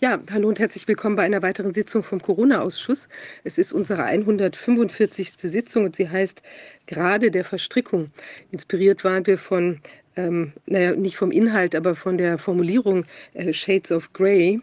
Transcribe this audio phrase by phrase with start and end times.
[0.00, 3.08] Ja, hallo und herzlich willkommen bei einer weiteren Sitzung vom Corona-Ausschuss.
[3.44, 5.34] Es ist unsere 145.
[5.40, 6.42] Sitzung und sie heißt
[6.86, 8.10] Gerade der Verstrickung.
[8.50, 9.80] Inspiriert waren wir von,
[10.16, 13.04] ähm, naja, nicht vom Inhalt, aber von der Formulierung
[13.34, 14.60] äh, Shades of Grey,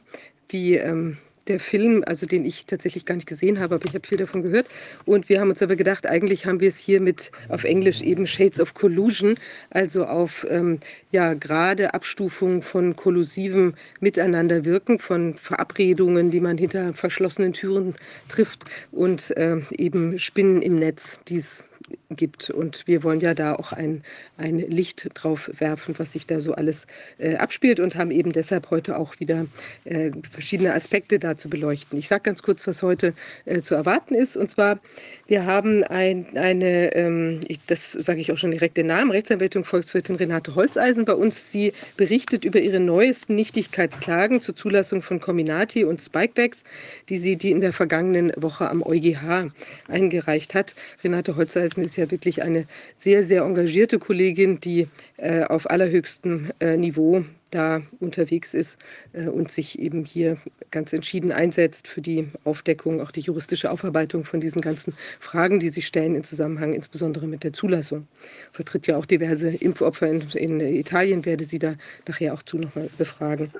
[0.49, 1.17] wie ähm,
[1.59, 4.67] Film, also den ich tatsächlich gar nicht gesehen habe, aber ich habe viel davon gehört.
[5.05, 8.27] Und wir haben uns aber gedacht, eigentlich haben wir es hier mit auf Englisch eben
[8.27, 9.35] Shades of Collusion,
[9.69, 10.79] also auf ähm,
[11.11, 17.95] ja gerade Abstufung von kollusivem Miteinanderwirken, von Verabredungen, die man hinter verschlossenen Türen
[18.29, 21.63] trifft und äh, eben Spinnen im Netz, die es
[22.09, 22.49] gibt.
[22.49, 24.03] Und wir wollen ja da auch ein,
[24.37, 28.69] ein Licht drauf werfen, was sich da so alles äh, abspielt und haben eben deshalb
[28.69, 29.45] heute auch wieder
[29.85, 31.97] äh, verschiedene Aspekte da zu beleuchten.
[31.97, 33.13] Ich sage ganz kurz, was heute
[33.45, 34.37] äh, zu erwarten ist.
[34.37, 34.79] Und zwar,
[35.27, 39.63] wir haben ein, eine, ähm, ich, das sage ich auch schon direkt den Namen, Rechtsanwältin
[39.63, 41.51] Volkswirtin Renate Holzeisen bei uns.
[41.51, 46.63] Sie berichtet über ihre neuesten Nichtigkeitsklagen zur Zulassung von Cominati und Spikebacks,
[47.09, 49.51] die sie die in der vergangenen Woche am EuGH
[49.87, 50.75] eingereicht hat.
[51.03, 52.65] Renate Holzeisen ist ja wirklich eine
[52.95, 54.87] sehr, sehr engagierte Kollegin, die
[55.17, 58.77] äh, auf allerhöchstem äh, Niveau da unterwegs ist
[59.13, 60.37] äh, und sich eben hier
[60.71, 65.69] ganz entschieden einsetzt für die Aufdeckung, auch die juristische Aufarbeitung von diesen ganzen Fragen, die
[65.69, 68.07] sich stellen im Zusammenhang insbesondere mit der Zulassung.
[68.53, 71.75] Vertritt ja auch diverse Impfopfer in, in Italien, werde sie da
[72.07, 73.51] nachher auch zu nochmal befragen.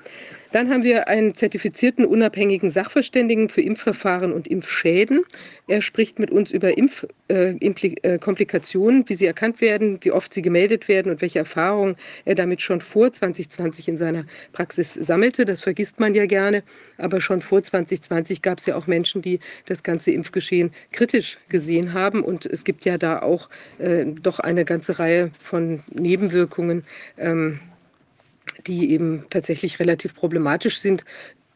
[0.52, 5.24] Dann haben wir einen zertifizierten unabhängigen Sachverständigen für Impfverfahren und Impfschäden.
[5.66, 10.42] Er spricht mit uns über Impfkomplikationen, äh, äh wie sie erkannt werden, wie oft sie
[10.42, 15.44] gemeldet werden und welche Erfahrungen er damit schon vor 2020 2020 in seiner Praxis sammelte.
[15.44, 16.62] Das vergisst man ja gerne.
[16.98, 21.92] Aber schon vor 2020 gab es ja auch Menschen, die das ganze Impfgeschehen kritisch gesehen
[21.92, 22.22] haben.
[22.22, 26.84] Und es gibt ja da auch äh, doch eine ganze Reihe von Nebenwirkungen.
[27.18, 27.60] Ähm,
[28.66, 31.04] die eben tatsächlich relativ problematisch sind,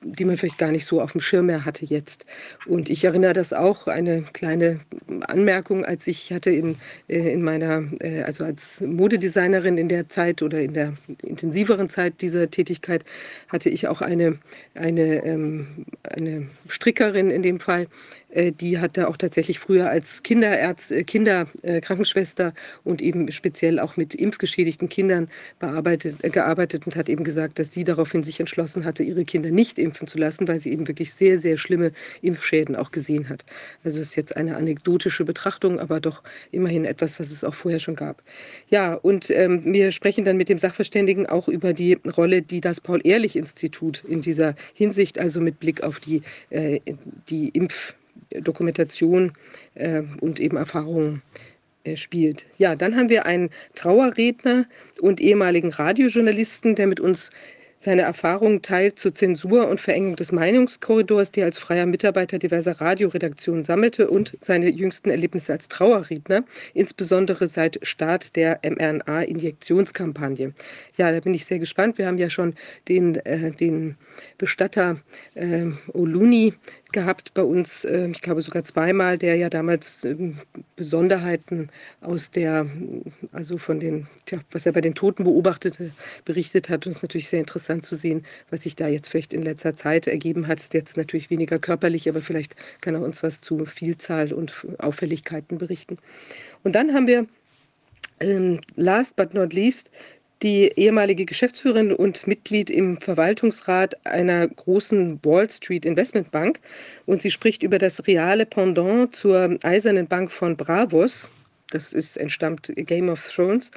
[0.02, 2.26] die man vielleicht gar nicht so auf dem Schirm mehr hatte jetzt.
[2.66, 4.80] Und ich erinnere das auch, eine kleine
[5.26, 6.76] Anmerkung, als ich hatte in,
[7.08, 12.20] äh, in meiner, äh, also als Modedesignerin in der Zeit oder in der intensiveren Zeit
[12.20, 13.04] dieser Tätigkeit,
[13.48, 14.38] hatte ich auch eine,
[14.75, 17.88] eine, ähm, eine Strickerin in dem Fall,
[18.31, 22.53] äh, die hatte auch tatsächlich früher als Kinderärztin, Kinderkrankenschwester
[22.84, 25.28] und eben speziell auch mit impfgeschädigten Kindern
[25.59, 29.78] bearbeitet, gearbeitet und hat eben gesagt, dass sie daraufhin sich entschlossen hatte, ihre Kinder nicht
[29.78, 33.44] impfen zu lassen, weil sie eben wirklich sehr, sehr schlimme Impfschäden auch gesehen hat.
[33.84, 37.97] Also ist jetzt eine anekdotische Betrachtung, aber doch immerhin etwas, was es auch vorher schon
[37.97, 38.22] gab.
[38.69, 42.81] Ja, und ähm, wir sprechen dann mit dem Sachverständigen auch über die Rolle, die das
[42.81, 46.81] Paul-Ehrlich-Institut in dieser Hinsicht, also mit Blick auf die, äh,
[47.28, 47.48] die
[48.31, 49.32] Impfdokumentation
[49.75, 51.22] äh, und eben Erfahrungen
[51.84, 52.47] äh, spielt.
[52.59, 54.66] Ja, dann haben wir einen Trauerredner
[55.00, 57.31] und ehemaligen Radiojournalisten, der mit uns
[57.78, 62.81] seine Erfahrungen teilt zur Zensur und Verengung des Meinungskorridors, die er als freier Mitarbeiter diverser
[62.81, 66.44] Radioredaktionen sammelte und seine jüngsten Erlebnisse als Trauerredner,
[66.75, 70.54] insbesondere seit Start der mRNA-Injektionskampagne.
[70.97, 71.98] Ja, da bin ich sehr gespannt.
[71.98, 72.54] Wir haben ja schon
[72.88, 73.97] den, äh, den
[74.38, 74.98] Bestatter
[75.34, 76.54] äh, Oluni
[76.93, 80.16] gehabt bei uns, äh, ich glaube sogar zweimal, der ja damals äh,
[80.76, 81.69] Besonderheiten
[82.00, 82.66] aus der,
[83.32, 85.91] also von den, tja, was er bei den Toten beobachtete,
[86.25, 86.87] berichtet hat.
[86.87, 89.77] Und es ist natürlich sehr interessant zu sehen, was sich da jetzt vielleicht in letzter
[89.77, 90.60] Zeit ergeben hat.
[90.60, 95.59] Ist jetzt natürlich weniger körperlich, aber vielleicht kann er uns was zu Vielzahl und Auffälligkeiten
[95.59, 95.99] berichten.
[96.62, 97.26] Und dann haben wir
[98.21, 99.91] ähm, last but not least
[100.43, 106.60] die ehemalige Geschäftsführerin und Mitglied im Verwaltungsrat einer großen Wall Street Investmentbank.
[107.06, 111.31] Und sie spricht über das reale Pendant zur Eisernen Bank von Bravos
[111.71, 113.71] das ist entstammt Game of Thrones,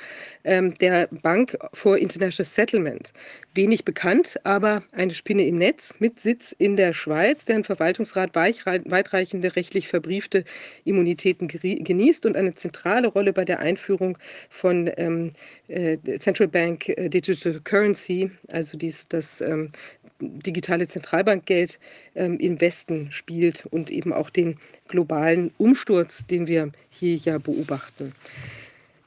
[0.44, 3.14] ähm, der Bank for International Settlement.
[3.56, 9.56] Wenig bekannt, aber eine Spinne im Netz mit Sitz in der Schweiz, deren Verwaltungsrat weitreichende
[9.56, 10.44] rechtlich verbriefte
[10.86, 14.18] Immunitäten genießt und eine zentrale Rolle bei der Einführung
[14.50, 15.32] von ähm,
[15.68, 19.72] äh, Central Bank äh, Digital Currency, also dies, das ähm,
[20.20, 21.80] digitale Zentralbankgeld
[22.16, 24.58] ähm, im Westen spielt und eben auch den
[24.88, 28.14] globalen Umsturz, den wir hier ja beobachten.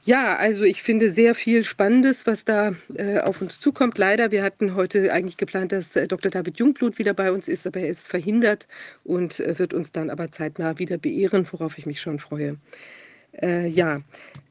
[0.05, 3.97] Ja, also ich finde sehr viel Spannendes, was da äh, auf uns zukommt.
[3.97, 6.29] Leider, wir hatten heute eigentlich geplant, dass äh, Dr.
[6.29, 8.67] David Jungblut wieder bei uns ist, aber er ist verhindert
[9.05, 12.57] und äh, wird uns dann aber zeitnah wieder beehren, worauf ich mich schon freue.
[13.41, 14.01] Äh, ja,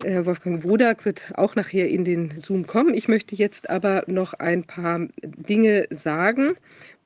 [0.03, 2.95] äh, Wolfgang Wodak wird auch nachher in den Zoom kommen.
[2.95, 6.57] Ich möchte jetzt aber noch ein paar Dinge sagen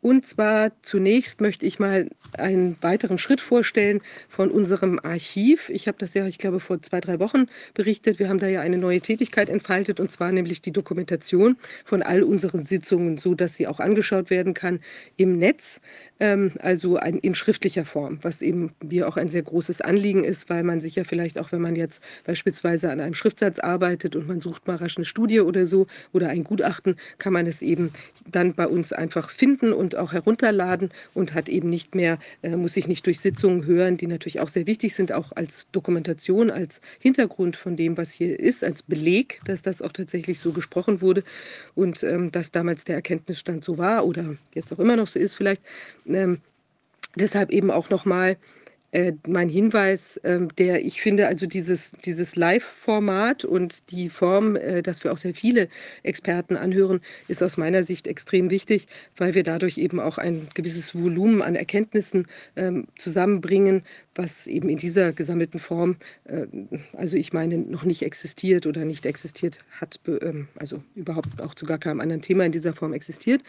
[0.06, 5.68] Und zwar zunächst möchte ich mal einen weiteren Schritt vorstellen von unserem Archiv.
[5.68, 8.20] Ich habe das ja, ich glaube, vor zwei, drei Wochen berichtet.
[8.20, 12.22] Wir haben da ja eine neue Tätigkeit entfaltet und zwar nämlich die Dokumentation von all
[12.22, 14.78] unseren Sitzungen, so dass sie auch angeschaut werden kann
[15.16, 15.80] im Netz,
[16.20, 20.62] ähm, also in schriftlicher Form, was eben mir auch ein sehr großes Anliegen ist, weil
[20.62, 24.40] man sich ja vielleicht auch, wenn man jetzt beispielsweise an einem Schriftsatz arbeitet und man
[24.40, 27.92] sucht mal rasch eine Studie oder so oder ein Gutachten, kann man es eben
[28.30, 32.74] dann bei uns einfach finden und auch herunterladen und hat eben nicht mehr, äh, muss
[32.74, 36.80] sich nicht durch Sitzungen hören, die natürlich auch sehr wichtig sind, auch als Dokumentation, als
[36.98, 41.24] Hintergrund von dem, was hier ist, als Beleg, dass das auch tatsächlich so gesprochen wurde
[41.74, 45.34] und ähm, dass damals der Erkenntnisstand so war oder jetzt auch immer noch so ist
[45.34, 45.62] vielleicht.
[46.06, 46.40] Ähm,
[47.16, 48.36] deshalb eben auch nochmal
[48.96, 54.82] äh, mein Hinweis, äh, der ich finde, also dieses, dieses Live-Format und die Form, äh,
[54.82, 55.68] dass wir auch sehr viele
[56.02, 58.86] Experten anhören, ist aus meiner Sicht extrem wichtig,
[59.18, 62.26] weil wir dadurch eben auch ein gewisses Volumen an Erkenntnissen
[62.56, 63.82] ähm, zusammenbringen,
[64.16, 66.46] was eben in dieser gesammelten Form, äh,
[66.92, 71.66] also ich meine, noch nicht existiert oder nicht existiert hat, ähm, also überhaupt auch zu
[71.66, 73.42] gar keinem anderen Thema in dieser Form existiert.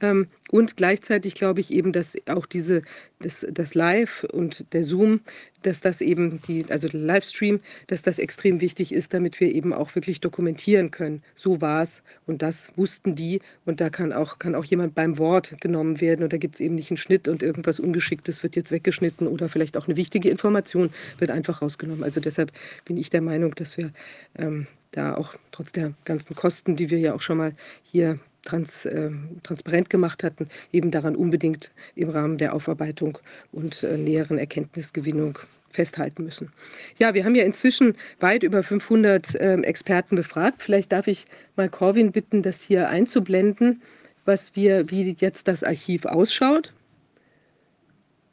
[0.00, 2.82] Ähm, und gleichzeitig glaube ich eben, dass auch diese,
[3.20, 5.20] das, das Live und der Zoom,
[5.62, 9.72] dass das eben, die, also der Livestream, dass das extrem wichtig ist, damit wir eben
[9.72, 11.22] auch wirklich dokumentieren können.
[11.34, 15.18] So war es und das wussten die und da kann auch, kann auch jemand beim
[15.18, 18.70] Wort genommen werden oder gibt es eben nicht einen Schnitt und irgendwas Ungeschicktes wird jetzt
[18.70, 22.04] weggeschnitten oder vielleicht auch eine wichtige Information wird einfach rausgenommen.
[22.04, 22.52] Also deshalb
[22.84, 23.90] bin ich der Meinung, dass wir
[24.36, 28.18] ähm, da auch trotz der ganzen Kosten, die wir ja auch schon mal hier
[28.48, 29.10] trans, äh,
[29.42, 33.18] transparent gemacht hatten, eben daran unbedingt im Rahmen der Aufarbeitung
[33.52, 35.38] und äh, näheren Erkenntnisgewinnung
[35.70, 36.50] festhalten müssen.
[36.98, 40.62] Ja, wir haben ja inzwischen weit über 500 äh, Experten befragt.
[40.62, 43.82] Vielleicht darf ich mal Corwin bitten, das hier einzublenden,
[44.24, 46.72] was wir, wie jetzt das Archiv ausschaut.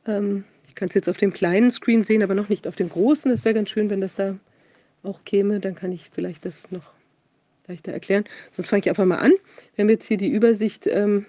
[0.07, 2.89] Ähm, ich kann es jetzt auf dem kleinen Screen sehen, aber noch nicht auf dem
[2.89, 3.31] großen.
[3.31, 4.37] Es wäre ganz schön, wenn das da
[5.03, 5.59] auch käme.
[5.59, 6.94] Dann kann ich vielleicht das noch
[7.67, 8.25] leichter erklären.
[8.55, 9.33] Sonst fange ich einfach mal an.
[9.75, 10.87] Wir haben jetzt hier die Übersicht.
[10.87, 11.25] Ähm,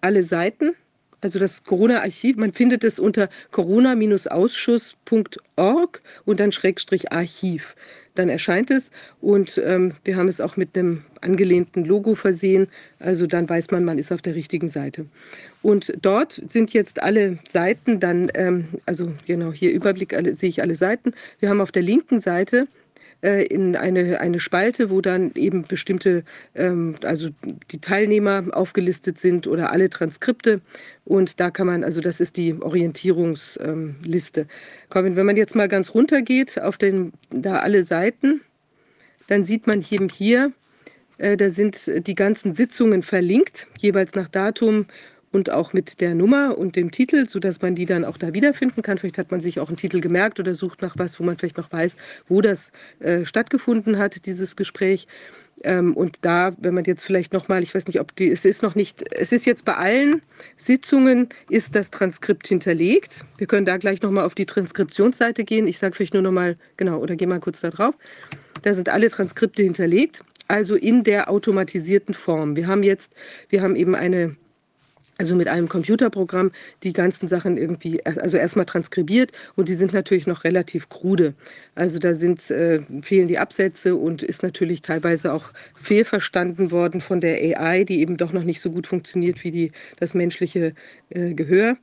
[0.00, 0.74] alle Seiten,
[1.20, 7.76] also das Corona-Archiv, man findet es unter corona-ausschuss.org und dann Schrägstrich Archiv
[8.14, 8.90] dann erscheint es
[9.20, 12.68] und ähm, wir haben es auch mit einem angelehnten Logo versehen.
[12.98, 15.06] Also dann weiß man, man ist auf der richtigen Seite.
[15.62, 20.62] Und dort sind jetzt alle Seiten dann, ähm, also genau hier Überblick, alle, sehe ich
[20.62, 21.12] alle Seiten.
[21.38, 22.66] Wir haben auf der linken Seite
[23.22, 26.24] äh, in eine, eine Spalte, wo dann eben bestimmte,
[26.54, 27.28] ähm, also
[27.70, 30.60] die Teilnehmer aufgelistet sind oder alle Transkripte.
[31.04, 34.40] Und da kann man, also das ist die Orientierungsliste.
[34.40, 34.46] Ähm,
[34.88, 38.40] Corvin, wenn man jetzt mal ganz runter geht auf den, da alle Seiten,
[39.28, 40.52] dann sieht man eben hier,
[41.18, 44.86] äh, da sind die ganzen Sitzungen verlinkt, jeweils nach Datum
[45.32, 48.82] und auch mit der Nummer und dem Titel, sodass man die dann auch da wiederfinden
[48.82, 48.98] kann.
[48.98, 51.56] Vielleicht hat man sich auch einen Titel gemerkt oder sucht nach was, wo man vielleicht
[51.56, 51.96] noch weiß,
[52.28, 55.06] wo das äh, stattgefunden hat, dieses Gespräch.
[55.62, 58.62] Ähm, und da, wenn man jetzt vielleicht nochmal, ich weiß nicht, ob die, es ist
[58.62, 60.22] noch nicht, es ist jetzt bei allen
[60.56, 63.24] Sitzungen, ist das Transkript hinterlegt.
[63.36, 65.68] Wir können da gleich nochmal auf die Transkriptionsseite gehen.
[65.68, 67.94] Ich sage vielleicht nur nochmal, genau, oder gehe mal kurz da drauf.
[68.62, 72.56] Da sind alle Transkripte hinterlegt, also in der automatisierten Form.
[72.56, 73.12] Wir haben jetzt,
[73.48, 74.36] wir haben eben eine
[75.20, 76.50] also mit einem Computerprogramm
[76.82, 81.34] die ganzen Sachen irgendwie, also erstmal transkribiert und die sind natürlich noch relativ krude.
[81.74, 87.20] Also da sind, äh, fehlen die Absätze und ist natürlich teilweise auch fehlverstanden worden von
[87.20, 90.72] der AI, die eben doch noch nicht so gut funktioniert wie die, das menschliche
[91.10, 91.76] äh, Gehör.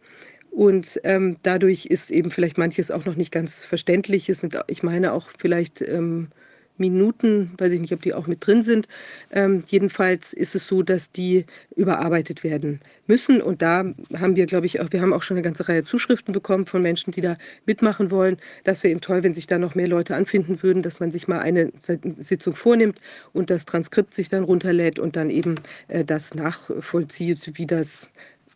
[0.49, 4.29] Und ähm, dadurch ist eben vielleicht manches auch noch nicht ganz verständlich.
[4.29, 6.29] Es sind, ich meine auch vielleicht ähm,
[6.77, 8.87] Minuten, weiß ich nicht, ob die auch mit drin sind.
[9.31, 13.41] Ähm, jedenfalls ist es so, dass die überarbeitet werden müssen.
[13.41, 16.33] Und da haben wir, glaube ich, auch, wir haben auch schon eine ganze Reihe Zuschriften
[16.33, 18.37] bekommen von Menschen, die da mitmachen wollen.
[18.63, 21.27] Das wäre eben toll, wenn sich da noch mehr Leute anfinden würden, dass man sich
[21.27, 21.71] mal eine
[22.19, 22.99] Sitzung vornimmt
[23.33, 25.55] und das Transkript sich dann runterlädt und dann eben
[25.87, 28.09] äh, das nachvollzieht, wie das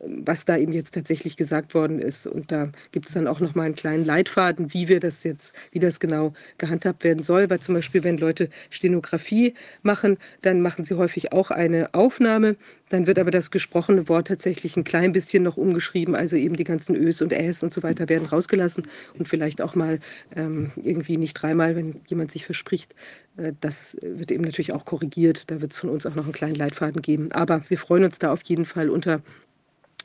[0.03, 2.25] was da eben jetzt tatsächlich gesagt worden ist.
[2.25, 5.53] Und da gibt es dann auch noch mal einen kleinen Leitfaden, wie wir das jetzt,
[5.71, 7.49] wie das genau gehandhabt werden soll.
[7.49, 9.53] Weil zum Beispiel, wenn Leute Stenografie
[9.83, 12.55] machen, dann machen sie häufig auch eine Aufnahme.
[12.89, 16.15] Dann wird aber das gesprochene Wort tatsächlich ein klein bisschen noch umgeschrieben.
[16.15, 19.75] Also eben die ganzen Ös und Äs und so weiter werden rausgelassen und vielleicht auch
[19.75, 19.99] mal
[20.35, 22.95] ähm, irgendwie nicht dreimal, wenn jemand sich verspricht.
[23.37, 25.49] Äh, das wird eben natürlich auch korrigiert.
[25.51, 27.31] Da wird es von uns auch noch einen kleinen Leitfaden geben.
[27.31, 29.21] Aber wir freuen uns da auf jeden Fall unter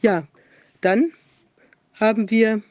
[0.03, 0.27] Ja,
[0.81, 1.13] dann
[1.95, 2.63] haben wir,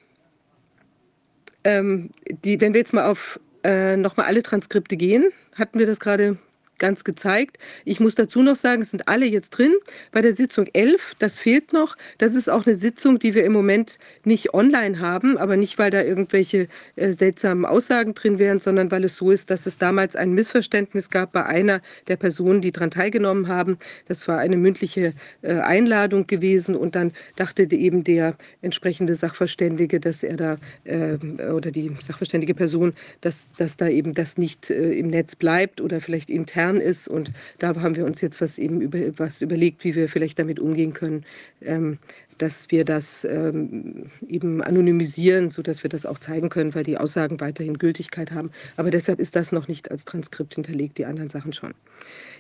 [1.64, 2.10] ähm,
[2.44, 6.38] die, wenn wir jetzt mal auf äh, nochmal alle Transkripte gehen, hatten wir das gerade
[6.84, 7.60] ganz gezeigt.
[7.86, 9.74] Ich muss dazu noch sagen, es sind alle jetzt drin.
[10.12, 11.96] Bei der Sitzung 11, das fehlt noch.
[12.18, 15.92] Das ist auch eine Sitzung, die wir im Moment nicht online haben, aber nicht, weil
[15.92, 20.18] da irgendwelche äh, seltsamen Aussagen drin wären, sondern weil es so ist, dass es damals
[20.18, 23.78] ein Missverständnis gab bei einer der Personen, die daran teilgenommen haben.
[24.10, 30.22] Das war eine mündliche äh, Einladung gewesen und dann dachte eben der entsprechende Sachverständige, dass
[30.22, 31.16] er da äh,
[31.50, 36.02] oder die sachverständige Person, dass, dass da eben das nicht äh, im Netz bleibt oder
[36.02, 37.08] vielleicht intern Kern ist.
[37.08, 40.60] Und da haben wir uns jetzt was eben über, was überlegt, wie wir vielleicht damit
[40.60, 41.26] umgehen können,
[41.62, 42.00] ähm,
[42.38, 47.40] dass wir das ähm, eben anonymisieren, sodass wir das auch zeigen können, weil die Aussagen
[47.40, 48.52] weiterhin Gültigkeit haben.
[48.76, 51.74] Aber deshalb ist das noch nicht als Transkript hinterlegt, die anderen Sachen schon.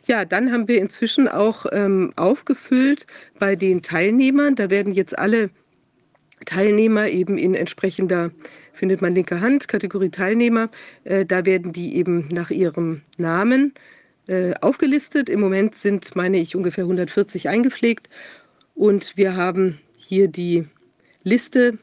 [0.06, 3.06] Ja, dann haben wir inzwischen auch ähm, aufgefüllt
[3.40, 4.56] bei den Teilnehmern.
[4.56, 5.52] Da werden jetzt alle
[6.46, 8.32] Teilnehmer eben in entsprechender,
[8.74, 10.70] findet man linke Hand, Kategorie Teilnehmer,
[11.04, 13.74] äh, da werden die eben nach ihrem Namen
[14.28, 15.30] äh, aufgelistet.
[15.30, 18.10] Im Moment sind, meine ich, ungefähr 140 eingepflegt.
[18.76, 20.66] Und wir haben hier die
[21.24, 21.78] Liste,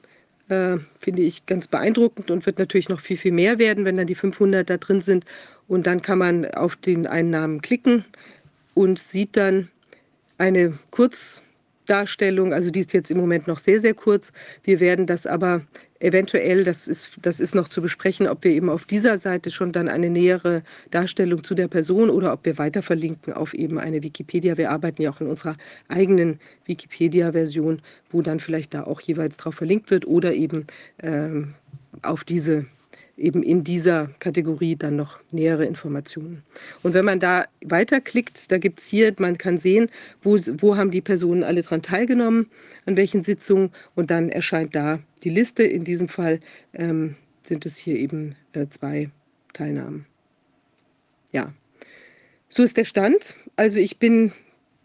[0.48, 4.06] äh, finde ich ganz beeindruckend und wird natürlich noch viel, viel mehr werden, wenn dann
[4.06, 5.24] die 500 da drin sind.
[5.68, 8.04] Und dann kann man auf den einen Namen klicken
[8.74, 9.68] und sieht dann
[10.38, 10.78] eine
[11.90, 12.52] Kurzdarstellung.
[12.52, 14.32] Also die ist jetzt im Moment noch sehr, sehr kurz.
[14.62, 15.62] Wir werden das aber
[15.98, 19.72] eventuell, das ist, das ist noch zu besprechen, ob wir eben auf dieser Seite schon
[19.72, 24.02] dann eine nähere Darstellung zu der Person oder ob wir weiter verlinken auf eben eine
[24.02, 24.56] Wikipedia.
[24.56, 25.56] Wir arbeiten ja auch in unserer
[25.88, 30.66] eigenen Wikipedia-Version, wo dann vielleicht da auch jeweils drauf verlinkt wird oder eben
[31.02, 31.54] ähm,
[32.02, 32.66] auf diese
[33.20, 36.42] eben in dieser Kategorie dann noch nähere Informationen.
[36.82, 39.90] Und wenn man da weiterklickt, da gibt es hier, man kann sehen,
[40.22, 42.50] wo, wo haben die Personen alle daran teilgenommen,
[42.86, 45.62] an welchen Sitzungen und dann erscheint da die Liste.
[45.62, 46.40] In diesem Fall
[46.72, 49.10] ähm, sind es hier eben äh, zwei
[49.52, 50.06] Teilnahmen.
[51.32, 51.52] Ja,
[52.48, 53.34] so ist der Stand.
[53.56, 54.32] Also ich bin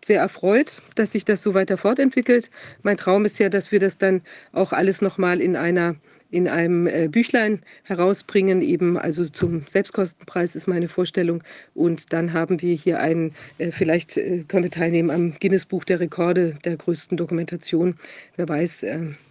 [0.04, 2.52] sehr erfreut, dass sich das so weiter fortentwickelt.
[2.84, 5.96] Mein Traum ist ja, dass wir das dann auch alles nochmal in einer
[6.36, 11.42] in einem äh, Büchlein herausbringen, eben also zum Selbstkostenpreis ist meine Vorstellung.
[11.74, 16.02] Und dann haben wir hier einen, äh, vielleicht äh, können wir teilnehmen am Guinness-Buch der
[16.02, 17.96] Rekorde der größten Dokumentation.
[18.36, 18.86] Wer weiß,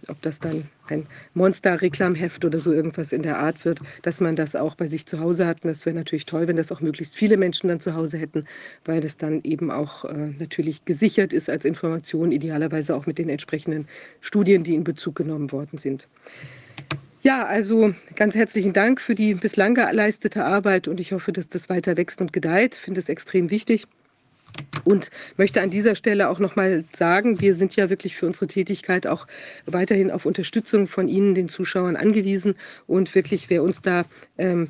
[0.07, 4.55] ob das dann ein Monster-Reklamheft oder so irgendwas in der Art wird, dass man das
[4.55, 5.63] auch bei sich zu Hause hat.
[5.63, 8.45] Und das wäre natürlich toll, wenn das auch möglichst viele Menschen dann zu Hause hätten,
[8.83, 13.29] weil das dann eben auch äh, natürlich gesichert ist als Information, idealerweise auch mit den
[13.29, 13.87] entsprechenden
[14.21, 16.07] Studien, die in Bezug genommen worden sind.
[17.21, 21.69] Ja, also ganz herzlichen Dank für die bislang geleistete Arbeit und ich hoffe, dass das
[21.69, 22.75] weiter wächst und gedeiht.
[22.75, 23.87] Ich finde es extrem wichtig.
[24.83, 28.47] Und möchte an dieser Stelle auch noch mal sagen, wir sind ja wirklich für unsere
[28.47, 29.25] Tätigkeit auch
[29.65, 32.55] weiterhin auf Unterstützung von Ihnen, den Zuschauern, angewiesen.
[32.87, 34.05] Und wirklich, wer uns da
[34.37, 34.69] ähm,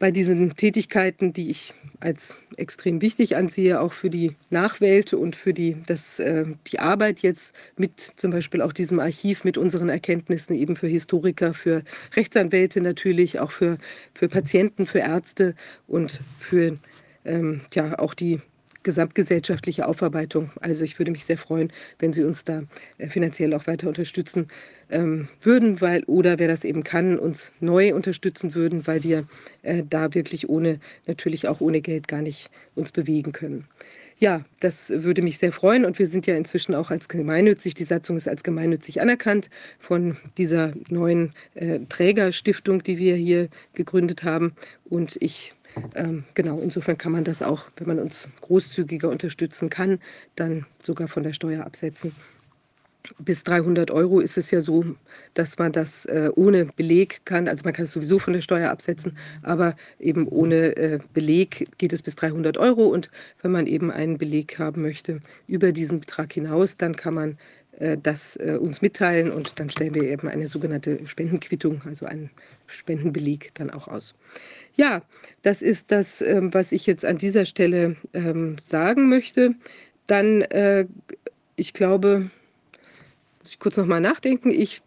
[0.00, 5.52] bei diesen Tätigkeiten, die ich als extrem wichtig ansehe, auch für die Nachwelt und für
[5.52, 10.56] die, das, äh, die Arbeit jetzt mit zum Beispiel auch diesem Archiv, mit unseren Erkenntnissen
[10.56, 11.84] eben für Historiker, für
[12.16, 13.76] Rechtsanwälte natürlich, auch für,
[14.14, 15.54] für Patienten, für Ärzte
[15.86, 16.78] und für
[17.26, 18.40] ähm, ja, auch die
[18.82, 20.50] gesamtgesellschaftliche Aufarbeitung.
[20.60, 22.62] Also ich würde mich sehr freuen, wenn Sie uns da
[22.98, 24.48] äh, finanziell auch weiter unterstützen
[24.90, 29.24] ähm, würden, weil oder wer das eben kann, uns neu unterstützen würden, weil wir
[29.62, 33.66] äh, da wirklich ohne natürlich auch ohne Geld gar nicht uns bewegen können.
[34.20, 37.84] Ja, das würde mich sehr freuen und wir sind ja inzwischen auch als gemeinnützig, die
[37.84, 44.52] Satzung ist als gemeinnützig anerkannt von dieser neuen äh, Trägerstiftung, die wir hier gegründet haben
[44.84, 45.54] und ich
[45.94, 50.00] ähm, genau, insofern kann man das auch, wenn man uns großzügiger unterstützen kann,
[50.36, 52.12] dann sogar von der Steuer absetzen.
[53.18, 54.84] Bis 300 Euro ist es ja so,
[55.32, 57.48] dass man das äh, ohne Beleg kann.
[57.48, 61.94] Also man kann es sowieso von der Steuer absetzen, aber eben ohne äh, Beleg geht
[61.94, 62.84] es bis 300 Euro.
[62.84, 63.10] Und
[63.40, 67.38] wenn man eben einen Beleg haben möchte über diesen Betrag hinaus, dann kann man
[68.02, 72.30] das äh, uns mitteilen und dann stellen wir eben eine sogenannte Spendenquittung, also einen
[72.66, 74.14] Spendenbeleg dann auch aus.
[74.76, 75.02] Ja,
[75.42, 79.54] das ist das, ähm, was ich jetzt an dieser Stelle ähm, sagen möchte.
[80.06, 80.86] Dann, äh,
[81.56, 82.30] ich glaube,
[83.40, 84.50] muss ich kurz nochmal nachdenken.
[84.50, 84.82] Ich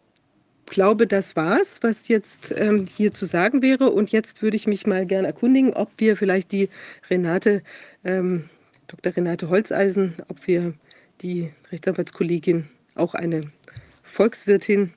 [0.68, 3.90] glaube, das war's, was jetzt ähm, hier zu sagen wäre.
[3.90, 6.70] Und jetzt würde ich mich mal gerne erkundigen, ob wir vielleicht die
[7.10, 7.64] Renate,
[8.04, 9.16] Dr.
[9.16, 10.74] Renate Holzeisen, ob wir
[11.22, 13.52] die Rechtsanwaltskollegin, auch eine
[14.04, 14.94] Volkswirtin,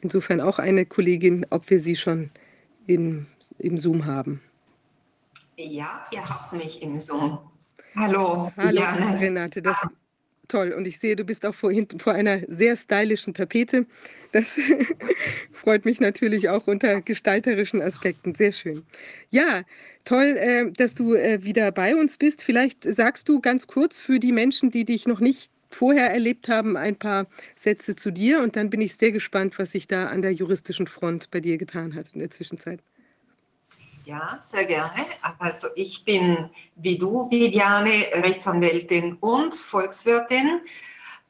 [0.00, 2.30] insofern auch eine Kollegin, ob wir sie schon
[2.86, 3.26] in,
[3.58, 4.42] im Zoom haben.
[5.56, 7.38] Ja, ihr habt mich im Zoom.
[7.96, 9.18] Hallo, Hallo.
[9.18, 9.90] Renate, das ist
[10.50, 10.72] toll.
[10.72, 13.86] Und ich sehe, du bist auch vor, vor einer sehr stylischen Tapete.
[14.32, 14.56] Das
[15.52, 18.34] freut mich natürlich auch unter gestalterischen Aspekten.
[18.34, 18.84] Sehr schön.
[19.30, 19.62] Ja,
[20.04, 22.42] toll, äh, dass du äh, wieder bei uns bist.
[22.42, 26.76] Vielleicht sagst du ganz kurz für die Menschen, die dich noch nicht vorher erlebt haben,
[26.76, 28.40] ein paar Sätze zu dir.
[28.42, 31.58] Und dann bin ich sehr gespannt, was sich da an der juristischen Front bei dir
[31.58, 32.80] getan hat in der Zwischenzeit.
[34.04, 35.06] Ja, sehr gerne.
[35.38, 40.60] Also ich bin wie du, Viviane, Rechtsanwältin und Volkswirtin.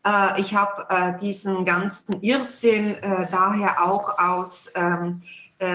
[0.07, 5.23] Äh, ich habe äh, diesen ganzen Irrsinn äh, daher auch aus ähm,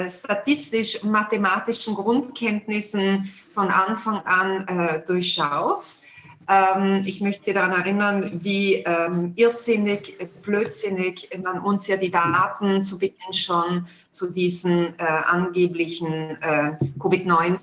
[0.08, 5.98] statistisch-mathematischen Grundkenntnissen von Anfang an durchschaut.
[6.48, 13.00] Ähm, ich möchte daran erinnern, wie ähm, irrsinnig, blödsinnig man uns ja die Daten zu
[13.00, 17.58] Beginn schon zu diesen äh, angeblichen äh, Covid-19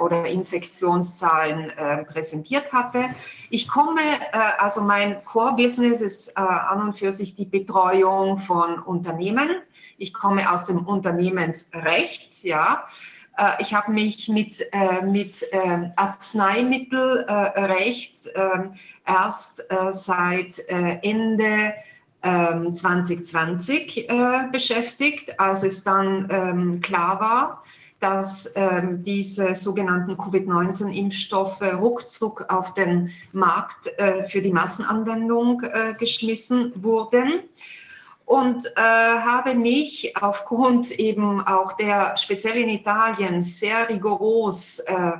[0.00, 3.04] oder Infektionszahlen äh, präsentiert hatte.
[3.50, 4.00] Ich komme,
[4.32, 9.48] äh, also mein Core-Business ist äh, an und für sich die Betreuung von Unternehmen.
[9.96, 12.84] Ich komme aus dem Unternehmensrecht, ja.
[13.36, 18.72] Äh, ich habe mich mit, äh, mit ähm, Arzneimittelrecht ähm,
[19.06, 21.74] erst äh, seit Ende
[22.22, 27.62] 2020 ähm, beschäftigt, als es dann klar war,
[28.00, 36.72] dass ähm, diese sogenannten Covid-19-Impfstoffe ruckzuck auf den Markt äh, für die Massenanwendung äh, geschmissen
[36.76, 37.42] wurden
[38.26, 45.12] und äh, habe mich aufgrund eben auch der speziell in Italien sehr rigoros äh,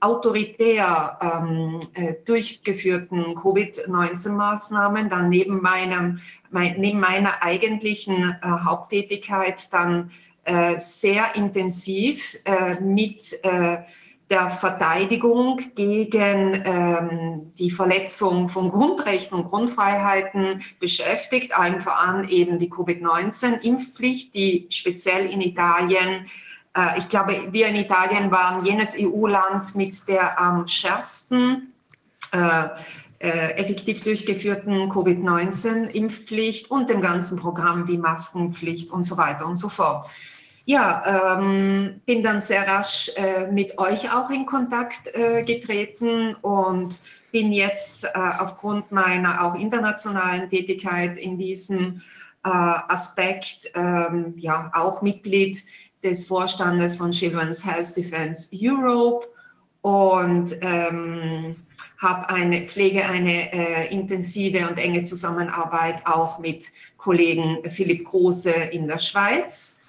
[0.00, 10.12] autoritär ähm, äh, durchgeführten Covid-19-Maßnahmen dann neben meinem mein, neben meiner eigentlichen äh, Haupttätigkeit dann
[10.44, 13.38] äh, sehr intensiv äh, mit
[14.32, 22.70] der Verteidigung gegen ähm, die Verletzung von Grundrechten und Grundfreiheiten beschäftigt, allen voran eben die
[22.70, 26.26] Covid-19-Impfpflicht, die speziell in Italien,
[26.74, 31.74] äh, ich glaube, wir in Italien waren jenes EU-Land mit der am schärfsten
[32.32, 32.68] äh,
[33.18, 39.68] äh, effektiv durchgeführten Covid-19-Impfpflicht und dem ganzen Programm wie Maskenpflicht und so weiter und so
[39.68, 40.06] fort.
[40.64, 47.00] Ja, ähm, bin dann sehr rasch äh, mit euch auch in Kontakt äh, getreten und
[47.32, 52.00] bin jetzt äh, aufgrund meiner auch internationalen Tätigkeit in diesem
[52.44, 55.64] äh, Aspekt ähm, ja auch Mitglied
[56.04, 59.26] des Vorstandes von Children's Health Defense Europe
[59.80, 61.56] und ähm,
[61.98, 66.66] habe eine pflege eine äh, intensive und enge Zusammenarbeit auch mit
[66.98, 69.81] Kollegen Philipp Große in der Schweiz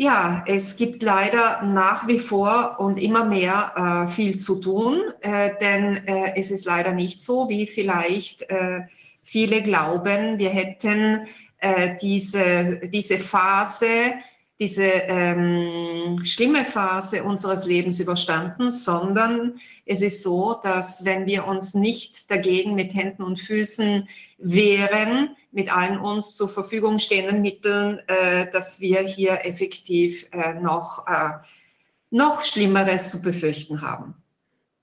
[0.00, 5.50] ja, es gibt leider nach wie vor und immer mehr äh, viel zu tun, äh,
[5.60, 8.80] denn äh, es ist leider nicht so, wie vielleicht äh,
[9.22, 11.26] viele glauben, wir hätten
[11.58, 14.14] äh, diese, diese Phase
[14.60, 21.72] diese ähm, schlimme Phase unseres Lebens überstanden, sondern es ist so, dass wenn wir uns
[21.72, 28.50] nicht dagegen mit Händen und Füßen wehren, mit allen uns zur Verfügung stehenden Mitteln, äh,
[28.52, 31.30] dass wir hier effektiv äh, noch, äh,
[32.10, 34.14] noch Schlimmeres zu befürchten haben.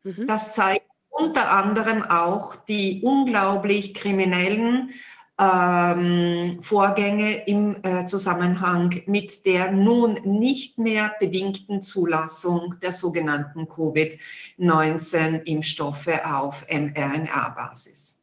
[0.04, 0.26] Mhm.
[0.26, 4.92] Das zeigt unter anderem auch die unglaublich kriminellen
[5.40, 16.10] ähm, Vorgänge im äh, Zusammenhang mit der nun nicht mehr bedingten Zulassung der sogenannten Covid-19-Impfstoffe
[16.24, 18.20] auf mRNA-Basis.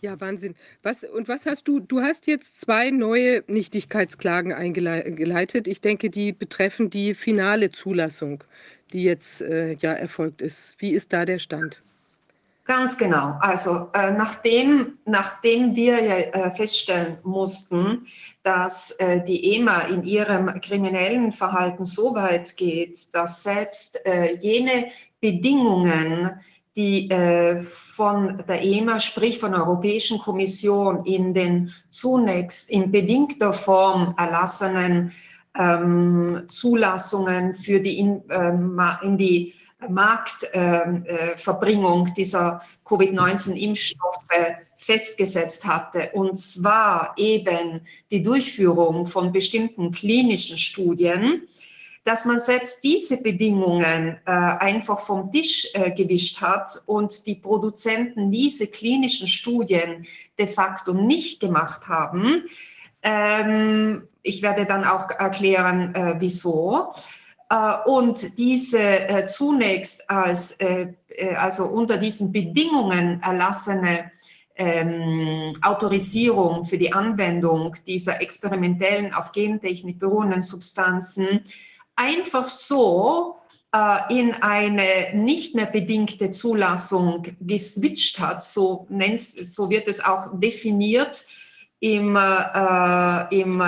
[0.00, 0.54] Ja, Wahnsinn.
[0.82, 5.66] Was, und was hast du, du hast jetzt zwei neue Nichtigkeitsklagen eingeleitet.
[5.66, 8.44] Ich denke, die betreffen die finale Zulassung,
[8.92, 10.74] die jetzt äh, ja erfolgt ist.
[10.78, 11.80] Wie ist da der Stand?
[12.64, 13.36] Ganz genau.
[13.40, 18.06] Also äh, nachdem, nachdem wir äh, feststellen mussten,
[18.42, 24.86] dass äh, die EMA in ihrem kriminellen Verhalten so weit geht, dass selbst äh, jene
[25.20, 26.40] Bedingungen,
[26.74, 33.52] die äh, von der EMA, sprich von der Europäischen Kommission, in den zunächst in bedingter
[33.52, 35.12] Form erlassenen
[35.56, 39.54] ähm, Zulassungen für die in, ähm, in die
[39.88, 50.58] Marktverbringung ähm, äh, dieser Covid-19-Impfstoffe festgesetzt hatte, und zwar eben die Durchführung von bestimmten klinischen
[50.58, 51.48] Studien,
[52.04, 58.30] dass man selbst diese Bedingungen äh, einfach vom Tisch äh, gewischt hat und die Produzenten
[58.30, 60.06] diese klinischen Studien
[60.38, 62.44] de facto nicht gemacht haben.
[63.02, 66.92] Ähm, ich werde dann auch erklären, äh, wieso.
[67.54, 70.88] Äh, und diese äh, zunächst als, äh,
[71.36, 74.10] also unter diesen Bedingungen erlassene
[74.56, 81.44] ähm, Autorisierung für die Anwendung dieser experimentellen auf Gentechnik beruhenden Substanzen
[81.96, 83.36] einfach so
[83.72, 88.88] äh, in eine nicht mehr bedingte Zulassung geswitcht hat, so,
[89.42, 91.24] so wird es auch definiert
[91.84, 93.60] im, äh, im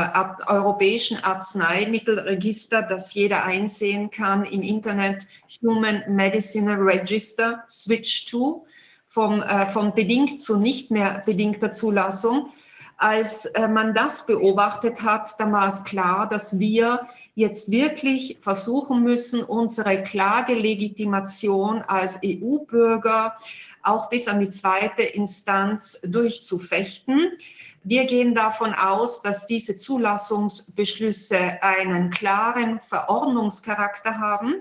[0.47, 5.27] europäischen Arzneimittelregister, das jeder einsehen kann im Internet,
[5.61, 8.65] Human Medicinal Register, Switch to,
[9.07, 12.49] vom, äh, von bedingt zu nicht mehr bedingter Zulassung.
[12.97, 19.03] Als äh, man das beobachtet hat, dann war es klar, dass wir jetzt wirklich versuchen
[19.03, 23.37] müssen, unsere Klagelegitimation als EU-Bürger
[23.83, 27.33] auch bis an die zweite Instanz durchzufechten.
[27.89, 34.57] Wir gehen davon aus, dass diese Zulassungsbeschlüsse einen klaren Verordnungscharakter haben.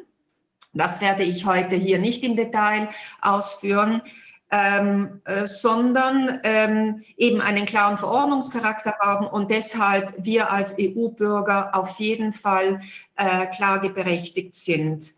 [0.73, 2.89] Das werde ich heute hier nicht im Detail
[3.21, 4.03] ausführen
[4.51, 11.97] ähm, äh, sondern ähm, eben einen klaren Verordnungscharakter haben und deshalb wir als EU-Bürger auf
[11.99, 12.79] jeden Fall
[13.15, 15.15] äh, klageberechtigt sind.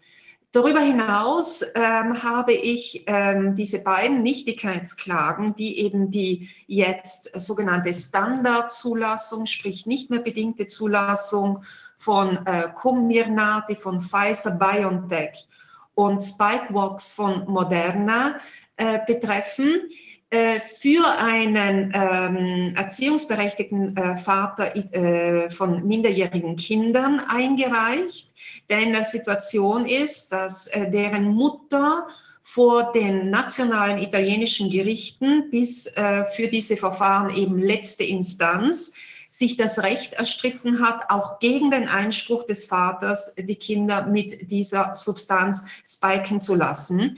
[0.57, 9.45] Darüber hinaus ähm, habe ich ähm, diese beiden Nichtigkeitsklagen, die eben die jetzt sogenannte Standardzulassung,
[9.45, 11.61] sprich nicht mehr bedingte Zulassung
[11.95, 15.47] von äh, Comirnaty, von Pfizer BioNTech
[15.93, 18.39] und Spikevox von Moderna
[18.77, 19.81] äh, betreffen,
[20.29, 28.35] für einen ähm, erziehungsberechtigten äh, Vater äh, von minderjährigen Kindern eingereicht,
[28.69, 32.07] der in der Situation ist, dass äh, deren Mutter
[32.43, 38.91] vor den nationalen italienischen Gerichten bis äh, für diese Verfahren eben letzte Instanz
[39.29, 44.95] sich das Recht erstritten hat, auch gegen den Einspruch des Vaters die Kinder mit dieser
[44.95, 47.17] Substanz spiken zu lassen.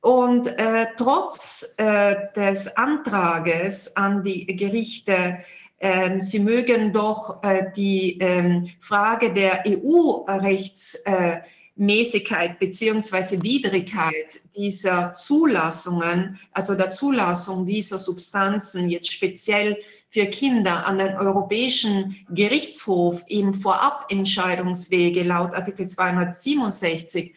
[0.00, 5.38] Und äh, trotz äh, des Antrages an die Gerichte,
[5.78, 16.74] äh, sie mögen doch äh, die ähm, Frage der EU-Rechtsmäßigkeit beziehungsweise Widrigkeit dieser Zulassungen, also
[16.74, 19.78] der Zulassung dieser Substanzen jetzt speziell
[20.10, 27.34] für Kinder an den Europäischen Gerichtshof im Vorabentscheidungswege laut Artikel 267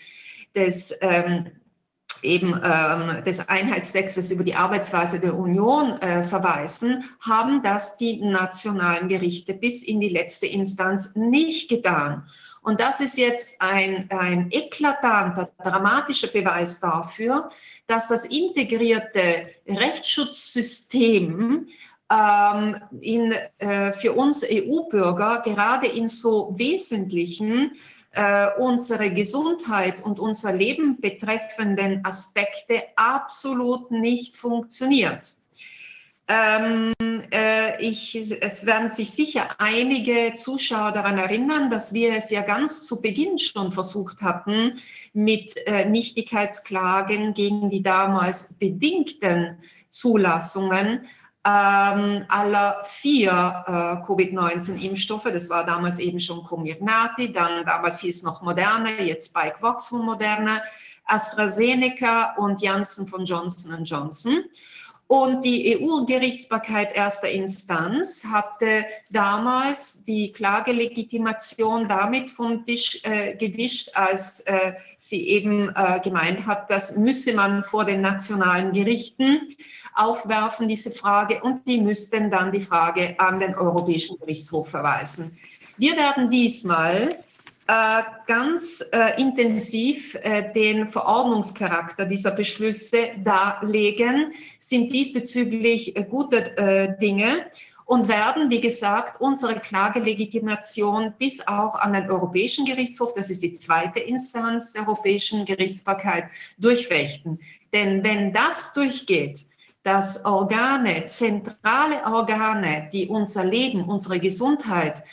[0.55, 1.47] des ähm,
[2.23, 9.07] eben ähm, des Einheitstextes über die Arbeitsweise der Union äh, verweisen, haben das die nationalen
[9.07, 12.23] Gerichte bis in die letzte Instanz nicht getan.
[12.61, 17.49] Und das ist jetzt ein, ein eklatanter, dramatischer Beweis dafür,
[17.87, 21.67] dass das integrierte Rechtsschutzsystem
[22.11, 27.71] ähm, in, äh, für uns EU-Bürger gerade in so wesentlichen
[28.11, 35.35] äh, unsere Gesundheit und unser Leben betreffenden Aspekte absolut nicht funktioniert.
[36.27, 36.93] Ähm,
[37.31, 42.85] äh, ich, es werden sich sicher einige Zuschauer daran erinnern, dass wir es ja ganz
[42.85, 44.79] zu Beginn schon versucht hatten,
[45.11, 49.57] mit äh, Nichtigkeitsklagen gegen die damals bedingten
[49.89, 51.05] Zulassungen
[51.43, 53.31] ähm, aller vier
[53.65, 55.23] äh, Covid-19-Impfstoffe.
[55.23, 60.61] Das war damals eben schon Comirnaty, dann damals hieß noch Moderna, jetzt Spikevox von Moderna,
[61.05, 64.43] AstraZeneca und Janssen von Johnson Johnson.
[65.11, 74.39] Und die EU-Gerichtsbarkeit erster Instanz hatte damals die Klagelegitimation damit vom Tisch äh, gewischt, als
[74.47, 79.49] äh, sie eben äh, gemeint hat, das müsse man vor den nationalen Gerichten
[79.95, 85.37] aufwerfen, diese Frage, und die müssten dann die Frage an den Europäischen Gerichtshof verweisen.
[85.75, 87.09] Wir werden diesmal
[87.67, 97.45] ganz äh, intensiv äh, den Verordnungscharakter dieser Beschlüsse darlegen, sind diesbezüglich gute Dinge
[97.85, 103.51] und werden, wie gesagt, unsere Klagelegitimation bis auch an den Europäischen Gerichtshof, das ist die
[103.51, 106.25] zweite Instanz der Europäischen Gerichtsbarkeit,
[106.57, 107.37] durchfechten.
[107.73, 109.45] Denn wenn das durchgeht,
[109.83, 115.03] dass Organe, zentrale Organe, die unser Leben, unsere Gesundheit äh,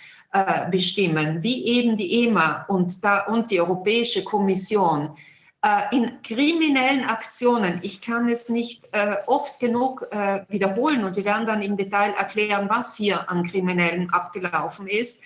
[0.70, 5.16] bestimmen, wie eben die EMA und, da, und die Europäische Kommission,
[5.62, 11.24] äh, in kriminellen Aktionen, ich kann es nicht äh, oft genug äh, wiederholen und wir
[11.24, 15.20] werden dann im Detail erklären, was hier an Kriminellen abgelaufen ist,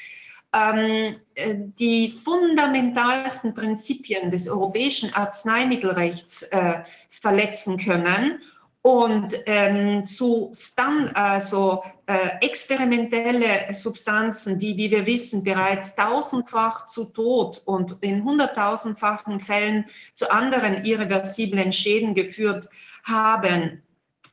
[0.55, 8.41] ähm, äh, die fundamentalsten Prinzipien des europäischen Arzneimittelrechts äh, verletzen können
[8.83, 17.05] und ähm, zu Stand, also äh, experimentelle Substanzen, die, wie wir wissen, bereits tausendfach zu
[17.05, 22.69] Tod und in hunderttausendfachen Fällen zu anderen irreversiblen Schäden geführt
[23.05, 23.83] haben,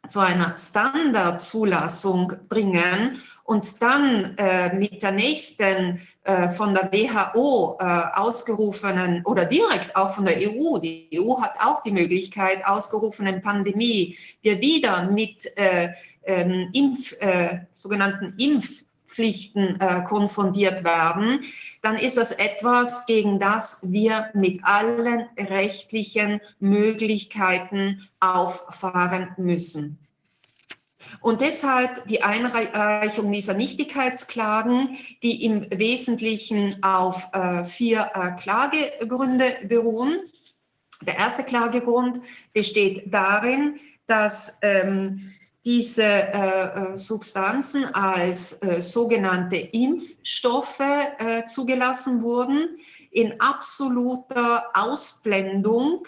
[0.07, 7.83] zu einer Standardzulassung bringen und dann äh, mit der nächsten äh, von der WHO äh,
[8.13, 14.15] ausgerufenen oder direkt auch von der EU, die EU hat auch die Möglichkeit, ausgerufenen Pandemie,
[14.43, 15.89] wir wieder mit äh,
[16.25, 21.41] ähm, Impf, äh, sogenannten Impf Pflichten äh, konfrontiert werden,
[21.81, 29.97] dann ist das etwas, gegen das wir mit allen rechtlichen Möglichkeiten auffahren müssen.
[31.21, 40.19] Und deshalb die Einreichung dieser Nichtigkeitsklagen, die im Wesentlichen auf äh, vier äh, Klagegründe beruhen.
[41.01, 42.21] Der erste Klagegrund
[42.53, 45.33] besteht darin, dass ähm,
[45.65, 52.77] diese äh, äh Substanzen als äh, sogenannte Impfstoffe äh, zugelassen wurden,
[53.11, 56.05] in absoluter Ausblendung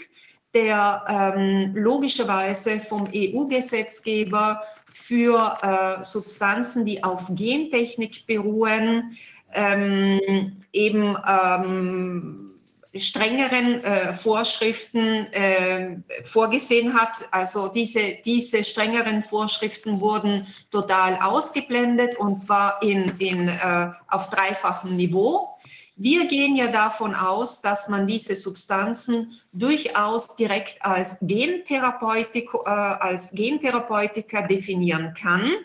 [0.54, 4.62] der ähm, logischerweise vom EU-Gesetzgeber
[4.92, 9.16] für äh, Substanzen, die auf Gentechnik beruhen,
[9.54, 12.52] ähm, eben ähm,
[12.96, 17.18] strengeren äh, Vorschriften äh, vorgesehen hat.
[17.32, 24.96] Also diese, diese strengeren Vorschriften wurden total ausgeblendet und zwar in, in, äh, auf dreifachem
[24.96, 25.56] Niveau.
[26.04, 33.32] Wir gehen ja davon aus, dass man diese Substanzen durchaus direkt als, Gentherapeutik, äh, als
[33.34, 35.58] Gentherapeutika definieren kann,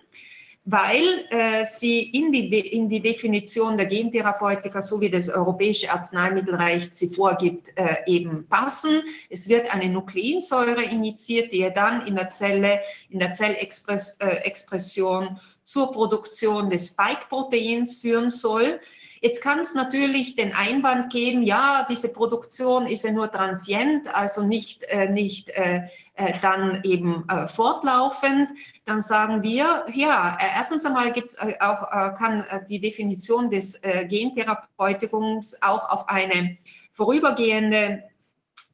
[0.67, 6.95] weil äh, sie in die, in die Definition der Gentherapeutika, so wie das Europäische Arzneimittelrecht
[6.95, 9.01] sie vorgibt, äh, eben passen.
[9.31, 15.37] Es wird eine Nukleinsäure initiiert, die ja dann in der Zelle, in der Zellexpression äh,
[15.65, 18.81] zur Produktion des Spike-Proteins führen soll.
[19.27, 24.47] Jetzt kann es natürlich den Einwand geben, ja, diese Produktion ist ja nur transient, also
[24.47, 28.51] nicht, äh, nicht äh, äh, dann eben äh, fortlaufend.
[28.85, 35.61] Dann sagen wir, ja, äh, erstens einmal gibt's äh, auch, kann die Definition des Gentherapeutikums
[35.61, 36.57] auch auf eine
[36.93, 38.05] vorübergehende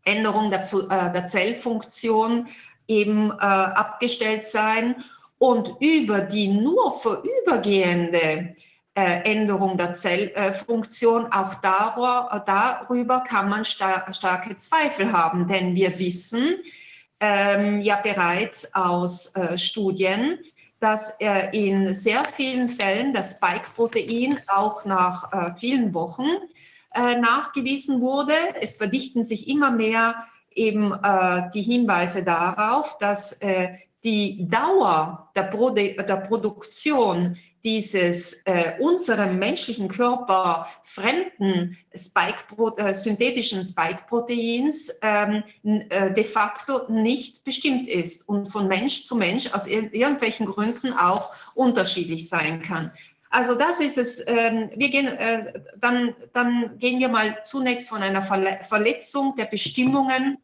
[0.05, 0.67] Änderung der,
[1.13, 2.47] der Zellfunktion
[2.89, 4.97] eben abgestellt sein.
[5.39, 8.55] Und über die nur vorübergehende äh,
[8.95, 16.57] Änderung der Zellfunktion, auch darüber kann man starke Zweifel haben, denn wir wissen
[17.23, 20.41] ähm, ja bereits aus äh, Studien,
[20.81, 26.27] dass äh, in sehr vielen Fällen das Spike-Protein auch nach äh, vielen Wochen
[26.93, 28.35] äh, nachgewiesen wurde.
[28.61, 33.39] Es verdichten sich immer mehr eben äh, die Hinweise darauf, dass
[34.05, 42.45] die Dauer der, Produ der Produktion dieses äh, unserem menschlichen Körper fremden Spike
[42.77, 49.53] äh, synthetischen Spike-Proteins ähm, äh, de facto nicht bestimmt ist und von Mensch zu Mensch
[49.53, 52.91] aus ir irgendwelchen Gründen auch unterschiedlich sein kann.
[53.31, 54.23] Also das ist es.
[54.27, 59.47] Ähm, wir gehen, äh, dann, dann gehen wir mal zunächst von einer Verle Verletzung der
[59.47, 60.37] Bestimmungen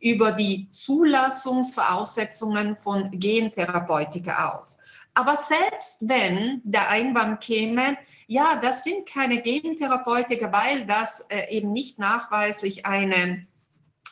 [0.00, 4.76] über die Zulassungsvoraussetzungen von Gentherapeutika aus.
[5.14, 7.96] Aber selbst wenn der Einwand käme,
[8.26, 13.46] ja, das sind keine Gentherapeutika, weil das äh, eben nicht nachweislich eine,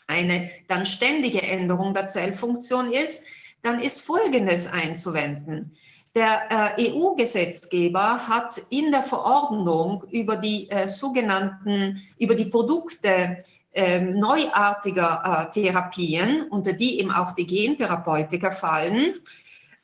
[0.06, 3.24] eine dann ständige Änderung der Zellfunktion ist,
[3.62, 5.72] dann ist Folgendes einzuwenden.
[6.14, 13.38] Der äh, EU-Gesetzgeber hat in der Verordnung über die äh, sogenannten, über die Produkte
[13.72, 19.14] äh, neuartiger Therapien, unter die eben auch die Gentherapeutika fallen,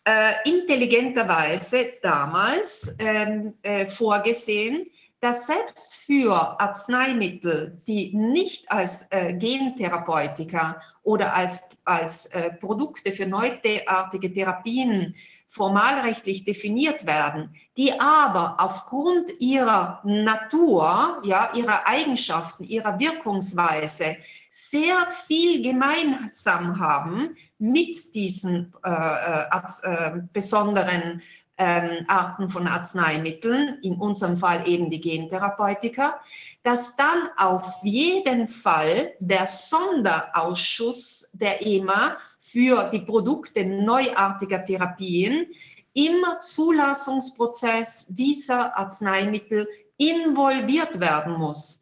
[0.09, 4.87] äh, intelligenterweise damals ähm, äh, vorgesehen,
[5.21, 13.27] dass selbst für Arzneimittel, die nicht als äh, Gentherapeutika oder als, als äh, Produkte für
[13.27, 15.15] neuartige Therapien
[15.49, 24.19] formalrechtlich definiert werden, die aber aufgrund ihrer Natur, ja, ihrer Eigenschaften, ihrer Wirkungsweise
[24.51, 29.49] sehr viel gemeinsam haben mit diesen äh, äh,
[29.83, 31.23] äh besonderen
[31.59, 36.21] ähm, Arten von Arzneimitteln, in unserem Fall eben die Gentherapeutika,
[36.63, 45.47] dass dann auf jeden Fall der Sonderausschuss der EMA für die Produkte neuartiger Therapien
[45.95, 51.81] im Zulassungsprozess dieser Arzneimittel involviert werden muss.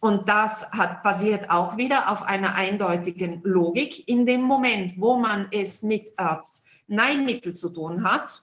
[0.00, 4.08] Und das hat, basiert auch wieder auf einer eindeutigen Logik.
[4.08, 8.42] In dem Moment, wo man es mit Arzneimitteln zu tun hat,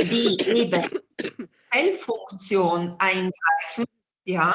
[0.00, 0.88] die eben
[1.70, 3.84] Zellfunktion eingreifen,
[4.24, 4.54] ja,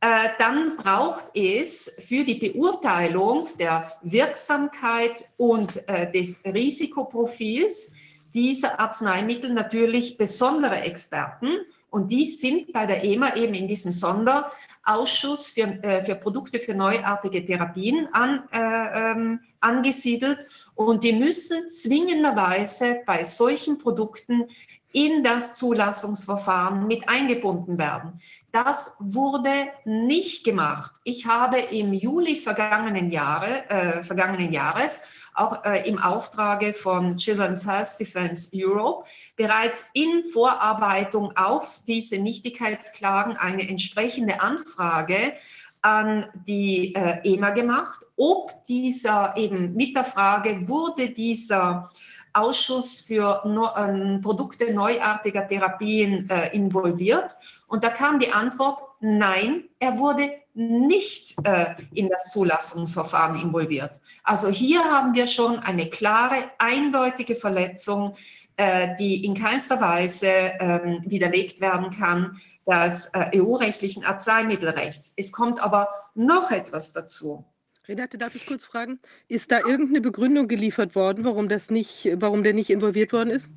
[0.00, 7.92] äh, dann braucht es für die Beurteilung der Wirksamkeit und äh, des Risikoprofils
[8.32, 11.58] dieser Arzneimittel natürlich besondere Experten.
[11.90, 16.74] Und die sind bei der EMA eben in diesem Sonderausschuss für, äh, für Produkte für
[16.74, 20.46] neuartige Therapien an, äh, ähm, angesiedelt.
[20.74, 24.46] Und die müssen zwingenderweise bei solchen Produkten
[24.92, 28.20] in das Zulassungsverfahren mit eingebunden werden.
[28.52, 30.92] Das wurde nicht gemacht.
[31.04, 35.00] Ich habe im Juli vergangenen, Jahre, äh, vergangenen Jahres
[35.34, 43.36] auch äh, im Auftrage von Children's Health Defense Europe bereits in Vorarbeitung auf diese Nichtigkeitsklagen
[43.36, 45.34] eine entsprechende Anfrage
[45.82, 51.90] an die äh, EMA gemacht, ob dieser eben mit der Frage, wurde dieser
[52.32, 57.36] Ausschuss für no, äh, Produkte neuartiger Therapien äh, involviert?
[57.66, 64.00] Und da kam die Antwort, nein, er wurde nicht äh, in das Zulassungsverfahren involviert.
[64.24, 68.14] Also hier haben wir schon eine klare, eindeutige Verletzung,
[68.56, 75.14] äh, die in keinster Weise ähm, widerlegt werden kann des äh, EU-rechtlichen Arzneimittelrechts.
[75.16, 77.44] Es kommt aber noch etwas dazu.
[77.90, 82.44] Renate, darf ich kurz fragen, ist da irgendeine Begründung geliefert worden, warum, das nicht, warum
[82.44, 83.50] der nicht involviert worden ist?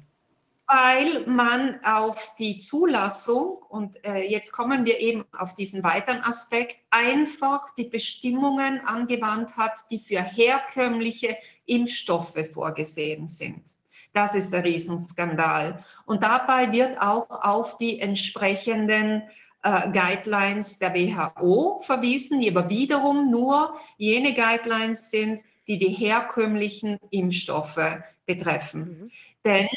[0.65, 6.77] weil man auf die Zulassung, und äh, jetzt kommen wir eben auf diesen weiteren Aspekt,
[6.89, 13.61] einfach die Bestimmungen angewandt hat, die für herkömmliche Impfstoffe vorgesehen sind.
[14.13, 15.83] Das ist der Riesenskandal.
[16.05, 19.23] Und dabei wird auch auf die entsprechenden
[19.63, 26.99] äh, Guidelines der WHO verwiesen, die aber wiederum nur jene Guidelines sind, die die herkömmlichen
[27.09, 27.79] Impfstoffe
[28.25, 28.81] betreffen.
[28.81, 29.11] Mhm.
[29.45, 29.67] Denn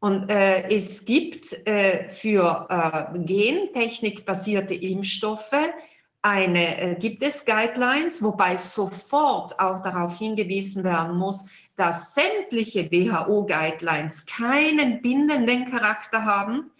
[0.00, 5.56] und äh, es gibt äh, für äh, gentechnikbasierte Impfstoffe
[6.20, 14.26] eine, äh, gibt es Guidelines, wobei sofort auch darauf hingewiesen werden muss, dass sämtliche WHO-Guidelines
[14.26, 16.70] keinen bindenden Charakter haben.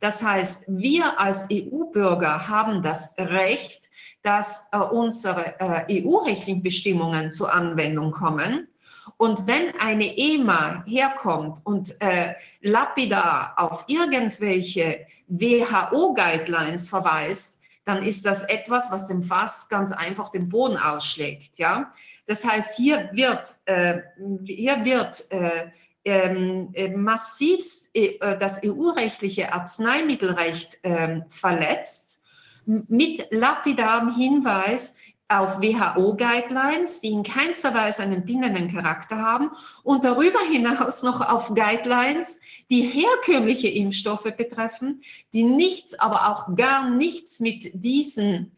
[0.00, 3.90] Das heißt, wir als EU-Bürger haben das Recht,
[4.22, 8.68] dass äh, unsere äh, EU-rechtlichen Bestimmungen zur Anwendung kommen.
[9.16, 17.53] Und wenn eine EMA herkommt und äh, lapidar auf irgendwelche WHO-Guidelines verweist,
[17.84, 21.58] dann ist das etwas, was dem Fass ganz einfach den Boden ausschlägt.
[21.58, 21.92] Ja?
[22.26, 24.00] Das heißt, hier wird, äh,
[24.44, 25.70] hier wird äh,
[26.04, 32.20] ähm, äh, massivst äh, das EU-rechtliche Arzneimittelrecht äh, verletzt
[32.66, 34.94] mit lapidarem Hinweis,
[35.28, 39.50] auf WHO-Guidelines, die in keinster Weise einen bindenden Charakter haben
[39.82, 42.38] und darüber hinaus noch auf Guidelines,
[42.70, 45.00] die herkömmliche Impfstoffe betreffen,
[45.32, 48.52] die nichts, aber auch gar nichts mit diesen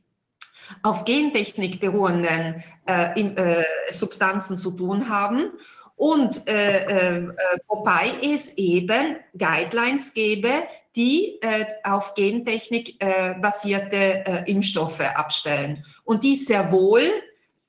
[0.82, 5.52] auf Gentechnik beruhenden äh, äh, Substanzen zu tun haben
[5.96, 7.28] und äh, äh,
[7.68, 16.22] wobei es eben Guidelines gäbe, die äh, auf Gentechnik äh, basierte äh, Impfstoffe abstellen und
[16.22, 17.10] die sehr wohl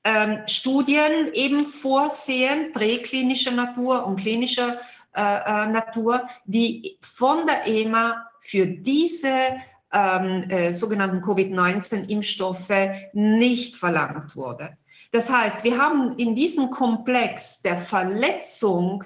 [0.04, 4.78] ähm, Studien eben vorsehen, präklinischer Natur und klinischer
[5.14, 9.56] äh, äh, Natur, die von der EMA für diese
[9.92, 12.70] ähm, äh, sogenannten Covid-19-Impfstoffe
[13.12, 14.76] nicht verlangt wurde.
[15.10, 19.04] Das heißt, wir haben in diesem Komplex der Verletzung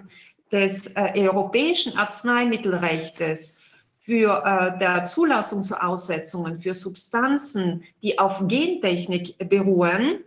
[0.50, 3.54] des äh, europäischen Arzneimittelrechts
[4.00, 10.24] für äh, der Zulassung zu Aussetzungen für Substanzen, die auf Gentechnik beruhen,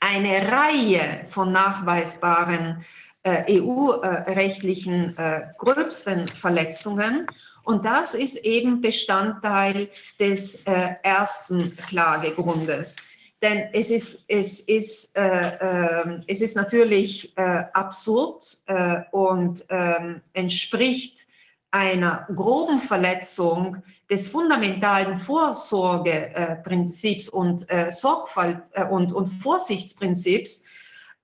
[0.00, 2.84] eine Reihe von nachweisbaren
[3.22, 7.26] äh, EU-rechtlichen äh, gröbsten Verletzungen.
[7.62, 12.96] Und das ist eben Bestandteil des äh, ersten Klagegrundes.
[13.42, 20.20] Denn es ist, es ist, äh, äh, es ist natürlich äh, absurd äh, und ähm,
[20.32, 21.26] entspricht
[21.72, 30.62] einer groben Verletzung des fundamentalen Vorsorgeprinzips und äh, Sorgfalt äh, und, und Vorsichtsprinzips,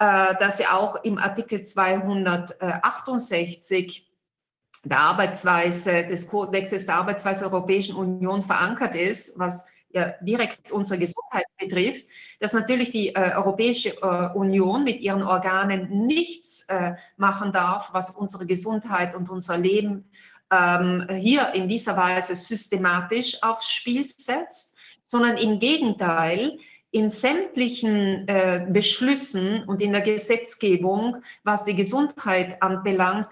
[0.00, 4.08] das ja auch im Artikel 268
[4.84, 10.98] der Arbeitsweise des Kodexes der Arbeitsweise der Europäischen Union verankert ist, was ja direkt unsere
[10.98, 12.06] Gesundheit betrifft,
[12.40, 18.10] dass natürlich die äh, Europäische äh, Union mit ihren Organen nichts äh, machen darf, was
[18.10, 20.04] unsere Gesundheit und unser Leben
[20.52, 26.58] ähm, hier in dieser Weise systematisch aufs Spiel setzt, sondern im Gegenteil
[26.90, 33.28] in sämtlichen äh, Beschlüssen und in der Gesetzgebung, was die Gesundheit anbelangt,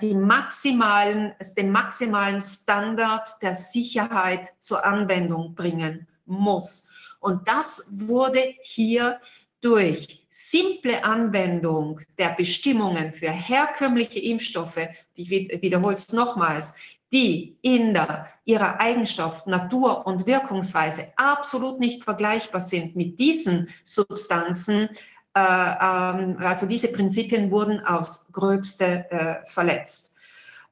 [0.00, 6.90] die maximalen, den maximalen Standard der Sicherheit zur Anwendung bringen muss.
[7.20, 9.20] Und das wurde hier
[9.60, 14.78] durch simple Anwendung der Bestimmungen für herkömmliche Impfstoffe,
[15.14, 16.74] ich wiederhole es nochmals,
[17.12, 24.82] die in der, ihrer Eigenschaft, Natur und Wirkungsweise absolut nicht vergleichbar sind mit diesen Substanzen,
[24.82, 24.88] äh,
[25.32, 30.14] also diese Prinzipien wurden aufs gröbste äh, verletzt.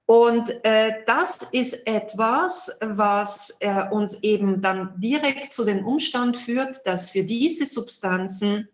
[0.06, 6.86] Und äh, das ist etwas, was äh, uns eben dann direkt zu dem Umstand führt,
[6.86, 8.68] dass für diese Substanzen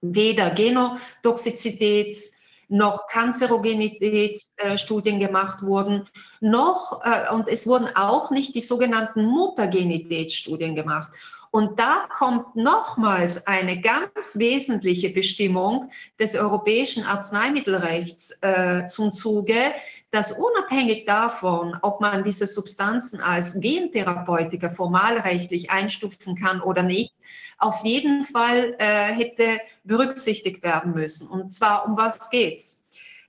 [0.00, 2.32] weder Genotoxizitäts-
[2.72, 6.08] noch Kanzerogenitätsstudien gemacht wurden,
[6.40, 11.12] noch, äh, und es wurden auch nicht die sogenannten Mutagenitätsstudien gemacht.
[11.52, 19.74] Und da kommt nochmals eine ganz wesentliche Bestimmung des europäischen Arzneimittelrechts äh, zum Zuge,
[20.10, 27.14] dass unabhängig davon, ob man diese Substanzen als Gentherapeutika formalrechtlich einstufen kann oder nicht,
[27.58, 31.28] auf jeden Fall äh, hätte berücksichtigt werden müssen.
[31.28, 32.80] Und zwar, um was geht's?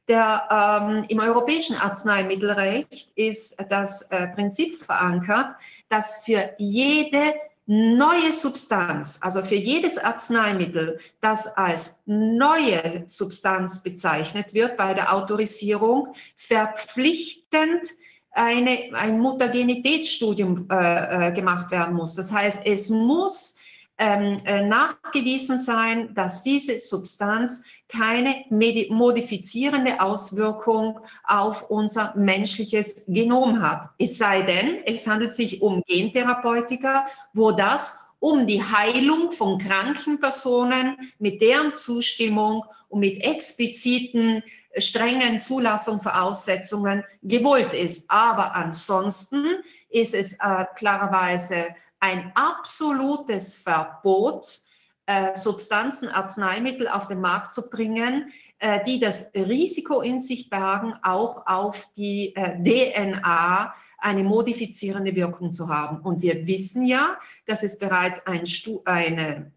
[0.08, 5.58] Der, ähm, Im europäischen Arzneimittelrecht ist das äh, Prinzip verankert,
[5.90, 7.34] dass für jede
[7.66, 16.14] neue Substanz, also für jedes Arzneimittel, das als neue Substanz bezeichnet wird bei der Autorisierung,
[16.36, 17.88] verpflichtend
[18.32, 22.16] eine, ein Mutagenitätsstudium äh, äh gemacht werden muss.
[22.16, 23.56] Das heißt, es muss
[23.98, 33.90] ähm, äh, nachgewiesen sein, dass diese Substanz keine modifizierende Auswirkung auf unser menschliches Genom hat.
[34.00, 40.18] Es sei denn, es handelt sich um Gentherapeutika, wo das um die Heilung von kranken
[40.20, 44.42] Personen mit deren Zustimmung und mit expliziten
[44.78, 48.10] strengen Zulassungsvoraussetzungen gewollt ist.
[48.10, 49.46] Aber ansonsten
[49.90, 54.60] ist es äh, klarerweise ein absolutes Verbot,
[55.06, 60.96] äh, Substanzen, Arzneimittel auf den Markt zu bringen, äh, die das Risiko in sich bergen,
[61.02, 66.02] auch auf die äh, DNA eine modifizierende Wirkung zu haben.
[66.02, 69.54] Und wir wissen ja, dass es bereits ein Stu eine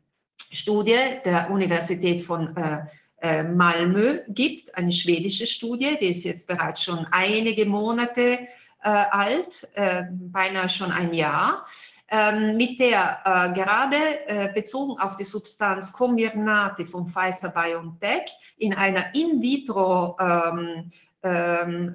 [0.52, 2.54] Studie der Universität von
[3.20, 8.46] Malmö gibt, eine schwedische Studie, die ist jetzt bereits schon einige Monate
[8.80, 11.66] alt, beinahe schon ein Jahr
[12.08, 18.74] ähm, mit der äh, gerade äh, bezogen auf die Substanz Comirnaty von Pfizer BioNTech in
[18.74, 20.92] einer In-vitro-Studie ähm,
[21.22, 21.94] ähm,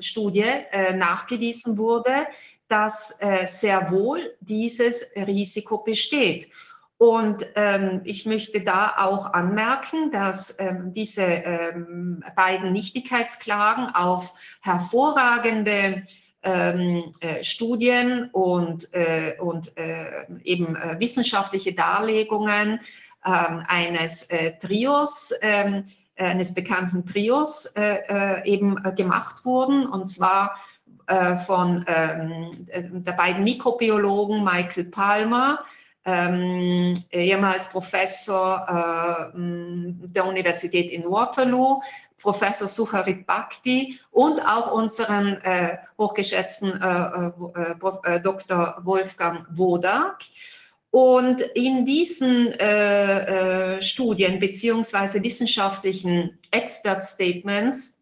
[0.72, 2.28] äh, nachgewiesen wurde,
[2.68, 6.50] dass äh, sehr wohl dieses Risiko besteht.
[6.98, 16.04] Und ähm, ich möchte da auch anmerken, dass ähm, diese ähm, beiden Nichtigkeitsklagen auf hervorragende
[16.44, 22.80] ähm, äh, Studien und, äh, und äh, eben äh, wissenschaftliche Darlegungen
[23.26, 25.84] ähm, eines äh, Trios, ähm,
[26.18, 30.56] eines bekannten Trios äh, eben gemacht wurden, und zwar
[31.46, 32.68] von ähm,
[33.04, 35.66] der beiden Mikrobiologen Michael Palmer,
[36.06, 41.82] ähm, ehemals Professor äh, der Universität in Waterloo,
[42.22, 48.78] Professor Sucharit Bhakti und auch unseren äh, hochgeschätzten äh, äh, äh Dr.
[48.84, 50.20] Wolfgang Wodak.
[50.92, 57.96] Und in diesen äh, äh, Studien beziehungsweise wissenschaftlichen Expert Statements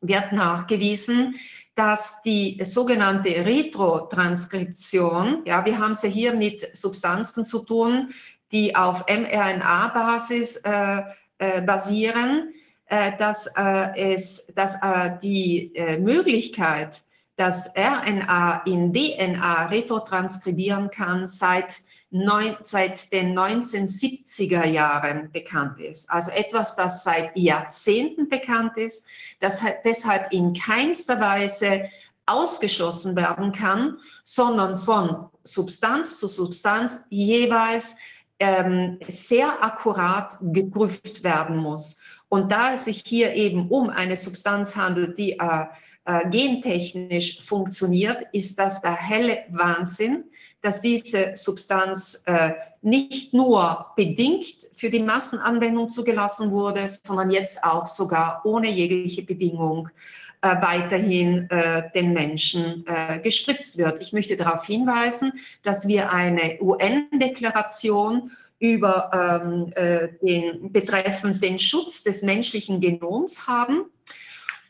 [0.00, 1.34] wird nachgewiesen,
[1.74, 8.10] dass die sogenannte Retrotranskription, ja, wir haben sie hier mit Substanzen zu tun,
[8.52, 11.02] die auf mRNA-Basis äh,
[11.38, 17.02] äh, basieren, äh, dass, äh, es, dass äh, die Möglichkeit,
[17.36, 21.80] dass RNA in DNA retrotranskribieren kann, seit,
[22.10, 26.10] neun, seit den 1970er Jahren bekannt ist.
[26.10, 29.06] Also etwas, das seit Jahrzehnten bekannt ist,
[29.40, 31.88] das deshalb in keinster Weise
[32.26, 37.96] ausgeschlossen werden kann, sondern von Substanz zu Substanz jeweils
[38.40, 42.00] ähm, sehr akkurat geprüft werden muss.
[42.28, 45.64] Und da es sich hier eben um eine Substanz handelt, die äh,
[46.04, 50.24] äh, gentechnisch funktioniert, ist das der helle Wahnsinn,
[50.62, 57.86] dass diese Substanz äh, nicht nur bedingt für die Massenanwendung zugelassen wurde, sondern jetzt auch
[57.86, 59.90] sogar ohne jegliche Bedingung
[60.40, 64.00] äh, weiterhin äh, den Menschen äh, gespritzt wird.
[64.00, 68.30] Ich möchte darauf hinweisen, dass wir eine UN-Deklaration
[68.60, 73.86] über ähm, äh, den betreffend den Schutz des menschlichen Genoms haben.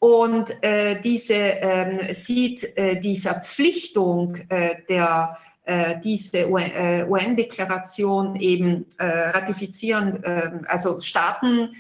[0.01, 8.87] Und äh, diese ähm, sieht äh, die Verpflichtung äh, der äh, diese UN-Deklaration äh, eben
[8.99, 11.75] ratifizieren, ähm, also Staaten,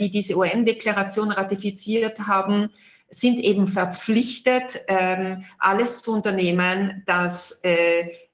[0.00, 2.70] die diese UN-Deklaration ratifiziert haben,
[3.10, 7.60] sind eben verpflichtet, ähm, alles zu unternehmen, dass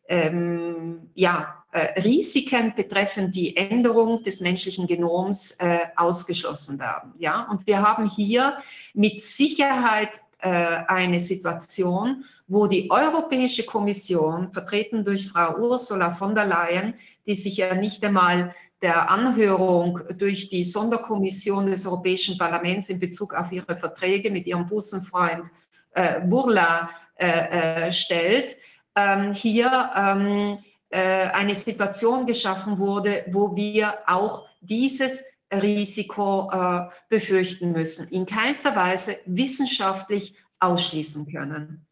[0.09, 5.57] ähm, ja, Risiken betreffend die Änderung des menschlichen Genoms
[5.97, 7.15] ausgeschlossen werden.
[7.19, 7.49] Ja?
[7.51, 8.59] Und wir haben hier
[8.93, 16.47] mit Sicherheit äh, eine Situation, wo die Europäische Kommission, vertreten durch Frau Ursula von der
[16.47, 16.95] Leyen,
[17.29, 18.53] die sich ja nicht einmal
[18.83, 24.67] der Anhörung durch die Sonderkommission des Europäischen Parlaments in Bezug auf ihre Verträge mit ihrem
[24.67, 25.47] Bussenfreund
[25.93, 28.57] äh, Burla äh, äh, stellt,
[28.97, 35.23] ähm, hier ähm, äh, eine Situation geschaffen wurde, wo wir auch dieses
[35.53, 41.87] Risiko äh, befürchten müssen, in keinster Weise wissenschaftlich ausschließen können.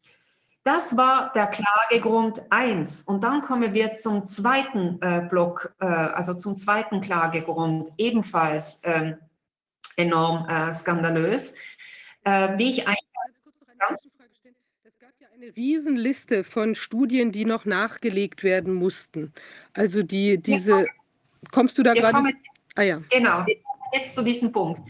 [0.62, 3.03] Das war der Klagegrund 1.
[3.03, 9.16] Und dann kommen wir zum zweiten äh, Block, äh, also zum zweiten Klagegrund, ebenfalls ähm,
[9.96, 11.55] enorm äh, skandalös.
[12.24, 12.94] Äh, wie ich ja
[15.43, 19.32] eine Riesenliste von Studien, die noch nachgelegt werden mussten.
[19.72, 20.86] Also die, diese,
[21.51, 22.34] kommst du da gerade?
[22.74, 23.01] Ah ja.
[23.11, 23.47] Genau,
[23.95, 24.80] jetzt zu diesem Punkt.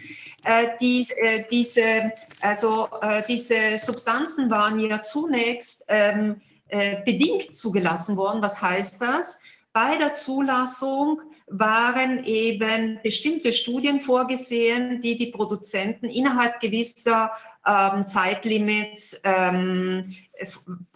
[0.44, 8.16] Äh, die, äh, diese, also, äh, diese Substanzen waren ja zunächst ähm, äh, bedingt zugelassen
[8.16, 8.42] worden.
[8.42, 9.38] Was heißt das?
[9.72, 17.30] Bei der Zulassung waren eben bestimmte Studien vorgesehen, die die Produzenten innerhalb gewisser
[17.66, 20.05] ähm, Zeitlimits ähm,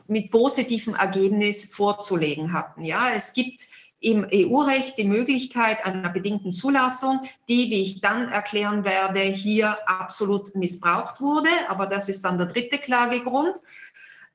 [0.06, 2.84] mit positivem Ergebnis vorzulegen hatten.
[2.84, 3.68] Ja, es gibt
[4.00, 10.54] im EU-Recht die Möglichkeit einer bedingten Zulassung, die, wie ich dann erklären werde, hier absolut
[10.54, 11.48] missbraucht wurde.
[11.68, 13.56] Aber das ist dann der dritte Klagegrund.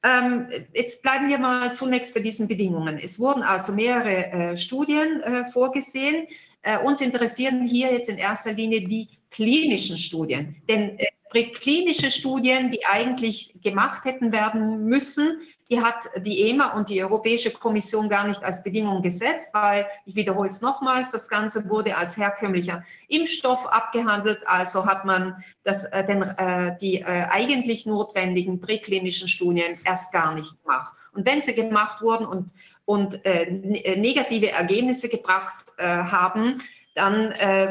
[0.01, 2.97] Ähm, jetzt bleiben wir mal zunächst bei diesen Bedingungen.
[2.97, 6.27] Es wurden also mehrere äh, Studien äh, vorgesehen.
[6.61, 10.55] Äh, uns interessieren hier jetzt in erster Linie die klinischen Studien.
[10.67, 16.89] Denn äh, präklinische Studien, die eigentlich gemacht hätten werden müssen, die hat die EMA und
[16.89, 21.69] die Europäische Kommission gar nicht als Bedingung gesetzt, weil, ich wiederhole es nochmals, das Ganze
[21.69, 27.85] wurde als herkömmlicher Impfstoff abgehandelt, also hat man das, äh, den, äh, die äh, eigentlich
[27.85, 30.93] notwendigen präklinischen Studien erst gar nicht gemacht.
[31.13, 32.51] Und wenn sie gemacht wurden und,
[32.85, 36.63] und äh, äh negative Ergebnisse gebracht äh, haben,
[36.99, 37.29] dann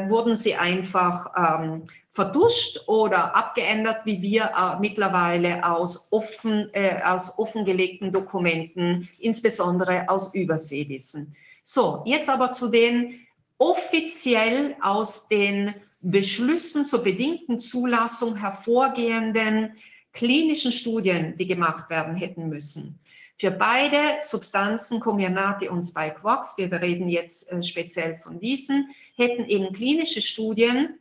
[0.09, 7.37] wurden sie einfach ähm, verduscht oder abgeändert, wie wir äh, mittlerweile aus, offen, äh, aus
[7.39, 11.35] offengelegten Dokumenten, insbesondere aus Übersee wissen.
[11.63, 13.25] So, jetzt aber zu den
[13.57, 19.75] offiziell aus den Beschlüssen zur bedingten Zulassung hervorgehenden
[20.11, 22.99] klinischen Studien, die gemacht werden hätten müssen.
[23.39, 29.71] Für beide Substanzen, Comirnaty und Spikevox, wir reden jetzt äh, speziell von diesen, hätten eben
[29.71, 30.99] klinische Studien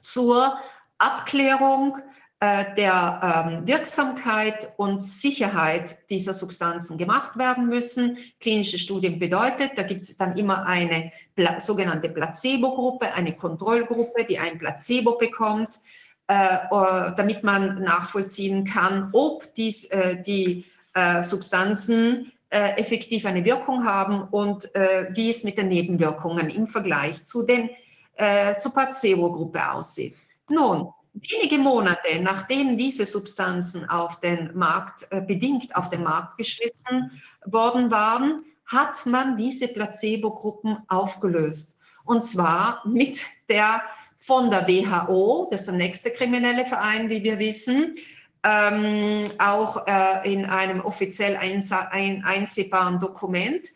[0.00, 0.58] zur
[0.96, 1.98] Abklärung
[2.40, 8.16] äh, der ähm, Wirksamkeit und Sicherheit dieser Substanzen gemacht werden müssen.
[8.40, 14.38] Klinische Studien bedeutet, da gibt es dann immer eine Pla sogenannte Placebo-Gruppe, eine Kontrollgruppe, die
[14.38, 15.80] ein Placebo bekommt,
[16.28, 20.64] äh, damit man nachvollziehen kann, ob dies, äh, die
[20.94, 26.66] äh, Substanzen äh, effektiv eine Wirkung haben und äh, wie es mit den Nebenwirkungen im
[26.66, 27.70] Vergleich zu den
[28.16, 30.14] äh, zur Placebo-Gruppe aussieht.
[30.48, 37.10] Nun, wenige Monate nachdem diese Substanzen auf den Markt, äh, bedingt auf den Markt geschmissen
[37.44, 41.78] worden waren, hat man diese Placebo-Gruppen aufgelöst.
[42.04, 43.82] Und zwar mit der
[44.18, 47.96] von der WHO, das ist der nächste kriminelle Verein, wie wir wissen,
[48.44, 53.66] ähm, auch äh, in einem offiziell einsehbaren Dokument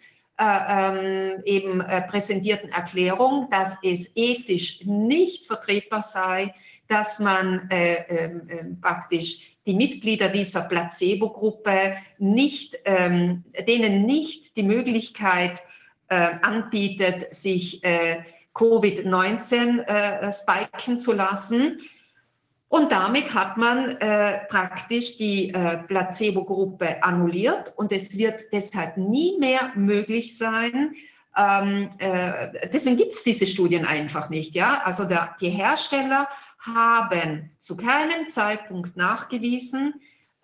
[0.40, 6.54] äh, ähm, eben äh, präsentierten Erklärung, dass es ethisch nicht vertretbar sei,
[6.86, 14.62] dass man äh, ähm, ähm, praktisch die Mitglieder dieser Placebo-Gruppe nicht, ähm, denen nicht die
[14.62, 15.60] Möglichkeit
[16.08, 18.22] äh, anbietet, sich äh,
[18.54, 21.78] Covid-19 äh, spiken zu lassen.
[22.68, 29.38] Und damit hat man äh, praktisch die äh, Placebo-Gruppe annulliert und es wird deshalb nie
[29.38, 30.94] mehr möglich sein,
[31.38, 34.54] ähm, äh, deswegen gibt es diese Studien einfach nicht.
[34.54, 34.82] Ja?
[34.84, 39.94] Also der, die Hersteller haben zu keinem Zeitpunkt nachgewiesen,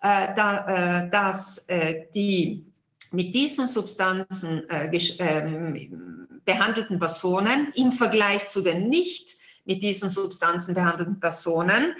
[0.01, 2.65] äh, da, äh, dass äh, die
[3.11, 10.75] mit diesen Substanzen äh, ähm, behandelten Personen im Vergleich zu den nicht mit diesen Substanzen
[10.75, 11.93] behandelten Personen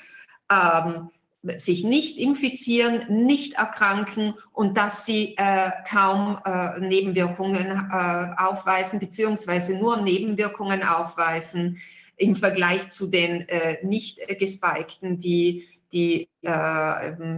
[0.51, 1.09] ähm,
[1.57, 9.77] sich nicht infizieren, nicht erkranken und dass sie äh, kaum äh, Nebenwirkungen äh, aufweisen, beziehungsweise
[9.77, 11.77] nur Nebenwirkungen aufweisen
[12.17, 16.47] im Vergleich zu den äh, nicht gespikten, die, die äh,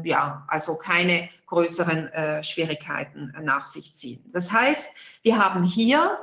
[0.08, 4.24] ja, also keine größeren äh, Schwierigkeiten nach sich ziehen.
[4.32, 4.90] Das heißt,
[5.24, 6.18] wir haben hier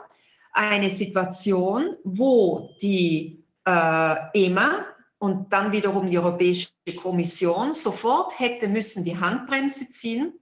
[0.53, 4.85] eine Situation, wo die EMA,
[5.25, 6.69] und dann wiederum die Europäische
[7.01, 10.35] Kommission sofort hätte müssen die Handbremse ziehen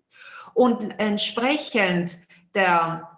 [0.55, 2.19] und entsprechend
[2.53, 3.09] der,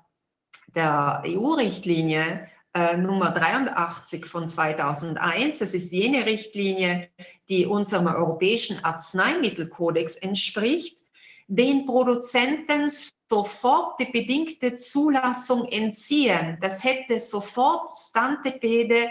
[0.75, 7.09] der EU-Richtlinie äh, Nummer 83 von 2001, das ist jene Richtlinie,
[7.49, 10.99] die unserem europäischen Arzneimittelkodex entspricht,
[11.47, 12.91] den Produzenten
[13.31, 16.59] sofort die bedingte Zulassung entziehen.
[16.61, 19.09] Das hätte sofort Stantepede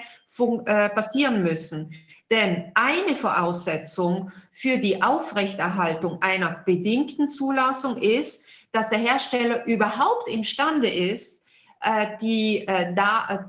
[0.65, 1.91] äh, passieren müssen.
[2.31, 10.89] Denn eine Voraussetzung für die Aufrechterhaltung einer bedingten Zulassung ist, dass der Hersteller überhaupt imstande
[10.89, 11.41] ist,
[11.83, 12.93] äh, die, äh,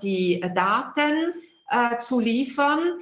[0.03, 1.35] die Daten
[1.71, 2.99] äh, zu liefern,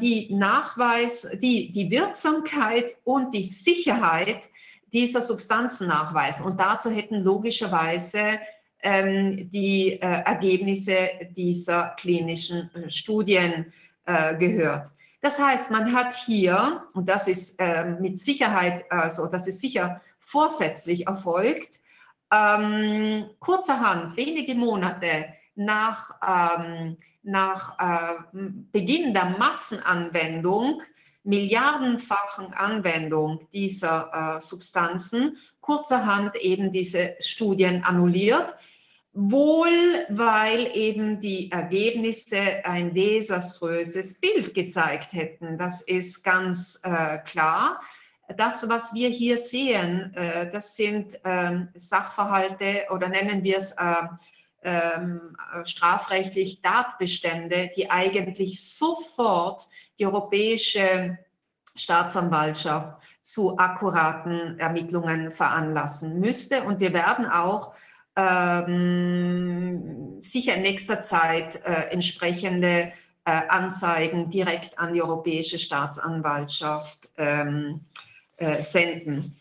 [0.00, 4.48] die Nachweis, die, die Wirksamkeit und die Sicherheit
[4.92, 6.44] dieser Substanzen nachweisen.
[6.44, 8.40] Und dazu hätten logischerweise
[8.82, 13.72] ähm, die Ergebnisse dieser klinischen Studien
[14.06, 14.88] gehört.
[15.20, 20.00] Das heißt, man hat hier, und das ist äh, mit Sicherheit, also das ist sicher
[20.18, 21.80] vorsätzlich erfolgt,
[22.32, 28.38] ähm, kurzerhand, wenige Monate nach, ähm, nach äh,
[28.72, 30.82] Beginn der Massenanwendung,
[31.22, 38.54] milliardenfachen Anwendung dieser äh, Substanzen, kurzerhand eben diese Studien annulliert,
[39.12, 45.58] wohl weil eben die Ergebnisse ein desaströses Bild gezeigt hätten.
[45.58, 47.80] Das ist ganz äh, klar.
[48.36, 53.94] Das, was wir hier sehen, äh, das sind äh, Sachverhalte oder nennen wir es äh,
[54.62, 59.66] ähm, strafrechtlich Tatbestände, die eigentlich sofort
[59.98, 61.18] die europäische
[61.74, 66.62] Staatsanwaltschaft zu akkuraten Ermittlungen veranlassen müsste.
[66.64, 67.74] Und wir werden auch
[68.68, 72.92] ähm, sicher in nächster Zeit äh, entsprechende
[73.24, 77.80] äh, Anzeigen direkt an die Europäische Staatsanwaltschaft ähm,
[78.36, 79.36] äh, senden.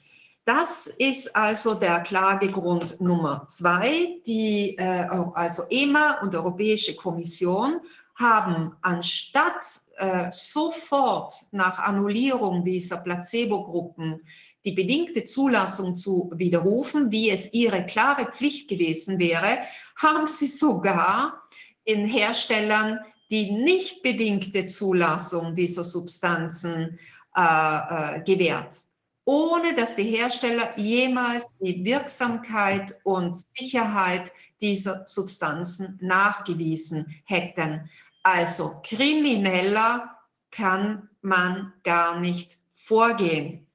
[0.46, 4.20] Das ist also der Klagegrund Nummer zwei.
[4.26, 7.82] Die äh, also EMA und Europäische Kommission
[8.16, 14.22] haben anstatt äh, sofort nach Annullierung dieser Placebo-Gruppen
[14.66, 19.60] die bedingte Zulassung zu widerrufen, wie es ihre klare Pflicht gewesen wäre,
[19.96, 21.42] haben sie sogar
[21.88, 23.00] den Herstellern
[23.32, 27.00] die nicht bedingte Zulassung dieser Substanzen
[27.36, 28.84] äh, äh, gewährt,
[29.26, 34.32] ohne dass die Hersteller jemals die Wirksamkeit und Sicherheit
[34.62, 37.90] dieser Substanzen nachgewiesen hätten.
[38.24, 40.16] Also krimineller
[40.52, 43.68] kann man gar nicht vorgehen.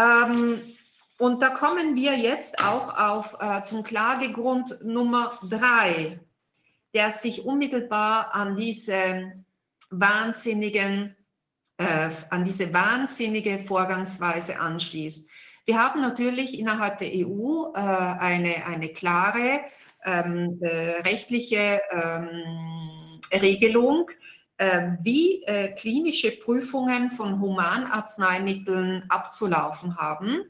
[0.00, 0.60] Ähm,
[1.18, 6.18] und da kommen wir jetzt auch auf, äh, zum Klagegrund Nummer drei,
[6.94, 9.32] der sich unmittelbar an diese
[9.90, 11.14] wahnsinnigen,
[11.76, 15.28] äh, an diese wahnsinnige Vorgangsweise anschließt.
[15.66, 19.60] Wir haben natürlich innerhalb der EU äh, eine, eine klare
[20.04, 24.10] ähm, äh, rechtliche ähm, Regelung,
[25.02, 30.44] wie äh, klinische Prüfungen von Humanarzneimitteln abzulaufen haben.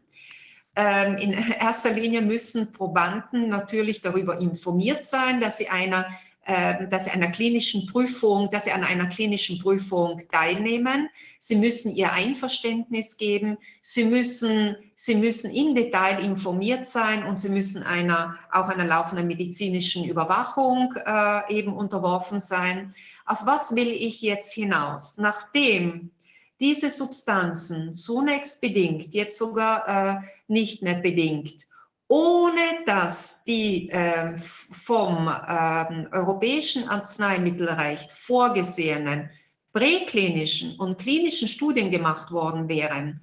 [0.76, 6.14] Ähm, in erster Linie müssen Probanden natürlich darüber informiert sein, dass sie einer ähm,
[6.47, 11.09] dass sie einer klinischen Prüfung, dass sie an einer klinischen Prüfung teilnehmen.
[11.38, 13.59] Sie müssen ihr Einverständnis geben.
[13.82, 19.26] Sie müssen, sie müssen im Detail informiert sein und sie müssen einer, auch einer laufenden
[19.26, 22.95] medizinischen Überwachung äh, eben unterworfen sein.
[23.26, 25.18] Auf was will ich jetzt hinaus?
[25.18, 26.11] Nachdem
[26.59, 31.66] diese Substanzen zunächst bedingt, jetzt sogar äh, nicht mehr bedingt,
[32.11, 39.30] ohne dass die äh, vom äh, Europäischen Arzneimittelrecht vorgesehenen
[39.72, 43.20] präklinischen und klinischen Studien gemacht worden wären,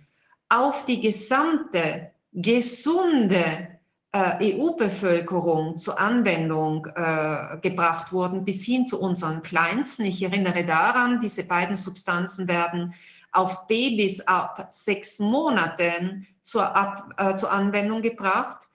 [0.48, 3.68] auf die gesamte gesunde
[4.14, 10.06] äh, EU-Bevölkerung zur Anwendung äh, gebracht wurden, bis hin zu unseren Kleinsten.
[10.06, 12.94] Ich erinnere daran, diese beiden Substanzen werden
[13.34, 18.70] auf Babys ab sechs Monaten zur, ab, äh, zur Anwendung gebracht,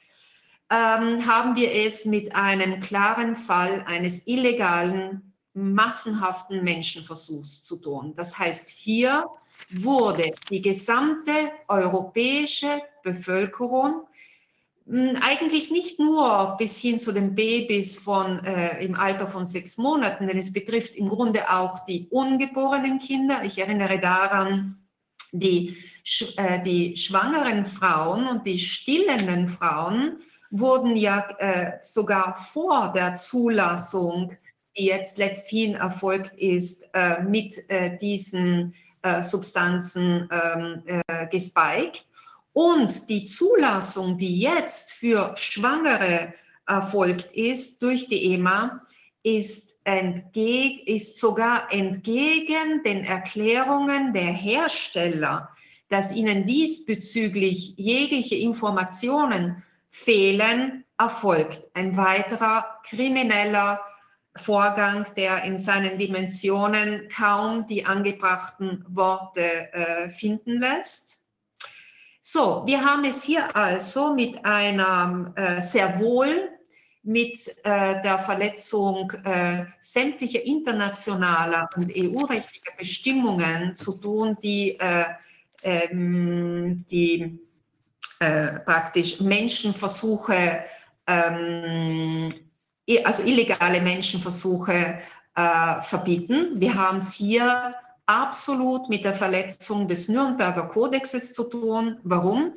[0.73, 8.15] ähm, haben wir es mit einem klaren Fall eines illegalen, massenhaften Menschenversuchs zu tun.
[8.17, 9.27] Das heißt, hier
[9.71, 14.07] wurde die gesamte europäische Bevölkerung
[14.87, 19.77] hm, eigentlich nicht nur bis hin zu den Babys von, äh, im Alter von sechs
[19.77, 23.45] Monaten, denn es betrifft im Grunde auch die ungeborenen Kinder.
[23.45, 24.79] Ich erinnere daran,
[25.33, 25.77] die,
[26.37, 30.23] äh, die schwangeren Frauen und die stillenden Frauen
[30.53, 34.37] wurden ja äh, sogar vor der Zulassung,
[34.77, 40.83] die jetzt letzthin erfolgt ist, äh, mit äh, diesen äh, Substanzen ähm,
[41.31, 42.07] gespiked.
[42.53, 46.35] Und die Zulassung, die jetzt für Schwangere
[46.67, 48.83] erfolgt ist durch die EMA,
[49.23, 49.75] ist,
[50.85, 55.49] ist sogar entgegen den Erklärungen der Hersteller,
[55.89, 59.63] dass ihnen diesbezüglich jegliche Informationen
[59.93, 61.69] fehlen, erfolgt.
[61.75, 63.81] Ein weiterer krimineller
[64.37, 71.23] Vorgang, der in seinen Dimensionen kaum die angebrachten Worte äh, finden lässt.
[72.23, 76.49] So, wir haben es hier also mit einer äh, sehr wohl
[77.03, 85.05] mit äh, der Verletzung äh, sämtlicher internationaler und EU-rechtlicher Bestimmungen zu tun, die, äh,
[85.65, 87.41] ähm, die
[88.23, 90.63] äh, praktisch Menschenversuche,
[91.09, 92.33] ähm,
[93.03, 95.01] also illegale Menschenversuche
[95.35, 96.61] äh, verbieten.
[96.61, 97.75] Wir haben es hier
[98.07, 101.99] absolut mit der Verletzung des Nürnberger Kodexes zu tun.
[102.05, 102.55] Warum?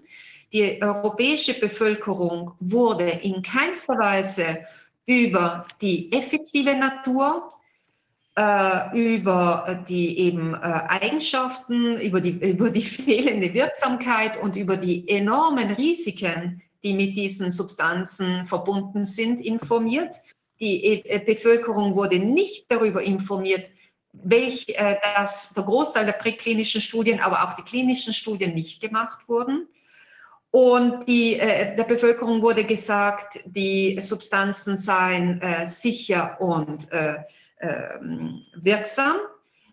[0.53, 4.59] Die europäische Bevölkerung wurde in keinster Weise
[5.07, 7.53] über die effektive Natur,
[8.37, 15.71] über die eben äh, Eigenschaften, über die, über die fehlende Wirksamkeit und über die enormen
[15.71, 20.17] Risiken, die mit diesen Substanzen verbunden sind, informiert.
[20.59, 23.71] Die äh, Bevölkerung wurde nicht darüber informiert,
[24.11, 29.27] welch, äh, dass der Großteil der präklinischen Studien, aber auch die klinischen Studien nicht gemacht
[29.27, 29.67] wurden.
[30.51, 37.17] Und die, äh, der Bevölkerung wurde gesagt, die Substanzen seien äh, sicher und äh,
[38.55, 39.17] wirksam.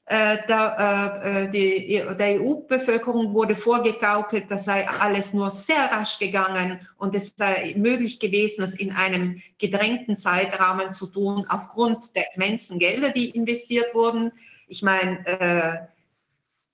[0.07, 6.81] Äh, der, äh, die, der EU-Bevölkerung wurde vorgegaukelt, das sei alles nur sehr rasch gegangen
[6.99, 12.81] und es sei möglich gewesen, das in einem gedrängten Zeitrahmen zu tun, aufgrund der immensen
[12.81, 14.33] Gelder, die investiert wurden.
[14.67, 15.89] Ich meine,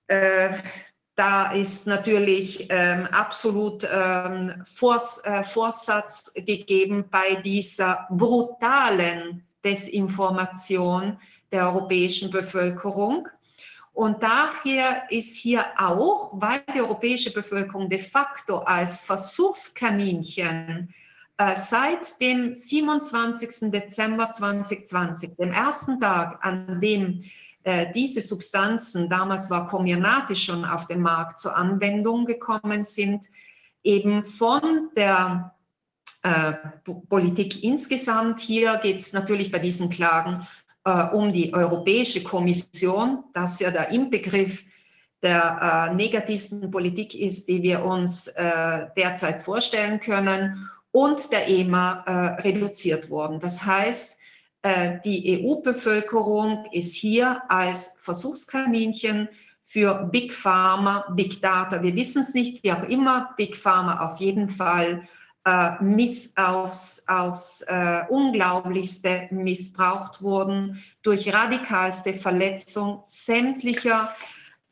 [0.08, 0.54] äh, äh,
[1.14, 11.18] da ist natürlich ähm, absolut ähm, Vors, äh, Vorsatz gegeben bei dieser brutalen Desinformation,
[11.52, 13.28] der europäischen Bevölkerung.
[13.92, 20.94] Und daher ist hier auch, weil die europäische Bevölkerung de facto als Versuchskaninchen
[21.38, 23.70] äh, seit dem 27.
[23.72, 27.22] Dezember 2020, dem ersten Tag, an dem
[27.64, 33.26] äh, diese Substanzen, damals war Comirnaty schon auf dem Markt zur Anwendung gekommen sind,
[33.82, 35.54] eben von der
[36.22, 36.52] äh,
[37.08, 38.40] Politik insgesamt.
[38.40, 40.46] Hier geht es natürlich bei diesen Klagen
[40.84, 44.64] äh, um die Europäische Kommission, das ja der Inbegriff
[45.22, 52.04] der äh, negativsten Politik ist, die wir uns äh, derzeit vorstellen können, und der EMA
[52.06, 53.40] äh, reduziert worden.
[53.40, 54.16] Das heißt,
[55.04, 59.28] die EU-Bevölkerung ist hier als Versuchskaninchen
[59.64, 61.80] für Big Pharma, Big Data.
[61.80, 65.08] Wir wissen es nicht, wie auch immer, Big Pharma auf jeden Fall
[65.44, 74.14] äh, miss aufs, aufs äh, Unglaublichste missbraucht wurden durch radikalste Verletzung sämtlicher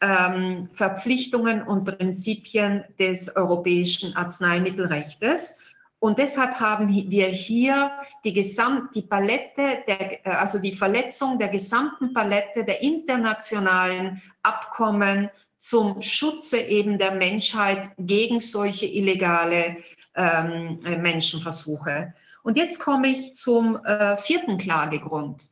[0.01, 5.57] ähm, Verpflichtungen und Prinzipien des europäischen Arzneimittelrechts.
[5.99, 7.91] Und deshalb haben wir hier
[8.25, 15.31] die, Gesamt, die Palette, der, äh, also die Verletzung der gesamten Palette der internationalen Abkommen
[15.59, 19.79] zum Schutze eben der Menschheit gegen solche illegale
[20.17, 22.15] ähm, äh, Menschenversuche.
[22.43, 25.51] Und jetzt komme ich zum äh, vierten Klagegrund.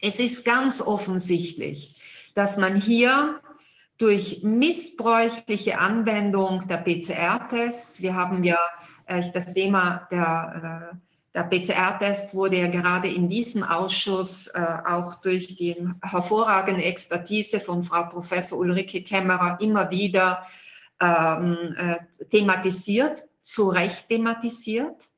[0.00, 1.94] Es ist ganz offensichtlich,
[2.34, 3.40] dass man hier
[3.98, 8.58] durch missbräuchliche Anwendung der PCR-Tests, wir haben ja
[9.06, 10.98] äh, das Thema der
[11.34, 17.82] der PCR-Test wurde ja gerade in diesem Ausschuss äh, auch durch die hervorragende Expertise von
[17.82, 20.46] Frau Professor Ulrike Kämmerer immer wieder
[21.00, 25.10] ähm, äh, thematisiert, zu Recht thematisiert.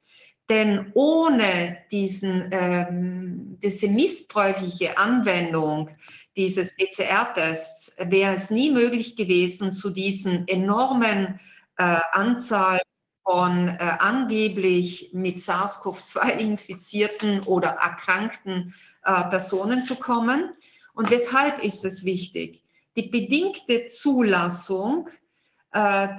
[0.50, 5.90] Denn ohne diesen, ähm, diese missbräuchliche Anwendung
[6.36, 11.40] dieses PCR-Tests wäre es nie möglich gewesen, zu diesen enormen
[11.78, 12.80] äh, Anzahl
[13.22, 20.52] von äh, angeblich mit SARS-CoV-2 infizierten oder erkrankten äh, Personen zu kommen.
[20.92, 22.62] Und weshalb ist es wichtig?
[22.96, 25.08] Die bedingte Zulassung,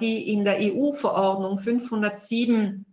[0.01, 2.86] die in der EU-Verordnung 507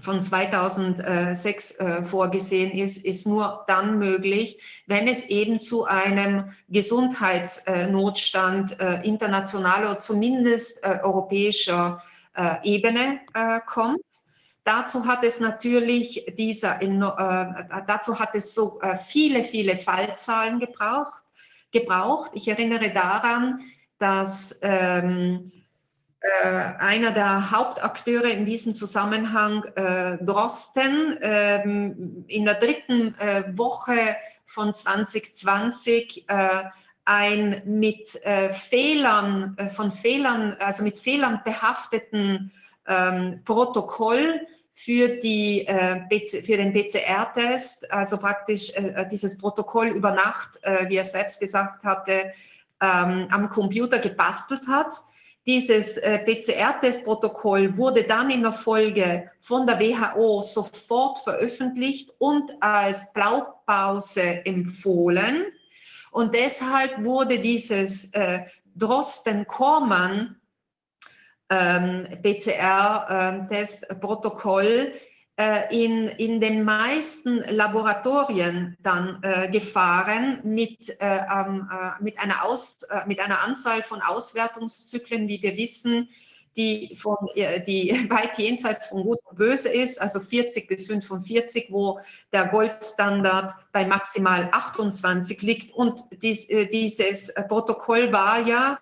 [0.00, 8.80] von 2006 äh, vorgesehen ist, ist nur dann möglich, wenn es eben zu einem Gesundheitsnotstand
[8.80, 12.02] äh, internationaler oder zumindest äh, europäischer
[12.34, 14.00] äh, Ebene äh, kommt.
[14.64, 16.88] Dazu hat es natürlich dieser, äh,
[17.86, 21.22] dazu hat es so viele, viele Fallzahlen gebraucht.
[21.70, 22.32] gebraucht.
[22.34, 23.60] Ich erinnere daran,
[23.98, 25.63] dass ähm, äh,
[26.78, 34.16] einer der Hauptakteure in diesem Zusammenhang, äh, Drosten, ähm, in der dritten äh, Woche
[34.46, 36.26] von 2020
[37.04, 42.52] ein mit äh, Fehlern, äh, von Fehlern, also mit Fehlern behafteten
[42.86, 44.40] ähm, Protokoll
[44.72, 50.96] für, die, äh, für den PCR-Test, also praktisch äh, dieses Protokoll über Nacht, äh, wie
[50.96, 52.32] er selbst gesagt hatte,
[52.80, 54.94] ähm, am Computer gebastelt hat.
[55.46, 63.12] Dieses äh, PCR-Test-Protokoll wurde dann in der Folge von der WHO sofort veröffentlicht und als
[63.12, 65.44] Blaupause empfohlen.
[66.12, 70.40] Und deshalb wurde dieses äh, Drosten-Kormann
[71.50, 74.92] ähm, PCR-Testprotokoll äh,
[75.36, 81.44] in, in den meisten Laboratorien dann äh, gefahren mit, äh, äh
[82.00, 86.08] mit, einer Aus, äh, mit einer Anzahl von Auswertungszyklen, wie wir wissen,
[86.56, 92.00] die, von, die weit jenseits von Gut und Böse ist, also 40 bis 45, wo
[92.32, 95.74] der Goldstandard bei maximal 28 liegt.
[95.74, 98.78] Und dies, äh, dieses Protokoll war ja,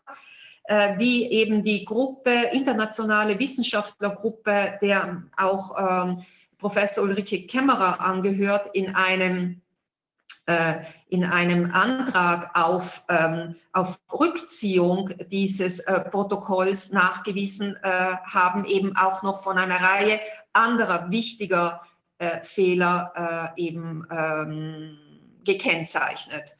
[0.64, 6.24] äh, wie eben die Gruppe, internationale Wissenschaftlergruppe, der auch ähm,
[6.62, 9.60] Professor Ulrike Kämmerer angehört, in einem
[10.46, 18.96] äh, in einem Antrag auf, ähm, auf Rückziehung dieses äh, Protokolls nachgewiesen äh, haben, eben
[18.96, 20.20] auch noch von einer Reihe
[20.52, 21.82] anderer wichtiger
[22.42, 24.96] Fehler eben ähm,
[25.42, 26.54] gekennzeichnet.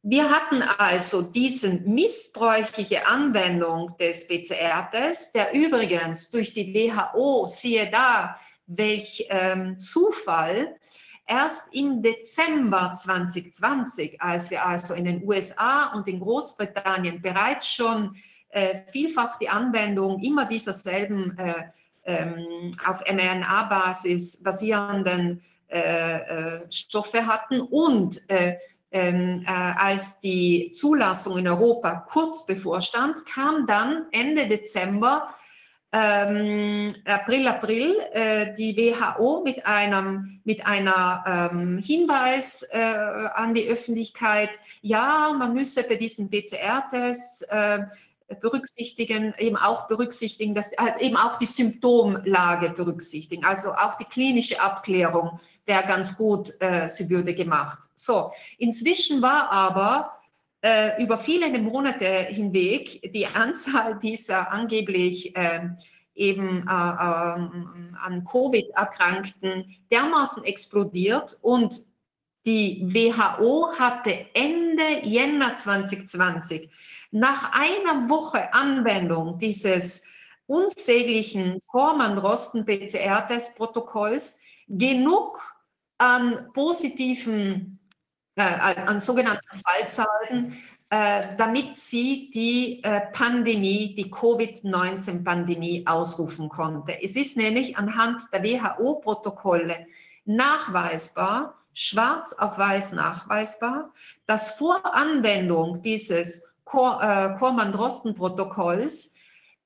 [0.00, 8.38] Wir hatten also diese missbräuchliche Anwendung des PCR-Tests, der übrigens durch die WHO, siehe da,
[8.66, 10.76] welch ähm, Zufall,
[11.28, 18.14] Erst im Dezember 2020, als wir also in den USA und in Großbritannien bereits schon
[18.50, 21.64] äh, vielfach die Anwendung immer dieser selben äh,
[22.04, 28.56] ähm, auf mRNA-Basis basierenden äh, äh Stoffe hatten und äh,
[28.92, 35.34] ähm, äh, als die Zulassung in Europa kurz bevorstand, kam dann Ende Dezember
[35.96, 43.66] ähm, April, April äh, die WHO mit einem mit einer ähm, Hinweis äh, an die
[43.66, 44.50] Öffentlichkeit,
[44.82, 47.84] ja, man müsse bei diesen PCR-Tests äh,
[48.40, 54.60] berücksichtigen, eben auch berücksichtigen, dass also eben auch die Symptomlage berücksichtigen, also auch die klinische
[54.60, 57.78] Abklärung wäre ganz gut, äh, sie würde gemacht.
[57.94, 60.15] So, inzwischen war aber
[60.66, 65.68] äh, über viele Monate hinweg die Anzahl dieser angeblich äh,
[66.16, 66.72] eben äh, äh,
[68.02, 71.82] an Covid-Erkrankten dermaßen explodiert und
[72.46, 76.68] die WHO hatte Ende Jänner 2020
[77.12, 80.02] nach einer Woche Anwendung dieses
[80.46, 85.40] unsäglichen Kormann-Rosten-PCR-Testprotokolls genug
[85.98, 87.78] an positiven
[88.36, 90.56] äh, an sogenannten Fallzahlen,
[90.90, 97.02] äh, damit sie die äh, Pandemie, die Covid-19-Pandemie ausrufen konnte.
[97.02, 99.86] Es ist nämlich anhand der WHO-Protokolle
[100.26, 103.92] nachweisbar, schwarz auf weiß nachweisbar,
[104.26, 109.12] dass vor Anwendung dieses Korman-Drosten-Protokolls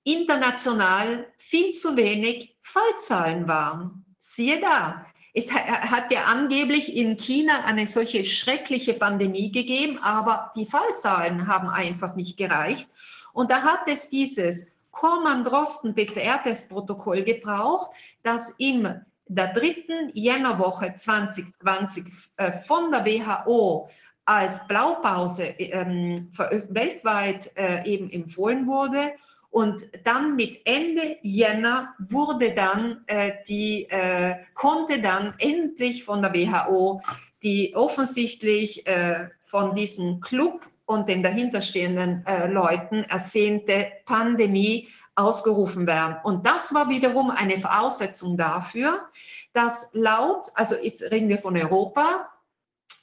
[0.04, 4.04] international viel zu wenig Fallzahlen waren.
[4.18, 10.66] Siehe da, es hat ja angeblich in China eine solche schreckliche Pandemie gegeben, aber die
[10.66, 12.88] Fallzahlen haben einfach nicht gereicht.
[13.32, 18.88] Und da hat es dieses Korman-Drosten-PCR-Testprotokoll gebraucht, das im
[19.32, 22.04] der dritten Jännerwoche 2020
[22.36, 23.88] äh, von der WHO
[24.24, 26.32] als Blaupause ähm,
[26.68, 29.12] weltweit äh, eben empfohlen wurde.
[29.50, 36.32] Und dann mit Ende Jänner wurde dann äh, die, äh, konnte dann endlich von der
[36.32, 37.02] WHO
[37.42, 46.16] die offensichtlich äh, von diesem Club und den dahinterstehenden äh, Leuten ersehnte Pandemie ausgerufen werden.
[46.24, 49.08] Und das war wiederum eine Voraussetzung dafür,
[49.52, 52.28] dass laut, also jetzt reden wir von Europa,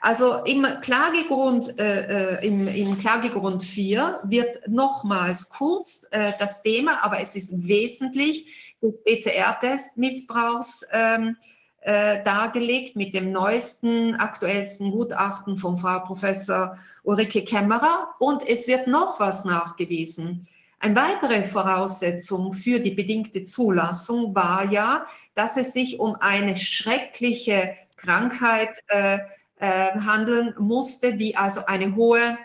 [0.00, 7.02] Also im Klagegrund, äh, äh im, im, Klagegrund 4 wird nochmals kurz äh, das Thema,
[7.02, 8.46] aber es ist wesentlich
[8.80, 11.36] des PCR-Test-Missbrauchs ähm,
[11.80, 18.14] äh, dargelegt mit dem neuesten, aktuellsten Gutachten von Frau Professor Ulrike Kämmerer.
[18.18, 20.46] Und es wird noch was nachgewiesen.
[20.80, 27.74] Eine weitere Voraussetzung für die bedingte Zulassung war ja, dass es sich um eine schreckliche
[27.96, 29.18] Krankheit äh,
[29.60, 32.38] äh, handeln musste, die also eine hohe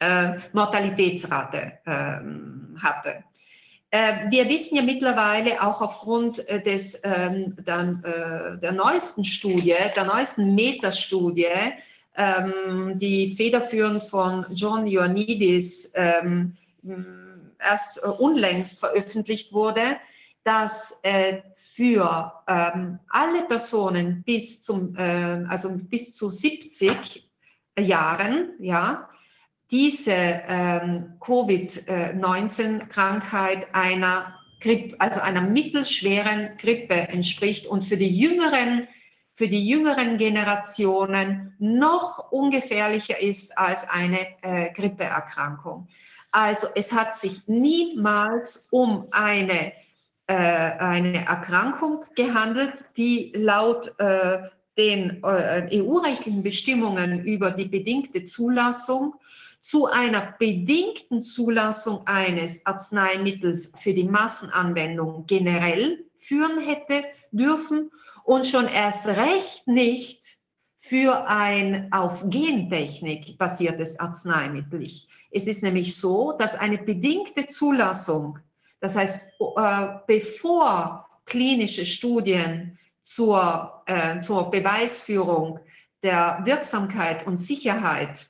[0.00, 3.24] äh, Mortalitätsrate ähm, hatte.
[3.90, 9.74] Äh, wir wissen ja mittlerweile auch aufgrund äh, des, ähm, der, äh, der neuesten Studie,
[9.96, 11.46] der neuesten Metastudie,
[12.16, 16.54] ähm, die federführend von John Ioannidis ähm,
[17.58, 19.96] erst unlängst veröffentlicht wurde,
[20.44, 21.00] dass
[21.56, 27.28] für alle Personen bis, zum, also bis zu 70
[27.78, 29.08] Jahren, ja,
[29.70, 38.88] diese ähm, Covid-19-Krankheit einer Grippe, also einer mittelschweren Grippe entspricht und für die jüngeren,
[39.34, 45.86] für die jüngeren Generationen noch ungefährlicher ist als eine äh, Grippeerkrankung.
[46.32, 49.72] Also es hat sich niemals um eine,
[50.28, 54.40] äh, eine Erkrankung gehandelt, die laut äh,
[54.76, 59.14] den äh, EU-rechtlichen Bestimmungen über die bedingte Zulassung
[59.60, 67.90] zu einer bedingten Zulassung eines Arzneimittels für die Massenanwendung generell führen hätte dürfen
[68.24, 70.38] und schon erst recht nicht
[70.78, 74.84] für ein auf Gentechnik basiertes Arzneimittel.
[75.30, 78.38] Es ist nämlich so, dass eine bedingte Zulassung,
[78.80, 85.60] das heißt, äh, bevor klinische Studien zur, äh, zur Beweisführung
[86.02, 88.28] der Wirksamkeit und Sicherheit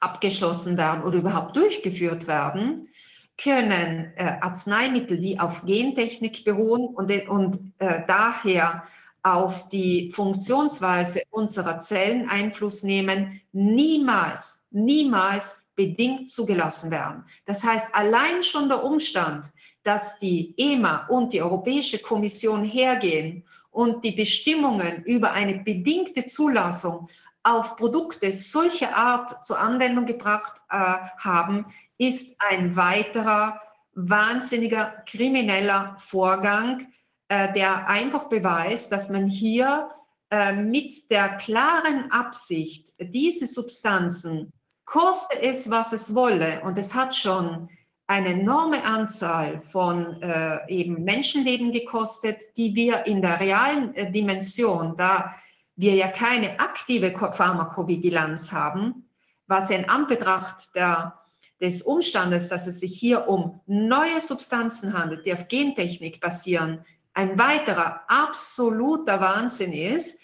[0.00, 2.88] abgeschlossen werden oder überhaupt durchgeführt werden,
[3.36, 8.84] können äh, Arzneimittel, die auf Gentechnik beruhen und, und äh, daher
[9.22, 17.24] auf die Funktionsweise unserer Zellen Einfluss nehmen, niemals, niemals bedingt zugelassen werden.
[17.46, 19.46] Das heißt, allein schon der Umstand,
[19.84, 27.08] dass die EMA und die Europäische Kommission hergehen und die Bestimmungen über eine bedingte Zulassung
[27.42, 31.66] auf Produkte solcher Art zur Anwendung gebracht äh, haben,
[31.98, 33.60] ist ein weiterer
[33.94, 36.88] wahnsinniger krimineller Vorgang,
[37.28, 39.90] äh, der einfach beweist, dass man hier
[40.30, 44.52] äh, mit der klaren Absicht, diese Substanzen,
[44.84, 47.68] koste es, was es wolle, und es hat schon
[48.06, 54.96] eine enorme Anzahl von äh, eben Menschenleben gekostet, die wir in der realen äh, Dimension,
[54.96, 55.34] da
[55.76, 59.08] wir ja keine aktive Pharmakovigilanz haben,
[59.46, 61.18] was in Anbetracht der,
[61.60, 66.84] des Umstandes, dass es sich hier um neue Substanzen handelt, die auf Gentechnik basieren,
[67.14, 70.18] ein weiterer absoluter Wahnsinn ist,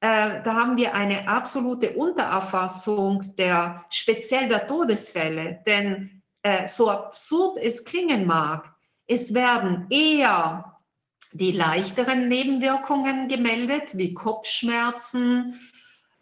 [0.00, 5.60] äh, da haben wir eine absolute Untererfassung der speziell der Todesfälle.
[5.66, 6.15] Denn
[6.46, 8.72] äh, so absurd es klingen mag,
[9.08, 10.76] es werden eher
[11.32, 15.58] die leichteren Nebenwirkungen gemeldet, wie Kopfschmerzen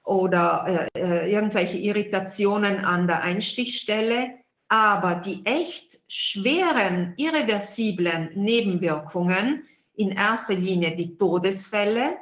[0.02, 4.38] oder äh, äh, irgendwelche Irritationen an der Einstichstelle.
[4.68, 9.64] Aber die echt schweren, irreversiblen Nebenwirkungen,
[9.94, 12.16] in erster Linie die Todesfälle,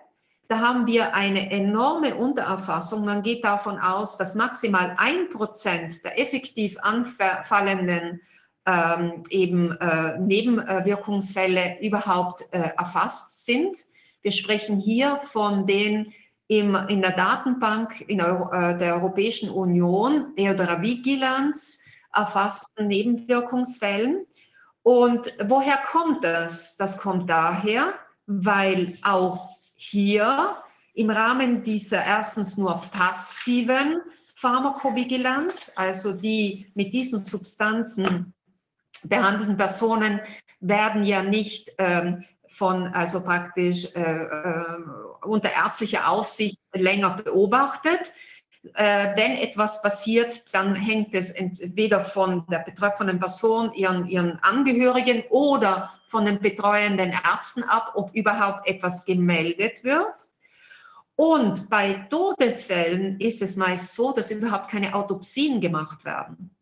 [0.52, 3.06] da haben wir eine enorme Untererfassung.
[3.06, 8.20] Man geht davon aus, dass maximal ein Prozent der effektiv anfallenden
[8.66, 13.78] ähm, eben äh, Nebenwirkungsfälle überhaupt äh, erfasst sind.
[14.20, 16.12] Wir sprechen hier von den
[16.48, 21.78] im, in der Datenbank in Euro, äh, der Europäischen Union, Eudra Vigilance,
[22.12, 24.26] erfassten Nebenwirkungsfällen.
[24.82, 26.76] Und woher kommt das?
[26.76, 27.94] Das kommt daher,
[28.26, 29.51] weil auch
[29.90, 30.56] hier
[30.94, 34.00] im Rahmen dieser erstens nur passiven
[34.36, 38.32] Pharmakovigilanz, also die mit diesen Substanzen
[39.02, 40.20] behandelten Personen
[40.60, 44.64] werden ja nicht ähm, von, also praktisch äh, äh,
[45.22, 48.12] unter ärztlicher Aufsicht länger beobachtet.
[48.74, 55.24] Äh, wenn etwas passiert, dann hängt es entweder von der betroffenen Person, ihren, ihren Angehörigen
[55.30, 60.14] oder von den betreuenden Ärzten ab, ob überhaupt etwas gemeldet wird.
[61.16, 66.54] Und bei Todesfällen ist es meist so, dass überhaupt keine Autopsien gemacht werden.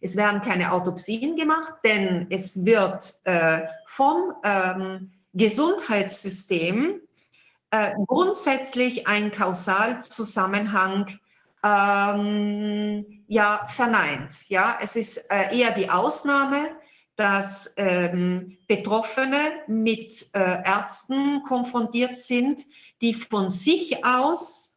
[0.00, 7.00] Es werden keine Autopsien gemacht, denn es wird äh, vom ähm, Gesundheitssystem
[7.70, 11.18] äh, grundsätzlich ein Kausalzusammenhang
[11.64, 14.48] ähm, ja, verneint.
[14.48, 16.76] Ja, es ist äh, eher die Ausnahme,
[17.16, 22.62] dass ähm, Betroffene mit äh, Ärzten konfrontiert sind,
[23.00, 24.76] die von sich aus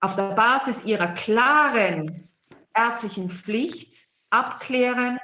[0.00, 2.28] auf der Basis ihrer klaren
[2.74, 5.18] ärztlichen Pflicht abklären,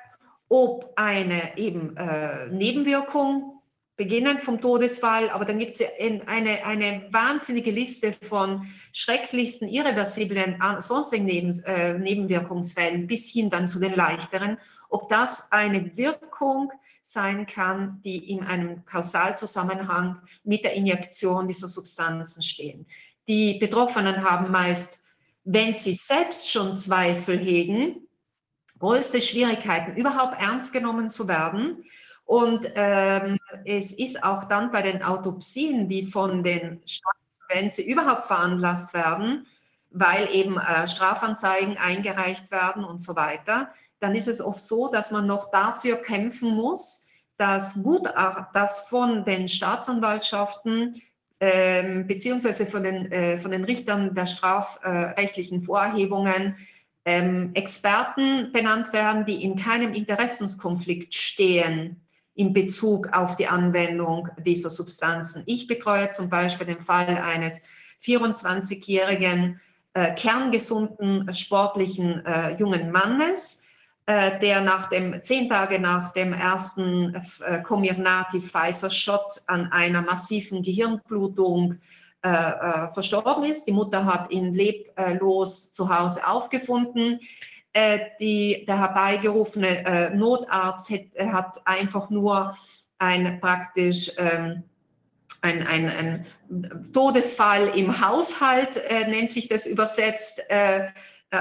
[0.49, 3.56] ob eine eben äh, Nebenwirkung
[3.97, 5.87] beginnend vom Todesfall, aber dann gibt es
[6.27, 13.81] eine, eine wahnsinnige Liste von schrecklichsten, irreversiblen, sonstigen Neben, äh, Nebenwirkungsfällen bis hin dann zu
[13.81, 14.59] den leichteren,
[14.91, 16.71] ob das eine Wirkung
[17.03, 22.87] sein kann, die in einem Kausalzusammenhang mit der Injektion dieser Substanzen stehen.
[23.29, 25.01] Die Betroffenen haben meist,
[25.45, 28.09] wenn sie selbst schon Zweifel hegen,
[28.79, 31.83] größte Schwierigkeiten, überhaupt ernst genommen zu werden
[32.27, 36.83] und ähm, es ist auch dann bei den Autopsien, die von den
[37.49, 39.47] wenn überhaupt veranlasst werden,
[39.91, 43.71] weil eben äh, Strafanzeigen eingereicht werden und so weiter,
[44.01, 47.05] dann ist es oft so, dass man noch dafür kämpfen muss,
[47.39, 48.09] dass gut,
[48.53, 51.01] dass von den Staatsanwaltschaften
[51.39, 56.57] ähm, beziehungsweise von den, äh, von den Richtern der strafrechtlichen Vorerhebungen
[57.05, 62.06] ähm, Experten benannt werden, die in keinem Interessenskonflikt stehen
[62.37, 65.43] in Bezug auf die Anwendung dieser Substanzen.
[65.47, 67.63] Ich betreue zum Beispiel den Fall eines
[68.05, 69.61] 24-jährigen,
[69.95, 73.63] äh, kerngesunden, sportlichen äh, jungen Mannes,
[74.05, 77.15] äh, der nach dem, zehn Tage nach dem ersten
[77.45, 81.79] äh, Comirnaty Pfizer-Shot an einer massiven Gehirnblutung
[82.23, 83.65] äh, äh, verstorben ist.
[83.65, 87.21] Die Mutter hat ihn leblos zu Hause aufgefunden.
[87.77, 92.57] Äh, die, der herbeigerufene äh, Notarzt hat, hat, einfach nur
[92.97, 94.63] ein praktisch ähm,
[95.43, 96.27] ein, ein, ein,
[96.95, 100.91] Todesfall im Haushalt, äh, nennt sich das übersetzt, äh, äh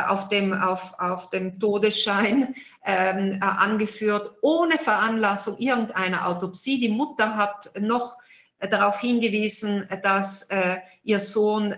[0.08, 6.82] auf, dem, auf, auf dem Todesschein äh, angeführt, ohne Veranlassung irgendeiner Autopsie.
[6.82, 8.18] Die Mutter hat noch
[8.60, 10.48] darauf hingewiesen, dass
[11.04, 11.76] ihr Sohn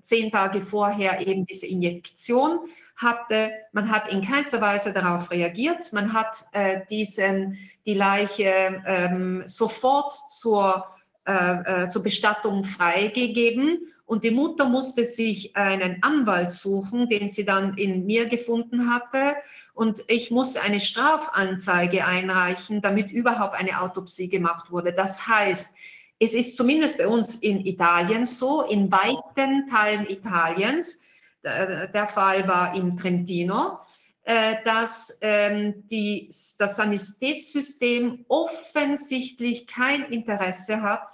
[0.00, 2.60] zehn Tage vorher eben diese Injektion
[2.96, 3.52] hatte.
[3.72, 5.92] Man hat in keinster Weise darauf reagiert.
[5.92, 10.86] Man hat äh, diesen, die Leiche ähm, sofort zur,
[11.26, 13.78] äh, äh, zur Bestattung freigegeben.
[14.06, 19.34] Und die Mutter musste sich einen Anwalt suchen, den sie dann in mir gefunden hatte.
[19.72, 24.92] Und ich musste eine Strafanzeige einreichen, damit überhaupt eine Autopsie gemacht wurde.
[24.92, 25.74] Das heißt,
[26.20, 31.00] es ist zumindest bei uns in Italien so, in weiten Teilen Italiens,
[31.44, 33.78] der Fall war im Trentino,
[34.24, 41.10] äh, dass ähm, die, das Sanitätssystem offensichtlich kein Interesse hat,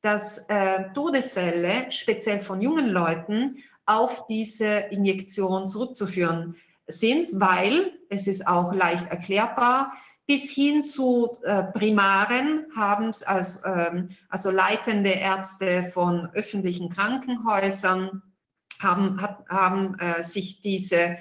[0.00, 6.54] dass äh, Todesfälle, speziell von jungen Leuten, auf diese Injektion zurückzuführen
[6.86, 9.92] sind, weil, es ist auch leicht erklärbar,
[10.26, 18.22] bis hin zu äh, Primaren haben es als, ähm, also leitende Ärzte von öffentlichen Krankenhäusern,
[18.82, 21.18] haben, hat, haben äh, sich diese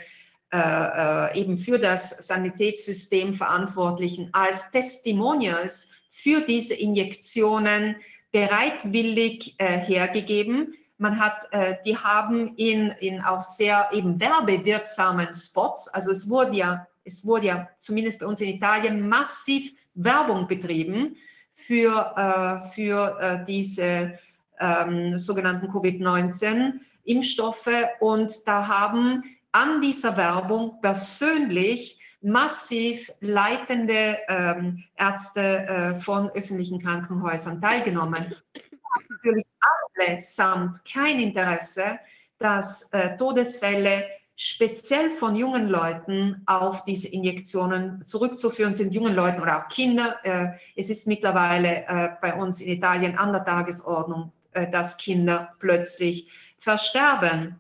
[0.53, 7.95] äh, äh, eben für das Sanitätssystem Verantwortlichen als Testimonials für diese Injektionen
[8.34, 10.73] bereitwillig äh, hergegeben.
[10.98, 16.57] Man hat, äh, die haben in, in auch sehr eben werbewirksamen Spots, also es wurde
[16.57, 21.15] ja, es wurde ja zumindest bei uns in Italien massiv Werbung betrieben
[21.53, 24.19] für, äh, für diese
[24.60, 26.73] ähm, sogenannten Covid-19
[27.03, 27.69] Impfstoffe
[27.99, 37.60] und da haben an dieser Werbung persönlich massiv leitende ähm, Ärzte äh, von öffentlichen Krankenhäusern
[37.60, 38.36] teilgenommen.
[39.10, 39.45] Natürlich
[39.95, 41.99] allesamt kein Interesse,
[42.38, 44.06] dass äh, Todesfälle
[44.36, 50.18] speziell von jungen Leuten auf diese Injektionen zurückzuführen sind, jungen Leuten oder auch Kinder.
[50.23, 55.53] Äh, es ist mittlerweile äh, bei uns in Italien an der Tagesordnung, äh, dass Kinder
[55.60, 56.30] plötzlich
[56.62, 57.60] versterben.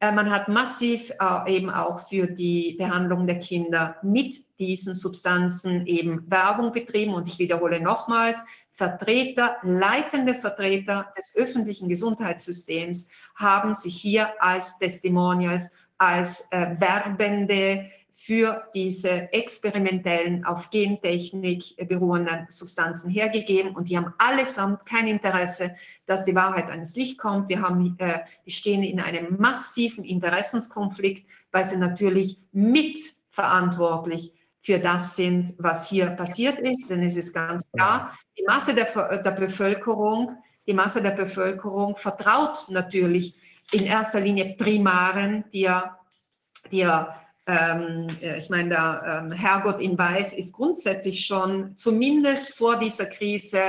[0.00, 5.86] Äh, man hat massiv äh, eben auch für die Behandlung der Kinder mit diesen Substanzen
[5.86, 7.14] eben Werbung betrieben.
[7.14, 8.36] Und ich wiederhole nochmals,
[8.76, 18.68] Vertreter, leitende Vertreter des öffentlichen Gesundheitssystems haben sich hier als Testimonials, als äh, Werbende für
[18.74, 23.74] diese experimentellen, auf Gentechnik beruhenden Substanzen hergegeben.
[23.74, 25.74] Und die haben allesamt kein Interesse,
[26.06, 27.48] dass die Wahrheit ans Licht kommt.
[27.48, 34.32] Wir haben, äh, die stehen in einem massiven Interessenskonflikt, weil sie natürlich mitverantwortlich
[34.62, 36.88] für das sind, was hier passiert ist.
[36.88, 42.66] Denn es ist ganz klar, die Masse der, der Bevölkerung, die Masse der Bevölkerung vertraut
[42.68, 43.34] natürlich
[43.72, 45.98] in erster Linie Primaren, die ja,
[46.70, 52.54] die ja ähm, äh, ich meine, der ähm, Herrgott in Weiß ist grundsätzlich schon zumindest
[52.54, 53.62] vor dieser Krise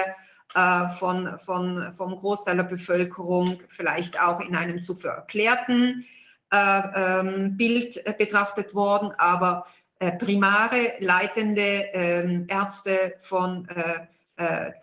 [0.54, 6.06] äh, von, von, vom Großteil der Bevölkerung vielleicht auch in einem zu verklärten
[6.54, 9.66] äh, ähm, Bild äh, betrachtet worden, aber
[10.00, 14.08] äh, primare leitende ähm, Ärzte von äh,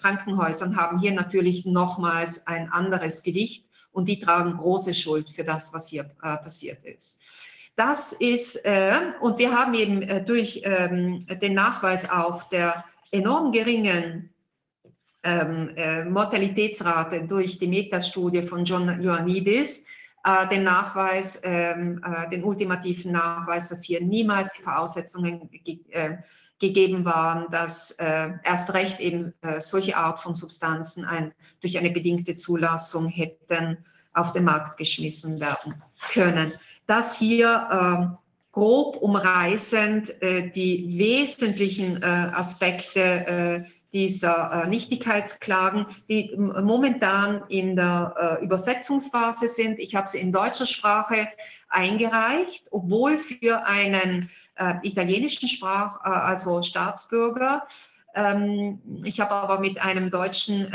[0.01, 5.75] Krankenhäusern haben hier natürlich nochmals ein anderes Gewicht und die tragen große Schuld für das,
[5.75, 7.21] was hier passiert ist.
[7.77, 13.51] Das ist, äh, und wir haben eben äh, durch ähm, den Nachweis auch der enorm
[13.53, 14.31] geringen
[15.23, 19.87] ähm, äh, Mortalitätsrate durch die Metastudie von John Ioannidis,
[20.25, 26.19] äh, den Nachweis, ähm, äh, den ultimativen Nachweis, dass hier niemals die Voraussetzungen ge äh,
[26.59, 33.09] gegeben waren, dass erst recht eben solche Art von Substanzen ein, durch eine bedingte Zulassung
[33.09, 33.79] hätten
[34.13, 35.83] auf den Markt geschmissen werden
[36.13, 36.53] können
[36.93, 38.17] das hier äh,
[38.53, 43.65] grob umreißend äh, die wesentlichen äh, Aspekte äh,
[43.95, 49.79] dieser äh, Nichtigkeitsklagen, die momentan in der äh, Übersetzungsphase sind.
[49.79, 51.29] Ich habe sie in deutscher Sprache
[51.69, 54.31] eingereicht, obwohl für einen
[54.83, 57.67] italienischen Sprach, also Staatsbürger,
[58.15, 60.71] ähm, ich habe aber mit einem deutschen,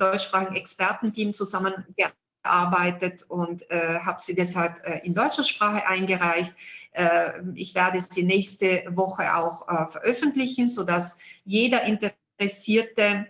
[0.00, 6.52] deutschsprachigen Expertenteam zusammengearbeitet gearbeitet und äh, habe sie deshalb äh, in deutscher Sprache eingereicht.
[6.92, 13.26] Äh, ich werde sie nächste Woche auch äh, veröffentlichen, sodass jeder Interessierte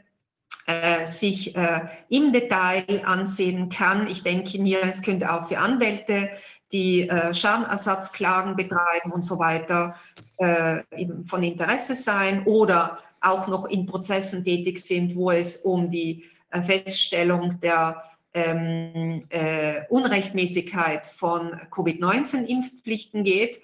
[0.66, 4.06] äh, sich äh, im Detail ansehen kann.
[4.06, 6.30] Ich denke mir, es könnte auch für Anwälte,
[6.72, 9.94] die Schadenersatzklagen betreiben und so weiter,
[10.38, 16.24] von Interesse sein oder auch noch in Prozessen tätig sind, wo es um die
[16.62, 18.02] Feststellung der
[18.34, 23.60] ähm, äh, Unrechtmäßigkeit von Covid-19-Impfpflichten geht.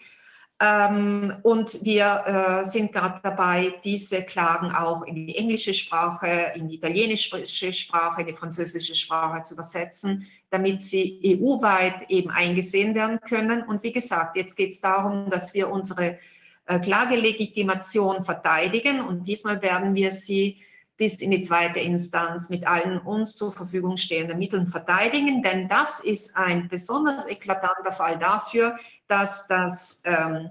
[0.60, 6.68] Ähm, und wir äh, sind gerade dabei, diese Klagen auch in die englische Sprache, in
[6.68, 13.20] die italienische Sprache, in die französische Sprache zu übersetzen, damit sie EU-weit eben eingesehen werden
[13.20, 13.62] können.
[13.62, 16.18] Und wie gesagt, jetzt geht es darum, dass wir unsere
[16.66, 20.58] äh, Klagelegitimation verteidigen und diesmal werden wir sie
[20.98, 25.42] bis in die zweite Instanz mit allen uns zur Verfügung stehenden Mitteln verteidigen.
[25.42, 28.76] Denn das ist ein besonders eklatanter Fall dafür,
[29.06, 30.50] dass das ähm,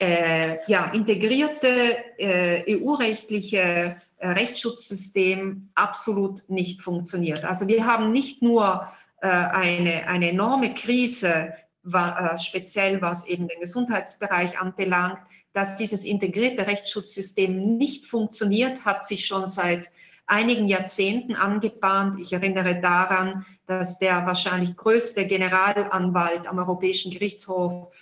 [0.00, 7.44] äh, ja, integrierte äh, EU-rechtliche äh, Rechtsschutzsystem absolut nicht funktioniert.
[7.44, 8.88] Also wir haben nicht nur
[9.22, 11.54] äh, eine, eine enorme Krise,
[11.84, 15.18] war, äh, speziell was eben den Gesundheitsbereich anbelangt,
[15.54, 19.88] dass dieses integrierte Rechtsschutzsystem nicht funktioniert, hat sich schon seit
[20.26, 22.18] einigen Jahrzehnten angebahnt.
[22.20, 27.92] Ich erinnere daran, dass der wahrscheinlich größte Generalanwalt am Europäischen Gerichtshof,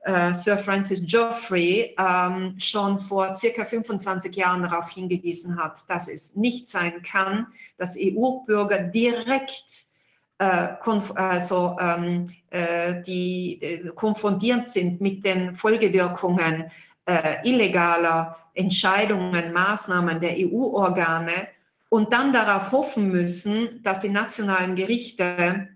[0.00, 6.34] äh, Sir Francis Geoffrey, ähm, schon vor circa 25 Jahren darauf hingewiesen hat, dass es
[6.36, 9.84] nicht sein kann, dass EU-Bürger direkt
[10.38, 10.74] äh,
[11.14, 16.70] also, ähm, äh, die konfrontierend sind mit den Folgewirkungen
[17.06, 21.48] äh, illegaler Entscheidungen, Maßnahmen der EU-Organe
[21.88, 25.68] und dann darauf hoffen müssen, dass die nationalen Gerichte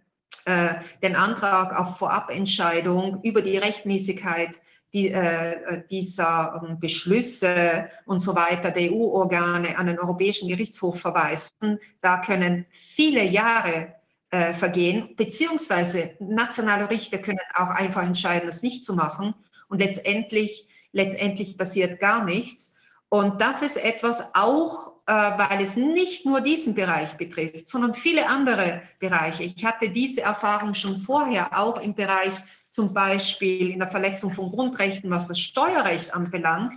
[0.44, 4.58] äh, den Antrag auf Vorabentscheidung über die Rechtmäßigkeit
[4.94, 11.78] die, äh, dieser ähm, Beschlüsse und so weiter der EU-Organe an den Europäischen Gerichtshof verweisen.
[12.00, 13.94] Da können viele Jahre
[14.30, 19.34] äh, vergehen, beziehungsweise nationale Richter können auch einfach entscheiden, das nicht zu machen.
[19.68, 20.66] Und letztendlich
[20.98, 22.74] letztendlich passiert gar nichts.
[23.08, 28.28] Und das ist etwas auch, äh, weil es nicht nur diesen Bereich betrifft, sondern viele
[28.28, 29.44] andere Bereiche.
[29.44, 32.34] Ich hatte diese Erfahrung schon vorher auch im Bereich
[32.70, 36.74] zum Beispiel in der Verletzung von Grundrechten, was das Steuerrecht anbelangt,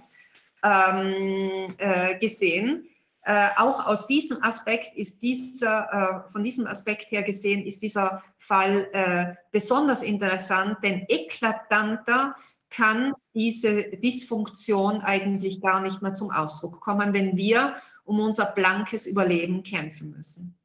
[0.64, 2.88] ähm, äh, gesehen.
[3.24, 8.24] Äh, auch aus diesem Aspekt ist dieser, äh, von diesem Aspekt her gesehen, ist dieser
[8.40, 12.36] Fall äh, besonders interessant, denn eklatanter
[12.70, 19.06] kann diese Dysfunktion eigentlich gar nicht mehr zum Ausdruck kommen, wenn wir um unser blankes
[19.06, 20.58] Überleben kämpfen müssen.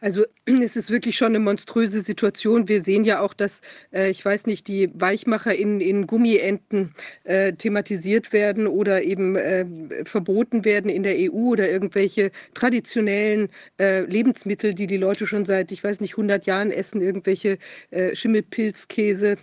[0.00, 0.24] Also
[0.62, 2.68] es ist wirklich schon eine monströse Situation.
[2.68, 3.60] Wir sehen ja auch, dass,
[3.92, 6.94] äh, ich weiß nicht, die Weichmacher in, in Gummienten
[7.24, 9.66] äh, thematisiert werden oder eben äh,
[10.04, 13.48] verboten werden in der EU oder irgendwelche traditionellen
[13.78, 17.58] äh, Lebensmittel, die die Leute schon seit, ich weiß nicht, 100 Jahren essen, irgendwelche
[17.90, 19.36] äh, Schimmelpilzkäse.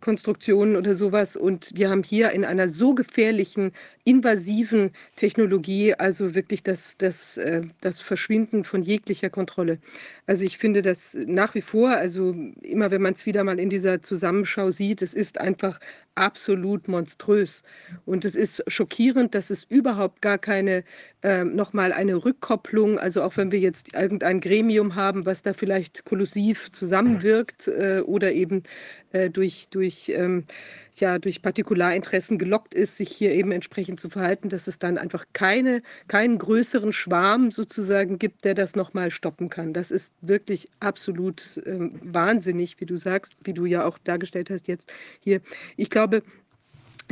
[0.00, 1.36] Konstruktionen oder sowas.
[1.36, 3.72] Und wir haben hier in einer so gefährlichen,
[4.04, 9.78] invasiven Technologie also wirklich das, das, äh, das Verschwinden von jeglicher Kontrolle.
[10.26, 13.70] Also ich finde das nach wie vor, also immer wenn man es wieder mal in
[13.70, 15.78] dieser Zusammenschau sieht, es ist einfach
[16.14, 17.62] absolut monströs.
[18.04, 20.84] Und es ist schockierend, dass es überhaupt gar keine,
[21.22, 26.04] äh, nochmal eine Rückkopplung, also auch wenn wir jetzt irgendein Gremium haben, was da vielleicht
[26.04, 28.62] kollusiv zusammenwirkt äh, oder eben
[29.12, 30.44] äh, durch, durch, ähm,
[30.96, 35.24] ja, durch Partikularinteressen gelockt ist, sich hier eben entsprechend zu verhalten, dass es dann einfach
[35.32, 39.72] keine, keinen größeren Schwarm sozusagen gibt, der das nochmal stoppen kann.
[39.72, 44.68] Das ist wirklich absolut ähm, wahnsinnig, wie du sagst, wie du ja auch dargestellt hast
[44.68, 45.40] jetzt hier.
[45.76, 46.22] Ich glaube, glaube,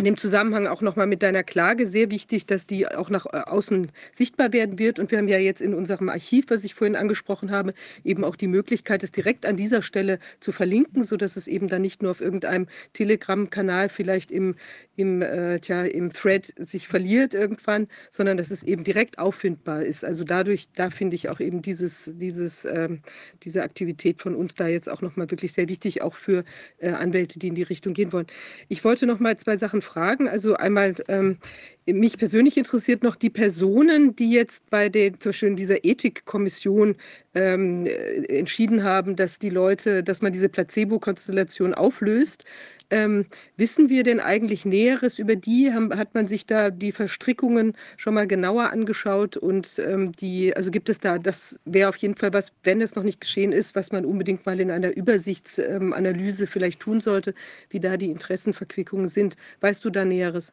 [0.01, 3.43] in dem Zusammenhang auch nochmal mit deiner Klage sehr wichtig, dass die auch nach äh,
[3.47, 4.99] außen sichtbar werden wird.
[4.99, 8.35] Und wir haben ja jetzt in unserem Archiv, was ich vorhin angesprochen habe, eben auch
[8.35, 12.13] die Möglichkeit, es direkt an dieser Stelle zu verlinken, sodass es eben dann nicht nur
[12.13, 14.55] auf irgendeinem Telegram-Kanal vielleicht im,
[14.97, 20.03] im, äh, tja, im Thread sich verliert irgendwann, sondern dass es eben direkt auffindbar ist.
[20.03, 23.01] Also dadurch, da finde ich auch eben dieses, dieses, ähm,
[23.43, 26.45] diese Aktivität von uns da jetzt auch nochmal wirklich sehr wichtig, auch für
[26.79, 28.29] äh, Anwälte, die in die Richtung gehen wollen.
[28.69, 30.29] Ich wollte noch mal zwei Sachen Fragen.
[30.29, 31.39] Also einmal, ähm,
[31.87, 36.97] mich persönlich interessiert noch die Personen, die jetzt bei den, zum Beispiel in dieser Ethikkommission
[37.35, 42.45] ähm, äh, entschieden haben, dass die Leute, dass man diese Placebo-Konstellation auflöst.
[42.93, 43.27] Ähm,
[43.57, 45.73] wissen wir denn eigentlich Näheres über die?
[45.73, 49.37] Haben, hat man sich da die Verstrickungen schon mal genauer angeschaut?
[49.37, 52.97] Und ähm, die, also gibt es da, das wäre auf jeden Fall was, wenn es
[52.97, 57.35] noch nicht geschehen ist, was man unbedingt mal in einer Übersichtsanalyse ähm, vielleicht tun sollte,
[57.69, 59.37] wie da die Interessenverquickungen sind.
[59.61, 60.53] Weißt du da Näheres?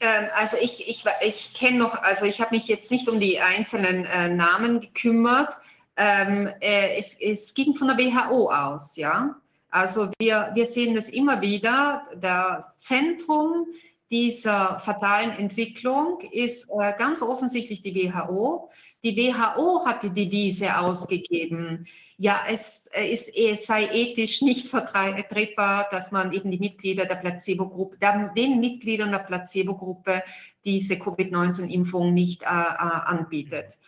[0.00, 3.40] Ähm, also ich, ich, ich kenne noch, also ich habe mich jetzt nicht um die
[3.40, 5.54] einzelnen äh, Namen gekümmert.
[5.96, 9.36] Ähm, äh, es, es ging von der WHO aus, ja.
[9.70, 12.06] Also wir, wir sehen das immer wieder.
[12.20, 13.66] Das Zentrum
[14.10, 18.70] dieser fatalen Entwicklung ist äh, ganz offensichtlich die WHO.
[19.02, 21.86] Die WHO hat die Devise ausgegeben,
[22.16, 27.16] ja, es, äh, ist, es sei ethisch nicht vertretbar, dass man eben die Mitglieder der
[27.16, 27.98] Placebo-Gruppe,
[28.36, 30.22] den Mitgliedern der Placebo-Gruppe
[30.64, 33.78] diese Covid-19-Impfung nicht äh, äh, anbietet.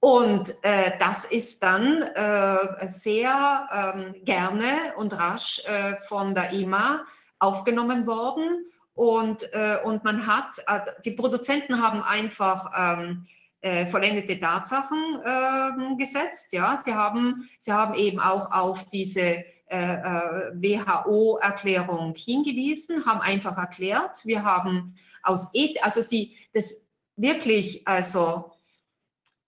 [0.00, 7.04] Und äh, das ist dann äh, sehr ähm, gerne und rasch äh, von der EMA
[7.40, 8.64] aufgenommen worden.
[8.94, 13.26] Und, äh, und man hat, äh, die Produzenten haben einfach ähm,
[13.60, 16.52] äh, vollendete Tatsachen ähm, gesetzt.
[16.52, 16.78] Ja?
[16.84, 24.96] Sie, haben, sie haben eben auch auf diese WHO-Erklärung hingewiesen, haben einfach erklärt, wir haben
[25.22, 28.50] aus, Eth also sie, das wirklich, also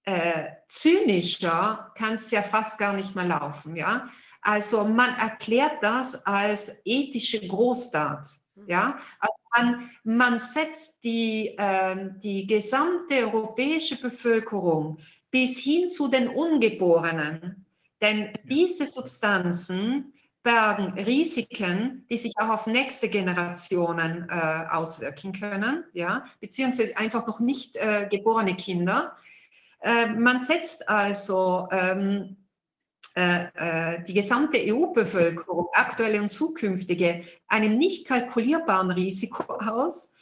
[0.04, 3.76] äh, zynischer kann es ja fast gar nicht mehr laufen.
[3.76, 4.08] Ja?
[4.40, 8.26] Also man erklärt das als ethische Großtat.
[8.66, 8.98] Ja?
[9.18, 14.98] Also man, man setzt die, äh, die gesamte europäische Bevölkerung
[15.30, 17.66] bis hin zu den Ungeborenen.
[18.00, 20.12] Denn diese Substanzen
[20.42, 27.40] bergen Risiken, die sich auch auf nächste Generationen äh, auswirken können, ja, beziehungsweise einfach noch
[27.40, 29.16] nicht äh, geborene Kinder.
[29.80, 32.36] Äh, man setzt also ähm,
[33.16, 40.12] äh, äh, die gesamte EU-Bevölkerung, aktuelle und zukünftige, einem nicht kalkulierbaren Risiko aus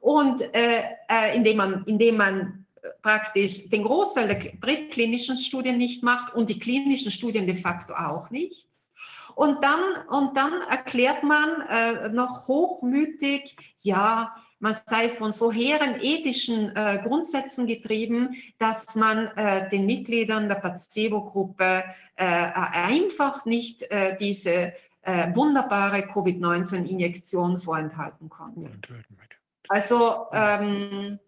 [0.00, 2.66] und äh, indem man, indem man
[3.02, 8.30] praktisch den Großteil der präklinischen Studien nicht macht und die klinischen Studien de facto auch
[8.30, 8.66] nicht.
[9.34, 16.00] Und dann, und dann erklärt man äh, noch hochmütig, ja, man sei von so hehren
[16.00, 21.84] ethischen äh, Grundsätzen getrieben, dass man äh, den Mitgliedern der Placebo-Gruppe
[22.16, 24.72] äh, einfach nicht äh, diese
[25.02, 28.70] äh, wunderbare Covid-19-Injektion vorenthalten konnte.
[29.68, 31.18] Also ähm,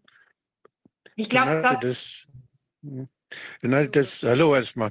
[1.15, 1.81] ich glaube, dass...
[1.81, 2.27] Das,
[2.83, 3.09] hm.
[3.93, 4.91] das, hallo erstmal.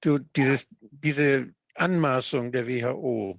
[0.00, 3.38] Du, dieses, diese Anmaßung der WHO,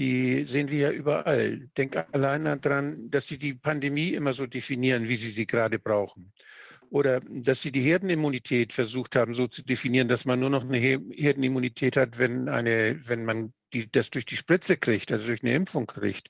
[0.00, 1.68] die sehen wir ja überall.
[1.76, 6.32] Denk allein daran, dass sie die Pandemie immer so definieren, wie sie sie gerade brauchen.
[6.88, 10.78] Oder dass sie die Herdenimmunität versucht haben, so zu definieren, dass man nur noch eine
[10.78, 15.54] Herdenimmunität hat, wenn, eine, wenn man die, das durch die Spritze kriegt, also durch eine
[15.54, 16.28] Impfung kriegt.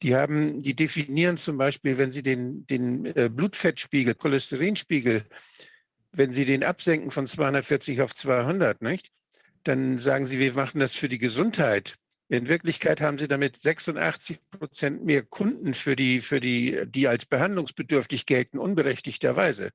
[0.00, 5.24] Die haben, die definieren zum Beispiel, wenn sie den, den äh, Blutfettspiegel, Cholesterinspiegel,
[6.12, 9.10] wenn sie den absenken von 240 auf 200, nicht?
[9.64, 11.98] Dann sagen sie, wir machen das für die Gesundheit.
[12.32, 17.26] In Wirklichkeit haben sie damit 86 Prozent mehr Kunden für die, für die, die als
[17.26, 19.72] behandlungsbedürftig gelten, unberechtigterweise.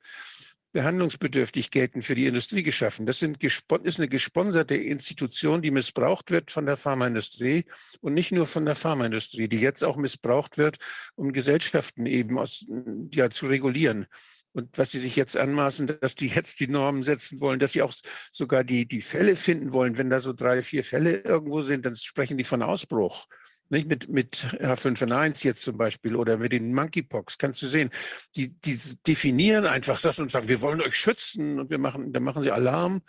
[0.72, 3.06] Behandlungsbedürftig gelten für die Industrie geschaffen.
[3.06, 7.66] Das sind, ist eine gesponserte Institution, die missbraucht wird von der Pharmaindustrie
[8.02, 10.80] und nicht nur von der Pharmaindustrie, die jetzt auch missbraucht wird,
[11.14, 12.66] um Gesellschaften eben aus,
[13.14, 14.08] ja, zu regulieren
[14.54, 17.82] und was sie sich jetzt anmaßen, dass die jetzt die Normen setzen wollen, dass sie
[17.82, 17.94] auch
[18.32, 19.98] sogar die, die Fälle finden wollen.
[19.98, 23.28] Wenn da so drei, vier Fälle irgendwo sind, dann sprechen die von Ausbruch.
[23.70, 27.90] Nicht mit, mit H5N1 jetzt zum Beispiel oder mit den Monkeypox, kannst du sehen,
[28.36, 32.24] die, die definieren einfach das und sagen, wir wollen euch schützen und wir machen, dann
[32.24, 33.02] machen sie Alarm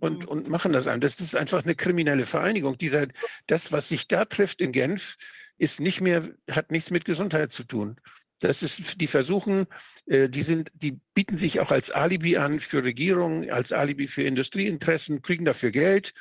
[0.00, 0.28] und, mhm.
[0.28, 1.00] und machen das an.
[1.00, 2.76] Das ist einfach eine kriminelle Vereinigung.
[2.76, 3.06] Dieser,
[3.46, 5.16] das, was sich da trifft in Genf,
[5.56, 7.96] ist nicht mehr, hat nichts mit Gesundheit zu tun.
[8.44, 9.66] Das ist, die versuchen,
[10.04, 14.22] äh, die sind, die bieten sich auch als Alibi an für Regierungen, als Alibi für
[14.22, 16.12] Industrieinteressen, kriegen dafür Geld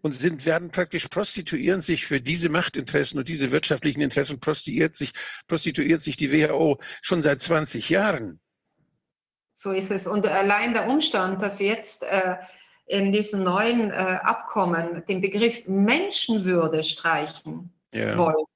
[0.00, 5.12] und sind, werden praktisch prostituieren sich für diese Machtinteressen und diese wirtschaftlichen Interessen prostituiert sich,
[5.48, 8.40] prostituiert sich die WHO schon seit 20 Jahren.
[9.52, 10.06] So ist es.
[10.06, 12.36] Und allein der Umstand, dass jetzt äh,
[12.86, 18.16] in diesem neuen äh, Abkommen den Begriff Menschenwürde streichen ja.
[18.16, 18.46] wollen,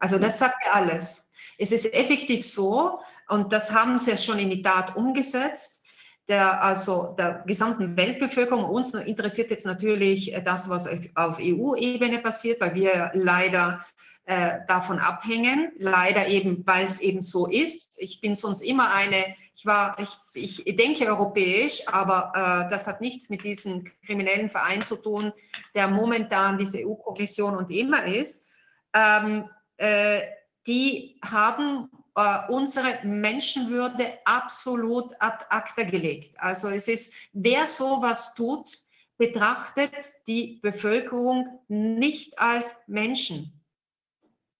[0.00, 1.25] also das sagt ja alles.
[1.58, 5.82] Es ist effektiv so, und das haben sie schon in die Tat umgesetzt,
[6.28, 8.64] der, also der gesamten Weltbevölkerung.
[8.64, 13.84] Uns interessiert jetzt natürlich das, was auf EU-Ebene passiert, weil wir leider
[14.24, 15.70] äh, davon abhängen.
[15.78, 17.96] Leider eben, weil es eben so ist.
[18.00, 19.96] Ich bin sonst immer eine, ich war,
[20.34, 25.32] ich, ich denke europäisch, aber äh, das hat nichts mit diesem kriminellen Verein zu tun,
[25.74, 28.48] der momentan diese EU-Kommission und immer ist.
[28.92, 30.22] Ähm, äh,
[30.66, 36.34] die haben äh, unsere Menschenwürde absolut ad acta gelegt.
[36.40, 38.70] Also es ist, wer sowas tut,
[39.18, 39.94] betrachtet
[40.26, 43.52] die Bevölkerung nicht als Menschen.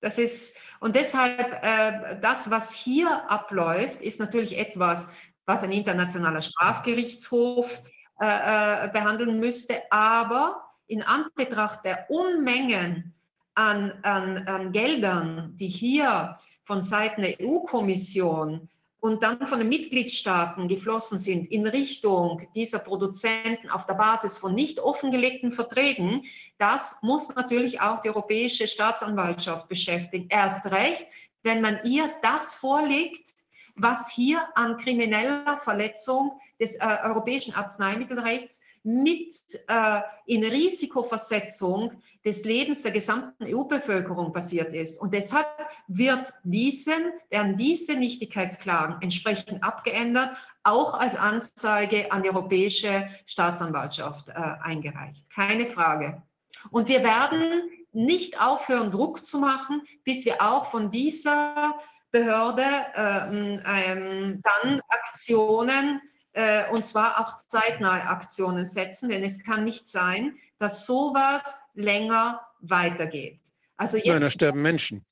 [0.00, 5.08] Das ist, und deshalb, äh, das, was hier abläuft, ist natürlich etwas,
[5.46, 7.82] was ein internationaler Strafgerichtshof
[8.20, 13.15] äh, äh behandeln müsste, aber in Anbetracht der Unmengen
[13.56, 18.68] an, an, an Geldern, die hier von Seiten der EU-Kommission
[19.00, 24.54] und dann von den Mitgliedstaaten geflossen sind in Richtung dieser Produzenten auf der Basis von
[24.54, 26.24] nicht offengelegten Verträgen,
[26.58, 30.26] das muss natürlich auch die Europäische Staatsanwaltschaft beschäftigen.
[30.28, 31.06] Erst recht,
[31.42, 33.34] wenn man ihr das vorlegt,
[33.76, 39.34] was hier an krimineller Verletzung des äh, europäischen Arzneimittelrechts mit
[39.66, 41.90] äh, in Risikoversetzung
[42.24, 45.00] des Lebens der gesamten EU-Bevölkerung passiert ist.
[45.00, 45.48] Und deshalb
[45.88, 54.32] wird diesen, werden diese Nichtigkeitsklagen entsprechend abgeändert, auch als Anzeige an die Europäische Staatsanwaltschaft äh,
[54.32, 55.28] eingereicht.
[55.34, 56.22] Keine Frage.
[56.70, 61.74] Und wir werden nicht aufhören, Druck zu machen, bis wir auch von dieser
[62.12, 66.00] Behörde äh, ähm, dann Aktionen
[66.36, 72.46] äh, und zwar auch zeitnahe Aktionen setzen, denn es kann nicht sein, dass sowas länger
[72.60, 73.40] weitergeht.
[73.78, 75.06] Also jetzt, Nein, da sterben Menschen.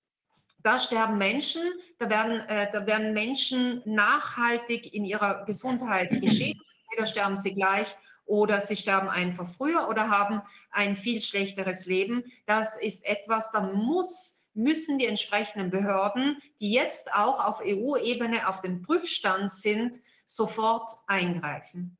[0.62, 1.62] Da sterben Menschen,
[1.98, 6.60] da werden, äh, da werden Menschen nachhaltig in ihrer Gesundheit geschädigt.
[6.90, 7.96] Entweder sterben sie gleich
[8.26, 10.42] oder sie sterben einfach früher oder haben
[10.72, 12.24] ein viel schlechteres Leben.
[12.44, 18.60] Das ist etwas, da muss, müssen die entsprechenden Behörden, die jetzt auch auf EU-Ebene auf
[18.60, 21.96] dem Prüfstand sind, sofort eingreifen.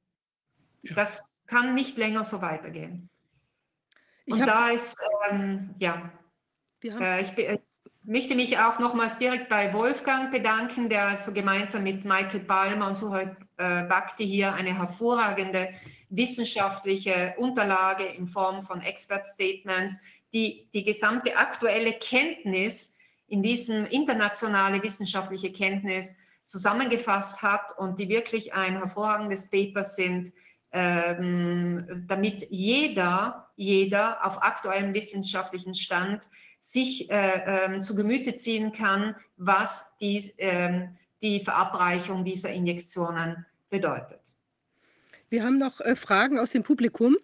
[0.82, 0.94] Ja.
[0.94, 3.08] Das kann nicht länger so weitergehen.
[4.26, 4.98] Und da ist,
[5.30, 6.10] ähm, ja,
[6.82, 7.60] äh, ich, ich,
[8.02, 12.96] möchte mich auch nochmals direkt bei Wolfgang bedanken, der also gemeinsam mit Michael Palmer und
[12.96, 15.70] Suhal äh, Bhakti hier eine hervorragende
[16.10, 19.98] wissenschaftliche Unterlage in Form von Expert Statements,
[20.32, 22.96] die die gesamte aktuelle Kenntnis
[23.26, 30.32] in diesem internationale wissenschaftliche Kenntnis zusammengefasst hat und die wirklich ein hervorragendes Paper sind,
[30.72, 36.28] ähm, damit jeder, jeder auf aktuellem wissenschaftlichen Stand
[36.60, 44.20] sich äh, ähm, zu Gemüte ziehen kann, was dies, ähm, die Verabreichung dieser Injektionen bedeutet.
[45.28, 47.16] Wir haben noch äh, Fragen aus dem Publikum.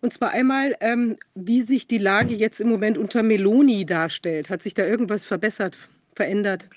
[0.00, 4.50] Und zwar einmal, ähm, wie sich die Lage jetzt im Moment unter Meloni darstellt.
[4.50, 5.76] Hat sich da irgendwas verbessert,
[6.14, 6.68] verändert?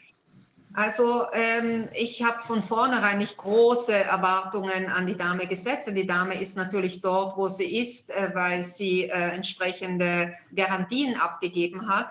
[0.78, 5.90] Also ähm, ich habe von vornherein nicht große Erwartungen an die Dame gesetzt.
[5.92, 11.90] Die Dame ist natürlich dort, wo sie ist, äh, weil sie äh, entsprechende Garantien abgegeben
[11.90, 12.10] hat.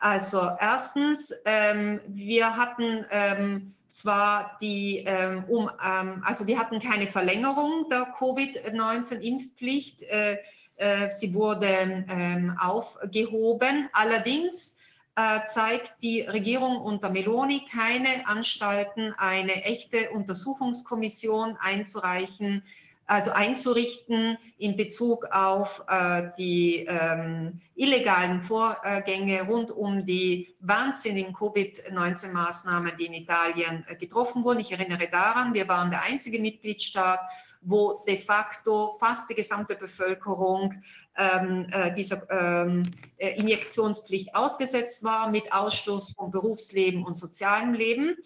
[0.00, 7.06] Also erstens, ähm, wir hatten ähm, zwar die, ähm, um, ähm, also wir hatten keine
[7.06, 10.02] Verlängerung der Covid-19-Impfpflicht.
[10.02, 10.38] Äh,
[10.74, 13.88] äh, sie wurde ähm, aufgehoben.
[13.92, 14.76] Allerdings
[15.18, 22.62] äh, zeigt die Regierung unter Meloni keine Anstalten, eine echte Untersuchungskommission einzureichen,
[23.06, 32.96] also einzurichten in Bezug auf äh, die ähm, illegalen Vorgänge rund um die wahnsinnigen Covid-19-Maßnahmen,
[32.96, 34.60] die in Italien äh, getroffen wurden.
[34.60, 37.18] Ich erinnere daran, wir waren der einzige Mitgliedstaat,
[37.60, 40.74] wo de facto fast die gesamte Bevölkerung
[41.16, 42.82] ähm, äh, dieser ähm,
[43.16, 48.16] äh, Injektionspflicht ausgesetzt war, mit Ausschluss von Berufsleben und sozialem Leben.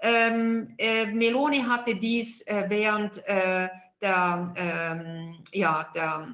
[0.00, 3.68] Ähm, äh, Meloni hatte dies äh, während äh,
[4.00, 6.28] der, ähm, ja, der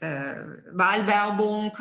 [0.00, 0.34] äh,
[0.72, 1.76] Wahlwerbung,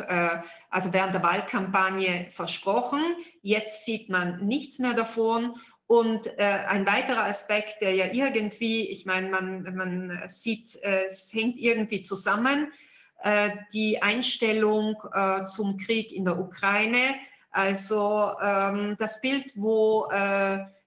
[0.69, 3.01] also während der Wahlkampagne versprochen.
[3.41, 5.55] Jetzt sieht man nichts mehr davon.
[5.91, 11.33] Und äh, ein weiterer Aspekt, der ja irgendwie, ich meine, man, man sieht, äh, es
[11.33, 12.71] hängt irgendwie zusammen,
[13.23, 17.15] äh, die Einstellung äh, zum Krieg in der Ukraine.
[17.49, 20.07] Also ähm, das Bild, wo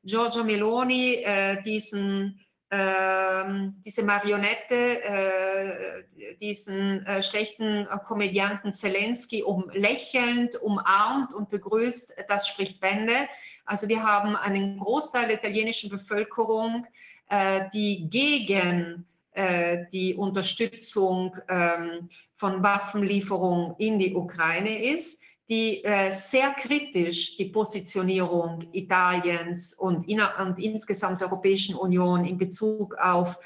[0.05, 1.22] Giorgia Meloni
[1.66, 2.40] diesen
[2.70, 6.05] ähm, diese Marionette, äh,
[6.40, 13.28] diesen äh, schlechten äh, Komödianten Zelensky um, lächelnd umarmt und begrüßt, das spricht Bände.
[13.65, 16.86] Also wir haben einen Großteil der italienischen Bevölkerung,
[17.28, 26.11] äh, die gegen äh, die Unterstützung ähm, von Waffenlieferungen in die Ukraine ist die äh,
[26.11, 33.39] sehr kritisch die Positionierung Italiens und, und insgesamt der Europäischen Union in Bezug auf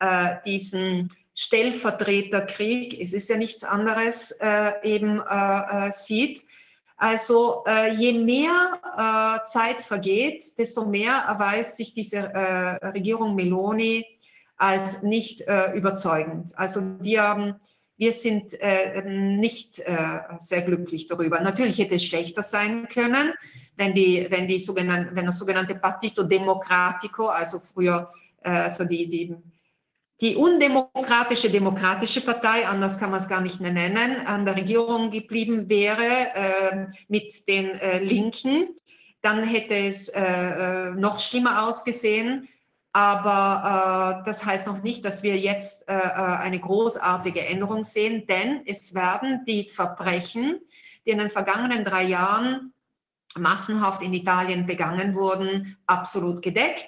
[0.00, 6.44] äh, diesen Stellvertreterkrieg, es ist ja nichts anderes, äh, eben äh, äh, sieht.
[7.02, 12.22] Also äh, je mehr Zeit vergeht, desto mehr erweist sich diese
[12.94, 14.06] Regierung Meloni
[14.56, 15.40] als nicht
[15.74, 16.56] überzeugend.
[16.56, 17.56] Also wir haben
[18.02, 21.40] wir sind äh, nicht äh, sehr glücklich darüber.
[21.40, 23.32] Natürlich hätte es schlechter sein können,
[23.76, 28.12] wenn, die, wenn, die sogenannte, wenn das sogenannte Partito Democratico, also früher
[28.42, 29.36] äh, also die, die,
[30.20, 35.10] die undemokratische demokratische Partei, anders kann man es gar nicht mehr nennen, an der Regierung
[35.10, 38.68] geblieben wäre äh, mit den äh, Linken,
[39.20, 42.48] dann hätte es äh, noch schlimmer ausgesehen.
[42.92, 48.26] Aber äh, das heißt noch nicht, dass wir jetzt äh, äh, eine großartige Änderung sehen,
[48.26, 50.60] denn es werden die Verbrechen,
[51.06, 52.74] die in den vergangenen drei Jahren
[53.34, 56.84] massenhaft in Italien begangen wurden, absolut gedeckt.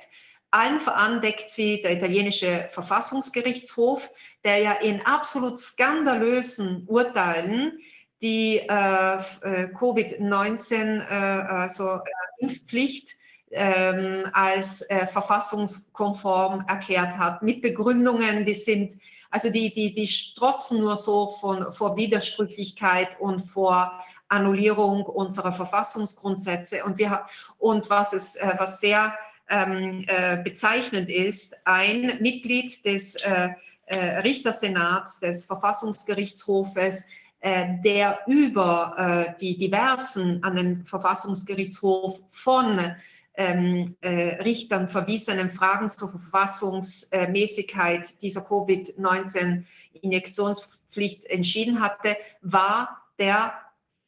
[0.55, 4.09] Allen voran deckt sie der italienische Verfassungsgerichtshof,
[4.45, 7.81] der ja in absolut skandalösen Urteilen
[8.23, 11.99] die äh, äh Covid-19, äh, also
[12.39, 13.17] Impfpflicht,
[13.51, 18.95] ähm, als äh, verfassungskonform erklärt hat, mit Begründungen, die sind,
[19.33, 26.85] also die, die, die strotzen nur so von, vor Widersprüchlichkeit und vor Annullierung unserer Verfassungsgrundsätze.
[26.85, 27.27] Und, wir,
[27.59, 29.15] und was, es, äh, was sehr
[29.49, 33.51] ähm, äh, bezeichnend ist, ein Mitglied des äh,
[33.87, 37.05] äh Richtersenats des Verfassungsgerichtshofes,
[37.41, 42.97] äh, der über äh, die diversen an den Verfassungsgerichtshof von
[43.37, 53.53] ähm, äh, Richtern verwiesenen Fragen zur Verfassungsmäßigkeit dieser Covid-19-Injektionspflicht entschieden hatte, war der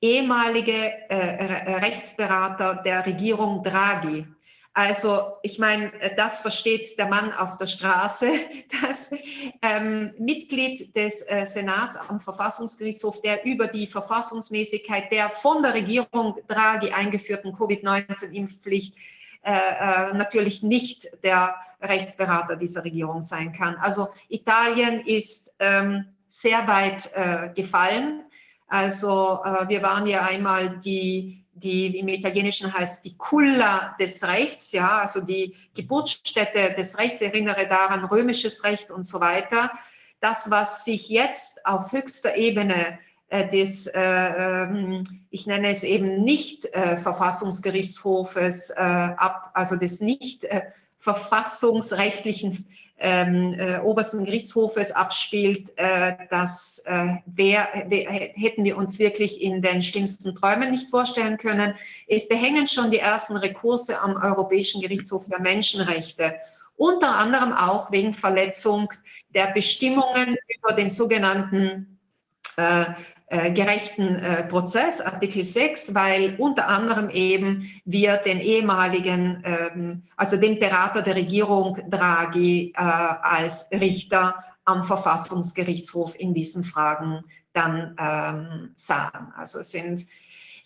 [0.00, 4.26] ehemalige äh, Rechtsberater der Regierung Draghi.
[4.76, 8.30] Also ich meine, das versteht der Mann auf der Straße,
[8.82, 9.10] das
[9.62, 16.36] ähm, Mitglied des äh, Senats am Verfassungsgerichtshof, der über die Verfassungsmäßigkeit der von der Regierung
[16.46, 18.94] Draghi eingeführten Covid-19-Impfpflicht
[19.44, 23.76] äh, äh, natürlich nicht der Rechtsberater dieser Regierung sein kann.
[23.76, 28.24] Also Italien ist ähm, sehr weit äh, gefallen.
[28.68, 34.72] Also äh, wir waren ja einmal die, die im Italienischen heißt die Culla des Rechts,
[34.72, 39.70] ja, also die Geburtsstätte des Rechts, erinnere daran, römisches Recht und so weiter.
[40.20, 46.22] Das, was sich jetzt auf höchster Ebene äh, des, äh, ähm, ich nenne es eben
[46.22, 50.46] nicht äh, Verfassungsgerichtshofes ab, also des nicht
[51.06, 52.66] verfassungsrechtlichen
[52.98, 59.62] ähm, äh, obersten Gerichtshofes abspielt, äh, das äh, wär, wär, hätten wir uns wirklich in
[59.62, 61.74] den schlimmsten Träumen nicht vorstellen können.
[62.08, 66.34] Es behängen schon die ersten Rekurse am Europäischen Gerichtshof für Menschenrechte,
[66.76, 68.92] unter anderem auch wegen Verletzung
[69.28, 71.98] der Bestimmungen über den sogenannten
[73.28, 80.36] äh, gerechten äh, Prozess, Artikel 6, weil unter anderem eben wir den ehemaligen, ähm, also
[80.36, 88.70] den Berater der Regierung Draghi äh, als Richter am Verfassungsgerichtshof in diesen Fragen dann ähm,
[88.76, 89.32] sahen.
[89.36, 90.06] Also sind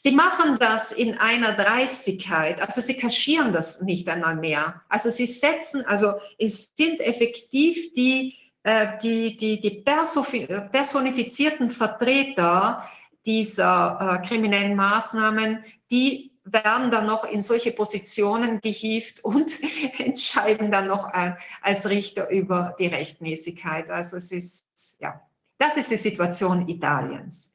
[0.02, 4.80] Sie machen das in einer Dreistigkeit, also sie kaschieren das nicht einmal mehr.
[4.88, 8.34] Also sie setzen, also es sind effektiv die
[8.64, 12.84] die, die, die personifizierten Vertreter
[13.26, 19.58] dieser äh, kriminellen Maßnahmen, die werden dann noch in solche Positionen gehievt und
[19.98, 23.90] entscheiden dann noch äh, als Richter über die Rechtmäßigkeit.
[23.90, 24.66] Also es ist,
[25.00, 25.20] ja,
[25.58, 27.52] das ist die Situation Italiens.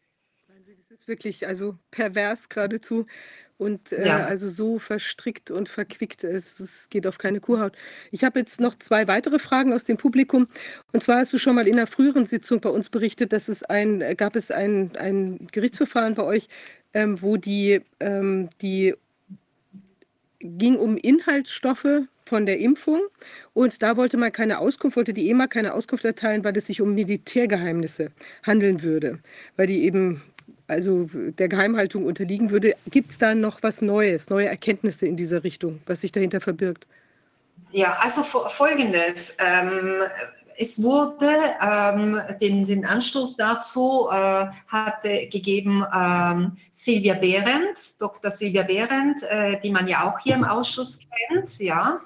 [0.89, 3.05] Das ist wirklich also pervers geradezu
[3.57, 4.25] und äh, ja.
[4.25, 6.59] also so verstrickt und verquickt ist.
[6.59, 7.73] Es geht auf keine Kuhhaut.
[8.11, 10.47] Ich habe jetzt noch zwei weitere Fragen aus dem Publikum.
[10.91, 13.63] Und zwar hast du schon mal in einer früheren Sitzung bei uns berichtet, dass es
[13.63, 16.47] ein, gab es ein, ein Gerichtsverfahren bei euch,
[16.93, 18.95] ähm, wo die, ähm, die
[20.39, 23.01] ging um Inhaltsstoffe von der Impfung
[23.53, 26.81] und da wollte man keine Auskunft, wollte die EMA keine Auskunft erteilen, weil es sich
[26.81, 28.11] um Militärgeheimnisse
[28.43, 29.19] handeln würde,
[29.57, 30.21] weil die eben
[30.67, 32.75] also der Geheimhaltung unterliegen würde.
[32.89, 36.85] Gibt es da noch was Neues, neue Erkenntnisse in dieser Richtung, was sich dahinter verbirgt?
[37.71, 39.35] Ja, also folgendes.
[39.39, 40.01] Ähm,
[40.57, 41.29] es wurde
[41.61, 48.31] ähm, den, den Anstoß dazu äh, hatte gegeben ähm, Silvia Behrendt, Dr.
[48.31, 51.99] Silvia Behrendt, äh, die man ja auch hier im Ausschuss kennt, ja.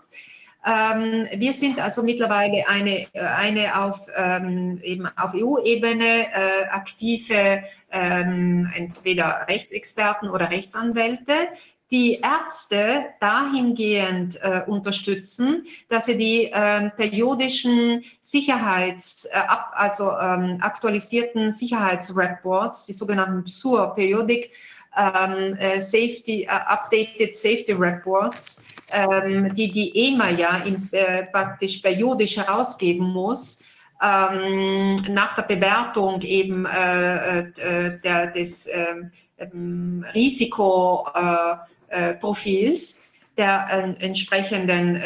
[0.66, 8.70] Ähm, wir sind also mittlerweile eine, äh, eine auf, ähm, auf EU-Ebene äh, aktive ähm,
[8.76, 11.48] entweder Rechtsexperten oder Rechtsanwälte,
[11.92, 20.60] die Ärzte dahingehend äh, unterstützen, dass sie die ähm, periodischen Sicherheits, äh, ab, also ähm,
[20.62, 24.52] aktualisierten Sicherheitsreports, die sogenannten PSUR, Periodic
[24.98, 28.60] ähm, äh, Safety, uh, Updated Safety Reports,
[28.92, 33.60] ähm, die die EMA ja in, äh, praktisch periodisch herausgeben muss,
[34.02, 43.00] ähm, nach der Bewertung eben äh, äh, der, des ähm, ähm, Risikoprofils
[43.38, 45.02] der entsprechenden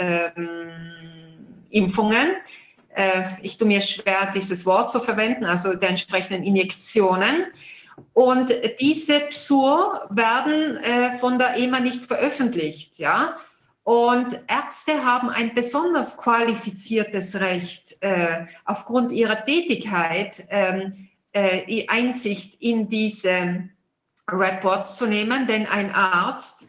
[1.69, 2.31] Impfungen.
[3.43, 7.45] ich tue mir schwer, dieses Wort zu verwenden, also der entsprechenden Injektionen.
[8.13, 13.35] Und diese PSUR werden äh, von der EMA nicht veröffentlicht, ja.
[13.83, 22.87] Und Ärzte haben ein besonders qualifiziertes Recht, äh, aufgrund ihrer Tätigkeit ähm, äh, Einsicht in
[22.87, 23.69] diese
[24.29, 26.67] Reports zu nehmen, denn ein Arzt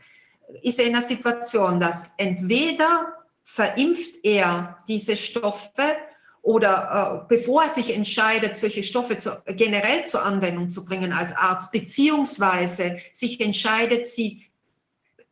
[0.62, 3.14] ist in einer Situation, dass entweder
[3.44, 5.96] verimpft er diese Stoffe
[6.44, 11.34] oder äh, bevor er sich entscheidet, solche Stoffe zu, generell zur Anwendung zu bringen als
[11.34, 14.44] Arzt, beziehungsweise sich entscheidet, sie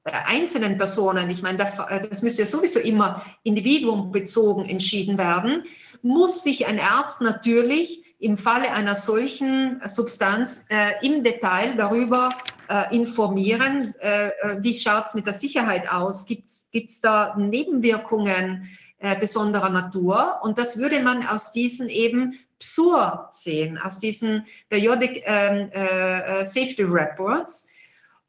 [0.05, 5.65] äh, einzelnen Personen, ich meine, äh, das müsste ja sowieso immer individuumbezogen entschieden werden,
[6.01, 12.31] muss sich ein Arzt natürlich im Falle einer solchen Substanz äh, im Detail darüber
[12.71, 18.67] äh, informieren, äh, äh wie schaut es mit der Sicherheit aus, gibt es da Nebenwirkungen,
[19.03, 20.39] äh, besonderer Natur.
[20.43, 26.45] Und das würde man aus diesen eben PSUR sehen, aus diesen Periodic ähm, äh, äh,
[26.45, 27.67] Safety Reports.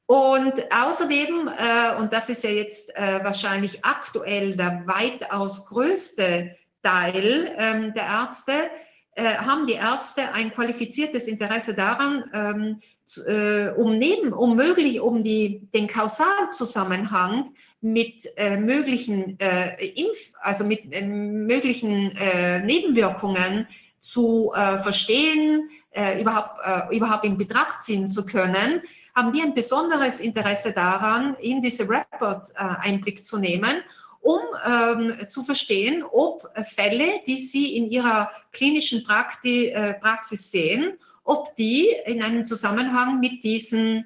[0.07, 7.55] Und außerdem, äh, und das ist ja jetzt äh, wahrscheinlich aktuell der weitaus größte Teil
[7.57, 8.53] ähm, der Ärzte,
[9.15, 12.81] haben die Ärzte ein qualifiziertes Interesse daran, ähm,
[13.27, 20.63] äh, um neben, um möglich, um die, den Kausalzusammenhang mit äh, möglichen äh, Impf, also
[20.63, 23.67] mit äh, möglichen äh, Nebenwirkungen
[23.99, 25.69] zu äh, verstehen,
[26.19, 26.59] überhaupt,
[26.91, 28.81] überhaupt in Betracht ziehen zu können,
[29.15, 33.83] haben die ein besonderes Interesse daran, in diese Reports Einblick zu nehmen
[34.21, 41.55] um ähm, zu verstehen, ob Fälle, die Sie in Ihrer klinischen Prakti Praxis sehen, ob
[41.55, 44.05] die in einem Zusammenhang mit diesen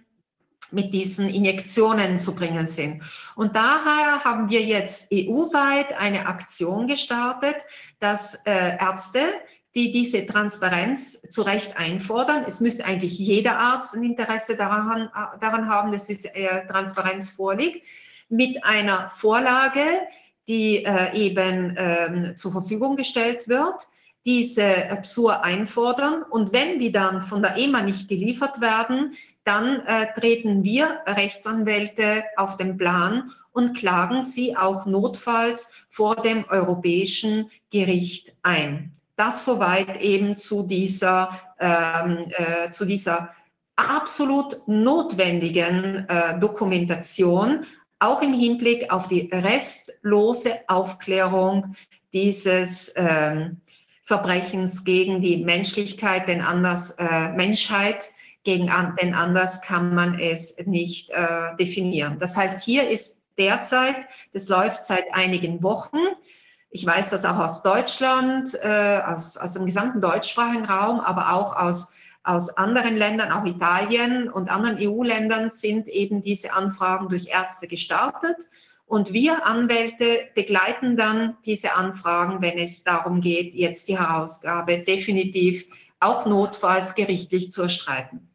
[0.72, 3.02] mit diesen Injektionen zu bringen sind.
[3.36, 7.56] Und daher haben wir jetzt EU-weit eine Aktion gestartet,
[8.00, 9.32] dass äh, Ärzte,
[9.76, 12.44] die diese Transparenz zu Recht einfordern.
[12.48, 17.86] Es müsste eigentlich jeder Arzt ein Interesse daran, daran haben, dass diese äh, Transparenz vorliegt,
[18.30, 19.86] mit einer Vorlage,
[20.48, 23.88] die äh, eben ähm, zur Verfügung gestellt wird,
[24.28, 26.22] diese PSUR einfordern.
[26.22, 29.14] Und wenn die dann von der EMA nicht geliefert werden,
[29.46, 36.44] dann äh, treten wir Rechtsanwälte auf den Plan und klagen sie auch notfalls vor dem
[36.50, 38.92] Europäischen Gericht ein.
[39.16, 41.30] Das soweit eben zu dieser,
[41.60, 43.34] ähm, äh, zu dieser
[43.78, 47.66] absolut notwendigen äh, Dokumentation,
[48.00, 51.74] auch im Hinblick auf die restlose Aufklärung
[52.14, 53.62] dieses ähm,
[54.08, 58.10] Verbrechens gegen die Menschlichkeit, denn anders äh, Menschheit,
[58.46, 62.18] gegen an, denn anders kann man es nicht äh, definieren.
[62.18, 63.98] Das heißt, hier ist derzeit,
[64.32, 65.98] das läuft seit einigen Wochen.
[66.70, 71.58] Ich weiß das auch aus Deutschland, äh, aus, aus dem gesamten deutschsprachigen Raum, aber auch
[71.58, 71.90] aus,
[72.24, 78.38] aus anderen Ländern, auch Italien und anderen EU-Ländern sind eben diese Anfragen durch Ärzte gestartet.
[78.88, 85.66] Und wir Anwälte begleiten dann diese Anfragen, wenn es darum geht, jetzt die Herausgabe definitiv
[86.00, 88.30] auch notfalls gerichtlich zu erstreiten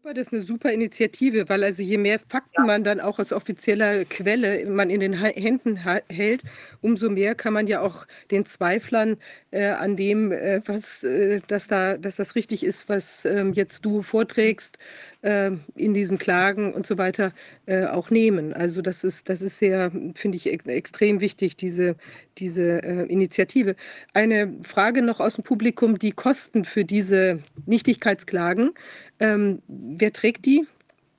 [0.00, 2.64] super, das ist eine super Initiative, weil also je mehr Fakten ja.
[2.64, 5.76] man dann auch aus offizieller Quelle man in den Händen
[6.08, 6.42] hält,
[6.80, 9.18] umso mehr kann man ja auch den Zweiflern
[9.50, 13.84] äh, an dem, äh, was, äh, dass, da, dass das richtig ist, was ähm, jetzt
[13.84, 14.78] du vorträgst,
[15.22, 17.32] in diesen Klagen und so weiter
[17.66, 18.54] äh, auch nehmen.
[18.54, 21.96] Also das ist, das ist sehr, finde ich, extrem wichtig, diese,
[22.38, 23.76] diese äh, Initiative.
[24.14, 28.72] Eine Frage noch aus dem Publikum, die Kosten für diese Nichtigkeitsklagen.
[29.18, 30.66] Ähm, wer trägt die?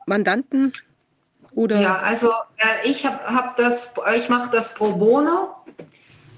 [0.08, 0.74] Mandanten?
[1.54, 1.80] Oder?
[1.80, 3.60] Ja, also äh, ich habe hab
[4.16, 5.56] ich mache das pro bono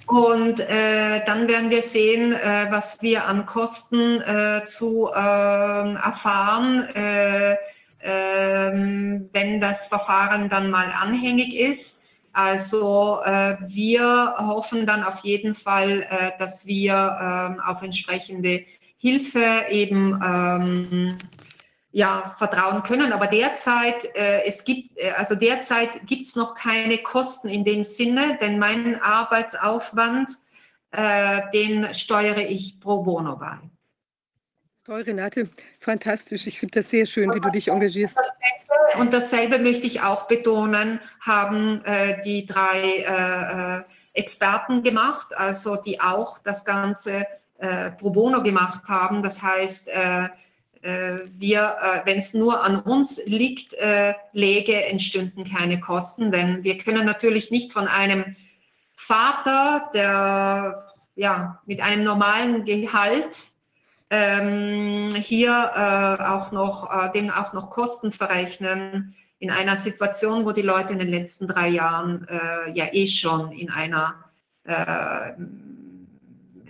[0.08, 6.82] und äh, dann werden wir sehen, äh, was wir an Kosten äh, zu ähm, erfahren,
[6.94, 7.56] äh,
[8.02, 12.02] ähm, wenn das Verfahren dann mal anhängig ist.
[12.34, 18.66] Also äh, wir hoffen dann auf jeden Fall, dass wir ähm, auf entsprechende
[18.98, 20.20] Hilfe eben
[21.94, 23.14] ja, vertrauen können.
[23.14, 27.84] Aber derzeit, äh, es gibt, äh, also derzeit gibt es noch keine Kosten in dem
[27.84, 30.32] Sinne, denn meinen Arbeitsaufwand,
[30.92, 33.60] äh, den steuere ich pro bono bei.
[34.86, 35.50] Toll, Renate,
[35.80, 36.48] fantastisch.
[36.48, 38.18] Ich finde das sehr schön, wie du dich engagierst.
[38.18, 45.76] Dasselbe, und dasselbe möchte ich auch betonen, haben äh, die drei äh, Experten gemacht, also
[45.76, 47.26] die auch das Ganze
[47.98, 49.24] pro bono gemacht haben.
[49.24, 49.90] Das heißt,
[50.84, 56.78] wir, äh, wenn es nur an uns liegt, äh, läge, entstünden keine Kosten, denn wir
[56.78, 58.36] können natürlich nicht von einem
[58.94, 60.86] Vater, der
[61.16, 63.50] ja mit einem normalen Gehalt
[64.10, 70.52] ähm, hier äh, auch noch äh, dem auch noch Kosten verrechnen in einer Situation, wo
[70.52, 74.16] die Leute in den letzten drei Jahren äh, ja eh schon in einer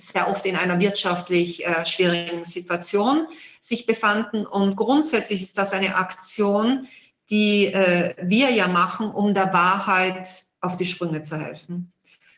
[0.07, 3.27] sehr oft in einer wirtschaftlich äh, schwierigen Situation
[3.61, 4.45] sich befanden.
[4.45, 6.87] Und grundsätzlich ist das eine Aktion,
[7.29, 10.27] die äh, wir ja machen, um der Wahrheit
[10.61, 11.93] auf die Sprünge zu helfen.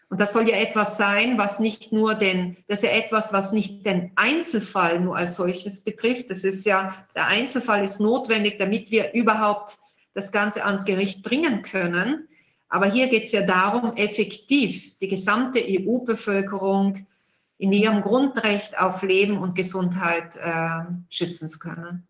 [0.09, 3.51] Und das soll ja etwas sein, was nicht nur den, das ist ja etwas, was
[3.51, 6.29] nicht den Einzelfall nur als solches betrifft.
[6.29, 9.77] Das ist ja, der Einzelfall ist notwendig, damit wir überhaupt
[10.13, 12.27] das Ganze ans Gericht bringen können.
[12.69, 17.07] Aber hier geht es ja darum, effektiv die gesamte EU-Bevölkerung
[17.57, 22.07] in ihrem Grundrecht auf Leben und Gesundheit äh, schützen zu können.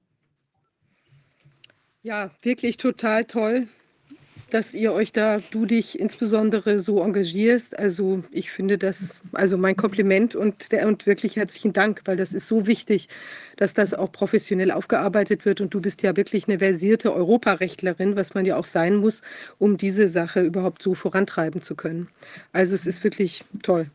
[2.02, 3.68] Ja, wirklich total toll,
[4.52, 7.78] dass ihr euch da, du dich insbesondere so engagierst.
[7.78, 12.48] Also ich finde das, also mein Kompliment und, und wirklich herzlichen Dank, weil das ist
[12.48, 13.10] so wichtig,
[13.58, 15.62] dass das auch professionell aufgearbeitet wird.
[15.62, 19.22] Und du bist ja wirklich eine versierte Europarechtlerin, was man ja auch sein muss,
[19.58, 22.08] um diese Sache überhaupt so vorantreiben zu können.
[22.54, 23.90] Also es ist wirklich toll.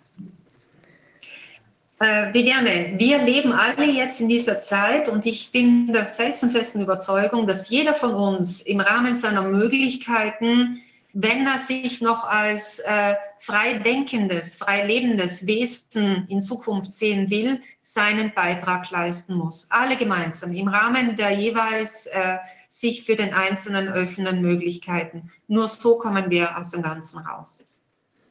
[2.02, 7.46] Äh, Viviane, wir leben alle jetzt in dieser Zeit und ich bin der felsenfesten Überzeugung,
[7.46, 10.80] dass jeder von uns im Rahmen seiner Möglichkeiten,
[11.12, 17.60] wenn er sich noch als äh, frei denkendes, frei lebendes Wesen in Zukunft sehen will,
[17.82, 19.66] seinen Beitrag leisten muss.
[19.68, 22.38] Alle gemeinsam im Rahmen der jeweils äh,
[22.70, 25.30] sich für den Einzelnen öffnenden Möglichkeiten.
[25.48, 27.69] Nur so kommen wir aus dem Ganzen raus.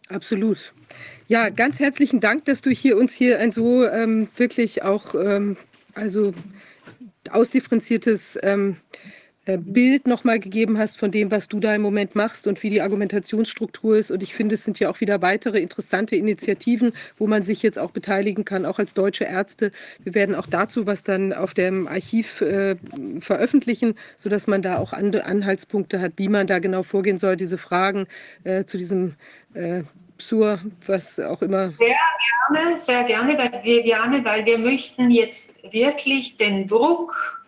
[0.09, 0.73] Absolut.
[1.27, 5.55] Ja, ganz herzlichen Dank, dass du hier uns hier ein so ähm, wirklich auch ähm,
[5.93, 6.33] also
[7.29, 9.18] ausdifferenziertes ähm, äh,
[9.57, 12.81] Bild nochmal gegeben hast von dem, was du da im Moment machst und wie die
[12.81, 14.11] Argumentationsstruktur ist.
[14.11, 17.79] Und ich finde, es sind ja auch wieder weitere interessante Initiativen, wo man sich jetzt
[17.79, 19.71] auch beteiligen kann, auch als deutsche Ärzte.
[20.03, 22.75] Wir werden auch dazu was dann auf dem Archiv äh,
[23.19, 28.07] veröffentlichen, sodass man da auch Anhaltspunkte hat, wie man da genau vorgehen soll, diese Fragen
[28.43, 29.15] äh, zu diesem
[29.53, 29.83] äh,
[30.17, 31.71] Psur, was auch immer.
[31.79, 31.95] Sehr
[32.49, 37.38] gerne, sehr gerne, weil wir, gerne, weil wir möchten jetzt wirklich den Druck,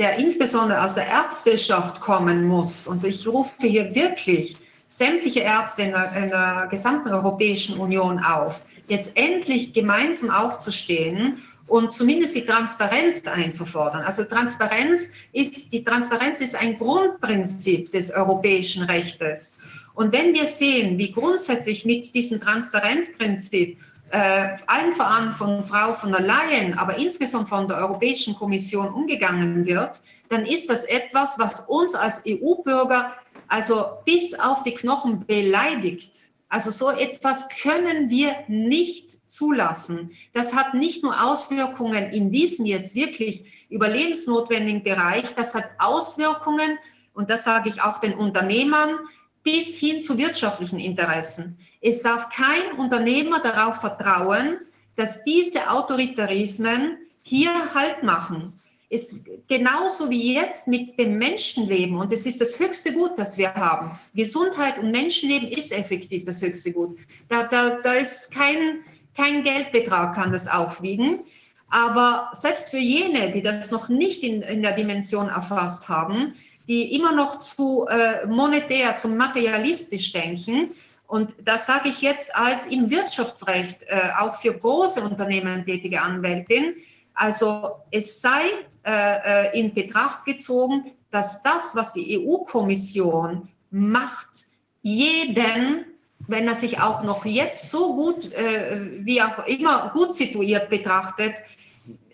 [0.00, 4.56] der insbesondere aus der Ärzteschaft kommen muss, und ich rufe hier wirklich
[4.86, 11.92] sämtliche Ärzte in der, in der gesamten Europäischen Union auf, jetzt endlich gemeinsam aufzustehen und
[11.92, 14.00] zumindest die Transparenz einzufordern.
[14.00, 19.54] Also Transparenz ist, die Transparenz ist ein Grundprinzip des europäischen Rechtes.
[19.92, 23.76] Und wenn wir sehen, wie grundsätzlich mit diesem Transparenzprinzip
[24.10, 29.64] äh, allen voran von Frau von der Leyen, aber insgesamt von der Europäischen Kommission umgegangen
[29.66, 33.12] wird, dann ist das etwas, was uns als EU-Bürger
[33.50, 36.12] also bis auf die Knochen beleidigt.
[36.48, 40.12] Also so etwas können wir nicht zulassen.
[40.32, 46.78] Das hat nicht nur Auswirkungen in diesem jetzt wirklich überlebensnotwendigen Bereich, das hat Auswirkungen,
[47.12, 48.98] und das sage ich auch den Unternehmern,
[49.42, 51.58] bis hin zu wirtschaftlichen Interessen.
[51.80, 54.58] Es darf kein Unternehmer darauf vertrauen,
[54.96, 59.14] dass diese Autoritarismen hier Halt machen ist
[59.46, 63.96] genauso wie jetzt mit dem Menschenleben und es ist das höchste Gut, das wir haben.
[64.14, 66.98] Gesundheit und Menschenleben ist effektiv das höchste Gut.
[67.28, 68.80] Da, da, da ist kein,
[69.16, 71.20] kein Geldbetrag kann das aufwiegen.
[71.68, 76.34] Aber selbst für jene, die das noch nicht in, in der Dimension erfasst haben,
[76.66, 80.70] die immer noch zu äh, monetär, zu materialistisch denken,
[81.10, 86.76] und das sage ich jetzt als im Wirtschaftsrecht äh, auch für große Unternehmen tätige Anwältin.
[87.14, 88.42] Also es sei
[88.86, 94.46] äh, äh, in Betracht gezogen, dass das, was die EU-Kommission macht,
[94.82, 95.84] jeden,
[96.28, 101.34] wenn er sich auch noch jetzt so gut, äh, wie auch immer, gut situiert betrachtet,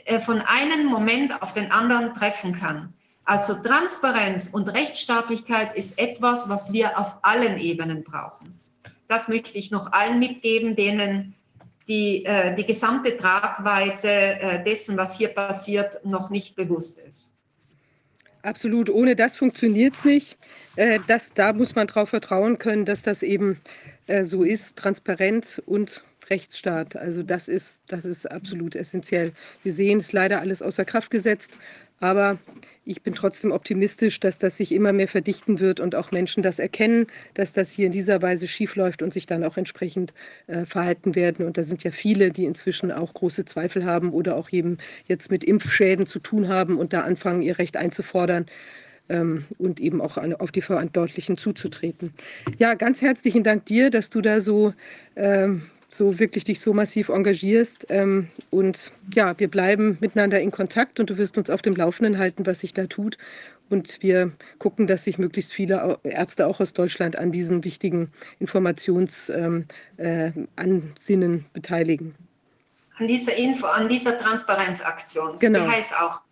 [0.06, 2.94] äh, von einem Moment auf den anderen treffen kann.
[3.26, 8.58] Also Transparenz und Rechtsstaatlichkeit ist etwas, was wir auf allen Ebenen brauchen.
[9.08, 11.34] Das möchte ich noch allen mitgeben, denen
[11.88, 17.32] die, äh, die gesamte Tragweite äh, dessen, was hier passiert, noch nicht bewusst ist.
[18.42, 20.38] Absolut, ohne das funktioniert es nicht.
[20.76, 23.60] Äh, das, da muss man darauf vertrauen können, dass das eben
[24.06, 26.96] äh, so ist, transparent und Rechtsstaat.
[26.96, 29.32] Also das ist, das ist absolut essentiell.
[29.62, 31.58] Wir sehen es leider alles außer Kraft gesetzt,
[32.00, 32.38] aber
[32.86, 36.60] ich bin trotzdem optimistisch, dass das sich immer mehr verdichten wird und auch Menschen das
[36.60, 40.14] erkennen, dass das hier in dieser Weise schiefläuft und sich dann auch entsprechend
[40.46, 41.44] äh, verhalten werden.
[41.44, 45.32] Und da sind ja viele, die inzwischen auch große Zweifel haben oder auch eben jetzt
[45.32, 48.46] mit Impfschäden zu tun haben und da anfangen, ihr Recht einzufordern
[49.08, 52.12] ähm, und eben auch an, auf die Verantwortlichen zuzutreten.
[52.58, 54.74] Ja, ganz herzlichen Dank dir, dass du da so
[55.16, 55.62] ähm,
[55.96, 57.86] so wirklich dich so massiv engagierst.
[57.88, 62.18] Ähm, und ja, wir bleiben miteinander in Kontakt und du wirst uns auf dem Laufenden
[62.18, 63.18] halten, was sich da tut.
[63.68, 69.66] Und wir gucken, dass sich möglichst viele Ärzte auch aus Deutschland an diesen wichtigen Informationsansinnen
[69.98, 72.14] ähm, äh, beteiligen.
[72.98, 75.36] An dieser Info, an dieser Transparenzaktion.
[75.38, 75.64] Genau.
[75.64, 76.22] Die heißt auch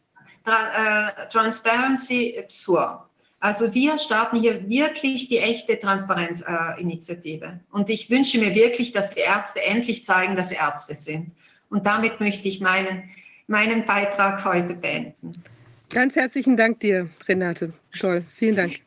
[0.44, 3.08] Tra äh, Transparency Psur.
[3.44, 7.44] Also wir starten hier wirklich die echte Transparenzinitiative.
[7.44, 11.30] Äh, und ich wünsche mir wirklich, dass die Ärzte endlich zeigen, dass sie Ärzte sind.
[11.68, 13.02] Und damit möchte ich meinen,
[13.46, 15.42] meinen Beitrag heute beenden.
[15.90, 17.74] Ganz herzlichen Dank dir, Renate.
[17.98, 18.80] Toll, vielen Dank.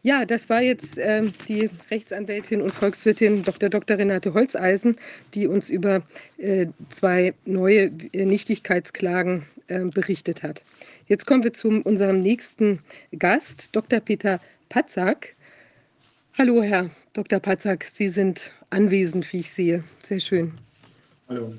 [0.00, 3.68] Ja, das war jetzt äh, die Rechtsanwältin und Volkswirtin Dr.
[3.68, 3.98] Dr.
[3.98, 4.96] Renate Holzeisen,
[5.34, 6.04] die uns über
[6.38, 10.64] äh, zwei neue äh, Nichtigkeitsklagen äh, berichtet hat.
[11.12, 12.78] Jetzt kommen wir zu unserem nächsten
[13.18, 14.00] Gast, Dr.
[14.00, 14.40] Peter
[14.70, 15.34] Patzak.
[16.38, 17.38] Hallo, Herr Dr.
[17.38, 19.84] Patzak, Sie sind anwesend, wie ich sehe.
[20.02, 20.54] Sehr schön.
[21.28, 21.52] Hallo.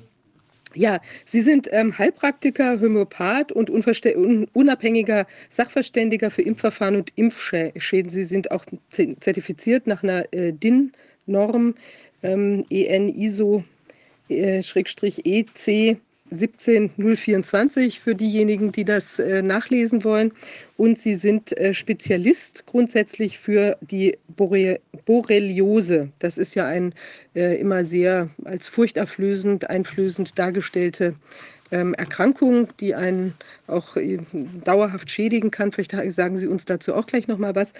[0.74, 8.10] Ja, Sie sind ähm, Heilpraktiker, Homöopath und unabhängiger Sachverständiger für Impfverfahren und Impfschäden.
[8.10, 11.76] Sie sind auch zertifiziert nach einer äh, DIN-Norm
[12.24, 13.62] ähm, EN ISO
[14.28, 15.96] äh, EC
[16.30, 20.32] 17024 für diejenigen, die das äh, nachlesen wollen.
[20.76, 26.08] Und Sie sind äh, Spezialist grundsätzlich für die Borreliose.
[26.18, 26.94] Das ist ja ein
[27.34, 31.14] äh, immer sehr als furchterflößend, einflößend dargestellte
[31.70, 33.34] ähm, Erkrankung, die einen
[33.66, 33.96] auch
[34.64, 35.72] dauerhaft schädigen kann.
[35.72, 37.72] Vielleicht sagen Sie uns dazu auch gleich noch mal was.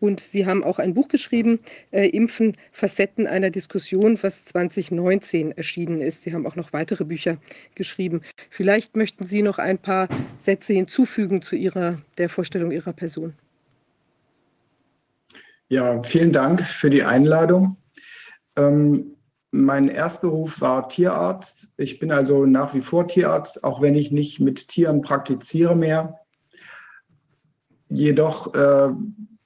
[0.00, 1.60] Und Sie haben auch ein Buch geschrieben,
[1.90, 6.22] äh, Impfen, Facetten einer Diskussion, was 2019 erschienen ist.
[6.22, 7.36] Sie haben auch noch weitere Bücher
[7.74, 8.22] geschrieben.
[8.48, 10.08] Vielleicht möchten Sie noch ein paar
[10.38, 13.34] Sätze hinzufügen zu Ihrer, der Vorstellung Ihrer Person.
[15.68, 17.76] Ja, vielen Dank für die Einladung.
[18.56, 19.16] Ähm,
[19.52, 21.68] mein Erstberuf war Tierarzt.
[21.76, 26.20] Ich bin also nach wie vor Tierarzt, auch wenn ich nicht mit Tieren praktiziere mehr.
[27.88, 28.90] Jedoch äh,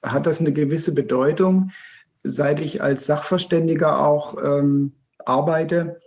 [0.05, 1.71] hat das eine gewisse Bedeutung,
[2.23, 4.93] seit ich als Sachverständiger auch ähm,
[5.25, 5.99] arbeite.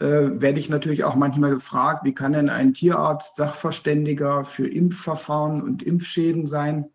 [0.00, 5.62] Äh, werde ich natürlich auch manchmal gefragt, wie kann denn ein Tierarzt Sachverständiger für Impfverfahren
[5.62, 6.86] und Impfschäden sein?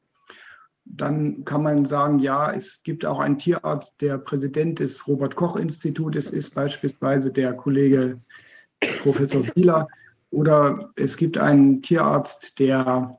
[0.84, 5.56] Dann kann man sagen, ja, es gibt auch einen Tierarzt, der Präsident des Robert Koch
[5.56, 8.20] Institutes ist, beispielsweise der Kollege
[9.04, 9.88] Professor Wieler.
[10.32, 13.19] Oder es gibt einen Tierarzt, der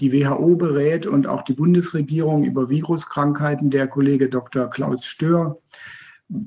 [0.00, 4.68] die WHO berät und auch die Bundesregierung über Viruskrankheiten, der Kollege Dr.
[4.68, 5.58] Klaus Stör.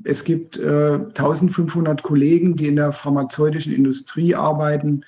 [0.04, 5.04] Es gibt äh, 1500 Kollegen, die in der pharmazeutischen Industrie arbeiten,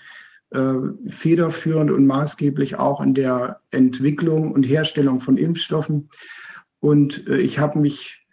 [0.52, 0.74] äh,
[1.08, 6.10] federführend und maßgeblich auch in der Entwicklung und Herstellung von Impfstoffen.
[6.80, 8.26] Und äh, ich habe mich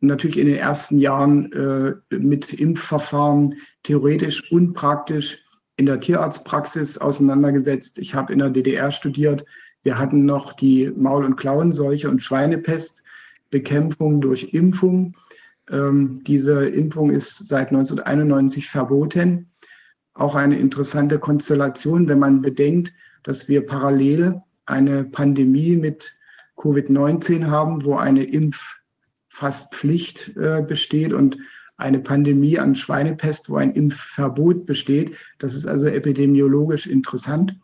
[0.00, 5.44] natürlich in den ersten Jahren äh, mit Impfverfahren theoretisch und praktisch
[5.78, 7.98] in der Tierarztpraxis auseinandergesetzt.
[7.98, 9.44] Ich habe in der DDR studiert.
[9.84, 15.16] Wir hatten noch die Maul- und Klauenseuche und Schweinepestbekämpfung durch Impfung.
[15.70, 19.50] Ähm, diese Impfung ist seit 1991 verboten.
[20.14, 22.92] Auch eine interessante Konstellation, wenn man bedenkt,
[23.22, 26.16] dass wir parallel eine Pandemie mit
[26.56, 31.38] Covid-19 haben, wo eine Impfpflicht äh, besteht und
[31.78, 35.16] eine Pandemie an Schweinepest, wo ein Impfverbot besteht.
[35.38, 37.56] Das ist also epidemiologisch interessant.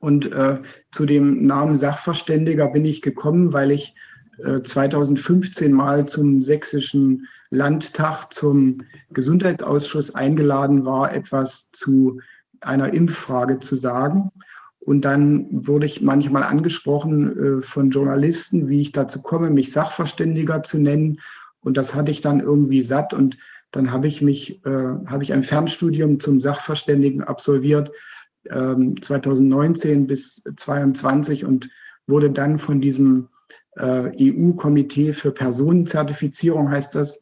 [0.00, 0.60] Und äh,
[0.90, 3.94] zu dem Namen Sachverständiger bin ich gekommen, weil ich
[4.38, 12.20] äh, 2015 mal zum sächsischen Landtag, zum Gesundheitsausschuss eingeladen war, etwas zu
[12.60, 14.32] einer Impffrage zu sagen.
[14.80, 20.62] Und dann wurde ich manchmal angesprochen äh, von Journalisten, wie ich dazu komme, mich Sachverständiger
[20.62, 21.20] zu nennen.
[21.66, 23.38] Und das hatte ich dann irgendwie satt und
[23.72, 24.70] dann habe ich mich, äh,
[25.06, 27.90] habe ich ein Fernstudium zum Sachverständigen absolviert,
[28.48, 31.68] ähm, 2019 bis 2022 und
[32.06, 33.30] wurde dann von diesem
[33.72, 37.20] äh, EU-Komitee für Personenzertifizierung, heißt das,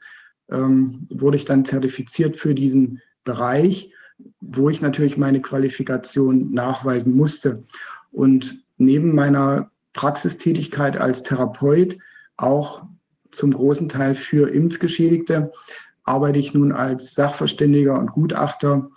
[0.50, 3.94] ähm, wurde ich dann zertifiziert für diesen Bereich,
[4.42, 7.64] wo ich natürlich meine Qualifikation nachweisen musste.
[8.12, 11.96] Und neben meiner Praxistätigkeit als Therapeut
[12.36, 12.84] auch
[13.35, 15.52] zum großen Teil für Impfgeschädigte,
[16.05, 18.90] arbeite ich nun als Sachverständiger und Gutachter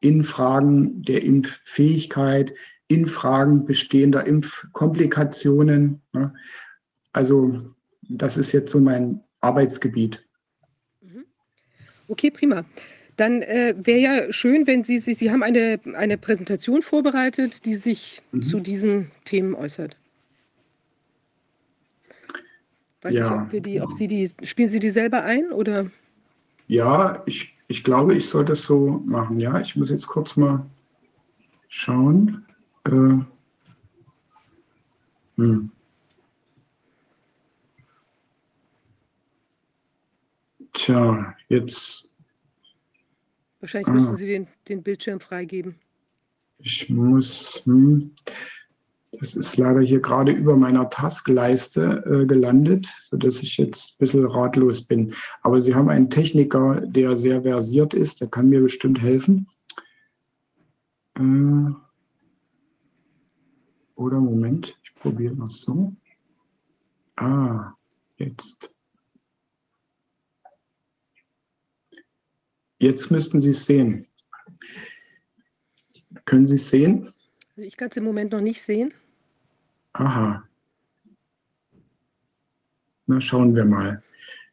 [0.00, 2.54] in Fragen der Impffähigkeit,
[2.88, 6.00] in Fragen bestehender Impfkomplikationen.
[6.12, 6.34] Ne?
[7.12, 7.74] Also
[8.08, 10.24] das ist jetzt so mein Arbeitsgebiet.
[11.00, 11.24] Mhm.
[12.08, 12.64] Okay, prima.
[13.16, 17.74] Dann äh, wäre ja schön, wenn Sie, Sie, Sie haben eine, eine Präsentation vorbereitet, die
[17.74, 18.42] sich mhm.
[18.42, 19.96] zu diesen Themen äußert.
[23.02, 23.42] Weiß ja.
[23.42, 25.90] nicht, ob, die, ob Sie die, spielen Sie die selber ein oder?
[26.66, 29.38] Ja, ich, ich glaube, ich sollte es so machen.
[29.38, 30.66] Ja, ich muss jetzt kurz mal
[31.68, 32.44] schauen.
[32.84, 33.18] Äh,
[35.36, 35.70] hm.
[40.72, 42.14] Tja, jetzt.
[43.60, 45.76] Wahrscheinlich müssen ah, Sie den, den Bildschirm freigeben.
[46.58, 47.62] Ich muss.
[47.64, 48.12] Hm,
[49.12, 54.26] das ist leider hier gerade über meiner Taskleiste äh, gelandet, sodass ich jetzt ein bisschen
[54.26, 55.14] ratlos bin.
[55.42, 59.48] Aber Sie haben einen Techniker, der sehr versiert ist, der kann mir bestimmt helfen.
[61.16, 61.72] Äh,
[63.94, 65.92] oder Moment, ich probiere mal so.
[67.16, 67.72] Ah,
[68.18, 68.74] jetzt.
[72.78, 74.06] Jetzt müssten Sie es sehen.
[76.26, 77.12] Können Sie es sehen?
[77.58, 78.94] Also ich kann es im Moment noch nicht sehen.
[79.94, 80.44] Aha.
[83.06, 84.00] Na, schauen wir mal.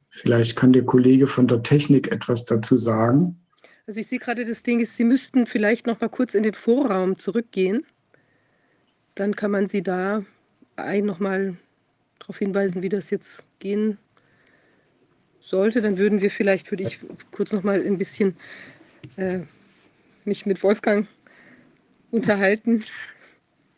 [0.09, 3.39] Vielleicht kann der Kollege von der Technik etwas dazu sagen.
[3.85, 6.55] Also ich sehe gerade, das Ding ist, Sie müssten vielleicht noch mal kurz in den
[6.55, 7.85] Vorraum zurückgehen.
[9.13, 10.25] Dann kann man Sie da
[10.75, 11.55] ein noch mal
[12.17, 13.99] darauf hinweisen, wie das jetzt gehen
[15.41, 15.83] sollte.
[15.83, 18.35] Dann würden wir vielleicht, würde ich kurz noch mal ein bisschen
[19.15, 19.41] äh,
[20.23, 21.07] mich mit Wolfgang
[22.15, 22.83] unterhalten.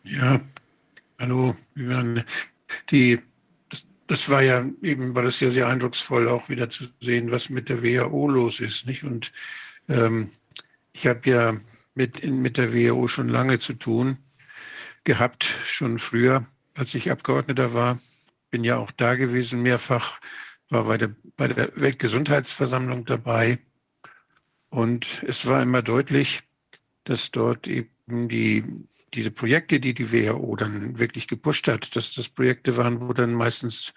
[0.04, 0.40] Ja,
[1.20, 1.56] hallo.
[2.92, 3.20] Die,
[3.70, 7.50] das, das, war ja eben, war das ja sehr eindrucksvoll, auch wieder zu sehen, was
[7.50, 8.86] mit der WHO los ist.
[8.86, 9.04] Nicht?
[9.04, 9.32] Und
[9.90, 10.30] ähm,
[10.94, 11.58] ich habe ja
[11.96, 14.18] mit, mit der WHO schon lange zu tun
[15.04, 16.46] gehabt, schon früher,
[16.76, 18.00] als ich Abgeordneter war.
[18.50, 20.20] bin ja auch da gewesen mehrfach,
[20.70, 23.60] war bei der, bei der Weltgesundheitsversammlung dabei.
[24.70, 26.44] Und es war immer deutlich,
[27.06, 28.64] dass dort eben die,
[29.14, 33.34] diese Projekte, die die WHO dann wirklich gepusht hat, dass das Projekte waren, wo dann
[33.34, 33.94] meistens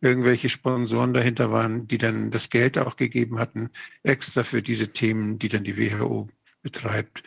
[0.00, 3.70] irgendwelche Sponsoren dahinter waren, die dann das Geld auch gegeben hatten,
[4.02, 6.28] extra für diese Themen, die dann die WHO
[6.62, 7.22] betreibt.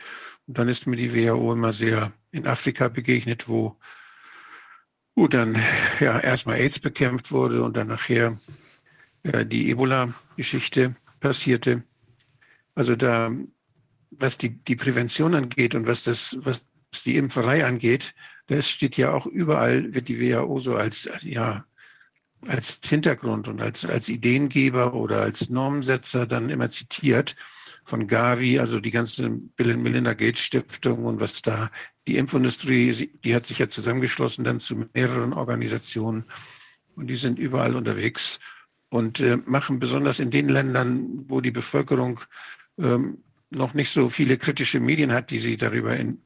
[0.48, 3.78] Und dann ist mir die WHO immer sehr in Afrika begegnet, wo,
[5.16, 5.56] wo dann
[6.00, 8.40] ja erstmal AIDS bekämpft wurde und dann nachher
[9.24, 11.84] äh, die Ebola-Geschichte passierte.
[12.76, 13.32] Also da,
[14.12, 16.62] was die, die Prävention angeht und was das, was
[17.06, 18.14] die Impferei angeht,
[18.48, 21.66] das steht ja auch überall, wird die WHO so als, ja,
[22.48, 27.36] als Hintergrund und als, als Ideengeber oder als Normsetzer dann immer zitiert
[27.84, 31.72] von Gavi, also die ganze Bill and Melinda Gates Stiftung und was da
[32.08, 36.26] die Impfindustrie, die hat sich ja zusammengeschlossen dann zu mehreren Organisationen
[36.96, 38.40] und die sind überall unterwegs
[38.90, 42.20] und äh, machen besonders in den Ländern, wo die Bevölkerung
[42.78, 46.22] ähm, noch nicht so viele kritische Medien hat, die sie darüber in,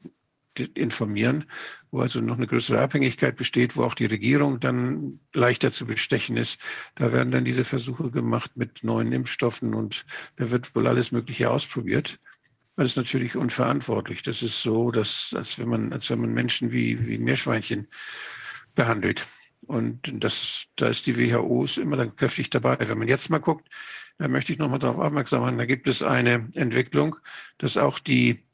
[0.74, 1.44] informieren,
[1.90, 6.36] wo also noch eine größere Abhängigkeit besteht, wo auch die Regierung dann leichter zu bestechen
[6.36, 6.58] ist.
[6.94, 10.04] Da werden dann diese Versuche gemacht mit neuen Impfstoffen und
[10.36, 12.18] da wird wohl alles Mögliche ausprobiert.
[12.76, 14.22] Das ist natürlich unverantwortlich.
[14.22, 17.88] Das ist so, dass, als wenn man, als wenn man Menschen wie, wie Meerschweinchen
[18.74, 19.26] behandelt.
[19.66, 22.76] Und das, da ist die WHO immer dann kräftig dabei.
[22.80, 23.68] Wenn man jetzt mal guckt,
[24.22, 27.16] da möchte ich nochmal darauf aufmerksam machen, da gibt es eine Entwicklung,
[27.58, 28.44] dass auch die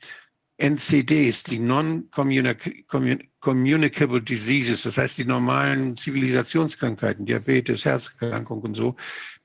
[0.57, 8.97] NCDs, die Non-Communicable Diseases, das heißt die normalen Zivilisationskrankheiten, Diabetes, Herzerkrankung und so,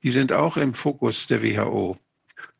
[0.02, 1.98] die sind auch im Fokus der WHO.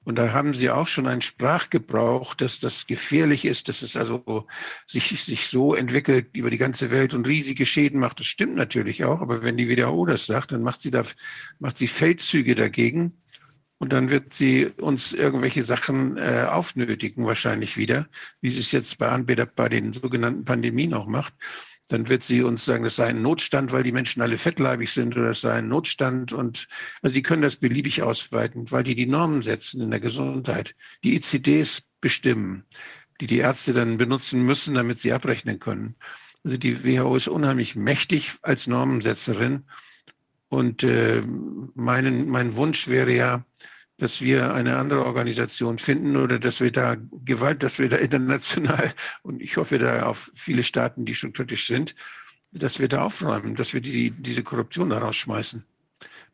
[0.04, 4.46] Und da haben sie auch schon einen Sprachgebrauch, dass das gefährlich ist, dass es also
[4.84, 8.20] sich, sich so entwickelt über die ganze Welt und riesige Schäden macht.
[8.20, 11.04] Das stimmt natürlich auch, aber wenn die WHO das sagt, dann macht sie da,
[11.58, 13.14] macht sie Feldzüge dagegen
[13.78, 18.06] und dann wird sie uns irgendwelche Sachen äh, aufnötigen, wahrscheinlich wieder,
[18.40, 21.34] wie sie es jetzt bei, bei den sogenannten Pandemien auch macht.
[21.88, 25.16] Dann wird sie uns sagen, das sei ein Notstand, weil die Menschen alle fettleibig sind
[25.16, 26.32] oder das sei ein Notstand.
[26.32, 26.66] Und
[27.02, 31.16] also die können das beliebig ausweiten, weil die die Normen setzen in der Gesundheit, die
[31.16, 32.64] ICDs bestimmen,
[33.20, 35.96] die die Ärzte dann benutzen müssen, damit sie abrechnen können.
[36.42, 39.64] Also die WHO ist unheimlich mächtig als Normensetzerin.
[40.48, 41.22] Und äh,
[41.74, 43.44] mein, mein Wunsch wäre ja,
[43.98, 48.92] dass wir eine andere Organisation finden oder dass wir da Gewalt, dass wir da international
[49.22, 51.94] und ich hoffe da auf viele Staaten, die schon kritisch sind,
[52.50, 55.64] dass wir da aufräumen, dass wir die, diese Korruption da rausschmeißen.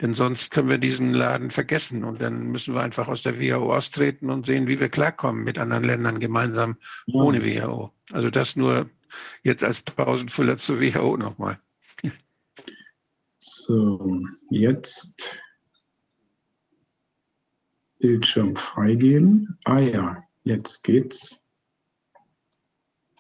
[0.00, 3.74] Denn sonst können wir diesen Laden vergessen und dann müssen wir einfach aus der WHO
[3.74, 6.76] austreten und sehen, wie wir klarkommen mit anderen Ländern gemeinsam
[7.06, 7.92] ohne WHO.
[8.10, 8.88] Also das nur
[9.42, 11.58] jetzt als Pausenfüller zur WHO nochmal.
[13.38, 14.20] So,
[14.50, 15.38] jetzt
[18.00, 19.58] Bildschirm freigeben.
[19.64, 21.46] Ah ja, jetzt geht's.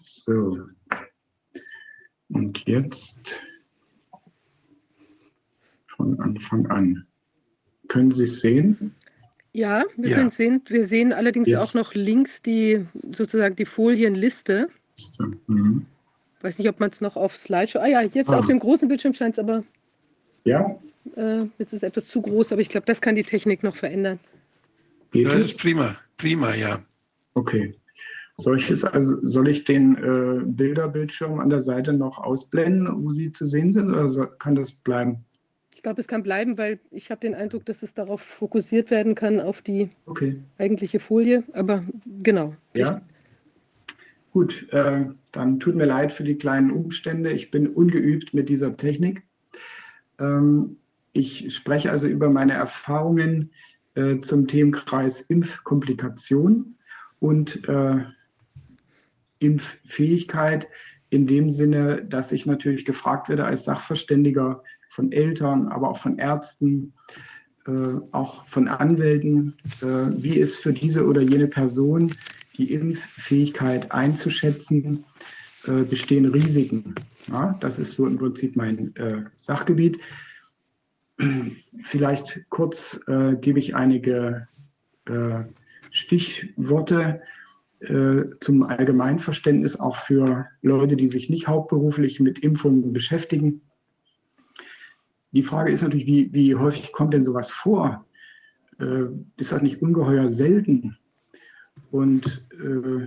[0.02, 0.58] So.
[2.28, 3.42] Und jetzt
[5.86, 7.06] von Anfang an.
[7.88, 8.94] Können Sie es sehen?
[9.52, 10.16] Ja, wir ja.
[10.16, 10.62] können es sehen.
[10.66, 11.58] Wir sehen allerdings jetzt.
[11.58, 14.68] auch noch links die sozusagen die Folienliste.
[15.46, 15.86] Mhm.
[16.40, 17.80] Weiß nicht, ob man es noch auf Slideshow.
[17.80, 18.38] Ah ja, jetzt ah.
[18.38, 19.64] auf dem großen Bildschirm scheint es aber.
[20.44, 20.74] Ja.
[21.16, 23.76] Äh, jetzt ist es etwas zu groß, aber ich glaube, das kann die Technik noch
[23.76, 24.20] verändern.
[25.10, 26.80] Geht das ist prima, prima, ja.
[27.34, 27.74] Okay.
[28.38, 33.10] Soll ich, es also, soll ich den äh, Bilderbildschirm an der Seite noch ausblenden, wo
[33.10, 35.24] Sie zu sehen sind, oder soll, kann das bleiben?
[35.74, 39.14] Ich glaube, es kann bleiben, weil ich habe den Eindruck, dass es darauf fokussiert werden
[39.14, 40.36] kann, auf die okay.
[40.58, 41.42] eigentliche Folie.
[41.52, 41.84] Aber
[42.22, 42.54] genau.
[42.74, 43.02] Ja.
[44.32, 47.32] Gut, äh, dann tut mir leid für die kleinen Umstände.
[47.32, 49.22] Ich bin ungeübt mit dieser Technik.
[50.18, 50.76] Ähm,
[51.12, 53.50] ich spreche also über meine Erfahrungen
[53.94, 56.76] äh, zum Themenkreis Impfkomplikation
[57.18, 58.04] und äh,
[59.40, 60.66] Impffähigkeit
[61.10, 66.18] in dem Sinne, dass ich natürlich gefragt werde als Sachverständiger von Eltern, aber auch von
[66.18, 66.92] Ärzten,
[67.66, 72.14] äh, auch von Anwälten, äh, wie ist für diese oder jene Person
[72.56, 75.04] die Impffähigkeit einzuschätzen,
[75.66, 76.94] äh, bestehen Risiken.
[77.28, 78.94] Ja, das ist so im Prinzip mein
[79.36, 79.98] Sachgebiet.
[81.82, 84.48] Vielleicht kurz äh, gebe ich einige
[85.06, 85.44] äh,
[85.90, 87.20] Stichworte
[87.80, 93.62] äh, zum Allgemeinverständnis, auch für Leute, die sich nicht hauptberuflich mit Impfungen beschäftigen.
[95.32, 98.06] Die Frage ist natürlich, wie, wie häufig kommt denn sowas vor?
[98.78, 99.06] Äh,
[99.36, 100.96] ist das nicht ungeheuer selten?
[101.90, 103.06] Und äh,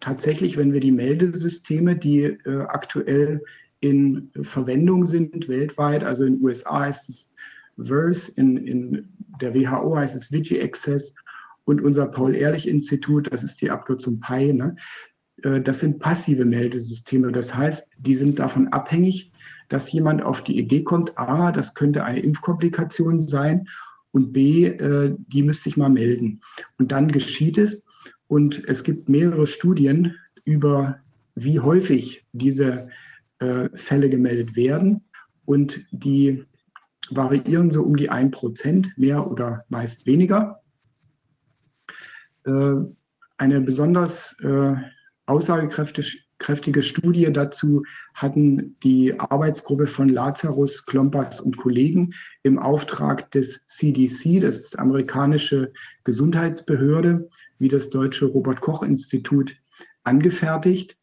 [0.00, 3.42] tatsächlich, wenn wir die Meldesysteme, die äh, aktuell
[3.84, 6.04] in Verwendung sind weltweit.
[6.04, 7.30] Also in den USA heißt es
[7.76, 9.08] VERSE, in, in
[9.40, 11.14] der WHO heißt es Vigi Access
[11.64, 14.76] und unser Paul-Ehrlich-Institut, das ist die Abkürzung PI, ne?
[15.42, 17.32] Äh, das sind passive Meldesysteme.
[17.32, 19.32] Das heißt, die sind davon abhängig,
[19.68, 23.66] dass jemand auf die Idee kommt, A, das könnte eine Impfkomplikation sein
[24.12, 26.40] und B, äh, die müsste ich mal melden.
[26.78, 27.84] Und dann geschieht es
[28.26, 30.14] und es gibt mehrere Studien
[30.44, 31.00] über,
[31.34, 32.88] wie häufig diese
[33.38, 35.04] äh, Fälle gemeldet werden
[35.46, 36.44] und die
[37.10, 40.60] variieren so um die 1%, mehr oder meist weniger.
[42.44, 44.36] Eine besonders
[45.26, 47.82] aussagekräftige Studie dazu
[48.12, 52.12] hatten die Arbeitsgruppe von Lazarus, Klompas und Kollegen
[52.42, 55.72] im Auftrag des CDC, das ist amerikanische
[56.04, 57.28] Gesundheitsbehörde,
[57.58, 59.56] wie das deutsche Robert Koch Institut,
[60.02, 60.98] angefertigt.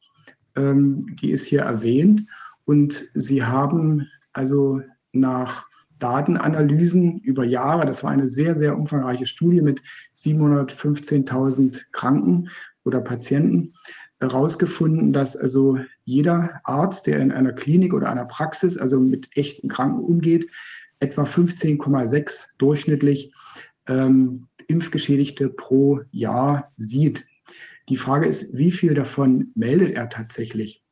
[0.55, 2.27] Ähm, die ist hier erwähnt.
[2.65, 5.67] Und sie haben also nach
[6.01, 9.81] Datenanalysen über Jahre, das war eine sehr, sehr umfangreiche Studie mit
[10.13, 12.49] 715.000 Kranken
[12.83, 13.73] oder Patienten,
[14.19, 19.67] herausgefunden, dass also jeder Arzt, der in einer Klinik oder einer Praxis, also mit echten
[19.67, 20.49] Kranken umgeht,
[20.99, 23.33] etwa 15,6 durchschnittlich
[23.87, 27.25] ähm, Impfgeschädigte pro Jahr sieht.
[27.89, 30.83] Die Frage ist, wie viel davon meldet er tatsächlich?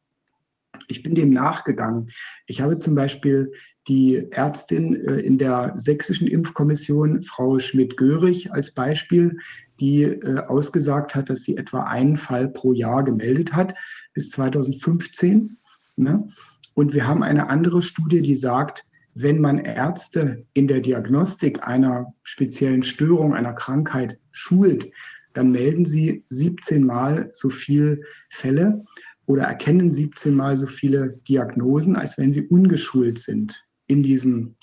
[0.88, 2.10] Ich bin dem nachgegangen.
[2.48, 3.52] Ich habe zum Beispiel
[3.90, 9.38] die Ärztin äh, in der sächsischen Impfkommission, Frau Schmidt-Görig, als Beispiel,
[9.80, 13.76] die äh, ausgesagt hat, dass sie etwa einen Fall pro Jahr gemeldet hat
[14.14, 15.58] bis 2015.
[15.96, 16.28] Ne?
[16.76, 18.86] Und wir haben eine andere Studie, die sagt,
[19.16, 24.92] wenn man Ärzte in der Diagnostik einer speziellen Störung, einer Krankheit schult,
[25.34, 28.86] dann melden sie 17 Mal so viele Fälle
[29.26, 34.56] oder erkennen 17 Mal so viele Diagnosen, als wenn sie ungeschult sind in diesem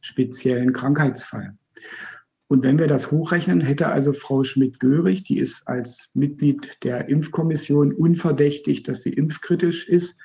[0.00, 1.56] speziellen Krankheitsfall.
[2.46, 7.92] Und wenn wir das hochrechnen, hätte also Frau Schmidt-Görig, die ist als Mitglied der Impfkommission
[7.92, 10.18] unverdächtig, dass sie impfkritisch ist,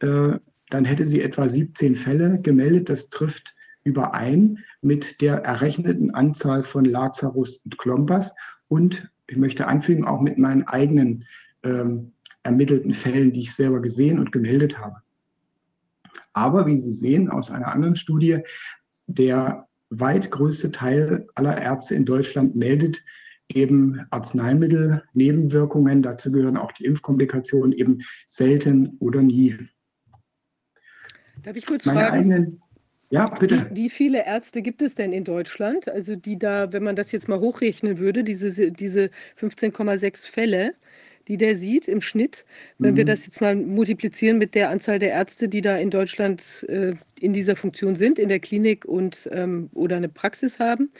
[0.00, 0.38] äh,
[0.70, 2.88] dann hätte sie etwa 17 Fälle gemeldet.
[2.88, 3.54] Das trifft
[3.84, 8.32] überein mit der errechneten Anzahl von Lazarus und Klompas
[8.68, 11.24] und ich möchte anfügen, auch mit meinen eigenen
[11.62, 12.12] ähm,
[12.42, 14.96] ermittelten Fällen, die ich selber gesehen und gemeldet habe.
[16.32, 18.40] Aber wie Sie sehen aus einer anderen Studie,
[19.06, 23.02] der weit größte Teil aller Ärzte in Deutschland meldet
[23.48, 29.56] eben Arzneimittel, Nebenwirkungen, dazu gehören auch die Impfkomplikationen, eben selten oder nie.
[31.42, 32.16] Darf ich kurz Meine fragen?
[32.16, 32.62] Eigenen,
[33.10, 33.68] ja, bitte.
[33.70, 35.88] Wie, wie, viele Ärzte gibt es denn in Deutschland?
[35.88, 39.10] Also die da, wenn man das jetzt mal hochrechnen würde, diese, diese
[39.40, 40.74] 15,6 Fälle,
[41.28, 42.44] die der sieht im Schnitt,
[42.78, 42.98] wenn mhm.
[42.98, 46.94] wir das jetzt mal multiplizieren mit der Anzahl der Ärzte, die da in Deutschland äh,
[47.20, 50.90] in dieser Funktion sind, in der Klinik und ähm, oder eine Praxis haben,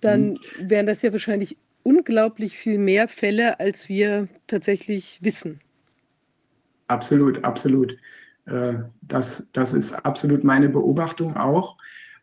[0.00, 0.36] dann mhm.
[0.60, 5.60] wären das ja wahrscheinlich unglaublich viel mehr Fälle, als wir tatsächlich wissen.
[6.88, 7.96] Absolut, absolut.
[8.46, 11.76] Äh, das, das ist absolut meine Beobachtung auch.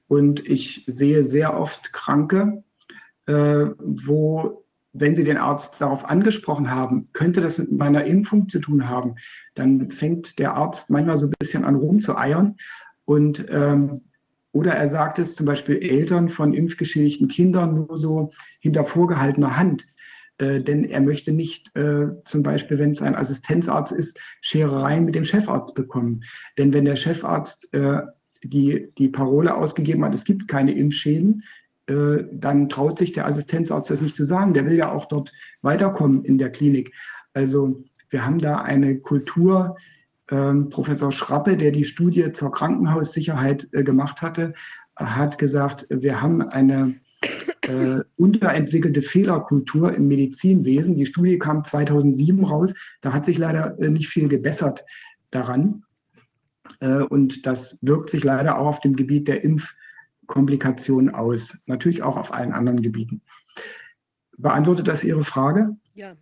[0.07, 2.63] Und ich sehe sehr oft Kranke,
[3.25, 4.62] äh, wo
[4.93, 9.15] wenn Sie den Arzt darauf angesprochen haben, könnte das mit meiner Impfung zu tun haben,
[9.55, 12.55] dann fängt der Arzt manchmal so ein bisschen an rumzueiern.
[13.05, 14.01] Und ähm,
[14.51, 18.29] oder er sagt es zum Beispiel Eltern von impfgeschädigten Kindern nur so
[18.59, 19.87] hinter vorgehaltener Hand.
[20.37, 25.15] Äh, denn er möchte nicht äh, zum Beispiel, wenn es ein Assistenzarzt ist, Scherereien mit
[25.15, 26.23] dem Chefarzt bekommen.
[26.57, 28.01] Denn wenn der Chefarzt äh,
[28.43, 31.43] die, die Parole ausgegeben hat, es gibt keine Impfschäden,
[31.87, 34.53] äh, dann traut sich der Assistenzarzt das nicht zu sagen.
[34.53, 36.93] Der will ja auch dort weiterkommen in der Klinik.
[37.33, 39.75] Also wir haben da eine Kultur.
[40.31, 44.53] Ähm, Professor Schrappe, der die Studie zur Krankenhaussicherheit äh, gemacht hatte,
[44.95, 46.95] hat gesagt, wir haben eine
[47.61, 50.95] äh, unterentwickelte Fehlerkultur im Medizinwesen.
[50.95, 52.73] Die Studie kam 2007 raus.
[53.01, 54.85] Da hat sich leider äh, nicht viel gebessert
[55.31, 55.83] daran.
[56.79, 59.73] Äh, und das wirkt sich leider auch auf dem Gebiet der Impf-
[60.27, 61.57] Komplikationen aus.
[61.65, 63.21] Natürlich auch auf allen anderen Gebieten.
[64.37, 65.75] Beantwortet das Ihre Frage?
[65.93, 66.15] Ja.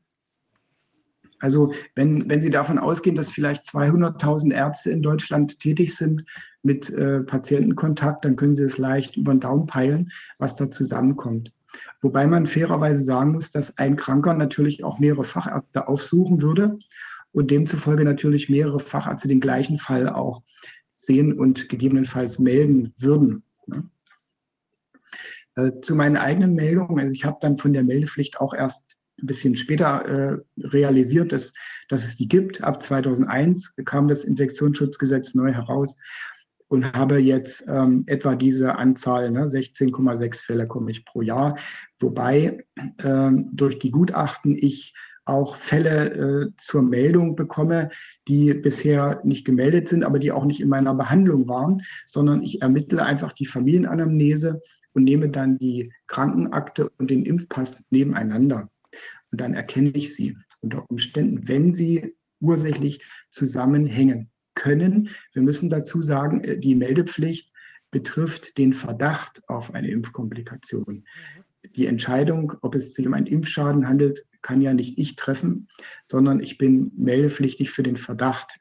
[1.39, 6.25] Also wenn, wenn Sie davon ausgehen, dass vielleicht 200.000 Ärzte in Deutschland tätig sind
[6.61, 11.51] mit äh, Patientenkontakt, dann können Sie es leicht über den Daumen peilen, was da zusammenkommt.
[12.01, 16.77] Wobei man fairerweise sagen muss, dass ein Kranker natürlich auch mehrere Fachärzte aufsuchen würde
[17.31, 20.43] und demzufolge natürlich mehrere Fachärzte den gleichen Fall auch
[20.95, 23.43] sehen und gegebenenfalls melden würden.
[23.67, 23.89] Ne?
[25.55, 29.27] Äh, zu meinen eigenen Meldungen, also ich habe dann von der Meldepflicht auch erst ein
[29.27, 31.53] bisschen später äh, realisiert, dass,
[31.89, 32.63] dass es die gibt.
[32.63, 35.97] Ab 2001 kam das Infektionsschutzgesetz neu heraus
[36.67, 41.57] und habe jetzt ähm, etwa diese Anzahl, ne, 16,6 Fälle komme ich pro Jahr,
[41.99, 42.65] wobei
[43.03, 44.93] ähm, durch die Gutachten ich
[45.25, 47.89] auch Fälle äh, zur Meldung bekomme,
[48.27, 52.61] die bisher nicht gemeldet sind, aber die auch nicht in meiner Behandlung waren, sondern ich
[52.61, 54.61] ermittle einfach die Familienanamnese
[54.93, 58.69] und nehme dann die Krankenakte und den Impfpass nebeneinander.
[59.31, 65.09] Und dann erkenne ich sie unter Umständen, wenn sie ursächlich zusammenhängen können.
[65.33, 67.51] Wir müssen dazu sagen, äh, die Meldepflicht
[67.91, 71.05] betrifft den Verdacht auf eine Impfkomplikation.
[71.75, 75.67] Die Entscheidung, ob es sich um einen Impfschaden handelt, kann ja nicht ich treffen,
[76.05, 78.59] sondern ich bin meldepflichtig für den Verdacht.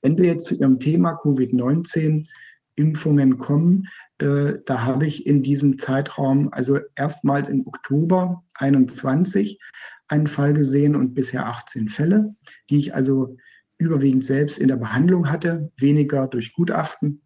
[0.00, 2.26] Wenn wir jetzt zu Ihrem Thema Covid-19
[2.74, 3.88] Impfungen kommen,
[4.18, 9.60] äh, da habe ich in diesem Zeitraum, also erstmals im Oktober 21,
[10.08, 12.34] einen Fall gesehen und bisher 18 Fälle,
[12.70, 13.36] die ich also
[13.78, 17.22] überwiegend selbst in der Behandlung hatte, weniger durch Gutachten.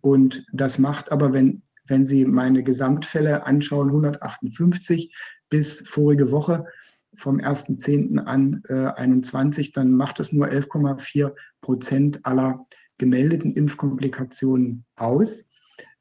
[0.00, 5.12] Und das macht aber, wenn, wenn Sie meine Gesamtfälle anschauen, 158
[5.48, 6.66] bis vorige Woche
[7.14, 8.18] vom 1.10.
[8.18, 12.66] an äh, 21, dann macht es nur 11,4 Prozent aller
[12.98, 15.48] gemeldeten Impfkomplikationen aus.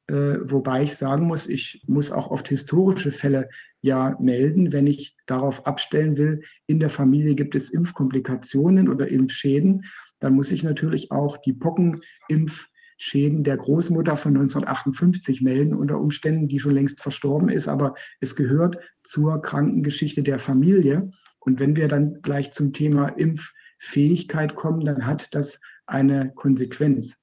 [0.08, 3.50] Äh, wobei ich sagen muss, ich muss auch oft historische Fälle
[3.82, 9.86] ja melden, wenn ich darauf abstellen will, in der Familie gibt es Impfkomplikationen oder Impfschäden,
[10.20, 11.54] dann muss ich natürlich auch die
[12.98, 18.36] Pockenimpfschäden der Großmutter von 1958 melden, unter Umständen, die schon längst verstorben ist, aber es
[18.36, 21.12] gehört zur Krankengeschichte der Familie.
[21.40, 27.18] Und wenn wir dann gleich zum Thema Impffähigkeit kommen, dann hat das eine Konsequenz.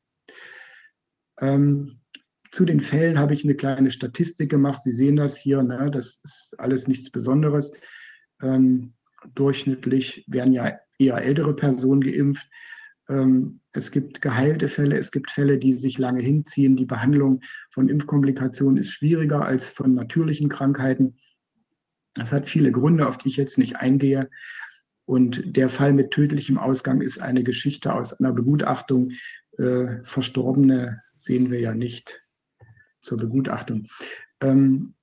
[1.40, 2.00] Ähm,
[2.50, 4.80] zu den Fällen habe ich eine kleine Statistik gemacht.
[4.82, 5.90] Sie sehen das hier, ne?
[5.90, 7.72] das ist alles nichts Besonderes.
[8.40, 8.94] Ähm,
[9.34, 12.48] durchschnittlich werden ja eher ältere Personen geimpft.
[13.08, 16.76] Ähm, es gibt geheilte Fälle, es gibt Fälle, die sich lange hinziehen.
[16.76, 17.40] Die Behandlung
[17.70, 21.16] von Impfkomplikationen ist schwieriger als von natürlichen Krankheiten.
[22.14, 24.30] Das hat viele Gründe, auf die ich jetzt nicht eingehe.
[25.06, 29.12] Und der Fall mit tödlichem Ausgang ist eine Geschichte aus einer Begutachtung.
[29.58, 32.22] Äh, Verstorbene sehen wir ja nicht
[33.02, 33.86] zur Begutachtung.
[34.40, 34.94] Ähm,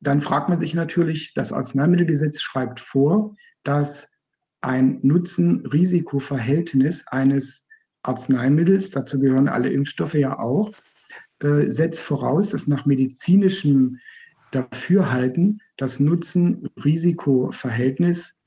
[0.00, 4.17] dann fragt man sich natürlich, das Arzneimittelgesetz schreibt vor, dass
[4.60, 7.66] ein Nutzen-Risiko-Verhältnis eines
[8.02, 10.72] Arzneimittels, dazu gehören alle Impfstoffe ja auch,
[11.40, 13.98] äh, setzt voraus, dass nach medizinischem
[14.50, 18.42] Dafürhalten das Nutzen-Risiko-Verhältnis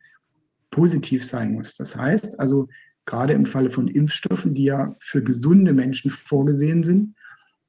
[0.72, 1.76] positiv sein muss.
[1.76, 2.68] Das heißt also,
[3.06, 7.16] gerade im Falle von Impfstoffen, die ja für gesunde Menschen vorgesehen sind,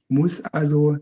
[0.08, 0.98] muss also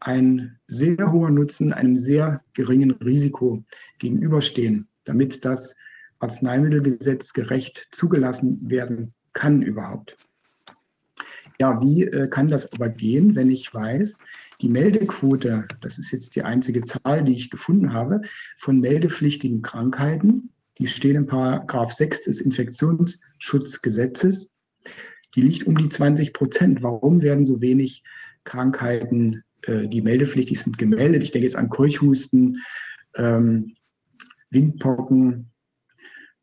[0.00, 3.64] ein sehr hoher Nutzen einem sehr geringen Risiko
[3.98, 5.76] gegenüberstehen, damit das
[6.24, 10.16] Arzneimittelgesetz gerecht zugelassen werden kann überhaupt.
[11.60, 14.18] Ja, wie äh, kann das aber gehen, wenn ich weiß,
[14.60, 18.22] die Meldequote, das ist jetzt die einzige Zahl, die ich gefunden habe,
[18.58, 24.52] von meldepflichtigen Krankheiten, die stehen in Paragraph 6 des Infektionsschutzgesetzes,
[25.34, 26.82] die liegt um die 20 Prozent.
[26.82, 28.02] Warum werden so wenig
[28.44, 31.22] Krankheiten, äh, die meldepflichtig sind, gemeldet.
[31.22, 32.58] Ich denke jetzt an Keuchhusten,
[33.16, 33.74] ähm,
[34.50, 35.50] Windpocken.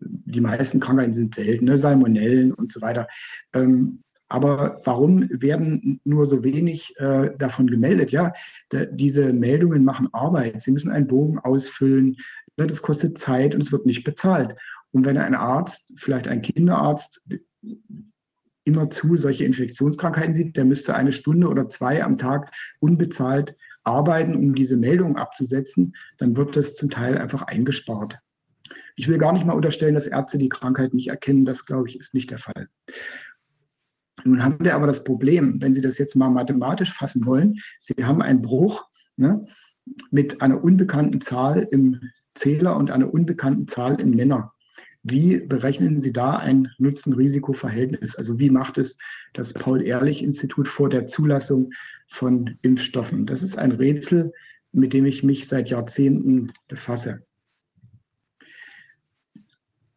[0.02, 1.78] Die meisten Krankheiten sind selten, ne?
[1.78, 3.08] Salmonellen und so weiter.
[3.54, 4.00] Ähm,
[4.30, 8.12] aber warum werden nur so wenig äh, davon gemeldet?
[8.12, 8.32] Ja,
[8.92, 10.62] diese Meldungen machen Arbeit.
[10.62, 12.16] Sie müssen einen Bogen ausfüllen.
[12.56, 12.66] Ne?
[12.66, 14.56] Das kostet Zeit und es wird nicht bezahlt.
[14.92, 17.22] Und wenn ein Arzt, vielleicht ein Kinderarzt,
[18.64, 24.56] immerzu solche Infektionskrankheiten sieht, der müsste eine Stunde oder zwei am Tag unbezahlt arbeiten, um
[24.56, 28.20] diese Meldung abzusetzen, dann wird das zum Teil einfach eingespart.
[29.02, 31.44] Ich will gar nicht mal unterstellen, dass Ärzte die Krankheit nicht erkennen.
[31.44, 32.68] Das, glaube ich, ist nicht der Fall.
[34.24, 37.96] Nun haben wir aber das Problem, wenn Sie das jetzt mal mathematisch fassen wollen, Sie
[38.06, 38.88] haben einen Bruch
[39.18, 39.44] ne,
[40.12, 42.00] mit einer unbekannten Zahl im
[42.36, 44.54] Zähler und einer unbekannten Zahl im Nenner.
[45.02, 48.16] Wie berechnen Sie da ein Nutzen-Risiko-Verhältnis?
[48.16, 49.00] Also wie macht es
[49.34, 51.72] das Paul-Ehrlich-Institut vor der Zulassung
[52.08, 53.26] von Impfstoffen?
[53.26, 54.32] Das ist ein Rätsel,
[54.72, 57.24] mit dem ich mich seit Jahrzehnten befasse.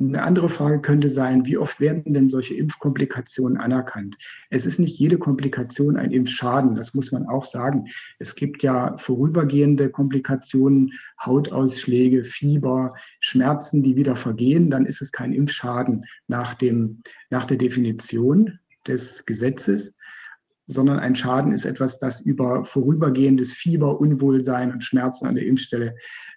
[0.00, 4.16] Eine andere Frage könnte sein, wie oft werden denn solche Impfkomplikationen anerkannt?
[4.50, 7.86] Es ist nicht jede Komplikation ein Impfschaden, das muss man auch sagen.
[8.18, 10.92] Es gibt ja vorübergehende Komplikationen,
[11.24, 17.56] Hautausschläge, Fieber, Schmerzen, die wieder vergehen, dann ist es kein Impfschaden nach, dem, nach der
[17.56, 19.94] Definition des Gesetzes
[20.66, 25.94] sondern ein Schaden ist etwas, das über vorübergehendes Fieber, Unwohlsein und Schmerzen an der Impfstelle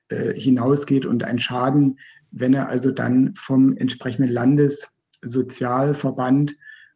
[0.10, 1.98] äh, hinausgeht und ein Schaden,
[2.32, 6.56] wenn er also dann vom entsprechenden Landessozialverband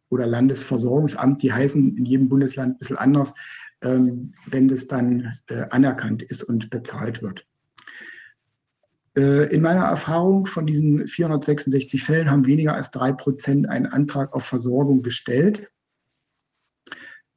[0.10, 3.34] oder Landesversorgungsamt, die heißen in jedem Bundesland ein bisschen anders,
[3.82, 7.46] ähm, wenn das dann äh, anerkannt ist und bezahlt wird.
[9.18, 14.34] Äh, in meiner Erfahrung von diesen 466 Fällen haben weniger als drei Prozent einen Antrag
[14.34, 15.70] auf Versorgung gestellt.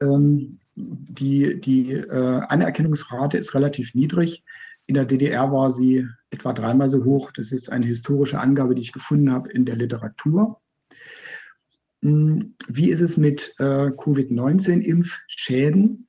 [0.00, 4.44] Ähm, die die äh, Anerkennungsrate ist relativ niedrig.
[4.86, 7.30] In der DDR war sie etwa dreimal so hoch.
[7.32, 10.60] Das ist eine historische Angabe, die ich gefunden habe in der Literatur.
[12.02, 16.08] Hm, wie ist es mit äh, Covid-19-Impfschäden?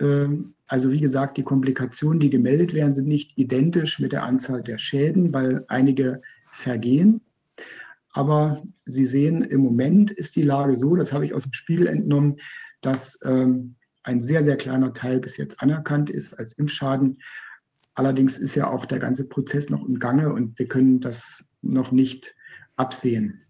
[0.00, 4.62] Ähm, also wie gesagt, die Komplikationen, die gemeldet werden, sind nicht identisch mit der Anzahl
[4.62, 7.20] der Schäden, weil einige vergehen.
[8.12, 11.86] Aber Sie sehen, im Moment ist die Lage so, das habe ich aus dem Spiegel
[11.86, 12.40] entnommen,
[12.80, 17.18] dass ähm, ein sehr, sehr kleiner Teil bis jetzt anerkannt ist als Impfschaden.
[17.94, 21.92] Allerdings ist ja auch der ganze Prozess noch im Gange und wir können das noch
[21.92, 22.34] nicht
[22.76, 23.42] absehen.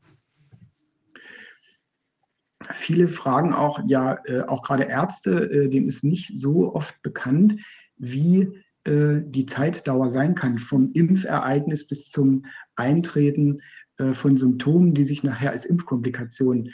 [2.73, 7.61] Viele fragen auch, ja, äh, auch gerade Ärzte, äh, denen ist nicht so oft bekannt,
[7.97, 8.49] wie
[8.85, 12.43] äh, die Zeitdauer sein kann vom Impfereignis bis zum
[12.77, 13.61] Eintreten
[13.99, 16.71] äh, von Symptomen, die sich nachher als Impfkomplikation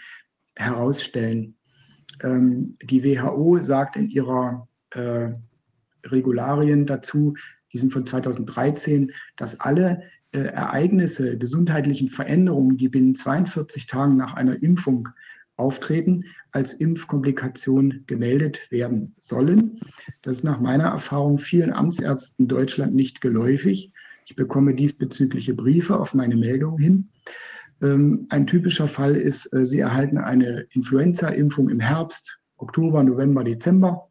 [0.55, 1.57] herausstellen.
[2.23, 5.31] Ähm, die WHO sagt in ihrer äh,
[6.05, 7.35] Regularien dazu,
[7.77, 14.33] die sind von 2013, dass alle äh, Ereignisse, gesundheitlichen Veränderungen, die binnen 42 Tagen nach
[14.33, 15.11] einer Impfung
[15.57, 19.79] auftreten, als Impfkomplikation gemeldet werden sollen.
[20.23, 23.93] Das ist nach meiner Erfahrung vielen Amtsärzten in Deutschland nicht geläufig.
[24.25, 27.11] Ich bekomme diesbezügliche Briefe auf meine Meldung hin.
[27.83, 34.09] Ähm, ein typischer Fall ist, äh, Sie erhalten eine Influenza-Impfung im Herbst, Oktober, November, Dezember.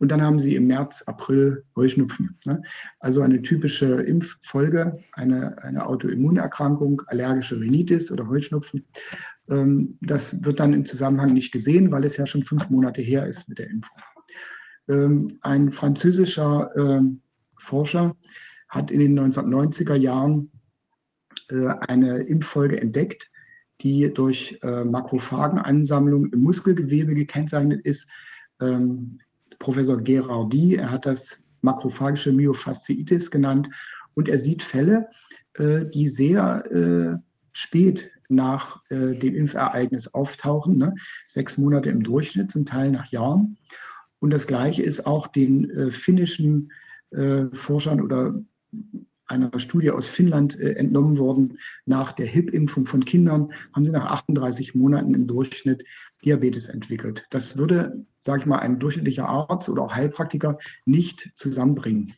[0.00, 2.38] Und dann haben Sie im März, April Heuschnupfen.
[2.44, 2.62] Ne?
[2.98, 8.84] Also eine typische Impffolge, eine, eine Autoimmunerkrankung, allergische Rhinitis oder Heuschnupfen.
[9.48, 13.26] Ähm, das wird dann im Zusammenhang nicht gesehen, weil es ja schon fünf Monate her
[13.26, 13.98] ist mit der Impfung.
[14.88, 16.72] Ähm, ein französischer
[17.58, 18.16] Forscher
[18.68, 20.50] hat in den 1990er Jahren
[21.50, 23.28] äh, eine Impffolge entdeckt,
[23.80, 28.08] die durch äh, Makrophagenansammlung im Muskelgewebe gekennzeichnet ist.
[28.60, 29.18] Ähm,
[29.60, 33.68] Professor Gerardi, er hat das makrophagische Myofasziitis genannt
[34.14, 35.08] und er sieht Fälle,
[35.54, 37.22] äh, die sehr
[37.52, 40.94] spät nach dem Impfereignis auftauchen, ne?
[41.26, 43.58] sechs Monate im Durchschnitt, zum Teil nach Jahren.
[44.20, 46.70] Und das Gleiche ist auch den finnischen
[47.52, 48.40] Forschern oder
[49.30, 51.58] einer Studie aus Finnland äh, entnommen worden.
[51.86, 55.84] Nach der HIP-Impfung von Kindern haben sie nach 38 Monaten im Durchschnitt
[56.24, 57.26] Diabetes entwickelt.
[57.30, 62.14] Das würde, sage ich mal, ein durchschnittlicher Arzt oder auch Heilpraktiker nicht zusammenbringen.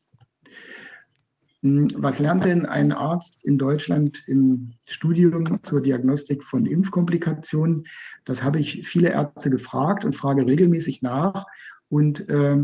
[1.62, 7.86] Hm, was lernt denn ein Arzt in Deutschland im Studium zur Diagnostik von Impfkomplikationen?
[8.24, 11.46] Das habe ich viele Ärzte gefragt und frage regelmäßig nach.
[11.88, 12.58] Und äh,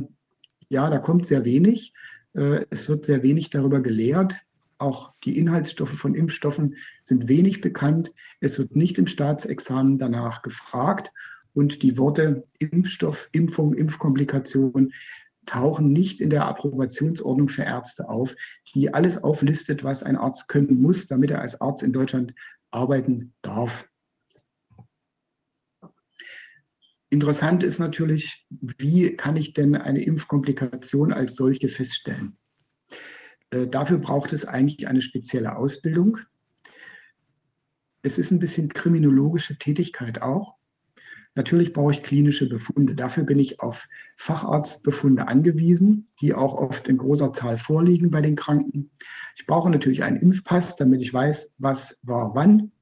[0.68, 1.94] ja, da kommt sehr wenig.
[2.34, 4.36] Äh, es wird sehr wenig darüber gelehrt.
[4.78, 8.12] Auch die Inhaltsstoffe von Impfstoffen sind wenig bekannt.
[8.40, 11.12] Es wird nicht im Staatsexamen danach gefragt.
[11.58, 14.92] Und die Worte Impfstoff, Impfung, Impfkomplikation
[15.44, 18.36] tauchen nicht in der Approbationsordnung für Ärzte auf,
[18.76, 22.32] die alles auflistet, was ein Arzt können muss, damit er als Arzt in Deutschland
[22.70, 23.88] arbeiten darf.
[27.10, 32.38] Interessant ist natürlich, wie kann ich denn eine Impfkomplikation als solche feststellen?
[33.50, 36.18] Äh, dafür braucht es eigentlich eine spezielle Ausbildung.
[38.02, 40.54] Es ist ein bisschen kriminologische Tätigkeit auch.
[41.38, 42.96] Natürlich brauche ich klinische Befunde.
[42.96, 48.34] Dafür bin ich auf Facharztbefunde angewiesen, die auch oft in großer Zahl vorliegen bei den
[48.34, 48.90] Kranken.
[49.36, 52.72] Ich brauche natürlich einen Impfpass, damit ich weiß, was war wann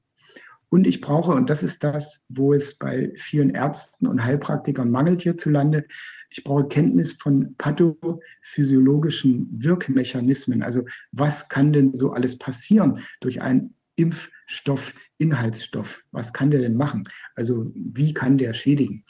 [0.69, 5.21] und ich brauche, und das ist das, wo es bei vielen Ärzten und Heilpraktikern mangelt
[5.21, 5.85] hierzulande,
[6.29, 10.63] ich brauche Kenntnis von pathophysiologischen Wirkmechanismen.
[10.63, 16.01] Also was kann denn so alles passieren durch einen Impfstoff, Inhaltsstoff?
[16.11, 17.03] Was kann der denn machen?
[17.35, 19.03] Also wie kann der schädigen?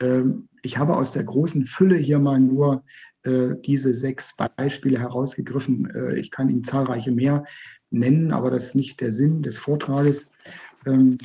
[0.00, 2.84] Ähm, ich habe aus der großen Fülle hier mal nur
[3.22, 5.90] äh, diese sechs Beispiele herausgegriffen.
[5.90, 7.44] Äh, ich kann Ihnen zahlreiche mehr
[7.90, 10.30] nennen, aber das ist nicht der Sinn des Vortrages.
[10.86, 11.18] Ähm,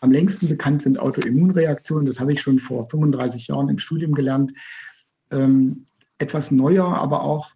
[0.00, 2.06] am längsten bekannt sind Autoimmunreaktionen.
[2.06, 4.52] Das habe ich schon vor 35 Jahren im Studium gelernt.
[5.30, 5.86] Ähm,
[6.18, 7.50] etwas neuer, aber auch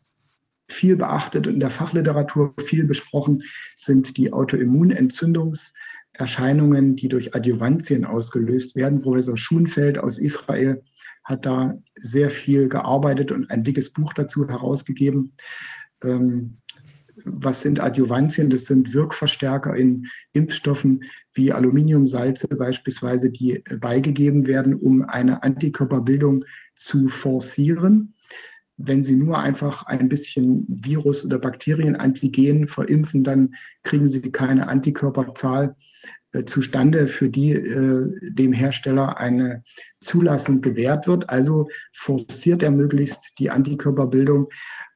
[0.73, 3.45] viel beachtet und in der Fachliteratur viel besprochen
[3.77, 9.03] sind die Autoimmunentzündungserscheinungen, die durch Adjuvantien ausgelöst werden.
[9.03, 10.83] Professor Schunfeld aus Israel
[11.25, 15.33] hat da sehr viel gearbeitet und ein dickes Buch dazu herausgegeben.
[16.03, 16.61] ähm,
[17.25, 18.51] was sind Adjuvantien?
[18.51, 26.45] Das sind Wirkverstärker in Impfstoffen wie Aluminiumsalze beispielsweise, die beigegeben werden, um eine Antikörperbildung
[26.77, 28.15] zu forcieren.
[28.83, 35.77] Wenn Sie nur einfach ein bisschen Virus- oder Bakterienantigen verimpfen, dann kriegen Sie keine Antikörperzahl
[36.33, 39.63] äh, zustande, für die äh, dem Hersteller eine
[39.99, 41.29] Zulassung gewährt wird.
[41.29, 44.49] Also forciert er möglichst die Antikörperbildung.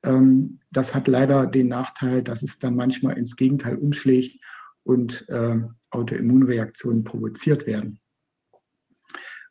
[0.04, 4.38] Ähm, das hat leider den Nachteil, dass es dann manchmal ins Gegenteil umschlägt
[4.84, 5.56] und äh,
[5.90, 7.98] Autoimmunreaktionen provoziert werden.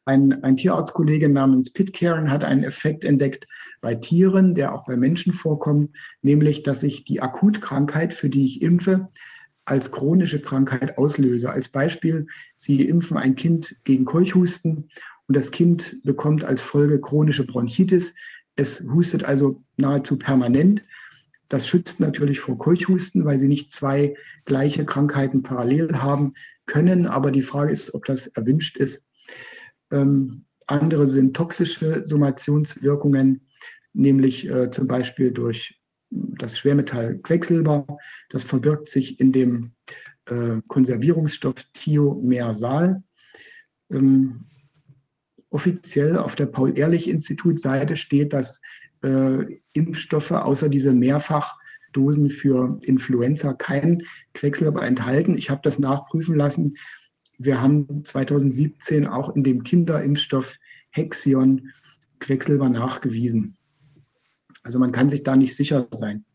[0.06, 3.46] Ein, ein Tierarztkollege namens Pitcairn hat einen Effekt entdeckt
[3.80, 8.62] bei Tieren, der auch bei Menschen vorkommt, nämlich, dass ich die Akutkrankheit, für die ich
[8.62, 9.10] impfe,
[9.66, 11.50] als chronische Krankheit auslöse.
[11.50, 14.90] Als Beispiel, Sie impfen ein Kind gegen Keuchhusten
[15.28, 18.14] und das Kind bekommt als Folge chronische Bronchitis.
[18.58, 20.84] Es hustet also nahezu permanent.
[21.48, 26.34] Das schützt natürlich vor Keuchhusten, weil Sie nicht zwei gleiche Krankheiten parallel haben
[26.66, 27.08] können.
[27.08, 29.06] Aber die Frage ist, ob das erwünscht ist.
[29.94, 33.48] Ähm, andere sind toxische Summationswirkungen,
[33.94, 35.80] nämlich äh, zum Beispiel durch
[36.10, 37.86] das Schwermetall Quecksilber.
[38.30, 39.72] Das verbirgt sich in dem
[40.26, 43.04] äh, Konservierungsstoff Thiomersal.
[43.92, 44.46] Ähm,
[45.50, 48.62] offiziell auf der Paul-Ehrlich-Institut-Seite steht, dass
[49.04, 54.04] äh, Impfstoffe außer diese Mehrfachdosen für Influenza kein
[54.34, 55.38] Quecksilber enthalten.
[55.38, 56.76] Ich habe das nachprüfen lassen.
[57.38, 60.58] Wir haben 2017 auch in dem Kinderimpfstoff
[60.92, 61.70] Hexion
[62.20, 63.58] Quecksilber nachgewiesen.
[64.64, 66.26] Also man kann sich da nicht sicher sein.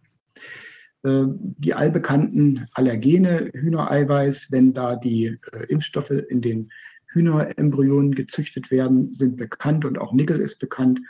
[1.03, 6.70] Äh, die allbekannten Allergene, Hühnereiweiß, wenn da die äh, Impfstoffe in den
[7.07, 11.01] Hühnerembryonen gezüchtet werden, sind bekannt und auch Nickel ist bekannt.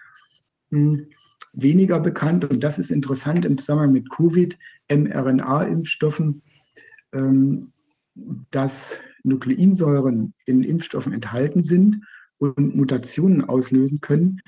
[0.71, 1.09] Hm,
[1.53, 4.59] weniger bekannt, und das ist interessant im Zusammenhang mit Covid,
[4.89, 6.43] mRNA-Impfstoffen,
[7.13, 7.73] ähm,
[8.51, 12.05] dass Nukleinsäuren in Impfstoffen enthalten sind
[12.39, 14.41] und Mutationen auslösen können.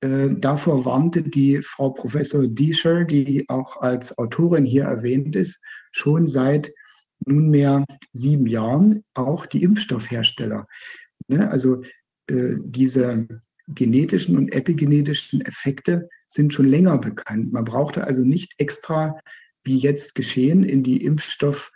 [0.00, 5.60] Äh, davor warnte die Frau Professor Diescher, die auch als Autorin hier erwähnt ist,
[5.92, 6.70] schon seit
[7.24, 10.66] nunmehr sieben Jahren auch die Impfstoffhersteller.
[11.28, 11.50] Ne?
[11.50, 11.82] Also
[12.28, 13.26] äh, diese
[13.68, 17.52] genetischen und epigenetischen Effekte sind schon länger bekannt.
[17.52, 19.18] Man brauchte also nicht extra,
[19.64, 21.75] wie jetzt geschehen, in die Impfstoffprodukte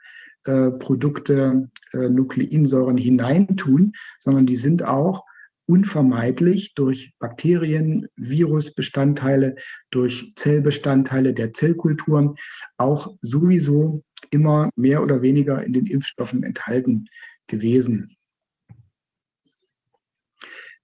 [1.92, 5.24] äh, Nukleinsäuren hineintun, sondern die sind auch
[5.66, 9.54] unvermeidlich durch Bakterien, Virusbestandteile,
[9.90, 12.34] durch Zellbestandteile der Zellkulturen
[12.76, 17.06] auch sowieso immer mehr oder weniger in den Impfstoffen enthalten
[17.46, 18.16] gewesen.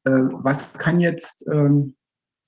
[0.04, 1.96] Äh, was kann jetzt ähm,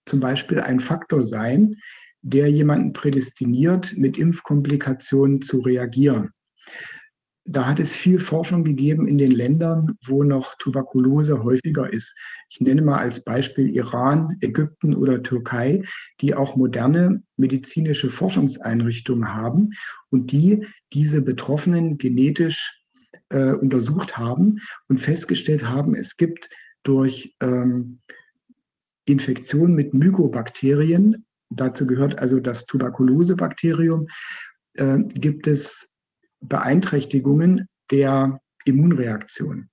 [0.07, 1.75] zum Beispiel ein Faktor sein,
[2.23, 6.31] der jemanden prädestiniert, mit Impfkomplikationen zu reagieren?
[7.51, 12.15] Da hat es viel Forschung gegeben in den Ländern, wo noch Tuberkulose häufiger ist.
[12.51, 15.83] Ich nenne mal als Beispiel Iran, Ägypten oder Türkei,
[16.21, 19.71] die auch moderne medizinische Forschungseinrichtungen haben
[20.11, 22.83] und die diese Betroffenen genetisch
[23.31, 24.59] äh, untersucht haben
[24.89, 26.51] und festgestellt haben, es gibt
[26.83, 28.01] durch ähm,
[29.07, 34.07] Infektionen mit Mykobakterien, dazu gehört also das Tuberkulosebakterium,
[34.75, 35.88] äh, gibt es
[36.41, 39.69] Beeinträchtigungen der Immunreaktion.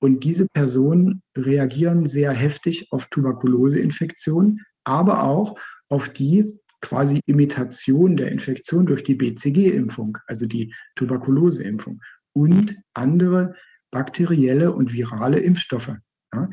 [0.00, 5.58] Und diese Personen reagieren sehr heftig auf Tuberkuloseinfektionen, aber auch
[5.88, 12.00] auf die quasi Imitation der Infektion durch die BCG-Impfung, also die Tuberkuloseimpfung
[12.32, 13.54] und andere
[13.92, 15.94] bakterielle und virale Impfstoffe.
[16.34, 16.50] Ja?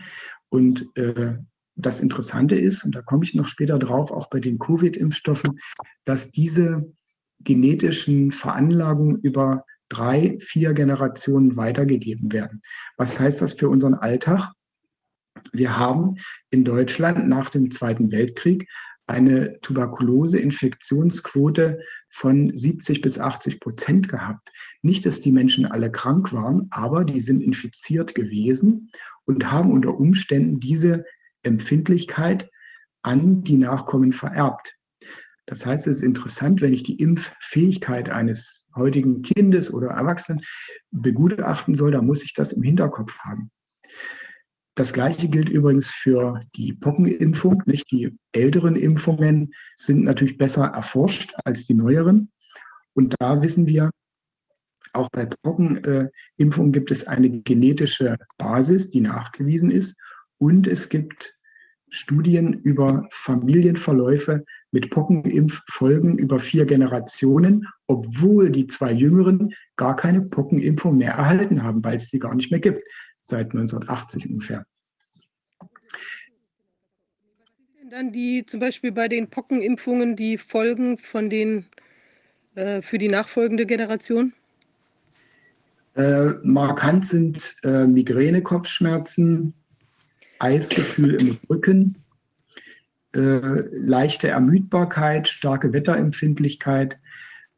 [0.50, 1.38] Und äh,
[1.76, 5.60] das Interessante ist, und da komme ich noch später drauf, auch bei den Covid-Impfstoffen,
[6.04, 6.92] dass diese
[7.40, 12.62] genetischen Veranlagungen über drei, vier Generationen weitergegeben werden.
[12.98, 14.54] Was heißt das für unseren Alltag?
[15.52, 16.16] Wir haben
[16.52, 18.70] in Deutschland nach dem Zweiten Weltkrieg
[19.08, 21.80] eine Tuberkulose-Infektionsquote
[22.10, 24.52] von 70 bis 80 Prozent gehabt.
[24.84, 28.92] Nicht, dass die Menschen alle krank waren, aber die sind infiziert gewesen
[29.26, 31.06] und haben unter Umständen diese
[31.42, 32.52] Empfindlichkeit
[33.02, 34.76] an die Nachkommen vererbt.
[35.50, 40.42] Das heißt, es ist interessant, wenn ich die Impffähigkeit eines heutigen Kindes oder Erwachsenen
[40.92, 43.50] begutachten soll, dann muss ich das im Hinterkopf haben.
[44.76, 47.64] Das Gleiche gilt übrigens für die Pockenimpfung.
[47.66, 47.90] Nicht?
[47.90, 52.32] Die älteren Impfungen sind natürlich besser erforscht als die neueren.
[52.94, 53.90] Und da wissen wir,
[54.94, 60.00] auch bei Pockenimpfungen gibt es eine genetische Basis, die nachgewiesen ist.
[60.38, 61.36] Und es gibt
[61.90, 70.98] Studien über Familienverläufe mit Pockenimpffolgen über vier Generationen, obwohl die zwei Jüngeren gar keine Pockenimpfung
[70.98, 72.84] mehr erhalten haben, weil es sie gar nicht mehr gibt,
[73.16, 74.66] seit 1980 ungefähr.
[77.90, 81.66] Dann die zum Beispiel bei den Pockenimpfungen die Folgen von den
[82.60, 84.34] äh, für die nachfolgende Generation?
[85.96, 89.54] Äh, markant sind äh, Migräne, Kopfschmerzen,
[90.40, 91.96] Eisgefühl im Rücken,
[93.14, 97.00] äh, leichte Ermüdbarkeit, starke Wetterempfindlichkeit.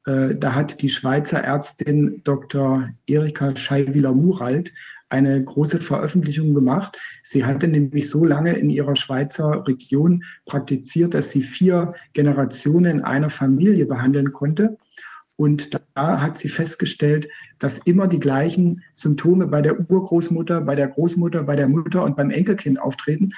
[0.05, 2.89] Äh, da hat die Schweizer Ärztin Dr.
[3.05, 4.71] Erika Scheiwiler-Muralt
[5.09, 6.97] eine große Veröffentlichung gemacht.
[7.21, 13.29] Sie hatte nämlich so lange in ihrer Schweizer Region praktiziert, dass sie vier Generationen einer
[13.29, 14.77] Familie behandeln konnte.
[15.35, 17.27] Und da hat sie festgestellt,
[17.59, 22.15] dass immer die gleichen Symptome bei der Urgroßmutter, bei der Großmutter, bei der Mutter und
[22.15, 23.31] beim Enkelkind auftreten.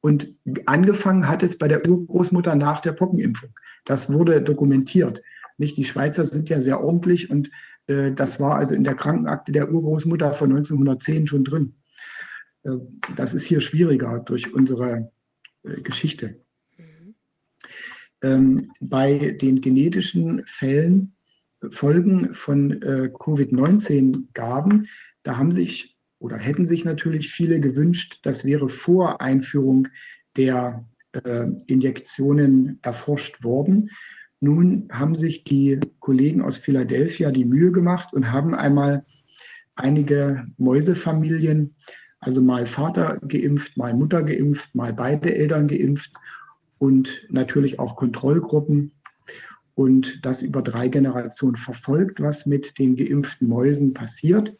[0.00, 0.34] Und
[0.66, 3.50] angefangen hat es bei der Urgroßmutter nach der Pockenimpfung.
[3.84, 5.22] Das wurde dokumentiert.
[5.58, 5.76] Nicht?
[5.76, 7.50] Die Schweizer sind ja sehr ordentlich und
[7.86, 11.74] äh, das war also in der Krankenakte der Urgroßmutter von 1910 schon drin.
[12.62, 12.76] Äh,
[13.16, 15.12] das ist hier schwieriger durch unsere
[15.64, 16.40] äh, Geschichte.
[18.22, 21.14] Ähm, bei den genetischen Fällen
[21.70, 24.88] Folgen von äh, Covid-19-Gaben,
[25.22, 29.88] da haben sich oder hätten sich natürlich viele gewünscht, das wäre vor Einführung
[30.36, 33.90] der äh, Injektionen erforscht worden.
[34.38, 39.04] Nun haben sich die Kollegen aus Philadelphia die Mühe gemacht und haben einmal
[39.74, 41.74] einige Mäusefamilien,
[42.20, 46.12] also mal Vater geimpft, mal Mutter geimpft, mal beide Eltern geimpft
[46.78, 48.92] und natürlich auch Kontrollgruppen
[49.74, 54.54] und das über drei Generationen verfolgt, was mit den geimpften Mäusen passiert.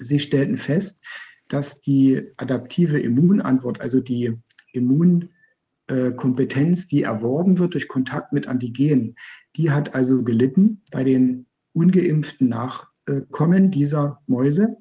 [0.00, 1.04] Sie stellten fest,
[1.48, 4.36] dass die adaptive Immunantwort, also die
[4.72, 9.16] Immunkompetenz, die erworben wird durch Kontakt mit Antigenen,
[9.56, 14.76] die hat also gelitten bei den ungeimpften Nachkommen dieser Mäuse.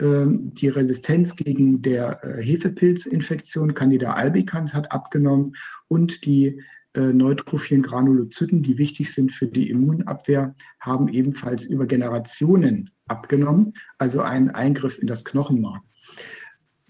[0.00, 5.54] Ähm, die Resistenz gegen der äh, Hefepilzinfektion Candida albicans hat abgenommen
[5.88, 6.60] und die
[6.94, 14.22] äh, neutrophilen Granulozyten, die wichtig sind für die Immunabwehr, haben ebenfalls über Generationen abgenommen, also
[14.22, 15.82] einen Eingriff in das Knochenmark.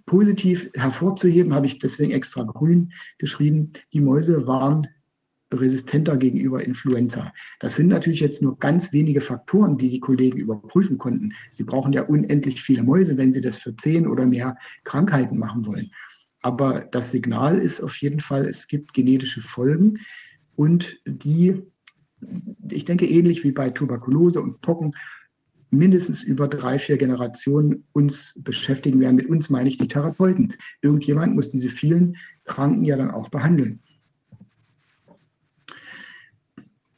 [0.06, 4.86] Positiv hervorzuheben habe ich deswegen extra grün geschrieben, die Mäuse waren
[5.52, 7.32] resistenter gegenüber Influenza.
[7.60, 11.32] Das sind natürlich jetzt nur ganz wenige Faktoren, die die Kollegen überprüfen konnten.
[11.50, 15.66] Sie brauchen ja unendlich viele Mäuse, wenn sie das für zehn oder mehr Krankheiten machen
[15.66, 15.90] wollen.
[16.40, 19.98] Aber das Signal ist auf jeden Fall, es gibt genetische Folgen
[20.56, 21.62] und die,
[22.68, 24.92] ich denke, ähnlich wie bei Tuberkulose und Pocken,
[25.72, 29.16] mindestens über drei, vier Generationen uns beschäftigen werden.
[29.16, 30.54] Mit uns meine ich die Therapeuten.
[30.82, 33.80] Irgendjemand muss diese vielen Kranken ja dann auch behandeln.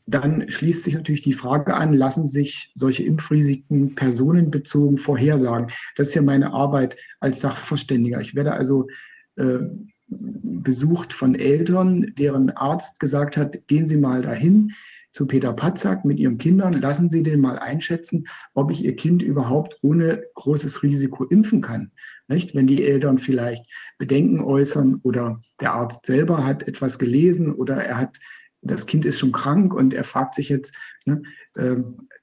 [0.06, 5.70] Dann schließt sich natürlich die Frage an, lassen sich solche Impfrisiken personenbezogen vorhersagen?
[5.96, 8.20] Das ist ja meine Arbeit als Sachverständiger.
[8.20, 8.88] Ich werde also
[9.36, 9.60] äh,
[10.08, 14.72] besucht von Eltern, deren Arzt gesagt hat, gehen Sie mal dahin
[15.14, 19.22] zu Peter Patzak mit Ihren Kindern, lassen Sie den mal einschätzen, ob ich Ihr Kind
[19.22, 21.92] überhaupt ohne großes Risiko impfen kann.
[22.26, 22.54] Nicht?
[22.54, 23.64] Wenn die Eltern vielleicht
[23.96, 28.18] Bedenken äußern oder der Arzt selber hat etwas gelesen oder er hat,
[28.60, 30.74] das Kind ist schon krank und er fragt sich jetzt,
[31.04, 31.22] ne,
[31.54, 31.76] äh,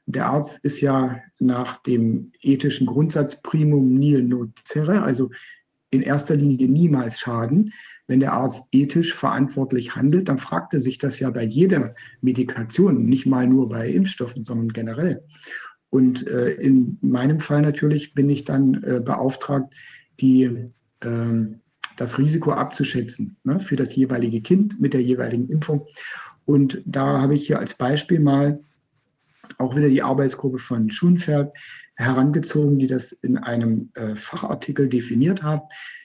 [0.06, 5.30] der Arzt ist ja nach dem ethischen Grundsatz primum nil nocere, also
[5.92, 7.74] in erster Linie niemals schaden.
[8.08, 13.06] Wenn der Arzt ethisch verantwortlich handelt, dann fragt er sich das ja bei jeder Medikation,
[13.06, 15.24] nicht mal nur bei Impfstoffen, sondern generell.
[15.90, 19.74] Und äh, in meinem Fall natürlich bin ich dann äh, beauftragt,
[20.20, 20.44] die,
[21.02, 21.46] äh,
[21.98, 25.86] das Risiko abzuschätzen ne, für das jeweilige Kind mit der jeweiligen Impfung.
[26.46, 28.62] Und da habe ich hier als Beispiel mal
[29.58, 31.50] auch wieder die Arbeitsgruppe von Schunfeld
[31.96, 35.62] herangezogen, die das in einem äh, Fachartikel definiert haben.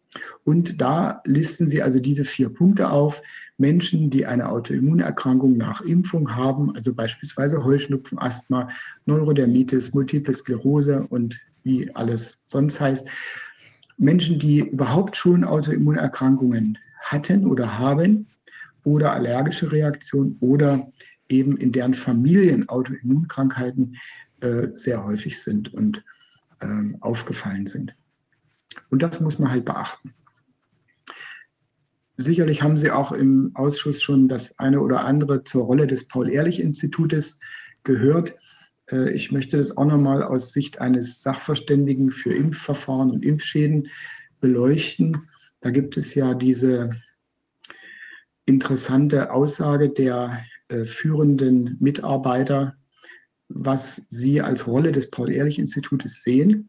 [0.44, 3.22] Und da listen Sie also diese vier Punkte auf.
[3.58, 8.68] Menschen, die eine Autoimmunerkrankung nach Impfung haben, also beispielsweise Heuschnupfen, Asthma,
[9.06, 13.08] Neurodermitis, Multiple Sklerose und wie alles sonst heißt.
[13.98, 18.28] Menschen, die überhaupt schon Autoimmunerkrankungen hatten oder haben
[18.84, 20.90] oder allergische Reaktionen oder
[21.28, 23.96] eben in deren Familien Autoimmunkrankheiten
[24.40, 26.04] äh, sehr häufig sind und
[26.62, 27.94] ähm, aufgefallen sind.
[28.90, 30.14] Und das muss man halt beachten.
[32.16, 37.38] Sicherlich haben Sie auch im Ausschuss schon das eine oder andere zur Rolle des Paul-Ehrlich-Institutes
[37.84, 38.34] gehört.
[38.90, 43.88] Äh, ich möchte das auch nochmal aus Sicht eines Sachverständigen für Impfverfahren und Impfschäden
[44.40, 45.28] beleuchten.
[45.60, 46.90] Da gibt es ja diese
[48.46, 52.76] interessante Aussage der äh, führenden Mitarbeiter,
[53.48, 56.68] was sie als Rolle des Paul-Ehrlich-Institutes sehen.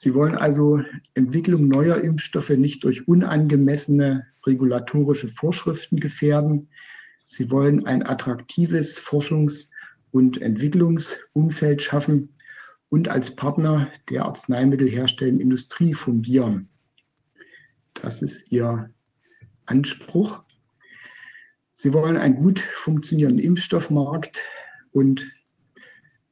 [0.00, 0.80] Sie wollen also
[1.14, 6.68] Entwicklung neuer Impfstoffe nicht durch unangemessene regulatorische Vorschriften gefährden.
[7.24, 9.70] Sie wollen ein attraktives Forschungs-
[10.12, 12.32] und Entwicklungsumfeld schaffen
[12.90, 16.68] und als Partner der arzneimittelherstellenden Industrie fungieren.
[17.94, 18.94] Das ist ihr
[19.66, 20.44] Anspruch.
[21.74, 24.40] Sie wollen einen gut funktionierenden Impfstoffmarkt
[24.92, 25.26] und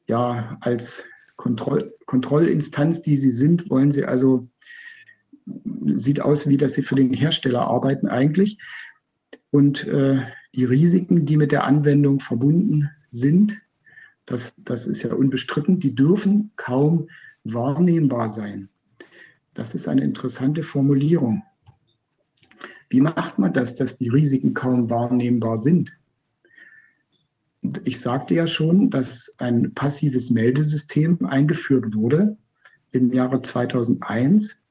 [0.07, 1.09] ja, als
[1.47, 4.45] Kontroll Kontrollinstanz, die sie sind, wollen sie also,
[5.95, 8.59] sieht aus, wie dass sie für den Hersteller arbeiten eigentlich.
[9.51, 10.23] Und äh,
[10.55, 13.57] die Risiken, die mit der Anwendung verbunden sind,
[14.25, 17.09] das, das ist ja unbestritten, die dürfen kaum
[17.45, 18.69] wahrnehmbar sein.
[19.55, 21.43] Das ist eine interessante Formulierung.
[22.89, 25.93] Wie macht man das, dass die Risiken kaum wahrnehmbar sind?
[27.85, 32.37] Ich sagte ja schon, dass ein passives Meldesystem eingeführt wurde
[32.93, 34.65] im Jahre 2001,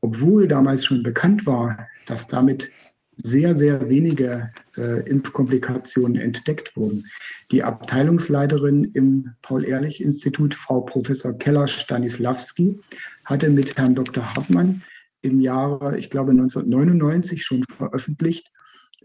[0.00, 2.70] obwohl damals schon bekannt war, dass damit
[3.16, 7.06] sehr, sehr wenige äh, Impfkomplikationen entdeckt wurden.
[7.50, 12.80] Die Abteilungsleiterin im Paul-Ehrlich-Institut, Frau Professor Keller-Stanislawski,
[13.24, 14.34] hatte mit Herrn Dr.
[14.34, 14.82] Hartmann
[15.20, 18.50] im Jahre, ich glaube 1999 schon veröffentlicht,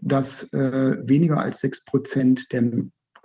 [0.00, 2.62] dass äh, weniger als sechs Prozent der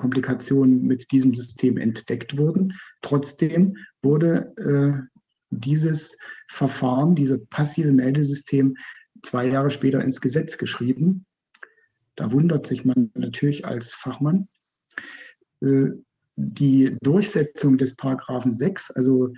[0.04, 2.74] Komplikationen mit diesem System entdeckt wurden.
[3.02, 5.18] Trotzdem wurde äh,
[5.50, 6.18] dieses
[6.50, 8.76] Verfahren, dieses passive Meldesystem
[9.22, 11.26] zwei Jahre später ins Gesetz geschrieben.
[12.18, 14.50] Da wundert sich man natürlich als Fachmann.
[15.62, 15.92] Äh,
[16.36, 19.34] die Durchsetzung des Paragraphen 6, also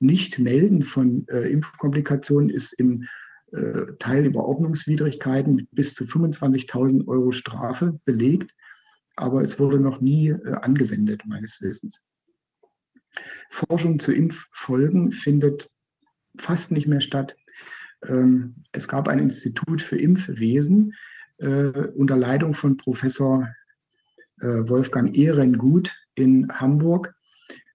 [0.00, 3.06] nicht melden von äh, Impfkomplikationen, ist im
[3.52, 8.54] äh, Teil über Ordnungswidrigkeiten bis zu 25.000 Euro Strafe belegt,
[9.16, 12.10] aber es wurde noch nie angewendet, meines Wissens.
[13.50, 15.70] Forschung zu Impffolgen findet
[16.38, 17.36] fast nicht mehr statt.
[18.06, 20.94] Ähm, es gab ein Institut für Impfwesen
[21.38, 23.48] äh, unter Leitung von Professor
[24.40, 27.14] äh, Wolfgang Ehrengut in Hamburg.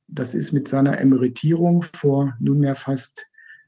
[0.08, 3.26] Das ist mit seiner Emeritierung vor nunmehr fast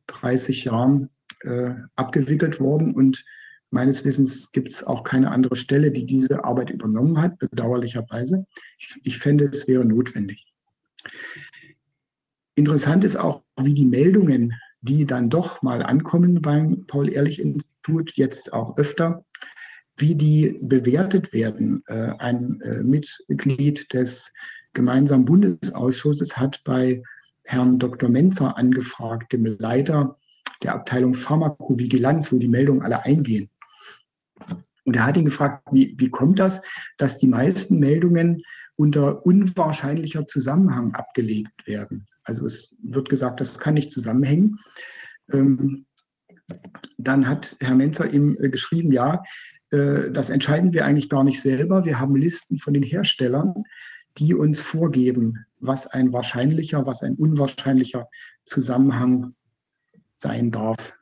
[0.08, 1.10] 30 Jahren
[1.42, 3.24] äh, abgewickelt worden und
[3.70, 8.46] meines Wissens gibt es auch keine andere Stelle, die diese Arbeit übernommen hat, bedauerlicherweise.
[8.80, 10.54] Ich, ich fände, es wäre notwendig.
[12.56, 18.78] Interessant ist auch, wie die Meldungen die dann doch mal ankommen beim Paul-Ehrlich-Institut, jetzt auch
[18.78, 19.26] öfter,
[19.98, 21.84] wie die bewertet werden.
[21.88, 24.34] Äh, ein äh, Mitglied des
[24.74, 27.02] gemeinsamen Bundesausschusses hat bei
[27.46, 28.10] Herrn Dr.
[28.10, 30.18] Menzer angefragt, dem Leiter
[30.64, 33.50] der Abteilung Pharmakovigilanz, wo die Meldungen alle eingehen.
[34.86, 36.62] Und er hat ihn gefragt, wie, wie kommt das,
[36.98, 38.42] dass die meisten Meldungen
[38.78, 42.08] unter unwahrscheinlicher Zusammenhang abgelegt werden?
[42.24, 44.60] Also es wird gesagt, das kann nicht zusammenhängen.
[45.32, 45.86] Ähm,
[46.98, 49.24] dann hat Herr Menzer ihm äh, geschrieben, ja,
[49.72, 51.86] äh, das entscheiden wir eigentlich gar nicht selber.
[51.86, 53.64] Wir haben Listen von den Herstellern,
[54.18, 58.08] die uns vorgeben, was ein wahrscheinlicher, was ein unwahrscheinlicher
[58.46, 59.34] Zusammenhang
[60.14, 60.97] sein darf.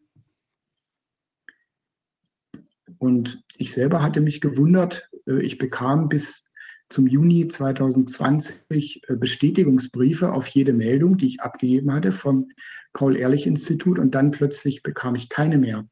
[3.05, 6.49] Und ich selber hatte mich gewundert, äh, ich bekam bis
[6.89, 12.49] zum Juni 2020 äh, Bestätigungsbriefe auf jede Meldung, die ich abgegeben hatte vom
[12.93, 15.87] Paul-Ehrlich-Institut und dann plötzlich bekam ich keine mehr.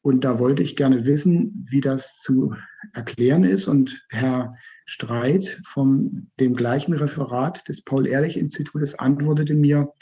[0.00, 2.54] Und da wollte ich gerne wissen, wie das zu
[2.94, 3.66] erklären ist.
[3.66, 9.92] Und Herr Streit vom dem gleichen Referat des Paul-Ehrlich-Institutes antwortete mir,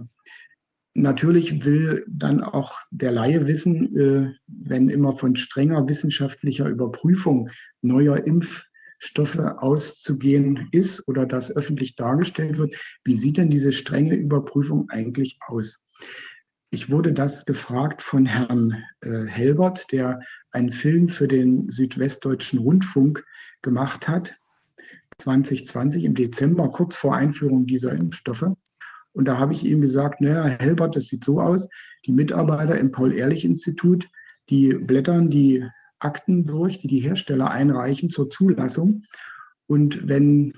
[0.94, 7.48] Natürlich will dann auch der Laie wissen, äh, wenn immer von strenger wissenschaftlicher Überprüfung
[7.80, 14.90] neuer Impfstoffe auszugehen ist oder das öffentlich dargestellt wird, wie sieht denn diese strenge Überprüfung
[14.90, 15.88] eigentlich aus?
[16.72, 20.20] Ich wurde das gefragt von Herrn äh, Helbert, der
[20.52, 23.24] einen Film für den Südwestdeutschen Rundfunk
[23.60, 24.36] gemacht hat,
[25.18, 28.46] 2020 im Dezember, kurz vor Einführung dieser Impfstoffe.
[29.12, 31.68] Und da habe ich ihm gesagt, naja, Helbert, das sieht so aus,
[32.06, 34.08] die Mitarbeiter im Paul-Ehrlich-Institut,
[34.48, 35.64] die blättern die
[35.98, 39.02] Akten durch, die die Hersteller einreichen zur Zulassung.
[39.66, 40.54] Und wenn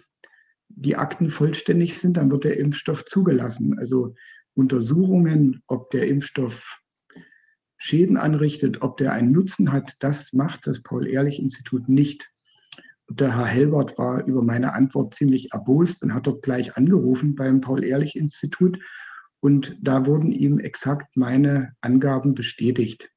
[0.68, 3.78] die Akten vollständig sind, dann wird der Impfstoff zugelassen.
[3.78, 4.14] Also
[4.54, 6.80] Untersuchungen, ob der Impfstoff
[7.76, 12.30] Schäden anrichtet, ob der einen Nutzen hat, das macht das Paul-Ehrlich-Institut nicht.
[13.10, 17.60] Der Herr Helbert war über meine Antwort ziemlich erbost und hat dort gleich angerufen beim
[17.60, 18.78] Paul-Ehrlich-Institut.
[19.40, 23.10] Und da wurden ihm exakt meine Angaben bestätigt.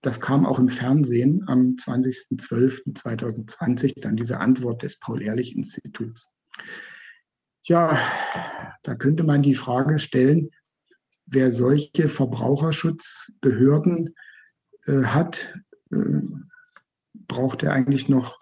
[0.00, 6.26] Das kam auch im Fernsehen am 20.12.2020, dann diese Antwort des Paul-Ehrlich-Instituts.
[7.64, 7.96] Ja,
[8.82, 10.50] da könnte man die Frage stellen,
[11.26, 14.16] wer solche Verbraucherschutzbehörden
[14.86, 15.54] äh, hat,
[15.92, 16.22] äh,
[17.14, 18.40] braucht er eigentlich noch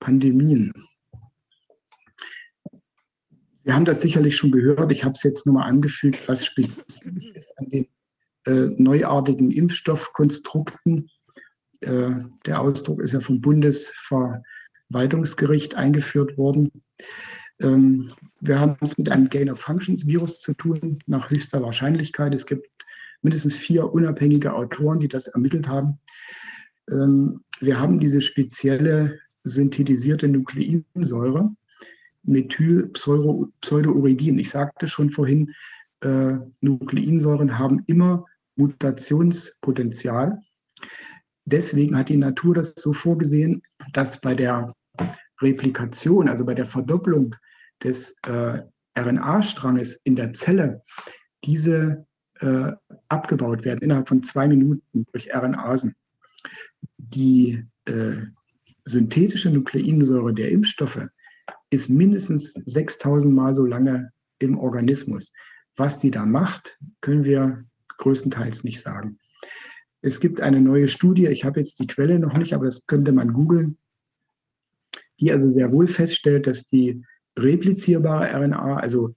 [0.00, 0.72] Pandemien.
[3.64, 4.90] Sie haben das sicherlich schon gehört.
[4.90, 7.86] Ich habe es jetzt nur mal angefügt, was spezifisch ist an den
[8.46, 11.08] äh, neuartigen Impfstoffkonstrukten.
[11.80, 12.10] Äh,
[12.46, 16.82] der Ausdruck ist ja vom Bundesverwaltungsgericht eingeführt worden.
[17.60, 22.34] Ähm, wir haben es mit einem Gain-of-Functions-Virus zu tun, nach höchster Wahrscheinlichkeit.
[22.34, 22.68] Es gibt
[23.22, 25.98] mindestens vier unabhängige Autoren, die das ermittelt haben.
[26.90, 31.50] Ähm, wir haben diese spezielle synthetisierte Nukleinsäure,
[32.22, 34.38] Methylpseudouridin.
[34.38, 35.52] Ich sagte schon vorhin,
[36.00, 40.40] äh, Nukleinsäuren haben immer Mutationspotenzial.
[41.44, 44.74] Deswegen hat die Natur das so vorgesehen, dass bei der
[45.40, 47.34] Replikation, also bei der Verdopplung
[47.82, 48.62] des äh,
[48.96, 50.82] RNA-Stranges in der Zelle
[51.44, 52.06] diese
[52.40, 52.72] äh,
[53.08, 55.94] abgebaut werden innerhalb von zwei Minuten durch RNAsen.
[56.96, 58.16] Die äh,
[58.84, 61.06] synthetische Nukleinsäure der Impfstoffe
[61.70, 65.32] ist mindestens 6000 Mal so lange im Organismus.
[65.76, 67.64] Was die da macht, können wir
[67.98, 69.18] größtenteils nicht sagen.
[70.02, 73.12] Es gibt eine neue Studie, ich habe jetzt die Quelle noch nicht, aber das könnte
[73.12, 73.76] man googeln,
[75.20, 77.04] die also sehr wohl feststellt, dass die
[77.38, 79.14] replizierbare RNA, also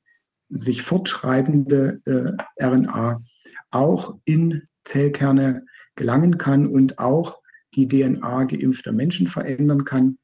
[0.50, 3.22] sich fortschreibende äh, RNA,
[3.72, 7.40] auch in Zellkerne gelangen kann und auch
[7.75, 10.17] die DNA geimpfter Menschen verändern kann.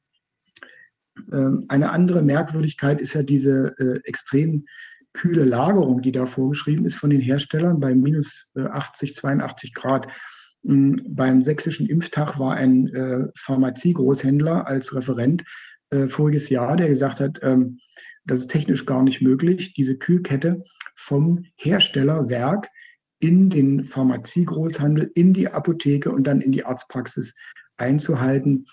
[1.32, 4.64] Ähm, eine andere Merkwürdigkeit ist ja diese äh, extrem
[5.12, 10.06] kühle Lagerung, die da vorgeschrieben ist von den Herstellern bei minus 80, äh, 82 Grad.
[10.64, 15.44] Ähm, beim sächsischen Impftag war ein äh, Pharmaziegroßhändler als Referent
[15.90, 17.78] äh, voriges Jahr, der gesagt hat, ähm,
[18.24, 20.62] das ist technisch gar nicht möglich, diese Kühlkette
[20.94, 22.68] vom Herstellerwerk
[23.18, 27.34] in den Pharmaziegroßhandel, in die Apotheke und dann in die Arztpraxis
[27.76, 28.66] einzuhalten.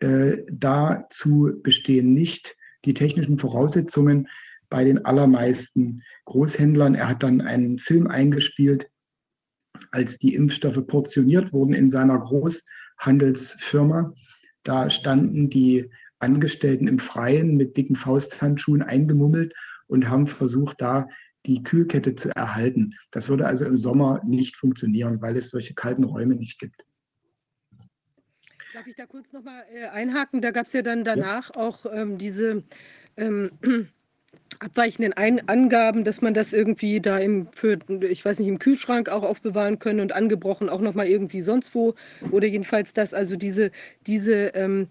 [0.00, 4.28] Äh, dazu bestehen nicht die technischen Voraussetzungen
[4.70, 6.94] bei den allermeisten Großhändlern.
[6.94, 8.88] Er hat dann einen Film eingespielt,
[9.90, 14.14] als die Impfstoffe portioniert wurden in seiner Großhandelsfirma.
[14.62, 15.90] Da standen die
[16.20, 19.54] Angestellten im Freien mit dicken Fausthandschuhen eingemummelt
[19.86, 21.08] und haben versucht, da
[21.46, 22.94] die Kühlkette zu erhalten.
[23.10, 26.84] Das würde also im Sommer nicht funktionieren, weil es solche kalten Räume nicht gibt.
[28.74, 30.42] Darf ich da kurz nochmal äh, einhaken?
[30.42, 31.60] Da gab es ja dann danach ja.
[31.60, 32.62] auch ähm, diese
[33.16, 33.50] ähm,
[34.60, 39.08] abweichenden Ein Angaben, dass man das irgendwie da im, für, ich weiß nicht, im Kühlschrank
[39.08, 41.94] auch aufbewahren können und angebrochen auch nochmal irgendwie sonst wo.
[42.30, 43.72] Oder jedenfalls das, also diese,
[44.06, 44.88] diese ähm,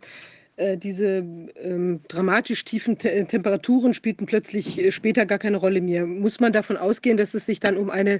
[0.60, 1.24] äh, diese
[1.62, 6.06] ähm, dramatisch tiefen Te Temperaturen spielten plötzlich äh, später gar keine Rolle mehr.
[6.06, 8.20] Muss man davon ausgehen, dass es sich dann um eine,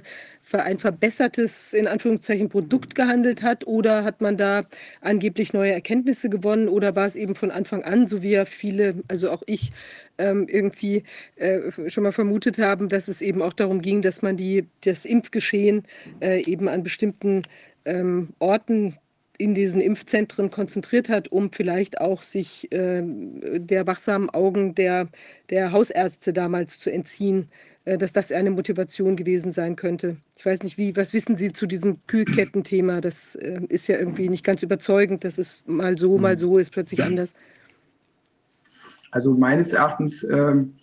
[0.52, 3.66] ein verbessertes, in Anführungszeichen, Produkt gehandelt hat?
[3.66, 4.64] Oder hat man da
[5.02, 6.68] angeblich neue Erkenntnisse gewonnen?
[6.68, 9.72] Oder war es eben von Anfang an, so wie ja viele, also auch ich,
[10.16, 11.02] ähm, irgendwie
[11.36, 15.04] äh, schon mal vermutet haben, dass es eben auch darum ging, dass man die, das
[15.04, 15.84] Impfgeschehen
[16.20, 17.42] äh, eben an bestimmten
[17.84, 18.96] ähm, Orten
[19.40, 25.08] in diesen Impfzentren konzentriert hat, um vielleicht auch sich äh, der wachsamen Augen der,
[25.48, 27.48] der Hausärzte damals zu entziehen,
[27.86, 30.18] äh, dass das eine Motivation gewesen sein könnte.
[30.36, 33.00] Ich weiß nicht, wie, was wissen Sie zu diesem Kühlkettenthema?
[33.00, 36.70] Das äh, ist ja irgendwie nicht ganz überzeugend, dass es mal so, mal so ist,
[36.70, 37.32] plötzlich anders.
[39.10, 40.74] Also meines Erachtens ähm,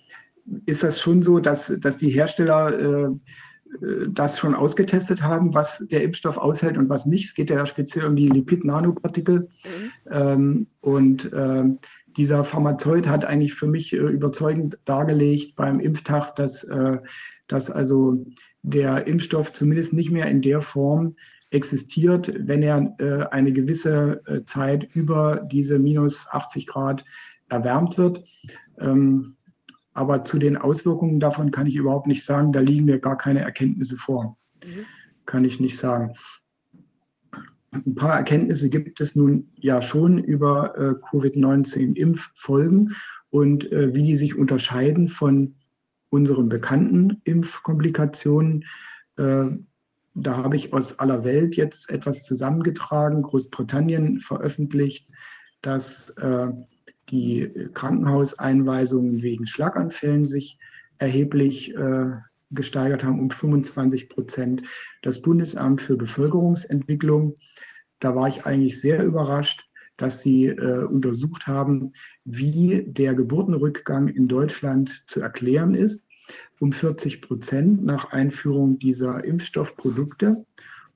[0.66, 3.10] ist das schon so, dass, dass die Hersteller äh,
[4.10, 7.26] das schon ausgetestet haben, was der Impfstoff aushält und was nicht.
[7.26, 9.42] Es geht ja speziell um die Lipid-Nanopartikel.
[9.42, 9.92] Mhm.
[10.10, 11.64] Ähm, und äh,
[12.18, 16.98] dieser Pharmazeut hat eigentlich für mich äh, überzeugend dargelegt beim Impftag, dass, äh,
[17.48, 18.26] dass also
[18.64, 21.16] der Impfstoff zumindest nicht mehr in der Form
[21.52, 27.06] existiert, wenn er äh, eine gewisse äh, Zeit über diese minus 80 Grad
[27.50, 28.24] erwärmt wird.
[28.80, 29.37] Ähm,
[29.98, 32.54] aber zu den Auswirkungen davon kann ich überhaupt nicht sagen.
[32.54, 34.38] Da liegen mir gar keine Erkenntnisse vor.
[34.64, 34.86] Mhm.
[35.26, 36.14] Kann ich nicht sagen.
[37.72, 42.96] Ein paar Erkenntnisse gibt es nun ja schon über äh, Covid-19-Impffolgen
[43.30, 45.56] und äh, wie die sich unterscheiden von
[46.10, 48.66] unseren bekannten Impfkomplikationen.
[49.18, 49.48] Äh,
[50.14, 53.24] da habe ich aus aller Welt jetzt etwas zusammengetragen.
[53.24, 55.10] Großbritannien veröffentlicht,
[55.62, 56.52] dass äh,
[57.10, 60.58] die Krankenhauseinweisungen wegen Schlaganfällen sich
[60.98, 62.12] erheblich äh,
[62.52, 64.64] gesteigert haben um 25 Prozent.
[65.02, 67.36] Das Bundesamt für Bevölkerungsentwicklung,
[68.00, 74.28] da war ich eigentlich sehr überrascht, dass sie äh, untersucht haben, wie der Geburtenrückgang in
[74.28, 76.08] Deutschland zu erklären ist,
[76.60, 80.46] um 40 Prozent nach Einführung dieser Impfstoffprodukte.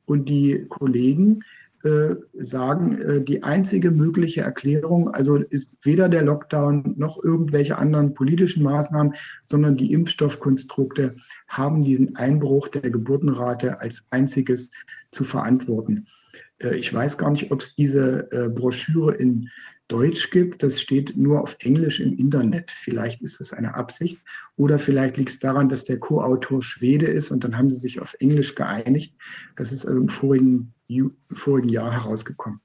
[0.06, 1.44] Und die Kollegen
[1.84, 8.14] äh, sagen, äh, die einzige mögliche Erklärung, also ist weder der Lockdown noch irgendwelche anderen
[8.14, 9.16] politischen Maßnahmen,
[9.48, 11.16] sondern die Impfstoffkonstrukte
[11.48, 14.70] haben diesen Einbruch der Geburtenrate als einziges
[15.12, 16.06] zu verantworten.
[16.60, 19.50] Äh, ich weiß gar nicht, ob es diese Broschüre in
[19.92, 20.64] Deutsch gibt.
[20.64, 22.72] Das steht nur auf Englisch im Internet.
[22.72, 24.20] Vielleicht ist das eine Absicht.
[24.56, 28.00] Oder vielleicht liegt es daran, dass der Co-Autor Schwede ist und dann haben sie sich
[28.00, 29.16] auf Englisch geeinigt.
[29.58, 30.74] Das ist also im vorigen,
[31.34, 32.62] vorigen Jahr herausgekommen.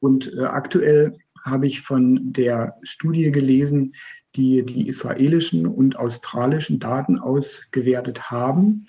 [0.00, 3.94] Und äh, aktuell habe ich von der Studie gelesen,
[4.36, 8.86] die die israelischen und australischen Daten ausgewertet haben.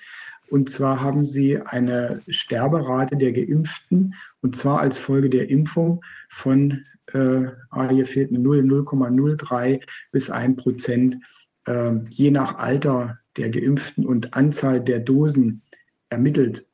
[0.50, 6.86] Und zwar haben sie eine Sterberate der Geimpften, und zwar als Folge der Impfung von,
[7.14, 11.18] äh, ah, hier fehlt eine 0, 0,03 bis 1 Prozent,
[11.66, 15.62] äh, je nach Alter der Geimpften und Anzahl der Dosen
[16.10, 16.68] ermittelt.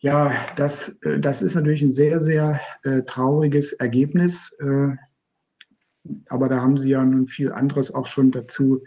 [0.00, 4.52] Ja, das, äh, das ist natürlich ein sehr, sehr äh, trauriges Ergebnis.
[4.60, 4.96] Äh,
[6.28, 8.82] aber da haben Sie ja nun viel anderes auch schon dazu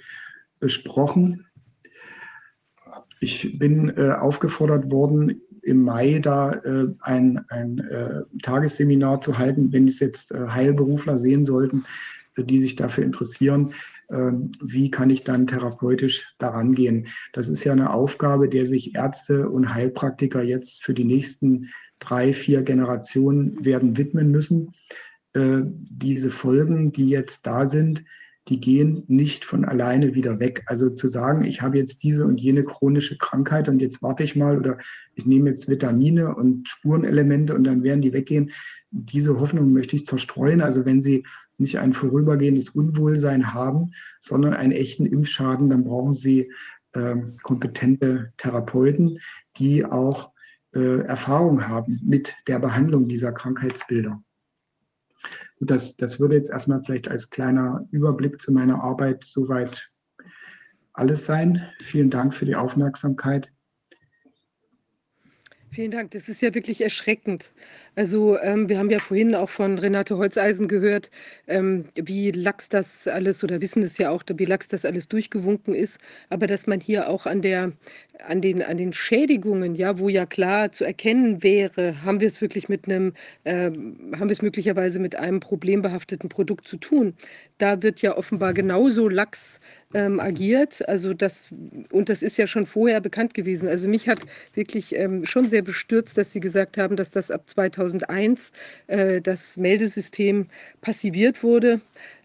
[0.59, 1.45] besprochen.
[3.19, 9.71] Ich bin äh, aufgefordert worden, im Mai da äh, ein, ein äh, Tagesseminar zu halten,
[9.71, 11.85] wenn es jetzt Heilberufler sehen sollten,
[12.35, 13.73] die sich dafür interessieren,
[14.11, 17.07] wie kann ich dann therapeutisch daran gehen.
[17.33, 22.33] Das ist ja eine Aufgabe, der sich Ärzte und Heilpraktiker jetzt für die nächsten drei,
[22.33, 24.73] vier Generationen werden widmen müssen.
[25.33, 28.03] Äh, diese Folgen, die jetzt da sind,
[28.47, 30.63] die gehen nicht von alleine wieder weg.
[30.65, 34.35] Also zu sagen, ich habe jetzt diese und jene chronische Krankheit und jetzt warte ich
[34.35, 34.79] mal oder
[35.13, 38.51] ich nehme jetzt Vitamine und Spurenelemente und dann werden die weggehen,
[38.89, 40.61] diese Hoffnung möchte ich zerstreuen.
[40.61, 41.23] Also wenn Sie
[41.61, 46.51] nicht ein vorübergehendes Unwohlsein haben, sondern einen echten Impfschaden, dann brauchen Sie
[46.93, 49.19] äh, kompetente Therapeuten,
[49.57, 50.31] die auch
[50.73, 54.21] äh, Erfahrung haben mit der Behandlung dieser Krankheitsbilder.
[55.59, 59.89] Das, das würde jetzt erstmal vielleicht als kleiner Überblick zu meiner Arbeit soweit
[60.93, 61.61] alles sein.
[61.81, 63.51] Vielen Dank für die Aufmerksamkeit.
[65.71, 66.11] Vielen Dank.
[66.11, 67.49] Das ist ja wirklich erschreckend.
[67.95, 71.11] Also ähm, wir haben ja vorhin auch von Renate Holzeisen gehört,
[71.47, 75.75] ähm, wie lax das alles oder wissen es ja auch, wie lax das alles durchgewunken
[75.75, 75.97] ist.
[76.29, 77.73] Aber dass man hier auch an der,
[78.25, 82.39] an den, an den Schädigungen, ja, wo ja klar zu erkennen wäre, haben wir es
[82.39, 83.13] wirklich mit einem,
[83.43, 87.13] äh, haben wir es möglicherweise mit einem problembehafteten Produkt zu tun.
[87.57, 89.59] Da wird ja offenbar genauso lax
[89.93, 90.87] ähm, agiert.
[90.87, 91.49] Also das,
[91.91, 93.67] und das ist ja schon vorher bekannt gewesen.
[93.67, 94.19] Also mich hat
[94.53, 97.49] wirklich ähm, schon sehr bestürzt, dass Sie gesagt haben, dass das ab
[97.81, 98.51] 2001
[98.87, 100.47] äh, das Meldesystem
[100.81, 101.81] passiviert wurde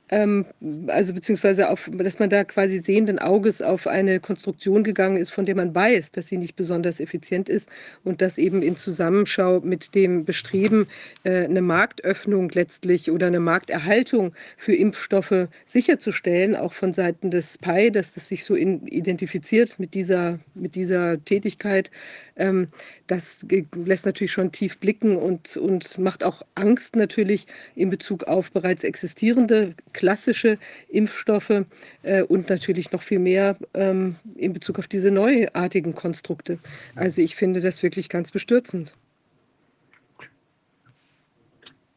[0.09, 0.47] ähm,
[0.87, 5.47] also beziehungsweise auf, dass man da quasi sehenden Auges auf eine Konstruktion gegangen ist, von
[5.47, 7.69] der man weiß, dass sie nicht besonders effizient ist
[8.05, 10.87] und das eben in Zusammenschau mit dem Bestreben,
[11.25, 17.91] äh, eine Marktöffnung letztlich oder eine Markterhaltung für Impfstoffe sicherzustellen, auch von Seiten des PI,
[17.91, 21.91] dass das sich so in, identifiziert mit dieser, mit dieser Tätigkeit,
[22.37, 22.69] ähm,
[23.07, 28.51] das lässt natürlich schon tief blicken und, und macht auch Angst natürlich in Bezug auf
[28.53, 30.59] bereits existierende klassische
[30.89, 31.65] Impfstoffe
[32.03, 36.59] äh, und natürlich noch viel mehr ähm, in Bezug auf diese neuartigen Konstrukte.
[36.95, 38.93] Also ich finde das wirklich ganz bestürzend.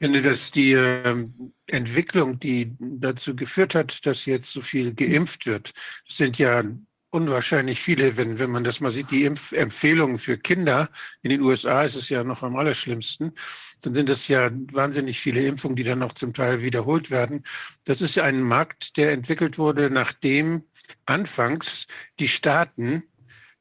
[0.01, 1.25] Ich finde, dass die äh,
[1.67, 5.73] Entwicklung, die dazu geführt hat, dass jetzt so viel geimpft wird,
[6.07, 6.63] sind ja
[7.11, 10.89] unwahrscheinlich viele, wenn, wenn man das mal sieht, die Impfempfehlungen für Kinder.
[11.21, 13.33] In den USA ist es ja noch am allerschlimmsten.
[13.81, 17.43] Dann sind es ja wahnsinnig viele Impfungen, die dann auch zum Teil wiederholt werden.
[17.85, 20.63] Das ist ja ein Markt, der entwickelt wurde, nachdem
[21.05, 21.87] anfangs
[22.19, 23.03] die Staaten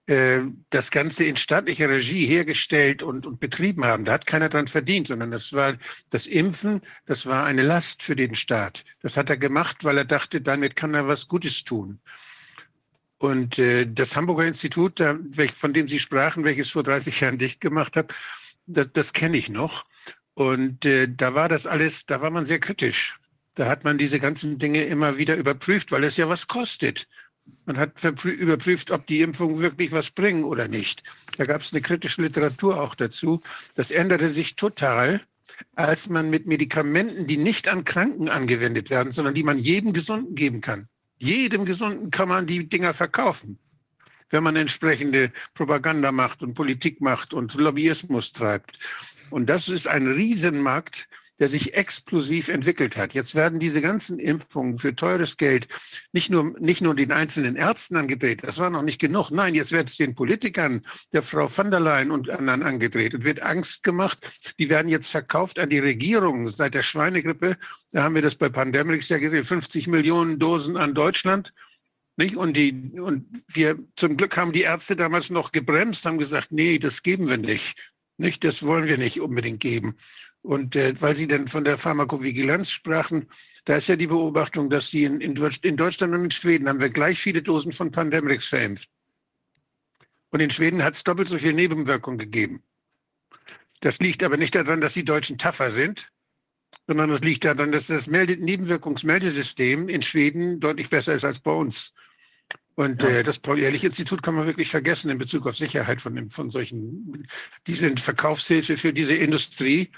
[0.08, 4.04] äh, das Ganze in staatlicher Regie hergestellt und, und betrieben haben.
[4.06, 5.76] Da hat keiner dran verdient, sondern das war
[6.10, 8.84] das Impfen, das war eine Last für den Staat.
[9.02, 12.00] Das hat er gemacht, weil er dachte, damit kann er was Gutes tun.
[13.18, 15.02] Und äh, das Hamburger Institut,
[15.56, 18.14] von dem Sie sprachen, welches vor 30 Jahren dicht gemacht hat,
[18.66, 19.84] das, das kenne ich noch.
[20.34, 23.18] Und äh, da war das alles, da war man sehr kritisch.
[23.54, 27.08] Da hat man diese ganzen Dinge immer wieder überprüft, weil es ja was kostet.
[27.64, 31.02] Man hat überprüft, ob die Impfungen wirklich was bringen oder nicht.
[31.38, 33.40] Da gab es eine kritische Literatur auch dazu.
[33.74, 35.22] Das änderte sich total,
[35.74, 40.36] als man mit Medikamenten, die nicht an Kranken angewendet werden, sondern die man jedem Gesunden
[40.36, 40.88] geben kann.
[41.18, 43.58] Jedem Gesunden kann man die Dinger verkaufen,
[44.30, 48.78] wenn man entsprechende Propaganda macht und Politik macht und Lobbyismus treibt.
[49.30, 51.08] Und das ist ein Riesenmarkt,
[51.38, 53.14] der sich explosiv entwickelt hat.
[53.14, 55.68] Jetzt werden diese ganzen Impfungen für teures Geld
[56.12, 59.30] nicht nur, nicht nur den einzelnen Ärzten angedreht, das war noch nicht genug.
[59.30, 63.24] Nein, jetzt wird es den Politikern, der Frau van der Leyen und anderen angedreht und
[63.24, 64.54] wird Angst gemacht.
[64.58, 66.48] Die werden jetzt verkauft an die Regierung.
[66.48, 67.56] Seit der Schweinegrippe,
[67.92, 71.52] da haben wir das bei Pandemrix ja gesehen, 50 Millionen Dosen an Deutschland.
[72.16, 72.36] Nicht?
[72.36, 76.80] Und, die, und wir zum Glück haben die Ärzte damals noch gebremst, haben gesagt, nee,
[76.80, 77.76] das geben wir nicht.
[78.16, 79.94] Nicht, das wollen wir nicht unbedingt geben.
[80.48, 83.28] Und äh, weil Sie dann von der Pharmakovigilanz sprachen,
[83.66, 86.80] da ist ja die Beobachtung, dass die in, in, in Deutschland und in Schweden haben
[86.80, 88.88] wir gleich viele Dosen von Pandemrix verimpft.
[90.30, 92.62] Und in Schweden hat es doppelt so viele Nebenwirkungen gegeben.
[93.80, 96.10] Das liegt aber nicht daran, dass die Deutschen tougher sind,
[96.86, 101.92] sondern es liegt daran, dass das Nebenwirkungsmeldesystem in Schweden deutlich besser ist als bei uns.
[102.74, 103.08] Und ja.
[103.10, 107.26] äh, das Paul-Ehrlich-Institut kann man wirklich vergessen in Bezug auf Sicherheit von, von solchen.
[107.66, 109.90] Die sind Verkaufshilfe für diese Industrie,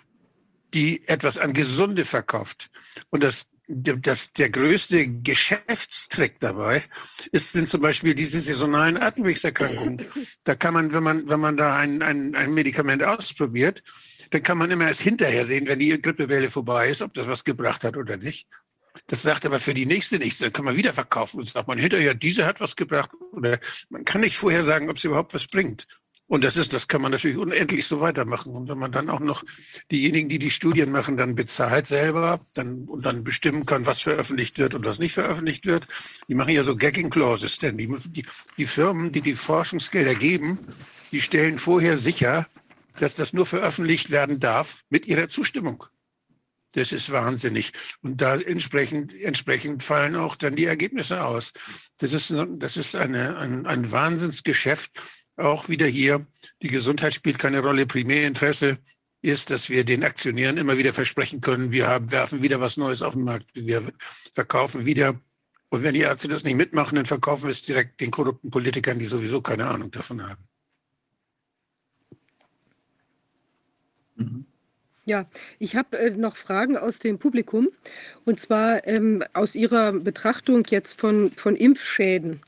[0.75, 2.71] die etwas an Gesunde verkauft.
[3.11, 6.83] Und das, das, der größte Geschäftstrick dabei
[7.33, 10.07] ist, sind zum Beispiel diese saisonalen Atemwegserkrankungen.
[10.45, 13.83] Da kann man, wenn man, wenn man da ein, ein, ein Medikament ausprobiert,
[14.31, 17.45] dann kann man immer erst hinterher sehen, wenn die Grippewelle vorbei ist, ob das was
[17.45, 18.47] gebracht hat oder nicht.
[19.07, 20.39] Das sagt aber für die nächste nichts.
[20.39, 23.11] Dann kann man wieder verkaufen und sagt man hinterher, diese hat was gebracht.
[23.33, 23.59] Oder
[23.89, 25.87] man kann nicht vorher sagen, ob sie überhaupt was bringt.
[26.31, 28.55] Und das ist, das kann man natürlich unendlich so weitermachen.
[28.55, 29.43] Und wenn man dann auch noch
[29.91, 34.57] diejenigen, die die Studien machen, dann bezahlt selber dann, und dann bestimmen kann, was veröffentlicht
[34.57, 35.89] wird und was nicht veröffentlicht wird.
[36.29, 38.25] Die machen ja so Gagging Clauses, denn die, die,
[38.57, 40.61] die Firmen, die die Forschungsgelder geben,
[41.11, 42.47] die stellen vorher sicher,
[43.01, 45.85] dass das nur veröffentlicht werden darf mit ihrer Zustimmung.
[46.75, 47.73] Das ist wahnsinnig.
[48.03, 51.53] Und da entsprechend, entsprechend fallen auch dann die Ergebnisse aus.
[51.99, 54.93] Das ist, das ist eine, ein, ein Wahnsinnsgeschäft.
[55.37, 56.27] Auch wieder hier,
[56.63, 57.87] die Gesundheit spielt keine Rolle.
[57.87, 58.79] Primärinteresse
[59.23, 63.03] ist, dass wir den Aktionären immer wieder versprechen können, wir haben, werfen wieder was Neues
[63.03, 63.83] auf den Markt, wir
[64.35, 65.21] verkaufen wieder.
[65.69, 68.99] Und wenn die Ärzte das nicht mitmachen, dann verkaufen wir es direkt den korrupten Politikern,
[68.99, 70.43] die sowieso keine Ahnung davon haben.
[75.05, 75.27] Ja,
[75.59, 77.69] ich habe äh, noch Fragen aus dem Publikum
[78.25, 82.43] und zwar ähm, aus Ihrer Betrachtung jetzt von, von Impfschäden.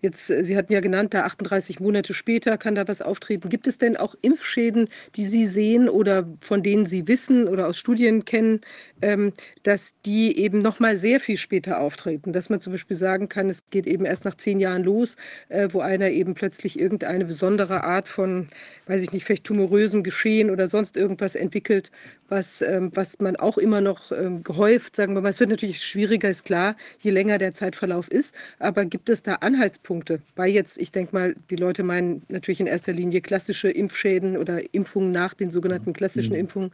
[0.00, 3.48] Jetzt, äh, Sie hatten ja genannt, da 38 Monate später kann da was auftreten.
[3.48, 7.78] Gibt es denn auch Impfschäden, die Sie sehen oder von denen Sie wissen oder aus
[7.78, 8.60] Studien kennen,
[9.02, 9.32] ähm,
[9.64, 12.32] dass die eben noch mal sehr viel später auftreten?
[12.32, 15.16] Dass man zum Beispiel sagen kann, es geht eben erst nach zehn Jahren los,
[15.48, 18.48] äh, wo einer eben plötzlich irgendeine besondere Art von,
[18.86, 21.90] weiß ich nicht, vielleicht tumorösem Geschehen oder sonst irgendwas entwickelt,
[22.28, 25.82] was, ähm, was man auch immer noch ähm, gehäuft, sagen wir mal, es wird natürlich
[25.82, 30.20] schwieriger, ist klar, je länger der Zeitverlauf ist, aber gibt es da Anhaltspunkte?
[30.36, 34.74] Weil jetzt, ich denke mal, die Leute meinen natürlich in erster Linie klassische Impfschäden oder
[34.74, 36.40] Impfungen nach den sogenannten klassischen mhm.
[36.40, 36.70] Impfungen,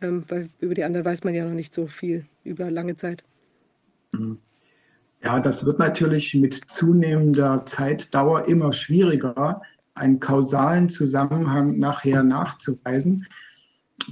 [0.00, 3.24] ähm, weil über die anderen weiß man ja noch nicht so viel über lange Zeit.
[4.12, 4.38] Mhm.
[5.22, 9.62] Ja, das wird natürlich mit zunehmender Zeitdauer immer schwieriger,
[9.94, 13.26] einen kausalen Zusammenhang nachher nachzuweisen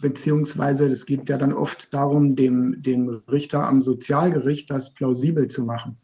[0.01, 5.65] beziehungsweise es geht ja dann oft darum, dem, dem Richter am Sozialgericht das plausibel zu
[5.65, 5.99] machen.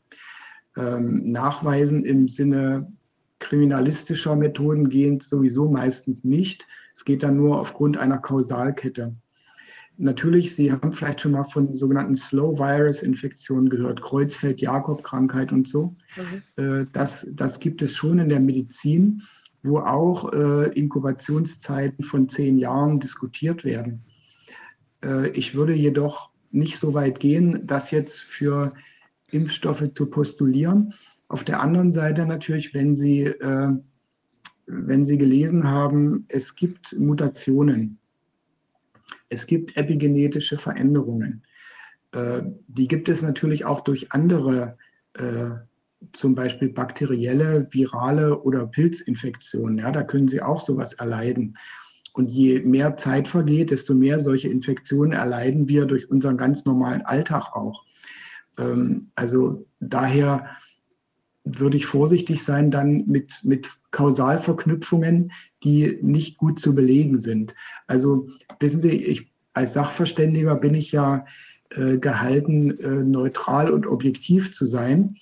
[0.76, 2.92] Ähm, nachweisen im Sinne
[3.41, 6.67] kriminalistischer Methoden gehend sowieso meistens nicht.
[6.94, 9.15] Es geht dann nur aufgrund einer Kausalkette.
[9.97, 15.97] Natürlich, Sie haben vielleicht schon mal von sogenannten Slow-Virus-Infektionen gehört, Kreuzfeld-Jakob-Krankheit und so.
[16.17, 16.62] Mhm.
[16.62, 19.23] Äh, das, das gibt es schon in der Medizin
[19.62, 24.05] wo auch äh, Inkubationszeiten von zehn Jahren diskutiert werden.
[25.05, 28.74] Äh, ich würde jedoch nicht so weit gehen, das jetzt für
[29.30, 30.92] Impfstoffe zu postulieren.
[31.28, 33.68] Auf der anderen Seite natürlich, wenn Sie, äh,
[34.66, 37.98] wenn Sie gelesen haben, es gibt Mutationen,
[39.28, 41.44] es gibt epigenetische Veränderungen.
[42.12, 44.76] Äh, die gibt es natürlich auch durch andere,
[45.14, 45.50] äh,
[46.12, 49.78] zum Beispiel bakterielle, virale oder Pilzinfektionen.
[49.78, 51.56] Ja, da können Sie auch sowas erleiden.
[52.12, 57.02] Und je mehr Zeit vergeht, desto mehr solche Infektionen erleiden wir durch unseren ganz normalen
[57.02, 57.84] Alltag auch.
[58.58, 60.46] Ähm, also daher
[61.44, 65.32] würde ich vorsichtig sein dann mit, mit Kausalverknüpfungen,
[65.64, 67.54] die nicht gut zu belegen sind.
[67.86, 71.24] Also wissen Sie, ich als Sachverständiger bin ich ja
[71.70, 75.16] äh, gehalten, äh, neutral und objektiv zu sein.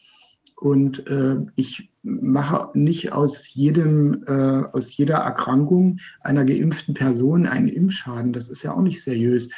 [0.60, 7.68] Und äh, ich mache nicht aus jedem, äh, aus jeder Erkrankung einer geimpften Person einen
[7.68, 8.32] Impfschaden.
[8.32, 9.50] Das ist ja auch nicht seriös.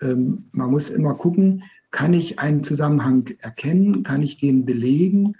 [0.00, 4.02] Ähm, man muss immer gucken, kann ich einen Zusammenhang erkennen?
[4.02, 5.34] Kann ich den belegen?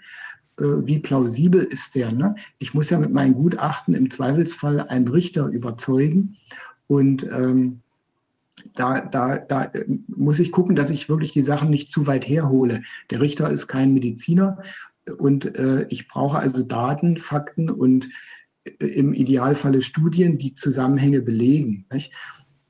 [0.59, 2.11] Äh, wie plausibel ist der?
[2.11, 2.35] Ne?
[2.59, 6.37] Ich muss ja mit meinen Gutachten im Zweifelsfall einen Richter überzeugen.
[6.87, 7.81] Und ähm,
[8.75, 12.27] da, da, da äh, muss ich gucken, dass ich wirklich die Sachen nicht zu weit
[12.27, 12.81] herhole.
[13.09, 14.59] Der Richter ist kein Mediziner
[15.17, 18.09] und äh, ich brauche also Daten, Fakten und
[18.63, 21.85] äh, im Idealfalle Studien, die Zusammenhänge belegen.
[21.91, 22.13] Nicht?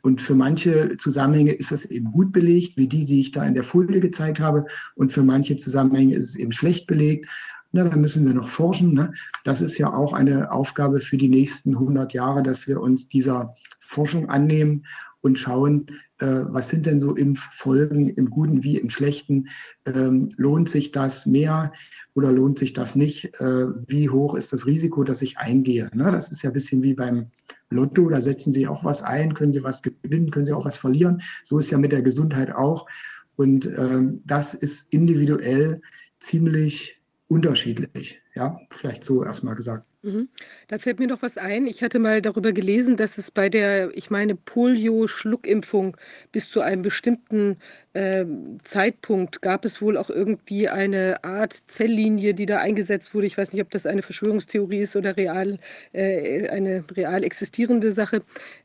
[0.02, 3.56] Und für manche Zusammenhänge ist das eben gut belegt, wie die, die ich da in
[3.56, 4.66] der Folie gezeigt habe.
[4.96, 7.28] Und für manche Zusammenhänge ist es eben schlecht belegt.
[7.74, 8.94] Na, da müssen wir noch forschen.
[8.94, 9.12] Ne?
[9.44, 13.56] Das ist ja auch eine Aufgabe für die nächsten 100 Jahre, dass wir uns dieser
[13.80, 14.86] Forschung annehmen
[15.22, 15.88] und schauen,
[16.20, 19.48] äh, was sind denn so Impffolgen im Guten wie im Schlechten?
[19.86, 21.74] Ähm, lohnt sich das mehr
[22.14, 23.40] oder lohnt sich das nicht?
[23.40, 25.90] Äh, wie hoch ist das Risiko, dass ich eingehe?
[25.94, 26.12] Ne?
[26.12, 27.32] Das ist ja ein bisschen wie beim
[27.70, 30.78] Lotto, da setzen Sie auch was ein, können Sie was gewinnen, können Sie auch was
[30.78, 31.22] verlieren.
[31.44, 32.88] So ist ja mit der Gesundheit auch.
[33.36, 35.82] Und ähm, das ist individuell
[36.20, 38.22] ziemlich unterschiedlich.
[38.36, 39.87] Ja, vielleicht so erstmal gesagt.
[40.04, 40.30] Mhm.
[40.68, 41.66] Da fällt mir noch was ein.
[41.66, 45.98] Ich hatte mal darüber gelesen, dass es bei der, ich meine, Polio-Schluckimpfung
[46.32, 47.58] bis zu einem bestimmten
[47.94, 48.24] äh,
[48.64, 53.26] Zeitpunkt gab es wohl auch irgendwie eine Art Zelllinie, die da eingesetzt wurde.
[53.26, 55.58] Ich weiß nicht, ob das eine Verschwörungstheorie ist oder real,
[55.94, 58.22] äh, eine real existierende Sache,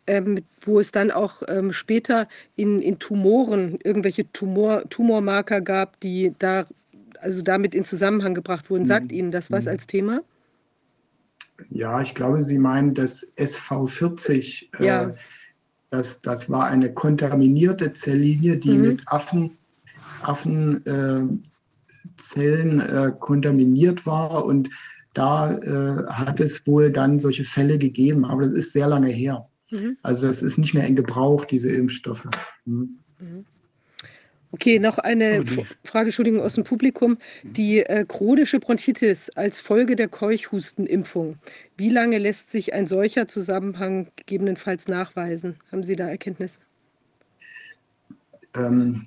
[0.07, 6.35] ähm, wo es dann auch ähm, später in, in Tumoren irgendwelche Tumor, Tumormarker gab, die
[6.39, 6.67] da
[7.21, 8.85] also damit in Zusammenhang gebracht wurden.
[8.85, 9.19] Sagt mhm.
[9.19, 9.71] Ihnen das was mhm.
[9.71, 10.21] als Thema?
[11.71, 14.69] Ja, ich glaube, Sie meinen das SV40.
[14.79, 15.09] Äh, ja.
[15.09, 15.15] Äh,
[15.91, 18.81] das, das war eine kontaminierte Zelllinie, die mhm.
[18.81, 19.59] mit Affen,
[20.23, 21.43] Affenzellen
[22.81, 24.45] äh, äh, kontaminiert war.
[24.47, 24.71] Und
[25.13, 28.25] da äh, hat es wohl dann solche Fälle gegeben.
[28.25, 29.47] Aber das ist sehr lange her.
[29.71, 29.99] Mhm.
[30.03, 32.27] Also das ist nicht mehr in Gebrauch, diese Impfstoffe.
[32.65, 32.99] Mhm.
[34.53, 37.17] Okay, noch eine oh, Frage, Entschuldigung, aus dem Publikum.
[37.43, 41.39] Die äh, chronische Bronchitis als Folge der Keuchhustenimpfung.
[41.79, 45.57] Wie lange lässt sich ein solcher Zusammenhang gegebenenfalls nachweisen?
[45.73, 46.59] Haben Sie da Erkenntnisse?
[48.55, 49.07] Ähm,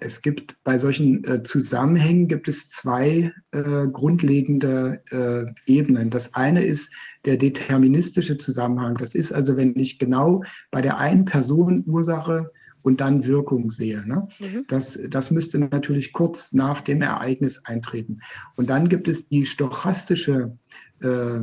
[0.00, 6.10] es gibt bei solchen äh, Zusammenhängen gibt es zwei äh, grundlegende äh, Ebenen.
[6.10, 6.92] Das eine ist
[7.24, 8.96] der deterministische Zusammenhang.
[8.98, 12.50] Das ist also, wenn ich genau bei der einen Person Ursache
[12.84, 14.06] und dann Wirkung sehe.
[14.06, 14.28] Ne?
[14.38, 14.66] Mhm.
[14.68, 18.20] Das, das müsste natürlich kurz nach dem Ereignis eintreten.
[18.56, 20.56] Und dann gibt es die stochastische
[21.00, 21.40] äh,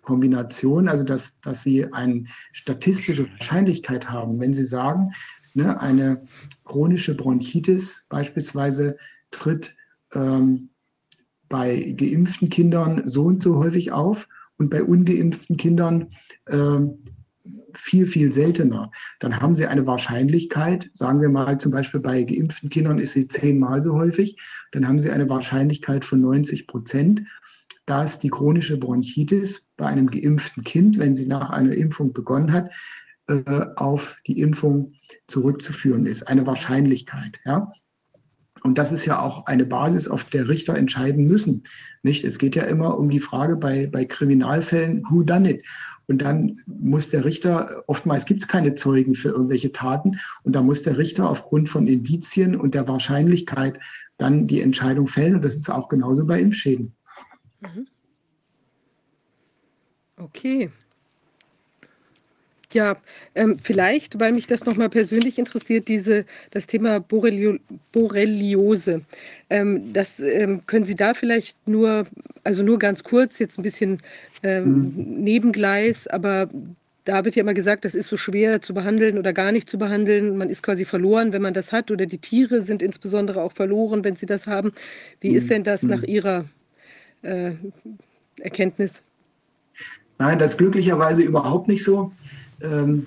[0.00, 5.12] Kombination, also dass, dass Sie eine statistische Wahrscheinlichkeit haben, wenn Sie sagen,
[5.52, 6.22] ne, eine
[6.64, 8.96] chronische Bronchitis beispielsweise
[9.30, 9.74] tritt
[10.14, 10.70] ähm,
[11.50, 14.26] bei geimpften Kindern so und so häufig auf
[14.56, 16.08] und bei ungeimpften Kindern
[16.46, 16.78] äh,
[17.78, 18.90] viel, viel seltener.
[19.20, 23.28] Dann haben sie eine Wahrscheinlichkeit, sagen wir mal zum Beispiel bei geimpften Kindern ist sie
[23.28, 24.36] zehnmal so häufig,
[24.72, 27.22] dann haben sie eine Wahrscheinlichkeit von 90 Prozent,
[27.86, 32.70] dass die chronische Bronchitis bei einem geimpften Kind, wenn sie nach einer Impfung begonnen hat,
[33.28, 34.92] äh, auf die Impfung
[35.28, 36.24] zurückzuführen ist.
[36.24, 37.38] Eine Wahrscheinlichkeit.
[37.44, 37.72] Ja?
[38.62, 41.62] Und das ist ja auch eine Basis, auf der Richter entscheiden müssen.
[42.02, 42.24] Nicht?
[42.24, 45.64] Es geht ja immer um die Frage bei, bei Kriminalfällen, who done it?
[46.08, 50.62] Und dann muss der Richter, oftmals gibt es keine Zeugen für irgendwelche Taten, und da
[50.62, 53.80] muss der Richter aufgrund von Indizien und der Wahrscheinlichkeit
[54.16, 55.34] dann die Entscheidung fällen.
[55.36, 56.94] Und das ist auch genauso bei Impfschäden.
[57.60, 57.86] Mhm.
[60.16, 60.70] Okay.
[62.76, 62.98] Ja,
[63.34, 67.56] ähm, vielleicht, weil mich das nochmal persönlich interessiert, diese, das Thema Borrelio
[67.90, 69.00] Borreliose.
[69.48, 72.06] Ähm, das ähm, können Sie da vielleicht nur,
[72.44, 74.02] also nur ganz kurz, jetzt ein bisschen
[74.42, 75.24] ähm, mhm.
[75.24, 76.50] Nebengleis, aber
[77.06, 79.78] da wird ja immer gesagt, das ist so schwer zu behandeln oder gar nicht zu
[79.78, 80.36] behandeln.
[80.36, 84.04] Man ist quasi verloren, wenn man das hat, oder die Tiere sind insbesondere auch verloren,
[84.04, 84.72] wenn sie das haben.
[85.22, 85.36] Wie mhm.
[85.36, 86.08] ist denn das nach mhm.
[86.08, 86.44] Ihrer
[87.22, 87.52] äh,
[88.38, 89.00] Erkenntnis?
[90.18, 92.12] Nein, das ist glücklicherweise überhaupt nicht so.
[92.60, 93.06] Ähm,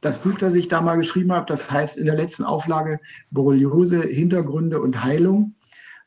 [0.00, 3.00] das Buch, das ich da mal geschrieben habe, das heißt in der letzten Auflage
[3.30, 5.54] Borreliose, Hintergründe und Heilung.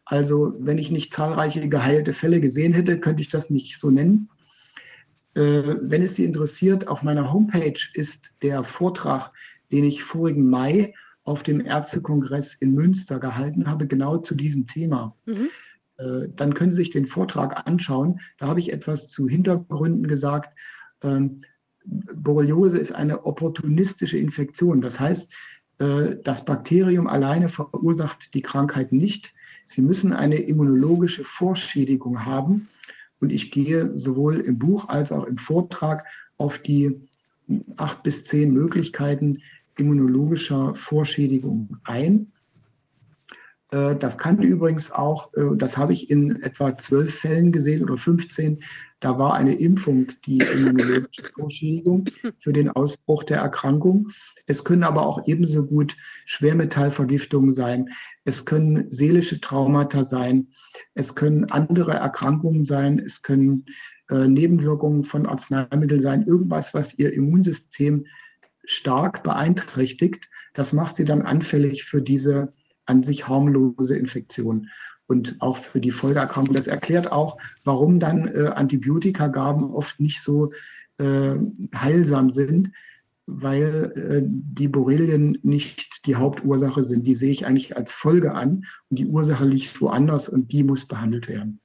[0.05, 4.29] Also wenn ich nicht zahlreiche geheilte Fälle gesehen hätte, könnte ich das nicht so nennen.
[5.33, 9.31] Äh, wenn es Sie interessiert, auf meiner Homepage ist der Vortrag,
[9.71, 10.93] den ich vorigen Mai
[11.23, 15.15] auf dem Ärztekongress in Münster gehalten habe, genau zu diesem Thema.
[15.25, 15.49] Mhm.
[15.97, 18.19] Äh, dann können Sie sich den Vortrag anschauen.
[18.37, 20.55] Da habe ich etwas zu Hintergründen gesagt.
[21.01, 21.41] Ähm,
[21.85, 24.81] Borreliose ist eine opportunistische Infektion.
[24.81, 25.31] Das heißt,
[25.79, 29.33] äh, das Bakterium alleine verursacht die Krankheit nicht.
[29.65, 32.67] Sie müssen eine immunologische Vorschädigung haben.
[33.19, 36.05] Und ich gehe sowohl im Buch als auch im Vortrag
[36.37, 36.99] auf die
[37.77, 39.41] acht bis zehn Möglichkeiten
[39.77, 42.31] immunologischer Vorschädigung ein.
[43.71, 47.97] Äh, das kann übrigens auch, äh, das habe ich in etwa zwölf Fällen gesehen oder
[47.97, 48.61] 15,
[49.03, 52.05] da war eine Impfung die immunologische Vorschädigung
[52.39, 54.07] für den Ausbruch der Erkrankung.
[54.47, 57.89] Es können aber auch ebenso gut Schwermetallvergiftungen sein.
[58.23, 60.47] Es können seelische Traumata sein.
[60.93, 62.97] Es können andere Erkrankungen sein.
[62.97, 63.65] Es können
[64.09, 66.25] äh, Nebenwirkungen von Arzneimitteln sein.
[66.25, 68.05] Irgendwas, was Ihr Immunsystem
[68.63, 70.29] stark beeinträchtigt.
[70.53, 72.53] Das macht Sie dann anfällig für diese
[72.85, 74.69] an sich harmlose Infektion
[75.07, 76.55] und auch für die Folgeerkrankung.
[76.55, 80.51] Das erklärt auch, warum dann äh, Antibiotikagaben oft nicht so
[80.97, 81.35] äh,
[81.75, 82.71] heilsam sind,
[83.25, 87.07] weil äh, die Borrelien nicht die Hauptursache sind.
[87.07, 90.85] Die sehe ich eigentlich als Folge an und die Ursache liegt woanders und die muss
[90.85, 91.59] behandelt werden.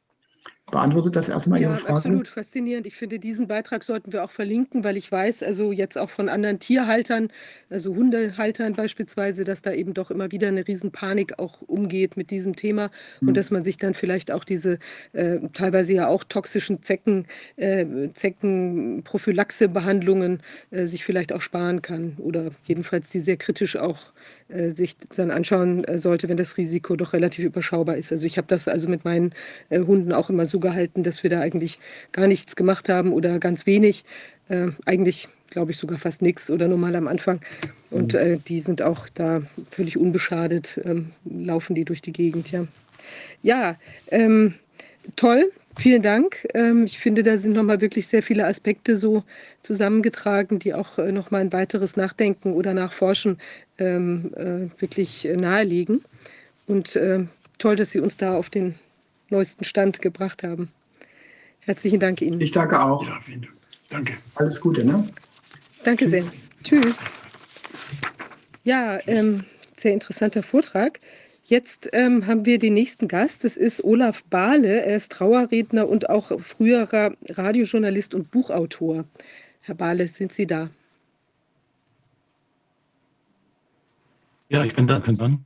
[0.71, 1.97] Beantwortet das erstmal ja, Ihre Frage?
[1.97, 2.87] absolut faszinierend.
[2.87, 6.29] Ich finde, diesen Beitrag sollten wir auch verlinken, weil ich weiß, also jetzt auch von
[6.29, 7.29] anderen Tierhaltern,
[7.71, 12.55] also Hundehaltern beispielsweise, dass da eben doch immer wieder eine Riesenpanik auch umgeht mit diesem
[12.55, 12.91] Thema
[13.21, 13.29] mhm.
[13.29, 14.79] und dass man sich dann vielleicht auch diese
[15.15, 17.25] äh, teilweise ja auch toxischen Zecken,
[17.57, 24.13] äh, Zeckenprophylaxe-Behandlungen äh, sich vielleicht auch sparen kann oder jedenfalls die sehr kritisch auch
[24.49, 28.13] äh, sich dann anschauen äh, sollte, wenn das Risiko doch relativ überschaubar ist.
[28.13, 29.33] Also ich habe das also mit meinen
[29.69, 31.79] äh, Hunden auch immer so gehalten, dass wir da eigentlich
[32.13, 34.05] gar nichts gemacht haben oder ganz wenig.
[34.49, 37.41] Äh, eigentlich glaube ich sogar fast nichts oder nur mal am Anfang.
[37.91, 38.19] Und mhm.
[38.19, 42.67] äh, die sind auch da völlig unbeschadet, ähm, laufen die durch die Gegend, ja.
[43.43, 43.77] Ja,
[44.11, 44.55] ähm,
[45.17, 45.51] toll.
[45.79, 46.47] Vielen Dank.
[46.55, 49.23] Ähm, ich finde, da sind nochmal wirklich sehr viele Aspekte so
[49.63, 53.39] zusammengetragen, die auch äh, nochmal ein weiteres Nachdenken oder Nachforschen
[53.79, 56.05] ähm, äh, wirklich nahelegen.
[56.67, 57.25] Und äh,
[57.59, 58.75] toll, dass Sie uns da auf den
[59.31, 60.71] neuesten Stand gebracht haben.
[61.61, 62.41] Herzlichen Dank Ihnen.
[62.41, 63.07] Ich danke auch.
[63.07, 63.55] Ja, vielen Dank.
[63.89, 64.15] Danke.
[64.35, 65.07] Alles Gute, ne?
[65.85, 66.33] Danke Tschüss.
[66.65, 66.81] sehr.
[66.83, 66.97] Tschüss.
[68.65, 69.45] Ja, ähm,
[69.77, 70.99] sehr interessanter Vortrag.
[71.49, 73.43] Jetzt ähm, haben wir den nächsten Gast.
[73.43, 74.83] Das ist Olaf Bahle.
[74.83, 79.07] Er ist Trauerredner und auch früherer Radiojournalist und Buchautor.
[79.63, 80.69] Herr Bahle, sind Sie da?
[84.51, 85.01] Ja, ich bin da.
[85.01, 85.43] Können Sie an?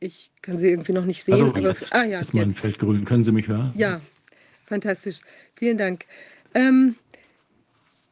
[0.00, 1.34] Ich kann Sie irgendwie noch nicht sehen.
[1.34, 2.58] Hallo, aber, jetzt ah, ja, ist mein jetzt.
[2.58, 3.04] Feld grün.
[3.04, 3.72] Können Sie mich hören?
[3.76, 4.00] Ja,
[4.66, 5.20] fantastisch.
[5.54, 6.04] Vielen Dank.
[6.52, 6.96] Ähm,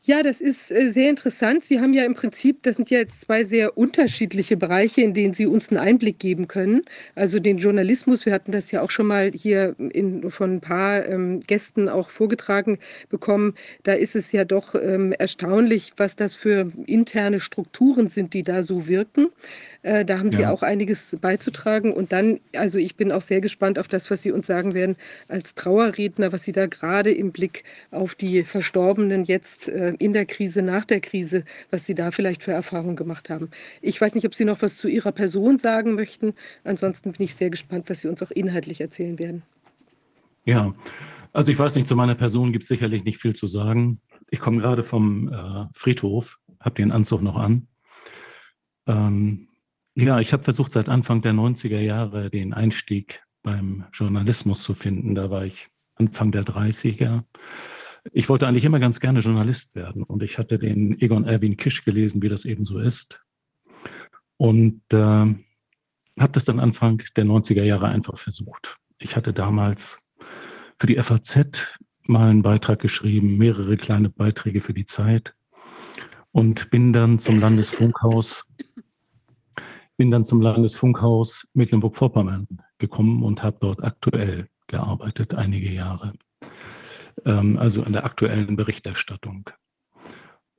[0.05, 1.63] ja, das ist äh, sehr interessant.
[1.63, 5.33] Sie haben ja im Prinzip, das sind ja jetzt zwei sehr unterschiedliche Bereiche, in denen
[5.33, 6.83] Sie uns einen Einblick geben können.
[7.15, 11.07] Also den Journalismus, wir hatten das ja auch schon mal hier in, von ein paar
[11.07, 12.79] ähm, Gästen auch vorgetragen
[13.11, 13.55] bekommen.
[13.85, 18.65] Da ist es ja doch ähm, erstaunlich, was das für interne Strukturen sind, die da
[18.65, 19.29] so wirken.
[19.83, 21.93] Äh, da haben Sie auch einiges beizutragen.
[21.93, 24.97] Und dann, also ich bin auch sehr gespannt auf das, was Sie uns sagen werden
[25.29, 30.27] als Trauerredner, was Sie da gerade im Blick auf die Verstorbenen jetzt äh, in der
[30.27, 33.51] Krise, nach der Krise, was Sie da vielleicht für Erfahrungen gemacht haben.
[33.81, 36.35] Ich weiß nicht, ob Sie noch was zu Ihrer Person sagen möchten.
[36.63, 39.43] Ansonsten bin ich sehr gespannt, was Sie uns auch inhaltlich erzählen werden.
[40.45, 40.75] Ja,
[41.33, 44.01] also ich weiß nicht, zu meiner Person gibt es sicherlich nicht viel zu sagen.
[44.31, 47.67] Ich komme gerade vom äh, Friedhof, habe den Anzug noch an.
[48.87, 49.49] Ähm,
[49.95, 55.15] ja, ich habe versucht, seit Anfang der 90er Jahre den Einstieg beim Journalismus zu finden.
[55.15, 57.25] Da war ich Anfang der 30er.
[58.13, 61.85] Ich wollte eigentlich immer ganz gerne Journalist werden und ich hatte den Egon Erwin Kisch
[61.85, 63.21] gelesen, wie das eben so ist.
[64.37, 68.79] Und äh, habe das dann Anfang der 90er Jahre einfach versucht.
[68.99, 69.99] Ich hatte damals
[70.79, 75.35] für die FAZ mal einen Beitrag geschrieben, mehrere kleine Beiträge für die Zeit
[76.33, 78.47] und bin dann zum Landesfunkhaus
[79.97, 82.49] bin dann zum Landesfunkhaus Mecklenburg-Vorpommern
[82.79, 86.15] gekommen und habe dort aktuell gearbeitet, einige Jahre.
[87.25, 89.51] Ähm, also in der aktuellen Berichterstattung.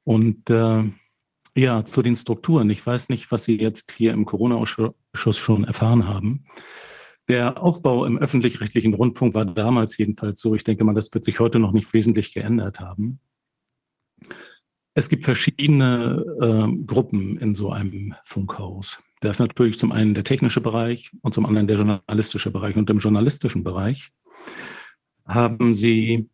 [0.04, 0.84] Und äh,
[1.56, 2.70] ja, zu den Strukturen.
[2.70, 6.46] Ich weiß nicht, was Sie jetzt hier im Corona-Ausschuss schon erfahren haben.
[7.30, 10.56] Der Aufbau im öffentlich-rechtlichen Rundfunk war damals jedenfalls so.
[10.56, 13.20] Ich denke mal, das wird sich heute noch nicht wesentlich geändert haben.
[14.96, 19.02] Es gibt verschiedene äh, Gruppen in so einem Funkhaus.
[19.22, 22.76] Da ist natürlich zum einen der technische Bereich und zum anderen der journalistische Bereich.
[22.76, 24.12] Und im journalistischen Bereich
[25.26, 26.30] haben Sie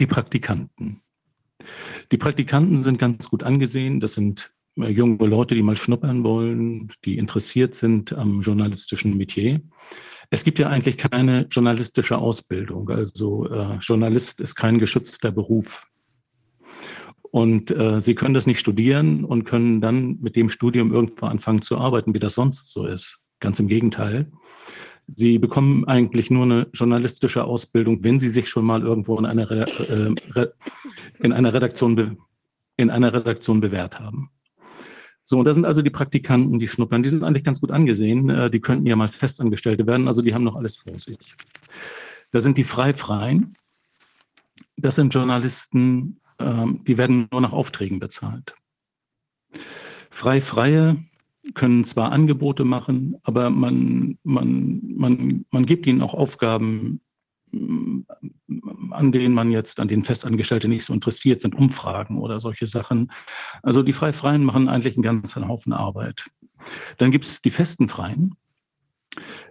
[0.00, 1.00] die Praktikanten.
[2.10, 4.00] Die Praktikanten sind ganz gut angesehen.
[4.00, 9.62] Das sind äh, junge Leute, die mal schnuppern wollen, die interessiert sind am journalistischen Metier.
[10.30, 12.88] Es gibt ja eigentlich keine journalistische Ausbildung.
[12.90, 15.86] Also äh, Journalist ist kein geschützter Beruf.
[17.32, 21.62] Und äh, sie können das nicht studieren und können dann mit dem Studium irgendwo anfangen
[21.62, 23.22] zu arbeiten, wie das sonst so ist.
[23.40, 24.30] Ganz im Gegenteil.
[25.06, 29.50] Sie bekommen eigentlich nur eine journalistische Ausbildung, wenn Sie sich schon mal irgendwo in einer,
[29.50, 30.14] äh,
[31.20, 32.18] in einer, Redaktion,
[32.76, 34.30] in einer Redaktion bewährt haben.
[35.24, 38.28] So, und da sind also die Praktikanten, die schnuppern, die sind eigentlich ganz gut angesehen.
[38.28, 41.16] Äh, die könnten ja mal Festangestellte werden, also die haben noch alles vor sich.
[42.30, 43.56] Da sind die Frei-Freien.
[44.76, 46.20] Das sind Journalisten,
[46.86, 48.54] die werden nur nach Aufträgen bezahlt.
[50.10, 51.04] Frei-Freie
[51.54, 57.00] können zwar Angebote machen, aber man, man, man, man gibt ihnen auch Aufgaben,
[57.52, 63.10] an denen man jetzt, an denen Festangestellte nicht so interessiert sind, Umfragen oder solche Sachen.
[63.62, 66.26] Also die Freifreien machen eigentlich einen ganzen Haufen Arbeit.
[66.98, 68.34] Dann gibt es die festen Freien.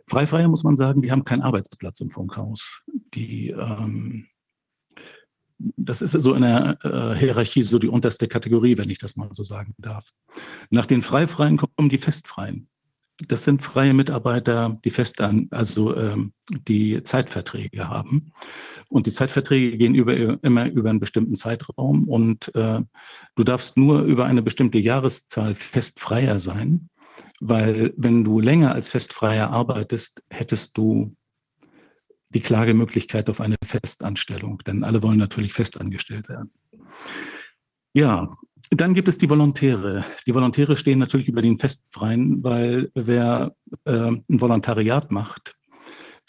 [0.07, 2.83] Freifreie muss man sagen, die haben keinen Arbeitsplatz im Funkhaus.
[3.13, 4.27] Die, ähm,
[5.77, 9.29] das ist so in der äh, Hierarchie so die unterste Kategorie, wenn ich das mal
[9.31, 10.09] so sagen darf.
[10.69, 12.67] Nach den Freifreien kommen die Festfreien.
[13.27, 16.33] Das sind freie Mitarbeiter, die fest an, also ähm,
[16.67, 18.31] die Zeitverträge haben.
[18.89, 22.07] Und die Zeitverträge gehen über, immer über einen bestimmten Zeitraum.
[22.07, 22.81] Und äh,
[23.35, 26.89] du darfst nur über eine bestimmte Jahreszahl festfreier sein,
[27.39, 31.15] weil wenn du länger als festfreier arbeitest, hättest du
[32.33, 36.51] die Klagemöglichkeit auf eine Festanstellung, denn alle wollen natürlich festangestellt werden.
[37.93, 38.35] Ja,
[38.69, 40.05] dann gibt es die Volontäre.
[40.25, 43.53] Die Volontäre stehen natürlich über den Festfreien, weil wer
[43.83, 45.55] äh, ein Volontariat macht,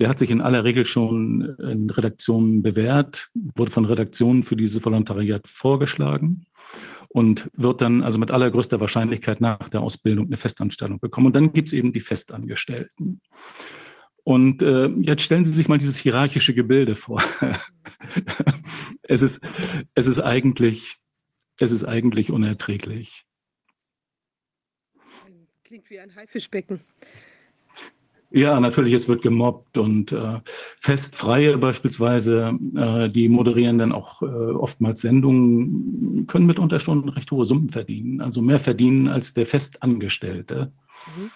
[0.01, 4.85] der hat sich in aller Regel schon in Redaktionen bewährt, wurde von Redaktionen für dieses
[4.85, 6.47] Volontariat vorgeschlagen
[7.09, 11.29] und wird dann also mit allergrößter Wahrscheinlichkeit nach der Ausbildung eine Festanstellung bekommen.
[11.29, 13.21] Und dann gibt es eben die Festangestellten.
[14.25, 17.23] Und äh, jetzt stellen Sie sich mal dieses hierarchische Gebilde vor.
[19.03, 19.45] es, ist,
[19.95, 20.99] es, ist eigentlich,
[21.59, 23.25] es ist eigentlich unerträglich.
[25.65, 26.81] Klingt wie ein Haifischbecken.
[28.35, 30.41] Ja, natürlich, es wird gemobbt und äh,
[30.79, 37.45] Festfreie beispielsweise, äh, die moderieren dann auch äh, oftmals Sendungen, können mit Unterstunden recht hohe
[37.45, 40.73] Summen verdienen, also mehr verdienen als der Festangestellte.
[41.17, 41.31] Mhm.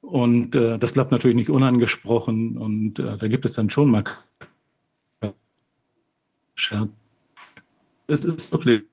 [0.00, 4.04] Und äh, das bleibt natürlich nicht unangesprochen und äh, da gibt es dann schon mal.
[8.06, 8.84] Es ist wirklich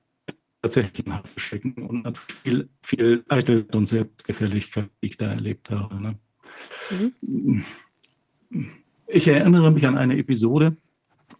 [0.62, 6.00] tatsächlich ein Haftverstecken und viel, viel Eitel und Selbstgefälligkeit, die ich da erlebt habe.
[6.00, 6.18] Ne?
[7.22, 7.64] Mhm.
[9.06, 10.76] Ich erinnere mich an eine Episode,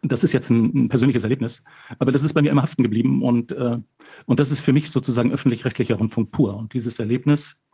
[0.02, 1.64] das ist jetzt ein, ein, persönliches Erlebnis,
[1.98, 3.78] aber das ist bei mir immer haften geblieben und, äh,
[4.26, 6.56] und das ist für mich sozusagen öffentlich-rechtlicher Rundfunk pur.
[6.56, 7.65] Und dieses Erlebnis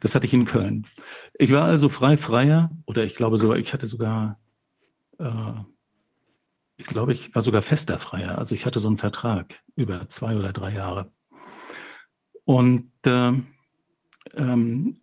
[0.00, 0.86] das hatte ich in Köln.
[1.38, 4.38] Ich war also frei freier oder ich glaube sogar, ich hatte sogar,
[5.18, 5.52] äh,
[6.76, 8.38] ich glaube, ich war sogar fester Freier.
[8.38, 11.10] Also ich hatte so einen Vertrag über zwei oder drei Jahre.
[12.44, 13.32] Und äh,
[14.34, 15.00] ähm,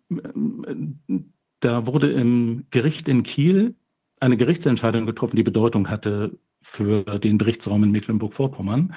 [1.60, 3.74] da wurde im Gericht in Kiel
[4.20, 8.94] eine Gerichtsentscheidung getroffen, die Bedeutung hatte für den Berichtsraum in Mecklenburg-Vorpommern.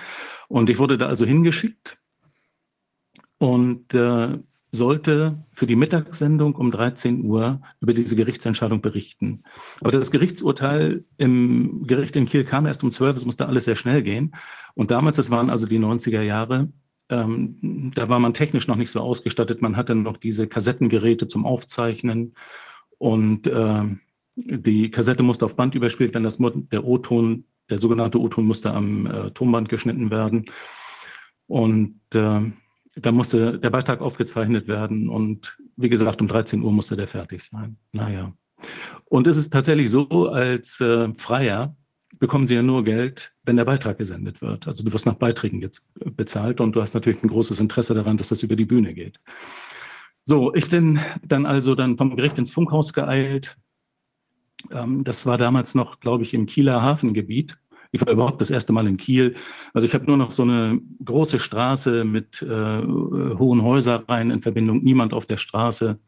[0.47, 1.97] Und ich wurde da also hingeschickt.
[3.37, 4.39] Und äh,
[4.71, 9.43] sollte für die Mittagssendung um 13 Uhr über diese Gerichtsentscheidung berichten.
[9.81, 13.75] Aber das Gerichtsurteil im Gericht in Kiel kam erst um 12, es musste alles sehr
[13.75, 14.35] schnell gehen.
[14.75, 16.69] Und damals, das waren also die 90er Jahre,
[17.09, 19.61] ähm, da war man technisch noch nicht so ausgestattet.
[19.61, 22.33] Man hatte noch diese Kassettengeräte zum Aufzeichnen
[22.97, 23.83] und äh,
[24.35, 26.23] die Kassette musste auf Band überspielt werden.
[26.23, 30.45] Das, der O-Ton, der sogenannte O-Ton musste am äh, Tonband geschnitten werden.
[31.47, 32.41] Und äh,
[32.99, 37.43] da musste der Beitrag aufgezeichnet werden und wie gesagt, um 13 Uhr musste der fertig
[37.43, 37.77] sein.
[37.91, 38.33] Naja.
[39.05, 41.75] Und es ist tatsächlich so, als äh, Freier
[42.19, 44.67] bekommen Sie ja nur Geld, wenn der Beitrag gesendet wird.
[44.67, 48.17] Also du wirst nach Beiträgen jetzt bezahlt und du hast natürlich ein großes Interesse daran,
[48.17, 49.19] dass das über die Bühne geht.
[50.23, 53.57] So, ich bin dann also dann vom Gericht ins Funkhaus geeilt.
[54.71, 57.57] Ähm, das war damals noch, glaube ich, im Kieler Hafengebiet.
[57.91, 59.35] Ich war überhaupt das erste Mal in Kiel.
[59.73, 64.83] Also ich habe nur noch so eine große Straße mit äh, hohen Häuserreihen in Verbindung,
[64.83, 65.99] niemand auf der Straße.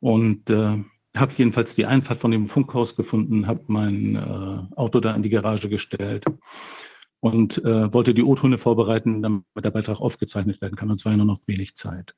[0.00, 0.78] Und äh,
[1.16, 5.30] habe jedenfalls die Einfahrt von dem Funkhaus gefunden, habe mein äh, Auto da in die
[5.30, 6.24] Garage gestellt
[7.20, 10.88] und äh, wollte die O-Töne vorbereiten, damit der Beitrag aufgezeichnet werden kann.
[10.88, 12.14] Und es war ja nur noch wenig Zeit.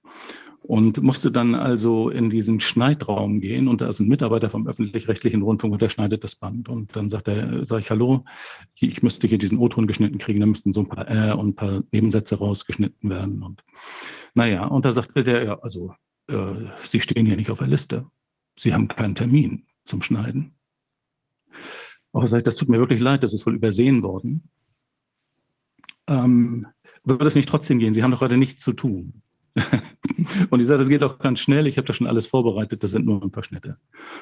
[0.66, 5.42] Und musste dann also in diesen Schneidraum gehen und da ist ein Mitarbeiter vom öffentlich-rechtlichen
[5.42, 6.70] Rundfunk und der schneidet das Band.
[6.70, 8.24] Und dann sagt er, sage ich, hallo,
[8.74, 11.54] ich müsste hier diesen O-Ton geschnitten kriegen, da müssten so ein paar äh und ein
[11.54, 13.42] paar Nebensätze rausgeschnitten werden.
[13.42, 13.62] Und
[14.34, 15.94] naja, und da sagte der, ja, also
[16.28, 18.06] äh, Sie stehen hier nicht auf der Liste.
[18.56, 20.54] Sie haben keinen Termin zum Schneiden.
[22.12, 24.48] Aber sage das tut mir wirklich leid, das ist wohl übersehen worden
[26.06, 26.66] ähm,
[27.04, 27.92] würde es nicht trotzdem gehen?
[27.92, 29.22] Sie haben doch heute nichts zu tun.
[30.50, 32.90] und ich sage, das geht auch ganz schnell, ich habe das schon alles vorbereitet, das
[32.90, 33.78] sind nur ein paar Schnitte.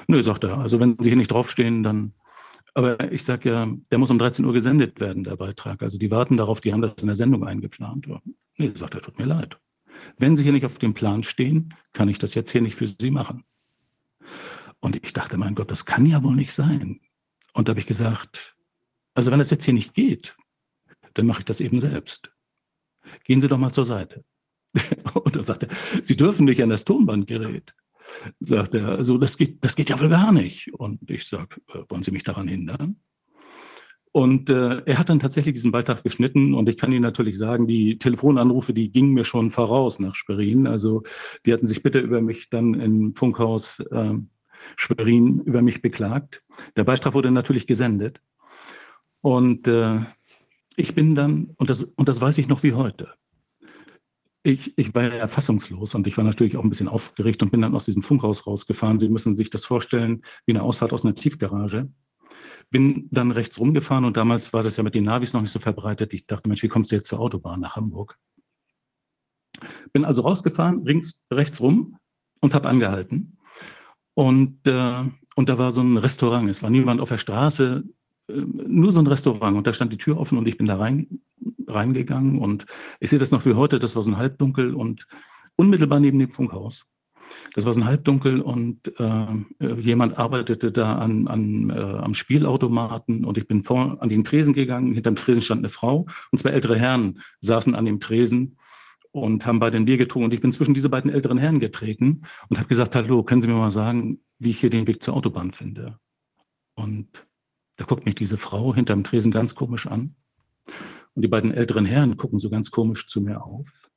[0.07, 2.13] Nö, sagt er, also wenn Sie hier nicht draufstehen, dann.
[2.75, 5.83] Aber ich sage ja, der muss um 13 Uhr gesendet werden, der Beitrag.
[5.83, 8.09] Also die warten darauf, die haben das in der Sendung eingeplant.
[8.57, 9.59] Nee, sagt er, tut mir leid.
[10.19, 12.87] Wenn Sie hier nicht auf dem Plan stehen, kann ich das jetzt hier nicht für
[12.87, 13.45] Sie machen.
[14.81, 17.01] Und ich dachte, mein Gott, das kann ja wohl nicht sein.
[17.53, 18.57] Und da habe ich gesagt,
[19.15, 20.37] also wenn das jetzt hier nicht geht,
[21.15, 22.33] dann mache ich das eben selbst.
[23.25, 24.25] Gehen Sie doch mal zur Seite.
[25.15, 25.69] Und dann sagt er,
[26.03, 27.75] Sie dürfen nicht an das Tonbandgerät.
[28.41, 30.73] Sagt er, also das geht, das geht ja wohl gar nicht.
[30.75, 32.97] Und ich sage, äh, wollen Sie mich daran hindern?
[34.13, 37.67] Und äh, er hat dann tatsächlich diesen Beitrag geschnitten und ich kann Ihnen natürlich sagen,
[37.67, 40.67] die Telefonanrufe, die gingen mir schon voraus nach Schwerin.
[40.67, 41.03] Also
[41.47, 44.15] die hatten sich bitte über mich dann im Funkhaus äh,
[44.77, 46.45] Schwerin über mich beklagt.
[46.77, 48.21] Der Beitrag wurde natürlich gesendet.
[49.23, 50.01] Und äh,
[50.77, 53.15] ich bin dann, und das, und das weiß ich noch wie heute,
[54.43, 57.63] ich, ich war ja fassungslos und ich war natürlich auch ein bisschen aufgeregt und bin
[57.63, 58.99] dann aus diesem Funkhaus rausgefahren.
[58.99, 61.89] Sie müssen sich das vorstellen wie eine Ausfahrt aus einer Tiefgarage.
[62.71, 65.61] Bin dann rechts rumgefahren und damals war das ja mit den Navis noch nicht so
[65.61, 66.13] verbreitet.
[66.13, 68.19] Ich dachte, Mensch, wie kommst du jetzt zur Autobahn nach Hamburg?
[69.93, 71.99] Bin also rausgefahren, rings, rechts rum
[72.41, 73.39] und habe angehalten.
[74.15, 75.05] Und, äh,
[75.37, 76.51] und da war so ein Restaurant.
[76.51, 77.85] Es war niemand auf der Straße
[78.35, 81.21] nur so ein Restaurant und da stand die Tür offen und ich bin da rein,
[81.67, 82.67] reingegangen und
[83.01, 85.07] ich sehe das noch wie heute, das war so ein Halbdunkel und
[85.57, 86.87] unmittelbar neben dem Funkhaus.
[87.55, 89.27] Das war so ein Halbdunkel und äh,
[89.79, 94.55] jemand arbeitete da an, an, äh, am Spielautomaten und ich bin vor an den Tresen
[94.55, 94.93] gegangen.
[94.95, 98.57] Hinterm Tresen stand eine Frau und zwei ältere Herren saßen an dem Tresen
[99.13, 100.27] und haben beide ein Bier getrunken.
[100.27, 103.49] Und ich bin zwischen diese beiden älteren Herren getreten und habe gesagt, hallo, können Sie
[103.49, 105.99] mir mal sagen, wie ich hier den Weg zur Autobahn finde?
[106.75, 107.27] Und
[107.83, 110.15] da guckt mich diese Frau hinterm Tresen ganz komisch an.
[111.15, 113.91] Und die beiden älteren Herren gucken so ganz komisch zu mir auf.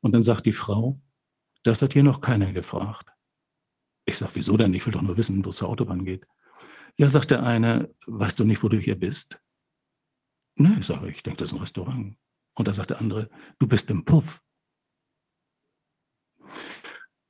[0.00, 1.00] Und dann sagt die Frau,
[1.64, 3.10] das hat hier noch keiner gefragt.
[4.04, 4.72] Ich sage, wieso denn?
[4.74, 6.24] Ich will doch nur wissen, wo es zur Autobahn geht.
[6.96, 9.40] Ja, sagt der eine, weißt du nicht, wo du hier bist?
[10.54, 12.16] Ne, sage ich, ich denke, das ist ein Restaurant.
[12.54, 14.40] Und da sagt der andere, du bist im Puff.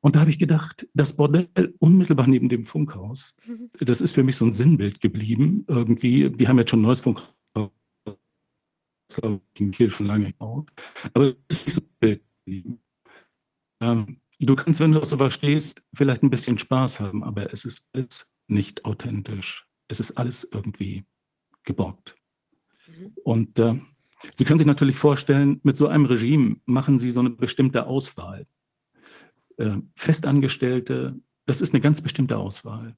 [0.03, 1.49] Und da habe ich gedacht, das Bordell
[1.79, 3.71] unmittelbar neben dem Funkhaus, mhm.
[3.79, 5.65] das ist für mich so ein Sinnbild geblieben.
[5.69, 9.41] Irgendwie, wir haben jetzt schon ein neues Funkhaus, das
[9.77, 10.71] hier schon lange gebaut,
[11.15, 12.83] aber es ist ein Bild geblieben.
[13.81, 17.65] Ähm, du kannst, wenn du auf sowas stehst, vielleicht ein bisschen Spaß haben, aber es
[17.65, 19.69] ist alles nicht authentisch.
[19.87, 21.05] Es ist alles irgendwie
[21.63, 22.17] geborgt.
[22.89, 23.13] Mhm.
[23.23, 23.79] Und äh,
[24.35, 28.47] Sie können sich natürlich vorstellen, mit so einem Regime machen Sie so eine bestimmte Auswahl.
[29.63, 32.97] Äh, Festangestellte, das ist eine ganz bestimmte Auswahl.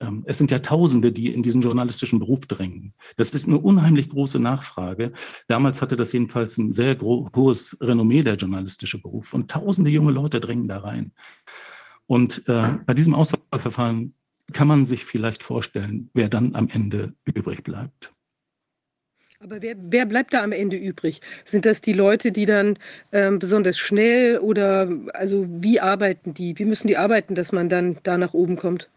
[0.00, 2.94] Ähm, es sind ja Tausende, die in diesen journalistischen Beruf drängen.
[3.18, 5.12] Das ist eine unheimlich große Nachfrage.
[5.48, 9.34] Damals hatte das jedenfalls ein sehr hohes Renommee, der journalistische Beruf.
[9.34, 11.12] Und tausende junge Leute drängen da rein.
[12.06, 14.14] Und äh, bei diesem Auswahlverfahren
[14.54, 18.14] kann man sich vielleicht vorstellen, wer dann am Ende übrig bleibt.
[19.42, 21.22] Aber wer, wer bleibt da am Ende übrig?
[21.46, 22.76] Sind das die Leute, die dann
[23.10, 26.58] ähm, besonders schnell oder also wie arbeiten die?
[26.58, 28.90] Wie müssen die arbeiten, dass man dann da nach oben kommt?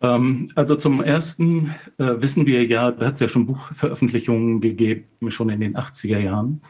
[0.00, 5.04] Ähm, also zum ersten äh, wissen wir ja, da hat es ja schon Buchveröffentlichungen gegeben,
[5.28, 6.62] schon in den 80er Jahren,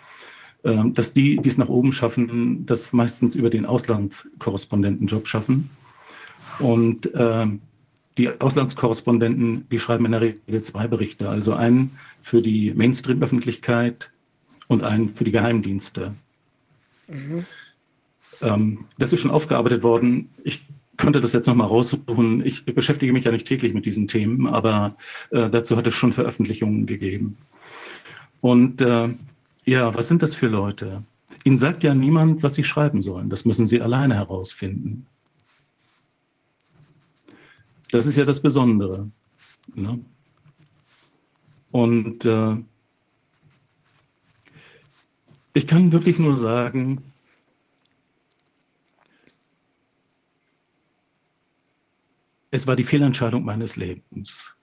[0.64, 5.70] äh, dass die, die es nach oben schaffen, das meistens über den Auslandskorrespondentenjob schaffen.
[6.58, 7.46] Und äh,
[8.18, 14.10] die Auslandskorrespondenten, die schreiben in der Regel zwei Berichte, also einen für die Mainstream-Öffentlichkeit
[14.68, 16.14] und einen für die Geheimdienste.
[17.08, 17.44] Mhm.
[18.40, 20.30] Ähm, das ist schon aufgearbeitet worden.
[20.44, 20.64] Ich
[20.96, 22.44] könnte das jetzt nochmal raussuchen.
[22.46, 24.96] Ich beschäftige mich ja nicht täglich mit diesen Themen, aber
[25.30, 27.36] äh, dazu hat es schon Veröffentlichungen gegeben.
[28.40, 29.08] Und äh,
[29.64, 31.02] ja, was sind das für Leute?
[31.42, 33.28] Ihnen sagt ja niemand, was sie schreiben sollen.
[33.28, 35.06] Das müssen sie alleine herausfinden.
[37.94, 39.08] Das ist ja das Besondere.
[39.72, 40.04] Ne?
[41.70, 42.56] Und äh,
[45.52, 47.04] ich kann wirklich nur sagen,
[52.50, 54.56] es war die Fehlentscheidung meines Lebens,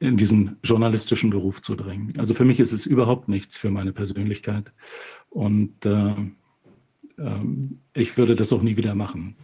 [0.00, 2.18] in diesen journalistischen Beruf zu drängen.
[2.18, 4.72] Also für mich ist es überhaupt nichts für meine Persönlichkeit.
[5.28, 6.10] Und äh,
[7.18, 7.44] äh,
[7.94, 9.36] ich würde das auch nie wieder machen.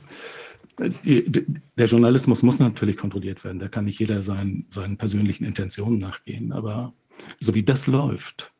[0.78, 3.58] Der Journalismus muss natürlich kontrolliert werden.
[3.58, 6.52] Da kann nicht jeder seinen, seinen persönlichen Intentionen nachgehen.
[6.52, 6.92] Aber
[7.40, 8.52] so wie das läuft,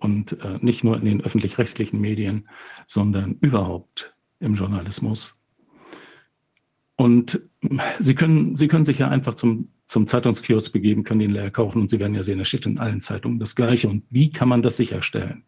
[0.00, 2.48] und äh, nicht nur in den öffentlich-rechtlichen Medien,
[2.86, 5.38] sondern überhaupt im Journalismus.
[6.96, 7.40] Und
[7.98, 11.80] Sie können, Sie können sich ja einfach zum, zum Zeitungskiosk begeben, können den leer kaufen
[11.80, 13.88] und Sie werden ja sehen, es steht in allen Zeitungen das Gleiche.
[13.88, 15.44] Und wie kann man das sicherstellen?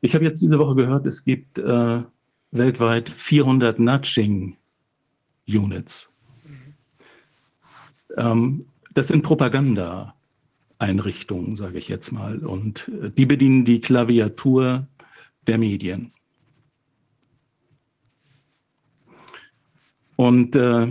[0.00, 2.02] Ich habe jetzt diese Woche gehört, es gibt äh,
[2.50, 3.78] weltweit 400
[5.46, 6.14] Nudging-Units.
[8.16, 10.12] Ähm, das sind Propaganda.
[10.78, 12.38] Einrichtungen, sage ich jetzt mal.
[12.40, 14.86] Und äh, die bedienen die Klaviatur
[15.46, 16.12] der Medien.
[20.16, 20.88] Und äh,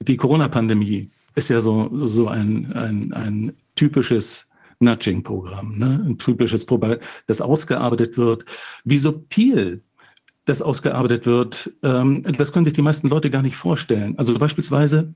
[0.00, 4.48] die Corona-Pandemie ist ja so, so ein, ein, ein typisches
[4.78, 6.04] Nudging-Programm, ne?
[6.06, 8.44] ein typisches Programm, das ausgearbeitet wird.
[8.84, 9.82] Wie subtil
[10.48, 14.18] das ausgearbeitet wird, ähm, das können sich die meisten Leute gar nicht vorstellen.
[14.18, 15.14] Also beispielsweise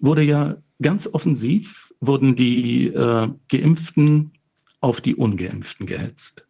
[0.00, 4.32] wurde ja ganz offensiv, wurden die äh, Geimpften
[4.80, 6.46] auf die Ungeimpften gehetzt.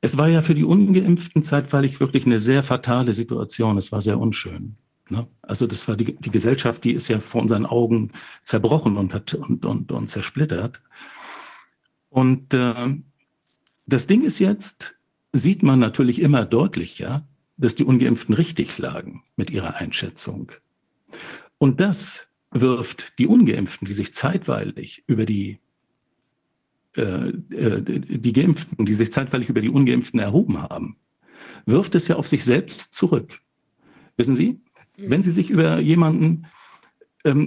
[0.00, 3.78] Es war ja für die Ungeimpften zeitweilig wirklich eine sehr fatale Situation.
[3.78, 4.76] Es war sehr unschön.
[5.08, 5.26] Ne?
[5.42, 8.12] Also das war die, die Gesellschaft, die ist ja vor unseren Augen
[8.42, 10.80] zerbrochen und hat und, und, und zersplittert.
[12.10, 12.96] Und äh,
[13.86, 14.97] das Ding ist jetzt,
[15.32, 17.26] sieht man natürlich immer deutlicher,
[17.56, 20.52] dass die Ungeimpften richtig lagen mit ihrer Einschätzung.
[21.58, 25.58] Und das wirft die Ungeimpften, die sich zeitweilig über die
[26.96, 30.96] äh, äh, die Geimpften, die sich zeitweilig über die Ungeimpften erhoben haben,
[31.66, 33.40] wirft es ja auf sich selbst zurück.
[34.16, 34.60] Wissen Sie,
[34.96, 35.10] mhm.
[35.10, 36.46] wenn Sie sich über jemanden,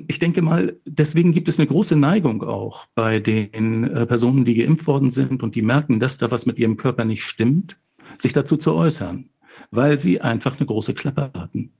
[0.08, 4.56] ich denke mal, deswegen gibt es eine große Neigung auch bei den äh, Personen, die
[4.56, 7.78] geimpft worden sind und die merken, dass da was mit ihrem Körper nicht stimmt,
[8.18, 9.30] sich dazu zu äußern,
[9.70, 11.72] weil sie einfach eine große Klappe hatten.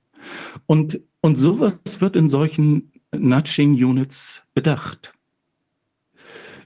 [0.66, 5.12] Und, und sowas wird in solchen Nudging-Units bedacht.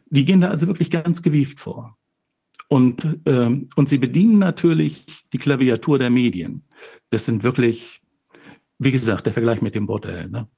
[0.09, 1.97] Die gehen da also wirklich ganz gewieft vor.
[2.69, 6.65] Und, ähm, und sie bedienen natürlich die Klaviatur der Medien.
[7.11, 8.01] Das sind wirklich,
[8.79, 10.29] wie gesagt, der Vergleich mit dem Bordell.
[10.29, 10.49] Ne?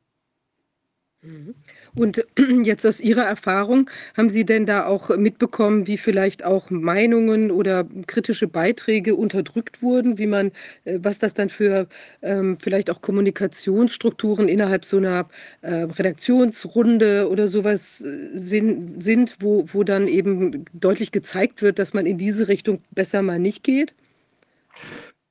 [1.22, 1.54] Mhm.
[1.96, 2.24] Und
[2.62, 7.86] jetzt aus Ihrer Erfahrung, haben Sie denn da auch mitbekommen, wie vielleicht auch Meinungen oder
[8.06, 10.52] kritische Beiträge unterdrückt wurden, wie man,
[10.84, 11.88] äh, was das dann für
[12.22, 15.28] ähm, vielleicht auch Kommunikationsstrukturen innerhalb so einer
[15.62, 21.94] äh, Redaktionsrunde oder sowas äh, sind, sind wo, wo dann eben deutlich gezeigt wird, dass
[21.94, 23.92] man in diese Richtung besser mal nicht geht?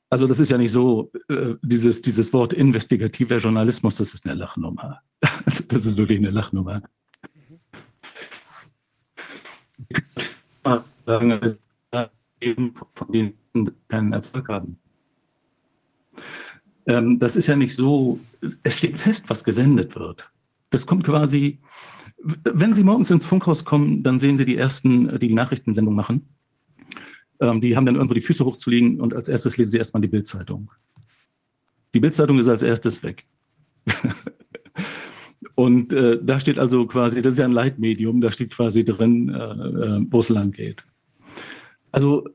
[0.10, 4.36] Also das ist ja nicht so, äh, dieses, dieses Wort investigativer Journalismus, das ist eine
[4.36, 5.02] Lachnummer.
[5.46, 6.82] Also das ist wirklich eine Lachnummer.
[10.64, 10.84] Von
[13.12, 13.34] denen
[13.88, 14.78] keinen Erfolg haben.
[16.86, 18.20] Das ist ja nicht so,
[18.64, 20.32] es steht fest, was gesendet wird.
[20.70, 21.60] Das kommt quasi,
[22.18, 26.28] wenn Sie morgens ins Funkhaus kommen, dann sehen Sie die ersten, die die Nachrichtensendung machen.
[27.40, 30.08] Ähm, die haben dann irgendwo die Füße hochzulegen und als erstes lesen sie erstmal die
[30.08, 30.72] Bildzeitung.
[31.94, 33.26] Die Bildzeitung ist als erstes weg.
[35.56, 39.30] und äh, da steht also quasi, das ist ja ein Leitmedium, da steht quasi drin,
[39.30, 40.86] äh, äh, wo es lang geht.
[41.92, 42.28] Also,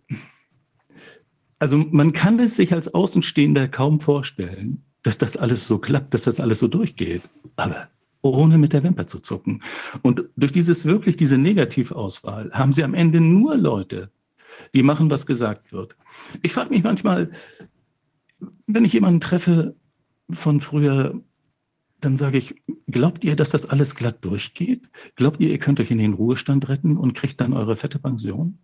[1.59, 6.25] also man kann es sich als Außenstehender kaum vorstellen, dass das alles so klappt, dass
[6.25, 7.23] das alles so durchgeht.
[7.57, 7.89] Aber
[8.23, 9.63] ohne mit der Wimper zu zucken.
[10.01, 14.11] Und durch dieses wirklich, diese Negativauswahl haben sie am Ende nur Leute,
[14.75, 15.97] die machen, was gesagt wird.
[16.43, 17.31] Ich frage mich manchmal,
[18.67, 19.77] wenn ich jemanden treffe
[20.31, 21.21] von früher,
[22.01, 22.55] dann sage ich,
[22.89, 24.89] glaubt ihr, dass das alles glatt durchgeht?
[25.15, 28.59] Glaubt ihr, ihr könnt euch in den Ruhestand retten und kriegt dann eure fette Pension?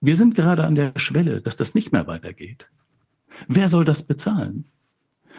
[0.00, 2.68] Wir sind gerade an der Schwelle, dass das nicht mehr weitergeht.
[3.48, 4.66] Wer soll das bezahlen?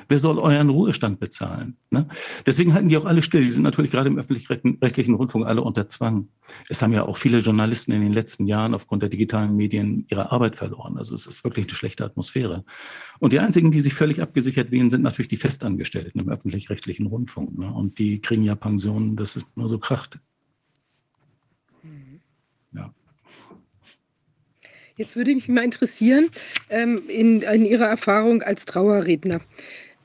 [0.09, 1.77] Wer soll euren Ruhestand bezahlen?
[1.89, 2.07] Ne?
[2.45, 3.41] Deswegen halten die auch alle still.
[3.41, 6.29] Die sind natürlich gerade im öffentlich-rechtlichen Rundfunk alle unter Zwang.
[6.69, 10.31] Es haben ja auch viele Journalisten in den letzten Jahren aufgrund der digitalen Medien ihre
[10.31, 10.97] Arbeit verloren.
[10.97, 12.63] Also es ist wirklich eine schlechte Atmosphäre.
[13.19, 17.57] Und die einzigen, die sich völlig abgesichert wählen, sind natürlich die Festangestellten im öffentlich-rechtlichen Rundfunk.
[17.57, 17.71] Ne?
[17.71, 20.19] Und die kriegen ja Pensionen, das ist nur so kracht.
[22.73, 22.93] Ja.
[24.95, 26.29] Jetzt würde mich mal interessieren,
[26.69, 29.41] ähm, in, in Ihrer Erfahrung als Trauerredner.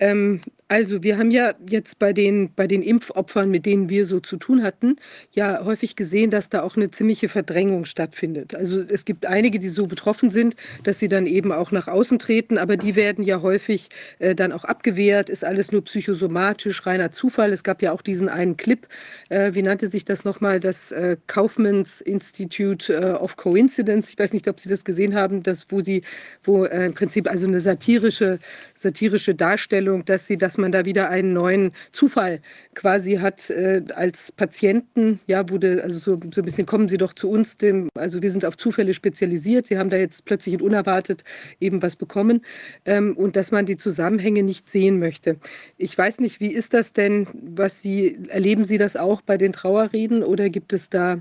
[0.03, 4.21] Ähm, Also, wir haben ja jetzt bei den bei den Impfopfern, mit denen wir so
[4.21, 4.97] zu tun hatten,
[5.33, 8.55] ja häufig gesehen, dass da auch eine ziemliche Verdrängung stattfindet.
[8.55, 12.19] Also, es gibt einige, die so betroffen sind, dass sie dann eben auch nach außen
[12.19, 17.13] treten, aber die werden ja häufig, äh, dann auch abgewehrt, ist alles nur psychosomatisch, reiner
[17.13, 17.53] Zufall.
[17.53, 18.87] Es gab ja auch diesen einen Clip,
[19.29, 24.09] äh, wie nannte sich das noch mal, das, äh, Kaufmanns Institute äh, of Coincidence.
[24.09, 26.03] Ich weiß nicht, ob Sie das gesehen haben, das wo sie
[26.45, 28.39] wo, äh, im Prinzip also eine satirische
[28.83, 32.41] satirische Darstellung, dass sie dass man da wieder einen neuen Zufall
[32.75, 35.21] quasi hat äh, als Patienten.
[35.27, 38.31] Ja, wurde also so, so ein bisschen kommen Sie doch zu uns, dem, also wir
[38.31, 39.67] sind auf Zufälle spezialisiert.
[39.67, 41.25] Sie haben da jetzt plötzlich und unerwartet
[41.61, 42.45] eben was bekommen
[42.85, 45.37] ähm, und dass man die Zusammenhänge nicht sehen möchte.
[45.79, 49.53] Ich weiß nicht, wie ist das denn, was Sie erleben Sie das auch bei den
[49.53, 51.19] Trauerreden oder gibt es da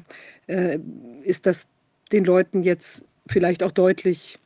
[0.48, 0.80] äh,
[1.23, 1.67] ist das
[2.11, 4.38] den Leuten jetzt vielleicht auch deutlich,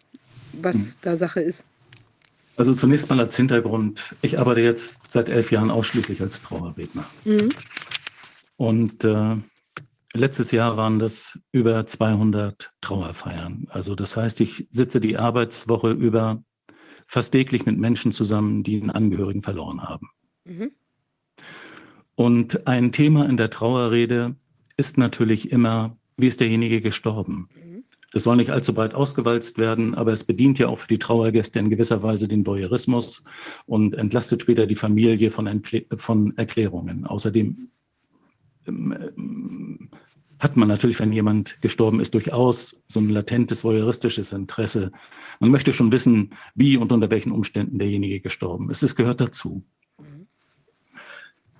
[0.53, 0.93] was hm.
[1.01, 1.65] da Sache ist?
[2.57, 7.05] Also zunächst mal als Hintergrund, ich arbeite jetzt seit elf Jahren ausschließlich als Trauerredner.
[7.25, 7.49] Mhm.
[8.57, 9.35] Und äh,
[10.13, 13.67] letztes Jahr waren das über 200 Trauerfeiern.
[13.69, 16.43] Also das heißt, ich sitze die Arbeitswoche über
[17.05, 20.09] fast täglich mit Menschen zusammen, die einen Angehörigen verloren haben.
[20.45, 20.71] Mhm.
[22.15, 24.35] Und ein Thema in der Trauerrede
[24.77, 27.49] ist natürlich immer, wie ist derjenige gestorben?
[28.15, 28.17] Mhm.
[28.17, 31.59] Das soll nicht allzu breit ausgewalzt werden, aber es bedient ja auch für die Trauergäste
[31.59, 33.25] in gewisser Weise den Voyeurismus
[33.65, 37.05] und entlastet später die Familie von, Entkl von Erklärungen.
[37.05, 37.67] Außerdem
[38.67, 39.89] ähm,
[40.39, 44.91] hat man natürlich, wenn jemand gestorben ist, durchaus so ein latentes voyeuristisches Interesse.
[45.39, 48.83] Man möchte schon wissen, wie und unter welchen Umständen derjenige gestorben ist.
[48.83, 49.63] Es gehört dazu.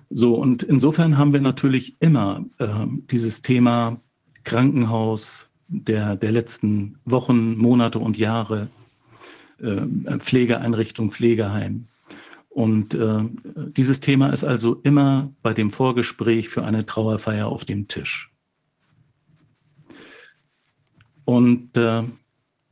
[0.08, 4.00] So, und insofern haben wir natürlich immer äh, dieses Thema
[4.44, 8.68] Krankenhaus, der, der letzten Wochen, Monate und Jahre,
[9.58, 11.86] äh, Pflegeeinrichtung, Pflegeheim.
[12.48, 13.22] Und äh,
[13.54, 18.32] dieses Thema ist also immer bei dem Vorgespräch für eine Trauerfeier auf dem Tisch.
[21.26, 22.04] Und äh,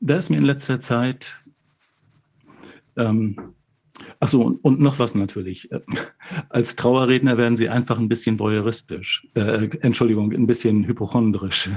[0.00, 1.42] da ist mir in letzter Zeit,
[2.96, 3.36] ähm,
[4.20, 5.68] ach so, und, und, noch was natürlich.
[6.48, 11.70] Als Trauerredner werden Sie einfach ein bisschen voyeuristisch, äh, Entschuldigung, ein bisschen hypochondrisch.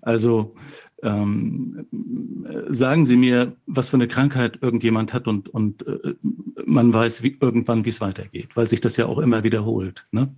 [0.00, 0.54] Also
[1.02, 1.86] ähm,
[2.68, 6.14] sagen Sie mir, was für eine Krankheit irgendjemand hat und, und äh,
[6.64, 10.06] man weiß wie, irgendwann, wie es weitergeht, weil sich das ja auch immer wiederholt.
[10.10, 10.34] Ne?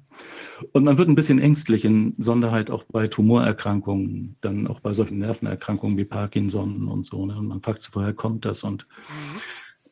[0.72, 5.18] Und man wird ein bisschen ängstlich, in Sonderheit auch bei Tumorerkrankungen, dann auch bei solchen
[5.18, 7.26] Nervenerkrankungen wie Parkinson und so.
[7.26, 7.36] Ne?
[7.36, 8.62] Und man fragt sich, woher kommt das?
[8.62, 8.86] Und,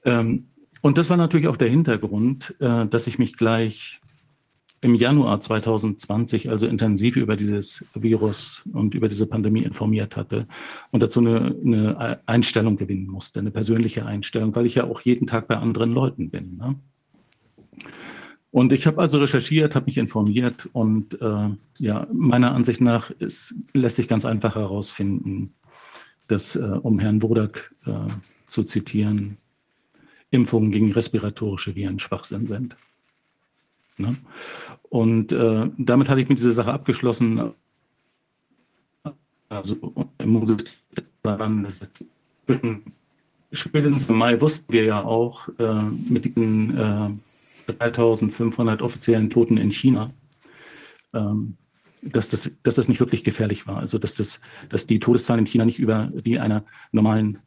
[0.05, 0.11] mhm.
[0.11, 0.47] ähm,
[0.83, 4.01] und das war natürlich auch der Hintergrund, äh, dass ich mich gleich
[4.83, 10.47] im Januar 2020 also intensiv über dieses Virus und über diese Pandemie informiert hatte
[10.91, 15.27] und dazu eine, eine Einstellung gewinnen musste, eine persönliche Einstellung, weil ich ja auch jeden
[15.27, 16.57] Tag bei anderen Leuten bin.
[16.57, 16.77] Ne?
[18.51, 23.55] Und ich habe also recherchiert, habe mich informiert und äh, ja, meiner Ansicht nach ist,
[23.75, 25.55] lässt sich ganz einfach herausfinden,
[26.27, 27.93] dass, äh, um Herrn Wodak äh,
[28.47, 29.37] zu zitieren,
[30.31, 32.77] Impfungen gegen respiratorische Viren Schwachsinn sind.
[34.01, 34.17] Ne?
[34.89, 37.53] Und äh, damit hatte ich mit dieser Sache abgeschlossen.
[39.49, 39.77] Also
[41.23, 41.67] daran,
[43.53, 47.11] spätestens im Mai wussten wir ja auch äh, mit diesen äh,
[47.73, 50.13] 3500 offiziellen Toten in China,
[51.15, 51.57] ähm,
[52.03, 53.79] dass, das, dass das nicht wirklich gefährlich war.
[53.79, 57.39] Also dass, das, dass die Todeszahlen in China nicht über die einer normalen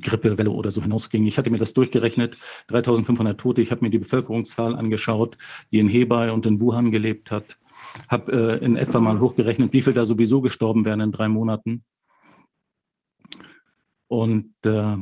[0.00, 1.26] Grippewelle oder so hinausging.
[1.26, 3.62] Ich hatte mir das durchgerechnet, 3500 Tote.
[3.62, 5.36] Ich habe mir die Bevölkerungszahl angeschaut,
[5.70, 7.58] die in Hebei und in Wuhan gelebt hat.
[8.08, 11.84] Habe äh, in etwa mal hochgerechnet, wie viel da sowieso gestorben wären in drei Monaten.
[14.08, 14.96] Und äh,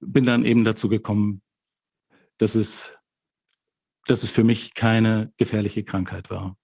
[0.00, 1.42] bin dann eben dazu gekommen,
[2.38, 2.96] dass es,
[4.06, 6.56] dass es für mich keine gefährliche Krankheit war.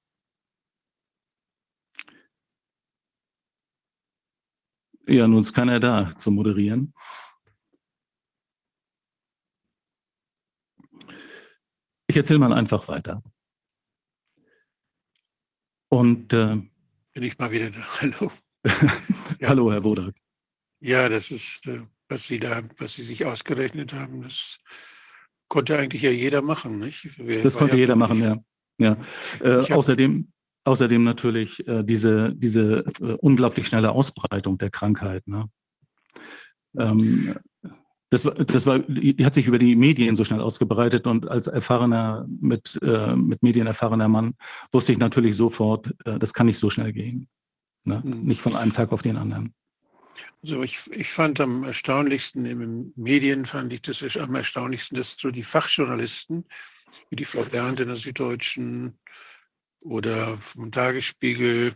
[5.08, 6.94] Ja, nun ist keiner da zu moderieren.
[12.06, 13.22] Ich erzähle mal einfach weiter.
[15.88, 16.56] Und äh,
[17.12, 17.80] bin ich mal wieder da.
[18.00, 18.32] Hallo.
[19.40, 19.48] ja.
[19.48, 20.14] Hallo, Herr Wodak.
[20.80, 24.58] Ja, das ist, äh, was Sie da, was Sie sich ausgerechnet haben, das
[25.48, 27.18] konnte eigentlich ja jeder machen, nicht?
[27.18, 28.42] Wer, das konnte ja jeder machen, ja.
[28.78, 28.96] ja.
[29.40, 30.32] Äh, außerdem,
[30.64, 35.26] Außerdem natürlich äh, diese, diese äh, unglaublich schnelle Ausbreitung der Krankheit.
[35.26, 35.48] Ne?
[36.78, 37.34] Ähm,
[38.10, 42.26] das, das war, die hat sich über die Medien so schnell ausgebreitet und als erfahrener,
[42.28, 44.34] mit, äh, mit Medien erfahrener Mann
[44.70, 47.28] wusste ich natürlich sofort, äh, das kann nicht so schnell gehen.
[47.84, 48.02] Ne?
[48.04, 48.22] Mhm.
[48.24, 49.54] Nicht von einem Tag auf den anderen.
[50.42, 55.16] Also ich, ich fand am erstaunlichsten, in den Medien fand ich das am erstaunlichsten, dass
[55.16, 56.44] so die Fachjournalisten,
[57.08, 58.98] wie die Frau Bernd in der Süddeutschen
[59.84, 61.74] oder vom Tagesspiegel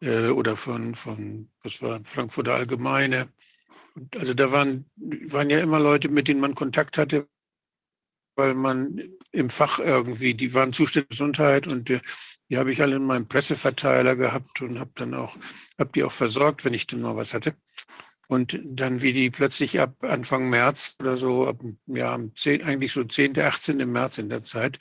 [0.00, 3.28] äh, oder von, von, was war, Frankfurter Allgemeine,
[4.16, 7.28] also da waren, waren ja immer Leute, mit denen man Kontakt hatte,
[8.36, 9.02] weil man
[9.32, 12.00] im Fach irgendwie, die waren zuständig Gesundheit und die,
[12.48, 15.36] die habe ich alle in meinem Presseverteiler gehabt und habe dann auch,
[15.78, 17.54] habe die auch versorgt, wenn ich dann mal was hatte.
[18.28, 22.92] Und dann, wie die plötzlich ab Anfang März oder so, ab, ja, am 10, eigentlich
[22.92, 23.90] so 10., 18.
[23.90, 24.80] März in der Zeit, äh,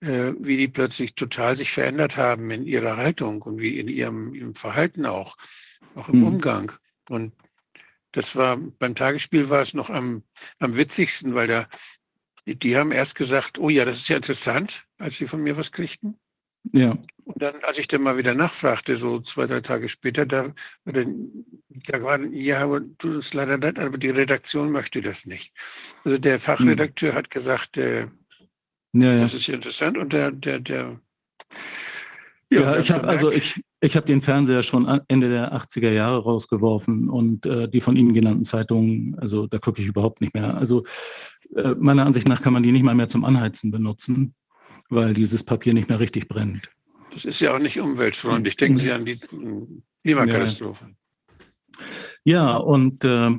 [0.00, 4.54] wie die plötzlich total sich verändert haben in ihrer Haltung und wie in ihrem, ihrem
[4.54, 5.36] Verhalten auch,
[5.94, 6.26] auch im Hm.
[6.26, 6.72] Umgang.
[7.08, 7.34] Und
[8.12, 10.24] das war beim Tagesspiel war es noch am,
[10.58, 11.68] am witzigsten, weil da
[12.46, 15.72] die, haben erst gesagt, oh ja, das ist ja interessant, als sie von mir was
[15.72, 16.18] kriegten.
[16.72, 20.52] Ja, Und dann, als ich dann mal wieder nachfragte, so zwei, drei Tage später, da,
[20.84, 25.54] da war, ja, aber tut uns leider leid, aber die Redaktion möchte das nicht.
[26.04, 28.08] Also der Fachredakteur hat gesagt, äh,
[28.92, 29.16] ja, ja.
[29.16, 31.00] das ist ja interessant und der, der, der
[32.50, 36.22] Ja, der ich habe also ich, ich habe den Fernseher schon Ende der 80er Jahre
[36.22, 40.56] rausgeworfen und äh, die von Ihnen genannten Zeitungen, also da gucke ich überhaupt nicht mehr.
[40.56, 40.84] Also
[41.54, 44.34] äh, meiner Ansicht nach kann man die nicht mal mehr zum Anheizen benutzen,
[44.88, 46.68] weil dieses Papier nicht mehr richtig brennt.
[47.12, 48.56] Das ist ja auch nicht umweltfreundlich.
[48.56, 49.66] Denken Sie an die äh,
[50.04, 50.94] Klimakatastrophe.
[52.24, 53.30] Ja, und äh,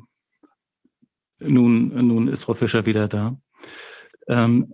[1.40, 3.38] nun, nun ist Frau Fischer wieder da.
[4.28, 4.74] Ähm,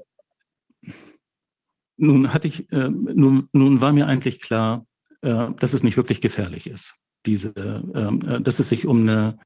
[1.97, 4.85] nun hatte ich, äh, nun, nun war mir eigentlich klar,
[5.21, 6.95] äh, dass es nicht wirklich gefährlich ist,
[7.25, 7.53] diese,
[7.93, 9.39] ähm, äh, dass es sich um eine,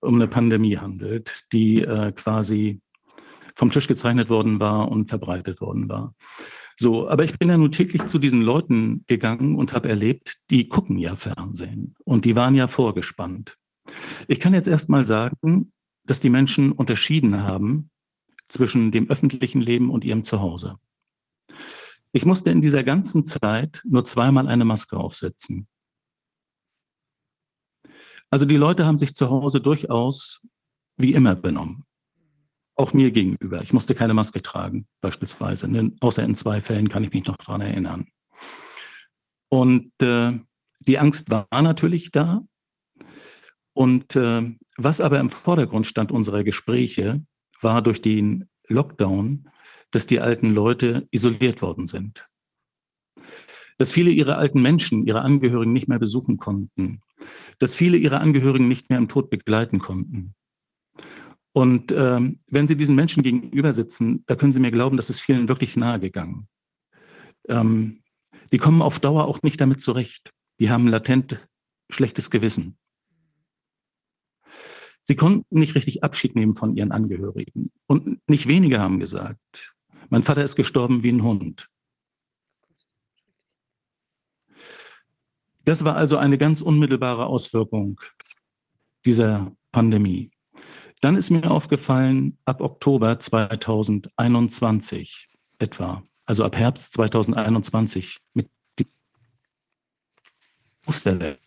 [0.00, 2.80] um eine Pandemie handelt, die äh, quasi
[3.54, 6.14] vom Tisch gezeichnet worden war und verbreitet worden war.
[6.76, 10.68] So, aber ich bin ja nun täglich zu diesen Leuten gegangen und habe erlebt, die
[10.68, 13.56] gucken ja Fernsehen und die waren ja vorgespannt.
[14.28, 15.72] Ich kann jetzt erst mal sagen,
[16.04, 17.90] dass die Menschen unterschieden haben
[18.46, 20.78] zwischen dem öffentlichen Leben und ihrem Zuhause.
[22.12, 25.68] Ich musste in dieser ganzen Zeit nur zweimal eine Maske aufsetzen.
[28.30, 30.46] Also die Leute haben sich zu Hause durchaus
[30.96, 31.84] wie immer benommen.
[32.74, 33.62] Auch mir gegenüber.
[33.62, 35.68] Ich musste keine Maske tragen, beispielsweise.
[35.68, 35.92] Ne?
[36.00, 38.06] Außer in zwei Fällen kann ich mich noch daran erinnern.
[39.48, 40.38] Und äh,
[40.80, 42.42] die Angst war natürlich da.
[43.72, 47.24] Und äh, was aber im Vordergrund stand unserer Gespräche,
[47.60, 49.48] war durch den Lockdown,
[49.90, 52.28] dass die alten Leute isoliert worden sind.
[53.78, 57.00] Dass viele ihrer alten Menschen, ihre Angehörigen nicht mehr besuchen konnten.
[57.58, 60.34] Dass viele ihre Angehörigen nicht mehr im Tod begleiten konnten.
[61.52, 65.20] Und ähm, wenn Sie diesen Menschen gegenüber sitzen, da können Sie mir glauben, das ist
[65.20, 66.48] vielen wirklich nahe gegangen.
[67.48, 68.02] Ähm,
[68.52, 70.30] die kommen auf Dauer auch nicht damit zurecht.
[70.60, 71.48] Die haben latent
[71.90, 72.78] schlechtes Gewissen.
[75.02, 77.70] Sie konnten nicht richtig Abschied nehmen von ihren Angehörigen.
[77.86, 79.74] Und nicht wenige haben gesagt,
[80.08, 81.68] mein Vater ist gestorben wie ein Hund.
[85.64, 88.00] Das war also eine ganz unmittelbare Auswirkung
[89.04, 90.30] dieser Pandemie.
[91.00, 95.28] Dann ist mir aufgefallen, ab Oktober 2021
[95.58, 98.48] etwa, also ab Herbst 2021 mit
[100.88, 101.38] Musterwelle,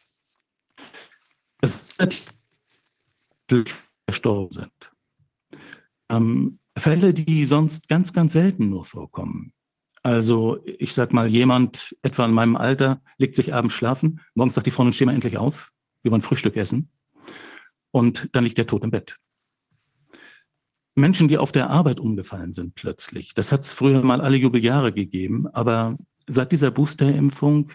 [1.61, 3.73] dass natürlich
[4.05, 4.91] verstorben sind.
[6.09, 9.53] Ähm, Fälle, die sonst ganz, ganz selten nur vorkommen.
[10.03, 14.67] Also ich sag mal, jemand etwa in meinem Alter legt sich abends schlafen, morgens sagt
[14.67, 16.89] die Frau, nun steh mal endlich auf, wir wollen Frühstück essen
[17.91, 19.17] und dann liegt der tot im Bett.
[20.95, 24.91] Menschen, die auf der Arbeit umgefallen sind plötzlich, das hat es früher mal alle Jubeljahre
[24.91, 27.69] gegeben, aber seit dieser Boosterimpfung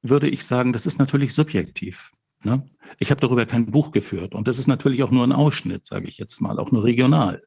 [0.00, 2.12] würde ich sagen, das ist natürlich subjektiv.
[2.44, 2.66] Ne?
[2.98, 6.08] Ich habe darüber kein Buch geführt und das ist natürlich auch nur ein Ausschnitt, sage
[6.08, 7.42] ich jetzt mal, auch nur regional.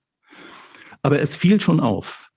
[1.01, 2.31] Aber es fiel schon auf.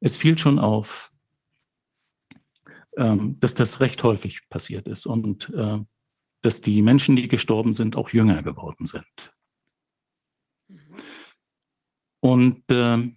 [0.00, 1.10] Es fiel schon auf,
[2.96, 5.78] ähm, dass das recht häufig passiert ist und äh,
[6.42, 9.06] dass die Menschen, die gestorben sind, auch jünger geworden sind.
[12.20, 13.10] Und äh,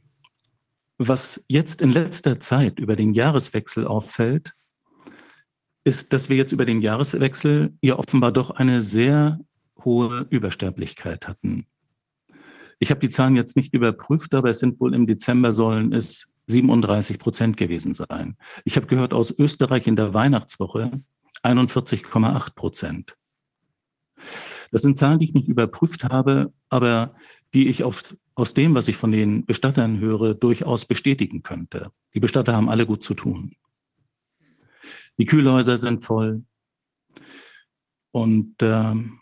[0.98, 4.54] was jetzt in letzter Zeit über den Jahreswechsel auffällt,
[5.84, 9.40] ist, dass wir jetzt über den Jahreswechsel ja offenbar doch eine sehr
[9.84, 11.68] hohe Übersterblichkeit hatten.
[12.80, 16.34] Ich habe die Zahlen jetzt nicht überprüft, aber es sind wohl im Dezember sollen es
[16.48, 18.38] 37 Prozent gewesen sein.
[18.64, 20.92] Ich habe gehört aus Österreich in der Weihnachtswoche
[21.44, 23.18] 41,8 Prozent.
[24.72, 27.16] Das sind Zahlen, die ich nicht überprüft habe, aber
[27.54, 31.92] die ich auf, aus dem, was ich von den Bestattern höre, durchaus bestätigen könnte.
[32.14, 33.56] Die Bestatter haben alle gut zu tun.
[35.18, 36.44] Die Kühlhäuser sind voll.
[38.12, 39.20] Und ähm,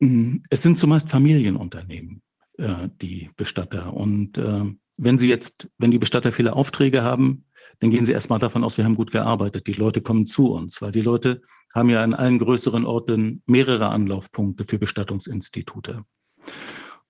[0.00, 2.22] es sind zumeist Familienunternehmen,
[2.56, 3.92] äh, die Bestatter.
[3.94, 4.64] Und äh,
[4.96, 7.44] wenn Sie jetzt, wenn die Bestatter viele Aufträge haben,
[7.80, 9.66] dann gehen Sie erstmal davon aus, wir haben gut gearbeitet.
[9.66, 11.42] Die Leute kommen zu uns, weil die Leute
[11.74, 16.04] haben ja in allen größeren Orten mehrere Anlaufpunkte für Bestattungsinstitute.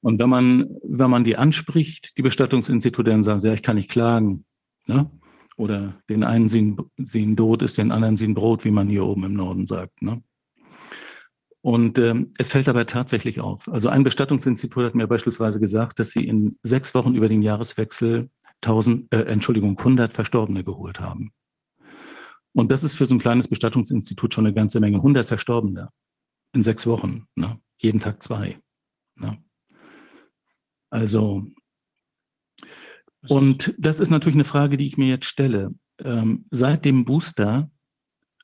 [0.03, 3.77] Und wenn man, wenn man die anspricht, die Bestattungsinstitute, dann sagen sie, ja, ich kann
[3.77, 4.45] nicht klagen.
[4.87, 5.11] Ne?
[5.57, 9.25] Oder den einen sehen, sehen Tod ist den anderen sehen Brot, wie man hier oben
[9.25, 10.01] im Norden sagt.
[10.03, 10.23] Ne?
[11.63, 13.69] Und ähm, es fällt aber tatsächlich auf.
[13.69, 18.31] Also ein Bestattungsinstitut hat mir beispielsweise gesagt, dass sie in sechs Wochen über den Jahreswechsel
[18.63, 21.33] 1000, äh, Entschuldigung, 100 Verstorbene geholt haben.
[22.53, 24.97] Und das ist für so ein kleines Bestattungsinstitut schon eine ganze Menge.
[24.97, 25.91] 100 Verstorbene
[26.53, 27.61] in sechs Wochen, ne?
[27.79, 28.59] jeden Tag zwei.
[29.17, 29.39] Ne?
[30.91, 31.47] Also,
[33.29, 35.75] und das ist natürlich eine Frage, die ich mir jetzt stelle.
[36.03, 37.71] Ähm, seit dem Booster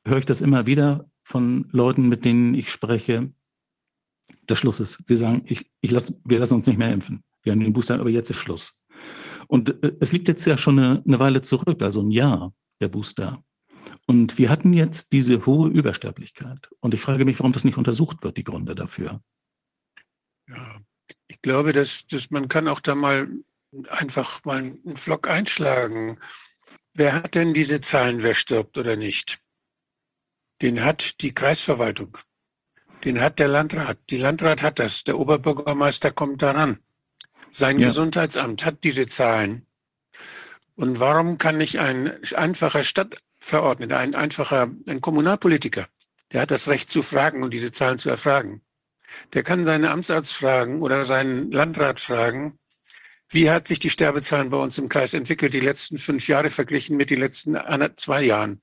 [0.04, 3.32] höre ich das immer wieder von Leuten, mit denen ich spreche.
[4.48, 5.04] Der Schluss ist.
[5.04, 7.24] Sie sagen, ich, ich lass, wir lassen uns nicht mehr impfen.
[7.42, 8.80] Wir haben den Booster, aber jetzt ist Schluss.
[9.48, 12.86] Und äh, es liegt jetzt ja schon eine, eine Weile zurück, also ein Jahr, der
[12.86, 13.42] Booster.
[14.06, 16.68] Und wir hatten jetzt diese hohe Übersterblichkeit.
[16.78, 19.20] Und ich frage mich, warum das nicht untersucht wird, die Gründe dafür.
[20.48, 20.80] Ja,
[21.26, 23.28] ich glaube, dass, dass man kann auch da mal
[23.88, 26.20] einfach mal einen Flock einschlagen.
[26.94, 29.40] Wer hat denn diese Zahlen, wer stirbt oder nicht?
[30.62, 32.18] Den hat die Kreisverwaltung.
[33.04, 33.98] Den hat der Landrat.
[34.10, 35.04] Die Landrat hat das.
[35.04, 36.78] Der Oberbürgermeister kommt daran.
[37.50, 37.88] Sein ja.
[37.88, 39.66] Gesundheitsamt hat diese Zahlen.
[40.74, 45.86] Und warum kann nicht ein einfacher Stadtverordneter, ein einfacher ein Kommunalpolitiker,
[46.32, 48.62] der hat das Recht zu fragen und diese Zahlen zu erfragen.
[49.32, 52.58] Der kann seinen Amtsarzt fragen oder seinen Landrat fragen,
[53.28, 56.96] wie hat sich die Sterbezahlen bei uns im Kreis entwickelt, die letzten fünf Jahre verglichen
[56.96, 57.56] mit den letzten
[57.96, 58.62] zwei Jahren?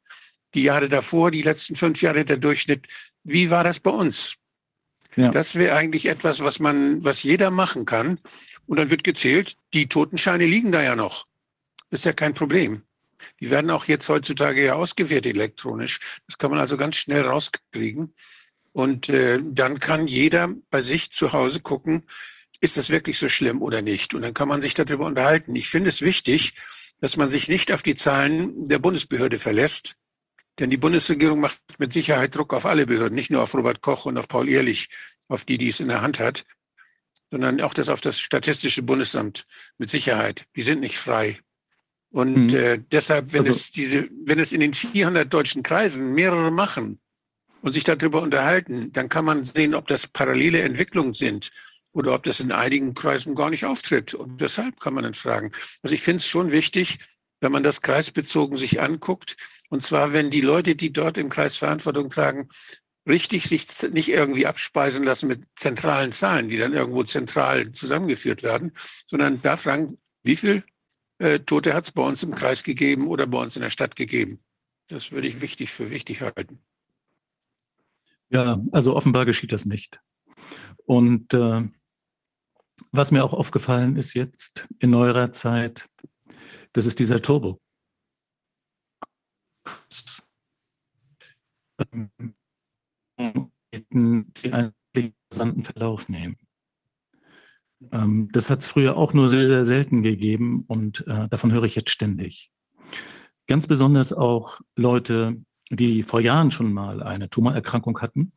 [0.54, 2.88] Die Jahre davor, die letzten fünf Jahre der Durchschnitt.
[3.24, 4.36] Wie war das bei uns?
[5.16, 5.30] Ja.
[5.32, 8.20] Das wäre eigentlich etwas, was man, was jeder machen kann.
[8.66, 11.28] Und dann wird gezählt, die Totenscheine liegen da ja noch.
[11.90, 12.84] Das ist ja kein Problem.
[13.40, 16.00] Die werden auch jetzt heutzutage ja ausgewertet elektronisch.
[16.28, 18.14] Das kann man also ganz schnell rauskriegen.
[18.72, 22.04] Und äh, dann kann jeder bei sich zu Hause gucken,
[22.60, 24.14] ist das wirklich so schlimm oder nicht?
[24.16, 25.56] Und dann kann man sich darüber unterhalten.
[25.56, 26.54] Ich finde es wichtig,
[27.00, 29.96] dass man sich nicht auf die Zahlen der Bundesbehörde verlässt.
[30.60, 34.06] Denn die Bundesregierung macht mit Sicherheit Druck auf alle Behörden, nicht nur auf Robert Koch
[34.06, 34.90] und auf Paul Ehrlich,
[35.28, 36.46] auf die, die es in der Hand hat,
[37.32, 39.46] sondern auch das auf das Statistische Bundesamt
[39.78, 40.46] mit Sicherheit.
[40.56, 41.40] Die sind nicht frei.
[42.12, 42.56] Und mhm.
[42.56, 47.00] äh, deshalb, wenn also, es diese, wenn es in den 400 deutschen Kreisen mehrere machen,
[47.64, 51.50] und sich darüber unterhalten, dann kann man sehen, ob das parallele Entwicklungen sind
[51.94, 54.14] oder ob das in einigen Kreisen gar nicht auftritt.
[54.14, 55.54] Und deshalb kann man dann fragen.
[55.82, 57.00] Also ich finde es schon wichtig,
[57.40, 59.38] wenn man das kreisbezogen sich anguckt.
[59.74, 62.48] Und zwar, wenn die Leute, die dort im Kreis Verantwortung tragen,
[63.08, 68.74] richtig sich nicht irgendwie abspeisen lassen mit zentralen Zahlen, die dann irgendwo zentral zusammengeführt werden,
[69.08, 70.64] sondern da fragen, wie viel
[71.18, 73.96] äh, Tote hat es bei uns im Kreis gegeben oder bei uns in der Stadt
[73.96, 74.44] gegeben.
[74.90, 76.60] Das würde ich wichtig für wichtig halten.
[78.30, 80.00] Ja, also offenbar geschieht das nicht.
[80.86, 81.68] Und äh,
[82.92, 85.90] was mir auch aufgefallen ist jetzt in neuerer Zeit,
[86.74, 87.60] das ist dieser Turbo.
[93.92, 96.38] Die einen interessanten Verlauf nehmen.
[97.92, 101.64] Ähm, das hat es früher auch nur sehr, sehr selten gegeben und äh, davon höre
[101.64, 102.52] ich jetzt ständig.
[103.48, 108.32] Ganz besonders auch Leute, die vor Jahren schon mal eine Tumorerkrankung hatten.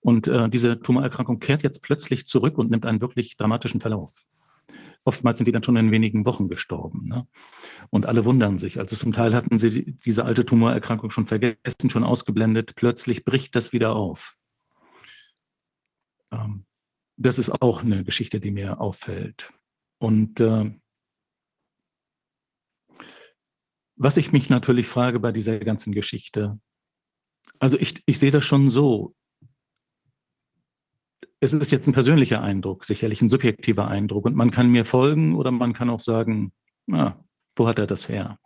[0.00, 4.12] Und äh, diese Tumorerkrankung kehrt jetzt plötzlich zurück und nimmt einen wirklich dramatischen Verlauf.
[5.06, 7.06] Oftmals sind die dann schon in wenigen Wochen gestorben.
[7.06, 7.28] Ne?
[7.90, 8.80] Und alle wundern sich.
[8.80, 12.74] Also zum Teil hatten sie diese alte Tumorerkrankung schon vergessen, schon ausgeblendet.
[12.74, 14.36] Plötzlich bricht das wieder auf.
[16.32, 16.66] Ähm,
[17.16, 19.52] das ist auch eine Geschichte, die mir auffällt.
[19.98, 20.74] Und äh,
[23.94, 26.58] was ich mich natürlich frage bei dieser ganzen Geschichte,
[27.60, 29.14] also ich, ich sehe das schon so.
[31.40, 34.24] Es ist jetzt ein persönlicher Eindruck, sicherlich ein subjektiver Eindruck.
[34.24, 36.52] Und man kann mir folgen oder man kann auch sagen,
[36.86, 37.22] na,
[37.56, 38.38] wo hat er das her?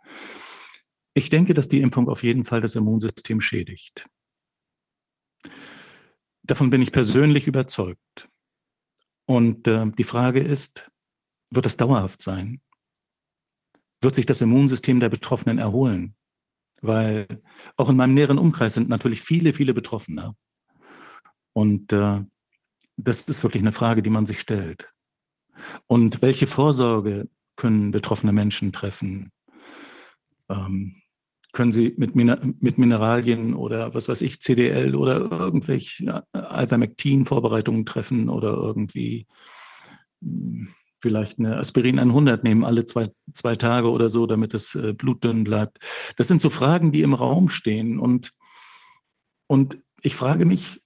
[1.13, 4.07] Ich denke, dass die Impfung auf jeden Fall das Immunsystem schädigt.
[6.43, 8.29] Davon bin ich persönlich überzeugt.
[9.25, 10.91] Und äh, die Frage ist,
[11.49, 12.61] wird das dauerhaft sein?
[14.01, 16.15] Wird sich das Immunsystem der Betroffenen erholen?
[16.81, 17.27] weil
[17.77, 20.35] auch in meinem näheren Umkreis sind natürlich viele, viele Betroffene.
[21.53, 22.21] Und äh,
[22.97, 24.91] das ist wirklich eine Frage, die man sich stellt.
[25.87, 29.31] Und welche Vorsorge können betroffene Menschen treffen?
[30.49, 31.01] Ähm,
[31.53, 38.53] können Sie mit, mit Mineralien oder was weiß ich, CDL oder irgendwelche Ivermectin-Vorbereitungen treffen oder
[38.53, 39.27] irgendwie
[40.21, 40.69] hm,
[41.01, 45.23] vielleicht eine Aspirin 100 nehmen, alle zwei, zwei Tage oder so, damit das äh, Blut
[45.23, 45.79] dünn bleibt.
[46.15, 47.99] Das sind so Fragen, die im Raum stehen.
[47.99, 48.31] Und,
[49.47, 50.80] und ich frage mich,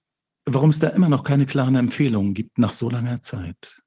[0.46, 3.82] warum es da immer noch keine klaren Empfehlungen gibt nach so langer Zeit.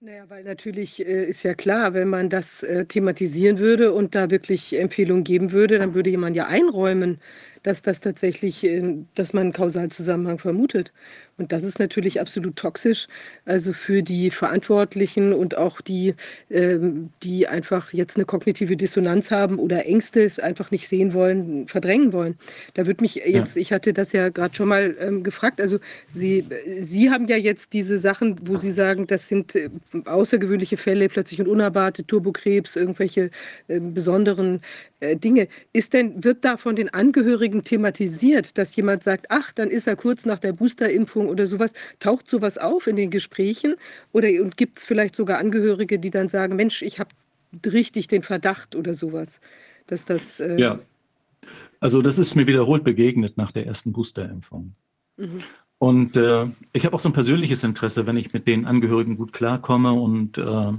[0.00, 4.30] Naja, weil natürlich äh, ist ja klar, wenn man das äh, thematisieren würde und da
[4.30, 7.20] wirklich Empfehlungen geben würde, dann würde jemand ja einräumen,
[7.64, 8.66] dass das tatsächlich,
[9.14, 10.92] dass man einen Kausalzusammenhang vermutet.
[11.36, 13.08] Und das ist natürlich absolut toxisch,
[13.44, 16.14] also für die Verantwortlichen und auch die,
[16.48, 21.66] ähm, die einfach jetzt eine kognitive Dissonanz haben oder Ängste es einfach nicht sehen wollen,
[21.66, 22.36] verdrängen wollen.
[22.74, 23.62] Da würde mich jetzt, ja.
[23.62, 25.80] ich hatte das ja gerade schon mal ähm, gefragt, also
[26.12, 26.44] Sie,
[26.80, 29.70] Sie haben ja jetzt diese Sachen, wo Sie sagen, das sind äh,
[30.04, 33.30] außergewöhnliche Fälle, plötzlich und unerwartet, Turbokrebs, irgendwelche
[33.66, 34.60] äh, besonderen
[35.00, 35.48] äh, Dinge.
[35.72, 39.96] Ist denn, wird da von den Angehörigen thematisiert, dass jemand sagt, ach, dann ist er
[39.96, 41.72] kurz nach der Boosterimpfung oder sowas.
[42.00, 43.76] Taucht sowas auf in den Gesprächen?
[44.12, 47.10] Oder gibt es vielleicht sogar Angehörige, die dann sagen, Mensch, ich habe
[47.66, 49.40] richtig den Verdacht oder sowas,
[49.86, 50.40] dass das...
[50.40, 50.80] Äh ja,
[51.80, 54.74] also das ist mir wiederholt begegnet nach der ersten Boosterimpfung.
[55.16, 55.42] Mhm.
[55.78, 59.32] Und äh, ich habe auch so ein persönliches Interesse, wenn ich mit den Angehörigen gut
[59.32, 60.72] klarkomme und, äh,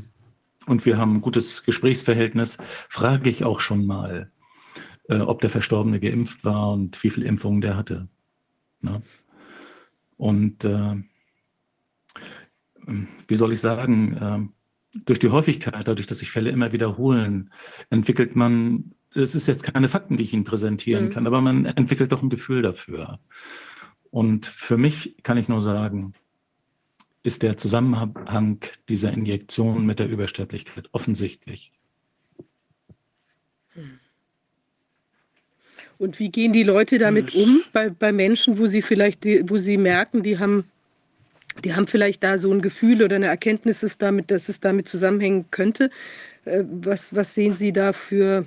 [0.66, 2.58] und wir haben ein gutes Gesprächsverhältnis,
[2.90, 4.32] frage ich auch schon mal,
[5.10, 8.08] äh, ob der Verstorbene geimpft war und wie viele Impfungen der hatte.
[8.82, 9.02] Ne?
[10.18, 10.96] Und äh,
[13.28, 17.52] wie soll ich sagen, äh, durch die Häufigkeit, dadurch, dass sich Fälle immer wiederholen,
[17.90, 21.10] entwickelt man, es ist jetzt keine Fakten, die ich Ihnen präsentieren mhm.
[21.10, 23.20] kann, aber man entwickelt doch ein Gefühl dafür.
[24.10, 26.14] Und für mich kann ich nur sagen,
[27.24, 31.74] ist der Zusammenhang dieser Injektion mit der Übersterblichkeit offensichtlich.
[35.98, 39.78] Und wie gehen die Leute damit um bei, bei Menschen, wo sie vielleicht, wo sie
[39.78, 40.66] merken, die haben,
[41.64, 44.90] die haben vielleicht da so ein Gefühl oder eine Erkenntnis, dass, damit, dass es damit
[44.90, 45.90] zusammenhängen könnte?
[46.44, 48.46] Äh, was, was sehen Sie da für,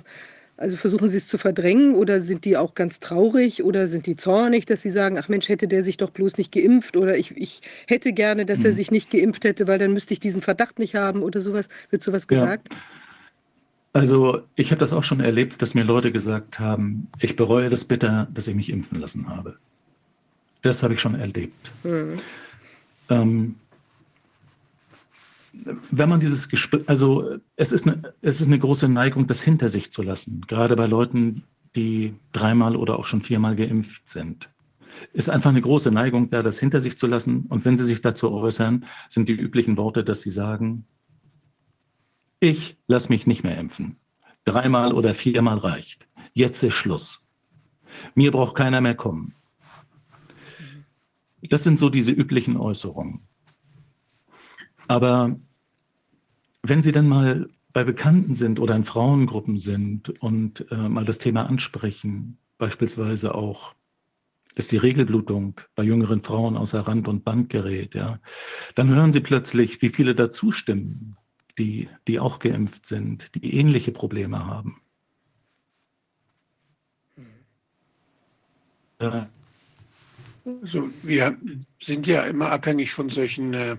[0.57, 4.15] also versuchen Sie es zu verdrängen oder sind die auch ganz traurig oder sind die
[4.15, 7.35] zornig, dass sie sagen, ach Mensch, hätte der sich doch bloß nicht geimpft oder ich,
[7.35, 8.65] ich hätte gerne, dass mhm.
[8.65, 11.67] er sich nicht geimpft hätte, weil dann müsste ich diesen Verdacht nicht haben oder sowas?
[11.89, 12.67] Wird sowas gesagt?
[12.71, 12.77] Ja.
[13.91, 17.85] Also ich habe das auch schon erlebt, dass mir Leute gesagt haben, ich bereue das
[17.85, 19.57] bitter, dass ich mich impfen lassen habe.
[20.61, 21.71] Das habe ich schon erlebt.
[21.83, 22.19] Mhm.
[23.09, 23.55] Ähm,
[25.91, 29.69] wenn man dieses Gespräch, also es ist, eine, es ist eine große Neigung, das hinter
[29.69, 31.43] sich zu lassen, gerade bei Leuten,
[31.75, 34.49] die dreimal oder auch schon viermal geimpft sind.
[35.13, 37.45] Ist einfach eine große Neigung, da das hinter sich zu lassen.
[37.47, 40.85] Und wenn sie sich dazu äußern, sind die üblichen Worte, dass sie sagen,
[42.39, 43.97] ich lasse mich nicht mehr impfen.
[44.45, 46.07] Dreimal oder viermal reicht.
[46.33, 47.27] Jetzt ist Schluss.
[48.15, 49.35] Mir braucht keiner mehr kommen.
[51.41, 53.21] Das sind so diese üblichen Äußerungen.
[54.87, 55.35] Aber
[56.63, 61.19] wenn Sie dann mal bei Bekannten sind oder in Frauengruppen sind und äh, mal das
[61.19, 63.75] Thema ansprechen, beispielsweise auch,
[64.55, 68.19] dass die Regelblutung bei jüngeren Frauen außer Rand und Band gerät, ja,
[68.75, 71.15] dann hören Sie plötzlich, wie viele dazu stimmen,
[71.59, 74.81] die, die auch geimpft sind, die ähnliche Probleme haben.
[80.61, 81.37] Also wir
[81.79, 83.77] sind ja immer abhängig von solchen, äh,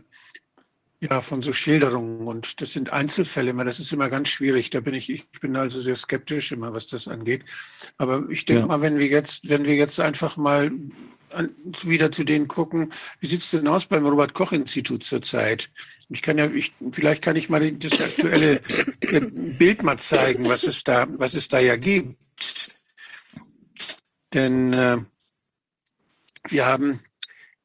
[1.00, 4.70] ja, von so Schilderungen und das sind Einzelfälle immer, das ist immer ganz schwierig.
[4.70, 7.44] Da bin ich, ich bin also sehr skeptisch immer, was das angeht.
[7.97, 8.67] Aber ich denke ja.
[8.67, 10.70] mal, wenn wir jetzt, wenn wir jetzt einfach mal
[11.83, 15.70] wieder zu denen gucken, wie sieht es denn aus beim Robert-Koch-Institut zurzeit?
[16.09, 18.60] Ich kann ja, ich, vielleicht kann ich mal das aktuelle
[19.00, 22.17] äh, Bild mal zeigen, was es da, was es da ja gibt.
[24.33, 24.99] Denn äh,
[26.49, 27.00] wir haben,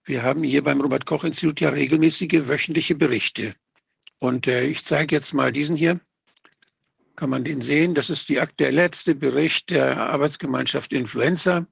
[0.04, 3.56] wir haben hier beim Robert-Koch-Institut ja regelmäßige wöchentliche Berichte.
[4.20, 6.00] Und äh, ich zeige jetzt mal diesen hier.
[7.16, 7.96] Kann man den sehen?
[7.96, 11.66] Das ist die, der letzte Bericht der Arbeitsgemeinschaft Influenza.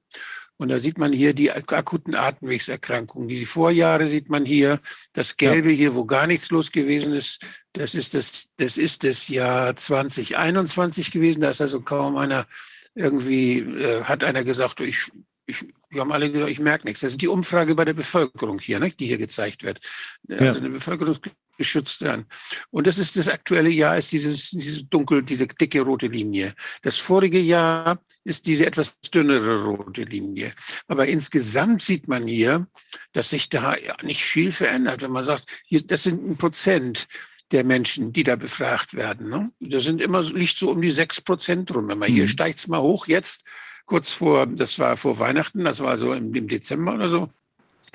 [0.56, 3.28] Und da sieht man hier die akuten Atemwegserkrankungen.
[3.28, 4.80] Die Vorjahre sieht man hier,
[5.12, 5.76] das Gelbe ja.
[5.76, 11.10] hier, wo gar nichts los gewesen ist, das ist das, das ist das Jahr 2021
[11.10, 11.40] gewesen.
[11.40, 12.46] Da ist also kaum einer
[12.94, 15.10] irgendwie, äh, hat einer gesagt, ich,
[15.46, 17.00] ich, wir haben alle gesagt, ich merke nichts.
[17.00, 19.80] Das ist die Umfrage bei der Bevölkerung hier, ne, die hier gezeigt wird.
[20.28, 20.54] Also ja.
[20.54, 21.18] eine Bevölkerung
[21.56, 22.26] geschützt werden.
[22.70, 26.54] Und das ist das aktuelle Jahr, ist dieses, dieses dunkel, diese dicke rote Linie.
[26.82, 30.52] Das vorige Jahr ist diese etwas dünnere rote Linie.
[30.88, 32.66] Aber insgesamt sieht man hier,
[33.12, 35.02] dass sich da nicht viel verändert.
[35.02, 37.06] Wenn man sagt, hier, das sind ein Prozent
[37.50, 39.28] der Menschen, die da befragt werden.
[39.28, 39.50] Ne?
[39.60, 41.90] Das sind immer, liegt so um die sechs Prozent rum.
[41.90, 42.28] Immer hier Mhm.
[42.28, 43.06] steigt es mal hoch.
[43.06, 43.44] Jetzt,
[43.84, 47.30] kurz vor, das war vor Weihnachten, das war so im, im Dezember oder so,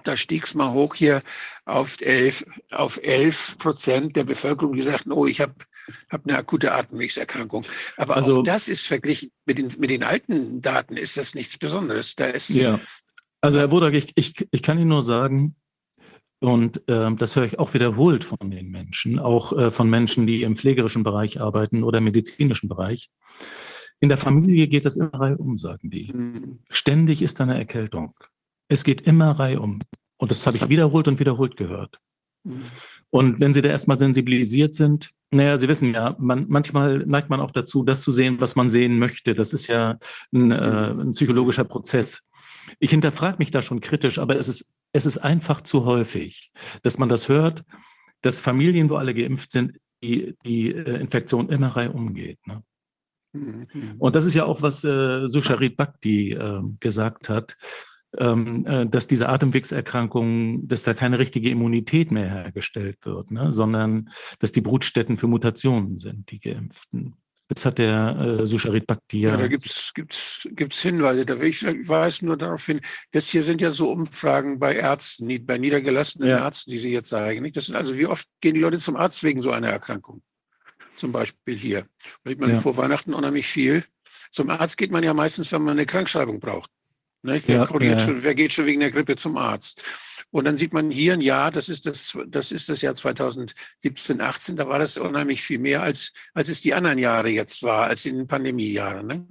[0.03, 1.21] da stieg es mal hoch hier
[1.65, 5.53] auf 11, auf 11 Prozent der Bevölkerung, die sagten, oh, ich habe
[6.09, 7.65] hab eine akute Atemwegserkrankung.
[7.97, 11.57] Aber Also- auch das ist verglichen mit den, mit den alten Daten, ist das nichts
[11.57, 12.15] Besonderes.
[12.15, 12.79] Da ist, Ja,
[13.41, 15.55] also Herr Wodak, ich, ich, ich kann Ihnen nur sagen,
[16.41, 20.43] und ähm, das höre ich auch wiederholt von den Menschen, auch äh, von Menschen, die
[20.43, 23.09] im pflegerischen Bereich arbeiten oder im medizinischen Bereich.
[23.99, 26.07] In der Familie geht das immer reihum, sagen die.
[26.07, 28.15] Hm, Ständig ist eine Erkältung.
[28.69, 29.79] Es geht immer reihum.
[30.17, 31.99] Und das habe ich wiederholt und wiederholt gehört.
[33.09, 37.39] Und wenn Sie da erstmal sensibilisiert sind, naja, Sie wissen ja, man, manchmal neigt man
[37.39, 39.35] auch dazu, das zu sehen, was man sehen möchte.
[39.35, 39.97] Das ist ja
[40.31, 42.29] ein, äh, ein psychologischer Prozess.
[42.79, 46.51] Ich hinterfrage mich da schon kritisch, aber es ist, es ist einfach zu häufig,
[46.83, 47.63] dass man das hört,
[48.21, 52.45] dass Familien, wo alle geimpft sind, die, die äh, Infektion immer reihum geht.
[52.47, 52.63] Ne?
[53.33, 53.95] hm, hm.
[53.97, 57.55] Und das ist ja auch, was äh, Susharit Bhakti äh, gesagt hat,
[58.11, 63.53] dass diese Atemwegserkrankungen, dass da keine richtige Immunität mehr hergestellt wird, ne?
[63.53, 67.15] sondern dass die Brutstätten für Mutationen sind, die Geimpften.
[67.49, 71.25] Das hat der äh, Susharit Bhakti Ja, da gibt's gibt's, gibt's Hinweise.
[71.25, 72.79] Da ich weise nur darauf hin,
[73.11, 76.45] das hier sind ja so Umfragen bei Ärzten, bei niedergelassenen Ja.
[76.45, 77.41] Ärzten, die Sie jetzt zeigen.
[77.41, 77.57] Nicht?
[77.57, 80.21] Das sind also, wie oft gehen die Leute zum Arzt wegen so einer Erkrankung?
[80.95, 81.87] Zum Beispiel hier.
[82.23, 82.57] Sieht man Ja.
[82.57, 83.83] vor Weihnachten unheimlich viel.
[84.31, 86.69] Zum Arzt geht man ja meistens, wenn man eine Krankschreibung braucht.
[87.21, 87.47] Nicht?
[87.47, 87.99] Wer, Ja, ja.
[87.99, 89.83] Schon, wer geht schon wegen der Grippe zum Arzt?
[90.31, 94.21] Und dann sieht man hier ein Jahr, das ist das, das ist das Jahr 2017,
[94.21, 97.87] 18, da war das unheimlich viel mehr, als, als es die anderen Jahre jetzt war,
[97.87, 99.07] als in den Pandemiejahren.
[99.07, 99.27] Ne?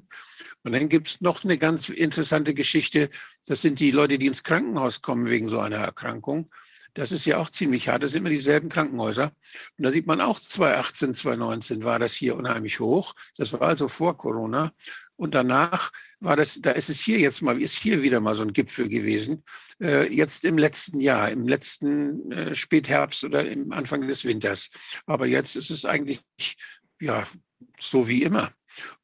[0.65, 3.11] Und dann gibt's noch eine ganz interessante Geschichte.
[3.47, 6.51] Das sind die Leute, die ins Krankenhaus kommen wegen so einer Erkrankung.
[6.95, 8.03] Das ist ja auch ziemlich hart.
[8.03, 9.31] Das sind immer dieselben Krankenhäuser.
[9.77, 13.15] Und da sieht man auch 2018, 2019 war das hier unheimlich hoch.
[13.37, 14.73] Das war also vor Corona.
[15.19, 15.91] Und danach
[16.21, 18.89] war das, da ist es hier jetzt mal, ist hier wieder mal so ein Gipfel
[18.89, 19.43] gewesen.
[19.83, 24.71] Äh, jetzt im letzten Jahr, im letzten äh, Spätherbst oder im Anfang des Winters.
[25.07, 26.23] Aber jetzt ist es eigentlich,
[27.01, 27.27] ja,
[27.79, 28.53] so wie immer.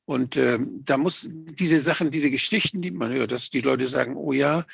[0.04, 4.14] Und ähm, da muss diese Sachen, diese Geschichten, die man hört, dass die Leute sagen,
[4.16, 4.64] oh ja,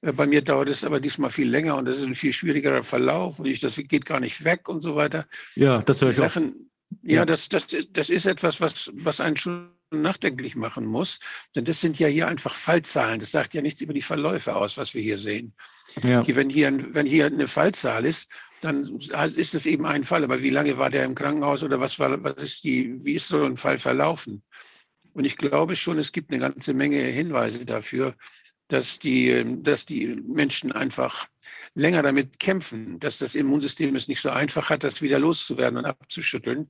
[0.00, 2.82] äh, bei mir dauert es aber diesmal viel länger und das ist ein viel schwierigerer
[2.84, 5.26] Verlauf und ich, das geht gar nicht weg und so weiter.
[5.56, 6.24] ja, das höre ich auch.
[6.30, 6.70] Sachen,
[7.02, 7.26] ja, Ja.
[7.26, 11.18] das, das, ist- das ist etwas, was, was einen schon nachdenklich machen muss.
[11.54, 13.20] Denn das sind ja hier einfach Fallzahlen.
[13.20, 15.54] Das sagt ja nichts über die Verläufe aus, was wir hier sehen.
[16.02, 16.22] Ja.
[16.22, 18.28] Hier, wenn, hier, wenn hier eine Fallzahl ist,
[18.60, 20.24] dann ist es eben ein Fall.
[20.24, 23.28] Aber wie lange war der im Krankenhaus oder was war, was ist die, wie ist
[23.28, 24.42] so ein Fall verlaufen?
[25.12, 28.14] Und ich glaube schon, es gibt eine ganze Menge Hinweise dafür,
[28.68, 31.28] dass die, dass die Menschen einfach
[31.74, 35.84] länger damit kämpfen, dass das Immunsystem es nicht so einfach hat, das wieder loszuwerden und
[35.84, 36.68] abzuschütteln.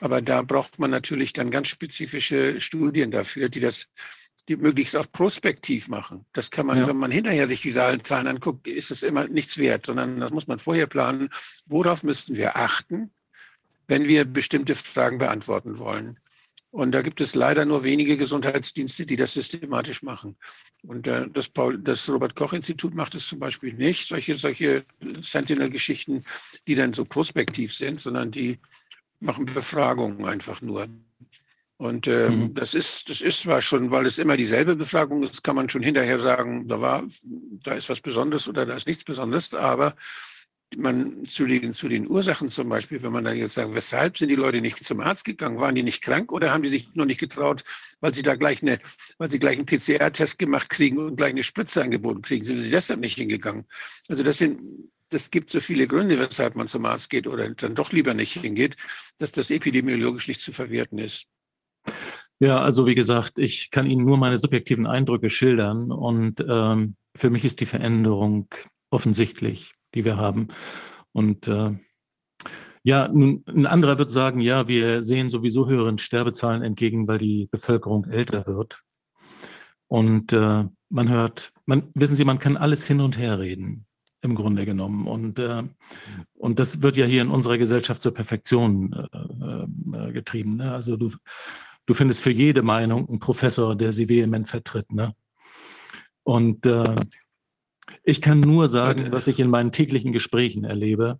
[0.00, 3.88] Aber da braucht man natürlich dann ganz spezifische Studien dafür, die das
[4.48, 6.24] die möglichst auch prospektiv machen.
[6.32, 6.86] Das kann man, Ja.
[6.88, 10.46] wenn man hinterher sich die Zahlen anguckt, ist es immer nichts wert, sondern das muss
[10.46, 11.28] man vorher planen.
[11.66, 13.10] Worauf müssten wir achten,
[13.88, 16.18] wenn wir bestimmte Fragen beantworten wollen?
[16.70, 20.36] Und da gibt es leider nur wenige Gesundheitsdienste, die das systematisch machen.
[20.82, 24.84] Und äh, das, Paul, das Robert-Koch-Institut macht es zum Beispiel nicht, solche, solche
[25.22, 26.24] Sentinel-Geschichten,
[26.66, 28.58] die dann so prospektiv sind, sondern die
[29.20, 30.86] machen Befragungen einfach nur.
[31.76, 32.54] Und ähm, Mhm.
[32.54, 35.82] das ist, das ist zwar schon, weil es immer dieselbe Befragung ist, kann man schon
[35.82, 39.94] hinterher sagen, da war, da ist was Besonderes oder da ist nichts Besonderes, aber
[40.76, 44.28] man zu den, zu den Ursachen zum Beispiel, wenn man dann jetzt sagt, weshalb sind
[44.28, 45.58] die Leute nicht zum Arzt gegangen?
[45.58, 47.64] Waren die nicht krank oder haben die sich noch nicht getraut,
[48.00, 48.78] weil sie da gleich eine,
[49.16, 52.44] weil sie gleich einen PCR-Test gemacht kriegen und gleich eine Spritze angeboten kriegen?
[52.44, 53.64] Sind sie deshalb nicht hingegangen?
[54.08, 54.60] Also das sind,
[55.10, 58.34] das gibt so viele Gründe, weshalb man zum Arzt geht oder dann doch lieber nicht
[58.34, 58.76] hingeht,
[59.18, 61.26] dass das epidemiologisch nicht zu verwerten ist.
[62.40, 67.30] Ja, also wie gesagt, ich kann Ihnen nur meine subjektiven Eindrücke schildern und ähm, für
[67.30, 68.48] mich ist die Veränderung
[68.90, 70.48] offensichtlich, die wir haben.
[71.12, 71.76] Und äh,
[72.84, 77.48] ja, nun, ein anderer wird sagen, ja, wir sehen sowieso höheren Sterbezahlen entgegen, weil die
[77.50, 78.80] Bevölkerung älter wird.
[79.88, 83.87] Und äh, man hört, man, wissen Sie, man kann alles hin und her reden,
[84.20, 85.06] im Grunde genommen.
[85.06, 85.62] Und, äh,
[86.34, 90.56] und das wird ja hier in unserer Gesellschaft zur Perfektion äh, äh, getrieben.
[90.56, 90.72] Ne?
[90.72, 91.10] Also du,
[91.86, 94.92] du findest für jede Meinung einen Professor, der sie vehement vertritt.
[94.92, 95.14] Ne?
[96.24, 96.96] Und äh,
[98.02, 101.18] ich kann nur sagen, was ich in meinen täglichen Gesprächen erlebe.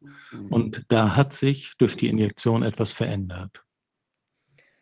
[0.51, 3.63] Und da hat sich durch die Injektion etwas verändert.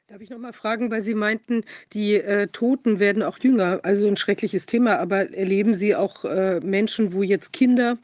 [0.08, 4.06] Darf ich noch mal fragen, weil Sie meinten, die äh, Toten werden auch jünger, also
[4.06, 7.98] ein schreckliches Thema, aber erleben Sie auch äh, Menschen, wo jetzt Kinder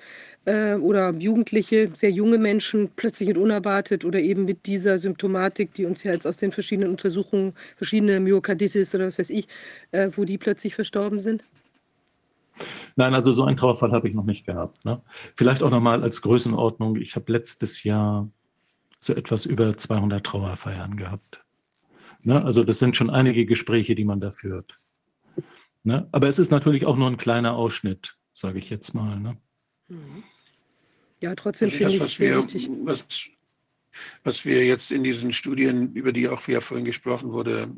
[0.45, 5.85] äh, oder Jugendliche, sehr junge Menschen plötzlich und unerwartet oder eben mit dieser Symptomatik, die
[5.85, 9.47] uns ja jetzt aus den verschiedenen Untersuchungen, verschiedene Myokarditis oder was weiß ich,
[9.93, 11.45] äh, wo die plötzlich verstorben sind?
[12.97, 14.85] Nein, also so einen Trauerfall habe ich noch nicht gehabt.
[14.85, 15.01] Ne?
[15.37, 16.97] Vielleicht auch nochmal als Größenordnung.
[16.97, 18.29] Ich habe letztes Jahr
[18.99, 21.43] so etwas über 200 Trauerfeiern gehabt.
[22.23, 22.45] Ne?
[22.45, 24.79] Also das sind schon einige Gespräche, die man da führt.
[25.85, 26.09] Ne?
[26.13, 29.19] Aber es ist natürlich auch nur ein kleiner Ausschnitt, sage ich jetzt mal.
[29.19, 29.37] Ne?
[31.21, 32.71] Ja, trotzdem Also finde das, ich es wir, wichtig.
[32.85, 33.07] was,
[34.25, 37.69] was wir jetzt in diesen Studien, über die auch ja vorhin gesprochen wurde,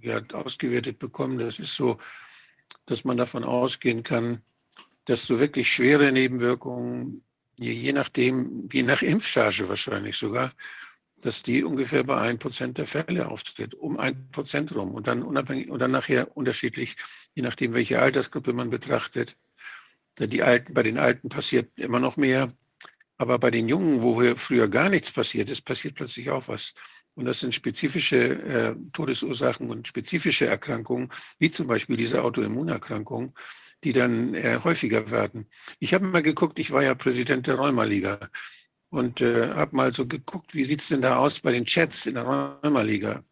[0.00, 1.98] ja, ausgewertet bekommen, das ist so,
[2.86, 4.42] dass man davon ausgehen kann,
[5.04, 7.22] dass so wirklich schwere Nebenwirkungen,
[7.58, 10.52] je, je nachdem, je nach Impfcharge wahrscheinlich sogar,
[11.20, 15.22] dass die ungefähr bei ein Prozent der Fälle auftritt, um ein Prozent rum und dann
[15.22, 16.96] unabhängig und dann nachher unterschiedlich,
[17.34, 19.36] je nachdem, welche Altersgruppe man betrachtet.
[20.18, 22.52] Die Alten, bei den Alten passiert immer noch mehr,
[23.18, 26.74] aber bei den Jungen, wo früher gar nichts passiert ist, passiert plötzlich auch was.
[27.14, 31.08] Und das sind spezifische äh, Todesursachen und spezifische Erkrankungen,
[31.40, 33.34] wie zum Beispiel diese Autoimmunerkrankung,
[33.82, 35.46] die dann äh, häufiger werden.
[35.80, 38.30] Ich habe mal geguckt, ich war ja Präsident der Rheumaliga
[38.90, 42.14] und äh, habe mal so geguckt, wie sieht's denn da aus bei den Chats in
[42.14, 43.22] der Rheumaliga?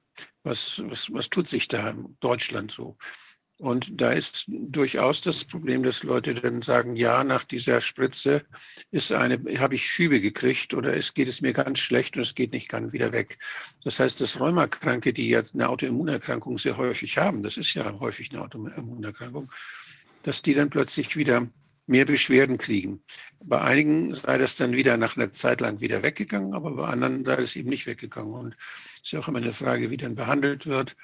[0.43, 2.97] Was, was, was tut sich da in Deutschland so?
[3.59, 8.45] Und da ist durchaus das Problem, dass Leute dann sagen, ja, nach dieser Spritze
[8.91, 12.35] ist eine, habe ich Schübe gekriegt oder es geht es mir ganz schlecht und es
[12.35, 13.39] geht nicht ganz wieder weg.
[13.83, 18.31] Das heißt, dass Rheumakranke, die jetzt eine Autoimmunerkrankung sehr häufig haben, das ist ja häufig
[18.31, 19.51] eine Autoimmunerkrankung,
[20.23, 21.49] dass die dann plötzlich wieder
[21.87, 23.03] mehr Beschwerden kriegen.
[23.45, 27.25] Bei einigen sei das dann wieder nach einer Zeit lang wieder weggegangen, aber bei anderen
[27.25, 28.33] sei es eben nicht weggegangen.
[28.33, 28.57] Und
[28.95, 30.97] es ist ja auch immer eine Frage, wie dann behandelt wird.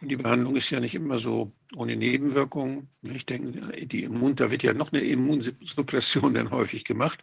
[0.00, 2.88] Und die Behandlung ist ja nicht immer so ohne Nebenwirkungen.
[3.02, 7.20] Ich denke, die Immun, da wird ja noch eine Immunsuppression dann häufig gemacht.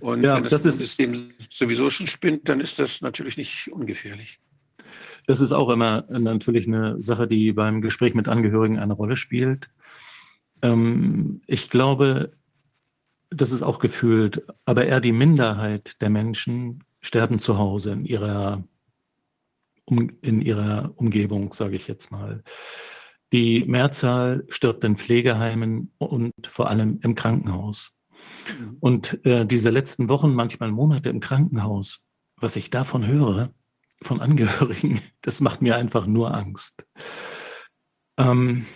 [0.00, 4.40] Und Ja, wenn das, das Immunsystem sowieso schon spinnt, dann ist das natürlich nicht ungefährlich.
[5.26, 9.70] Das ist auch immer natürlich eine Sache, die beim Gespräch mit Angehörigen eine Rolle spielt.
[10.62, 12.32] Ähm, ich glaube,
[13.30, 18.64] das ist auch gefühlt, aber eher die Minderheit der Menschen sterben zu Hause in ihrer,
[19.84, 22.42] um, in ihrer Umgebung, sage ich jetzt mal.
[23.32, 27.92] Die Mehrzahl stirbt in Pflegeheimen und vor allem im Krankenhaus.
[28.80, 33.54] Und äh, diese letzten Wochen, manchmal Monate im Krankenhaus, was ich davon höre,
[34.02, 36.86] von Angehörigen, das macht mir einfach nur Angst.
[38.18, 38.66] Ähm,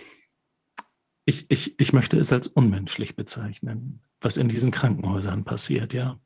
[1.25, 6.19] ich, ich, ich möchte es als unmenschlich bezeichnen, was in diesen Krankenhäusern passiert, ja.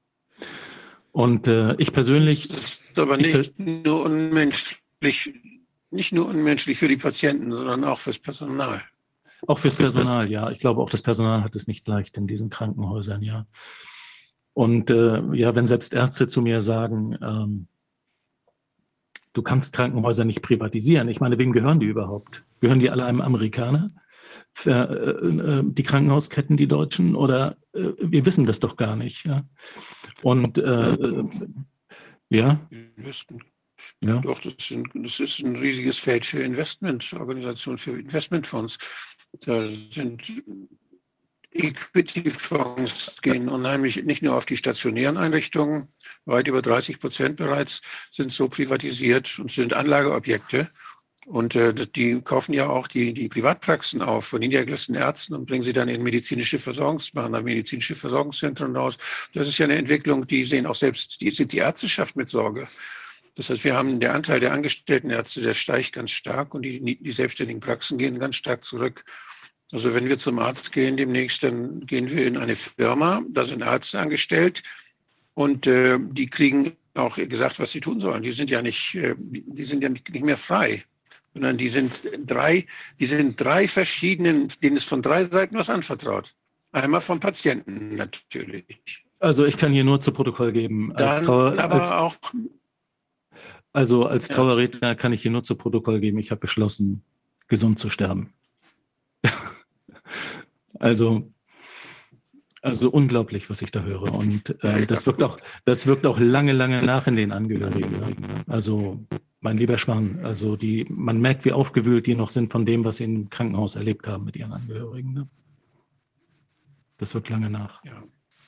[1.12, 5.34] Und äh, ich persönlich, Das ist aber Ich nicht nur unmenschlich,
[5.90, 8.84] nicht nur unmenschlich für die Patienten, sondern auch fürs Personal.
[9.48, 12.50] auch fürs Personal, ja, ich glaube auch das Personal hat es nicht leicht in diesen
[12.50, 13.48] Krankenhäusern, ja.
[14.54, 17.68] Und äh, ja, wenn selbst Ärzte zu mir sagen, ähm,
[19.32, 22.44] du kannst Krankenhäuser nicht privatisieren, ich meine, wem gehören die überhaupt?
[22.60, 23.92] Gehören die alle einem Amerikaner?
[24.60, 27.16] Für, äh, äh, die Krankenhausketten, die Deutschen?
[27.16, 29.46] Oder äh, wir wissen das doch gar nicht, ja.
[30.22, 31.30] Und äh, äh,
[32.28, 32.60] ja,
[34.02, 34.18] ja.
[34.20, 38.78] Doch, das, sind, das ist ein riesiges Feld für Investmentorganisationen, für Investmentfonds.
[39.46, 40.30] Da sind
[41.52, 45.88] Equity-Fonds gehen unheimlich nicht nur auf die stationären Einrichtungen,
[46.26, 47.82] weit über 30 Prozent bereits
[48.12, 50.70] sind so privatisiert und sind Anlageobjekte.
[51.30, 55.62] Und äh, die kaufen ja auch die, die Privatpraxen auf von niedergelassenen Ärzten und bringen
[55.62, 58.98] sie dann in medizinische Versorgungsmaßnahmen, medizinische Versorgungszentren raus.
[59.36, 62.68] Das ist ja eine Entwicklung, die sehen auch selbst, die sieht die Ärzteschaft mit Sorge.
[63.36, 66.98] Das heißt, wir haben der Anteil der angestellten Ärzte, der steigt ganz stark und die,
[67.00, 69.06] die selbstständigen Praxen gehen ganz stark zurück.
[69.72, 73.62] Also wenn wir zum Arzt gehen demnächst, dann gehen wir in eine Firma, da sind
[73.62, 74.64] Ärzte angestellt
[75.36, 78.24] und äh, die kriegen auch gesagt, was sie tun sollen.
[78.24, 80.86] Die sind ja nicht, äh, die sind ja nicht mehr frei,
[81.34, 82.66] sondern die sind drei,
[83.00, 86.36] die sind drei verschiedenen, denen ist von drei Seiten was anvertraut.
[86.72, 89.04] Einmal vom Patienten natürlich.
[89.20, 92.16] Also ich kann hier nur zu Protokoll geben, als, Dann Trauer, aber als, auch
[93.74, 94.36] also als Ja.
[94.36, 97.04] Trauerredner kann ich hier nur zu Protokoll geben, ich habe beschlossen,
[97.48, 98.34] gesund zu sterben.
[100.80, 101.32] also,
[102.62, 104.14] also unglaublich, was ich da höre.
[104.14, 107.96] Und äh, das, wirkt auch, das wirkt auch lange, lange nach in den Angehörigen.
[108.48, 109.00] Also
[109.42, 112.98] mein lieber Schwan, also die, man merkt, wie aufgewühlt die noch sind von dem, was
[112.98, 115.14] sie im Krankenhaus erlebt haben mit ihren Angehörigen.
[115.14, 115.30] Ne?
[116.98, 117.84] Das wirkt lange nach.
[117.86, 118.04] Ja.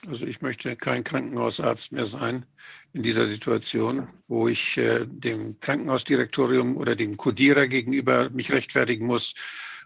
[0.07, 2.45] Also ich möchte kein Krankenhausarzt mehr sein
[2.91, 9.35] in dieser Situation, wo ich äh, dem Krankenhausdirektorium oder dem Kodierer gegenüber mich rechtfertigen muss,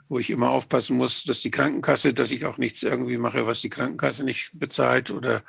[0.08, 3.60] wo ich immer aufpassen muss, dass die Krankenkasse, dass ich auch nichts irgendwie mache, was
[3.60, 5.44] die Krankenkasse nicht bezahlt oder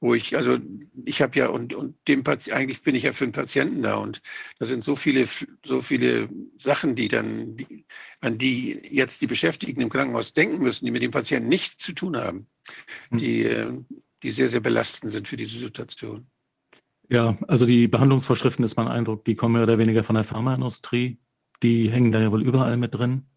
[0.00, 0.58] wo ich, also
[1.04, 3.96] ich habe ja und, und dem Patient, eigentlich bin ich ja für den Patienten da
[3.96, 4.20] und
[4.58, 5.26] da sind so viele,
[5.64, 7.84] so viele Sachen, die dann, die,
[8.20, 11.92] an die jetzt die Beschäftigten im Krankenhaus denken müssen, die mit dem Patienten nichts zu
[11.92, 12.46] tun haben,
[13.10, 13.18] hm.
[13.18, 13.72] die, äh,
[14.22, 16.26] die sehr, sehr belastend sind für diese Situation.
[17.08, 21.18] Ja, also die Behandlungsvorschriften ist mein Eindruck, die kommen mehr oder weniger von der Pharmaindustrie.
[21.62, 23.27] Die hängen da ja wohl überall mit drin.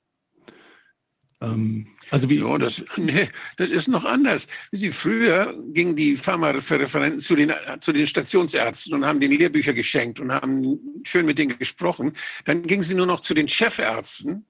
[1.42, 4.48] Ähm, also wie, ja, das, nee, das ist noch anders.
[4.72, 10.20] Sie, früher gingen die Pharmareferenten zu den, zu den Stationsärzten und haben den Lehrbücher geschenkt
[10.20, 12.14] und haben schön mit denen gesprochen.
[12.45, 14.45] Dann gingen sie nur noch zu den Chefärzten.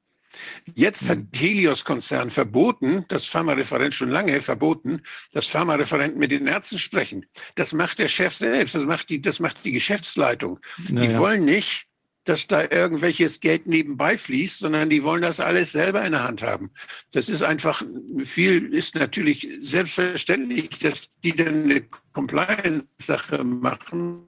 [0.75, 1.29] Jetzt hat hm.
[1.35, 5.01] Helios-Konzern verboten, das Pharmareferent schon lange verboten,
[5.33, 7.25] dass Pharmareferenten mit den Ärzten sprechen.
[7.55, 10.59] Das macht der Chef selbst, das macht die, das macht die Geschäftsleitung.
[10.89, 11.07] Naja.
[11.07, 11.87] Die wollen nicht,
[12.23, 16.43] dass da irgendwelches Geld nebenbei fließt, sondern die wollen das alles selber in der Hand
[16.43, 16.71] haben.
[17.11, 17.83] Das ist einfach
[18.23, 21.81] viel, ist natürlich selbstverständlich, dass die dann eine
[22.13, 24.23] Compliance-Sache machen,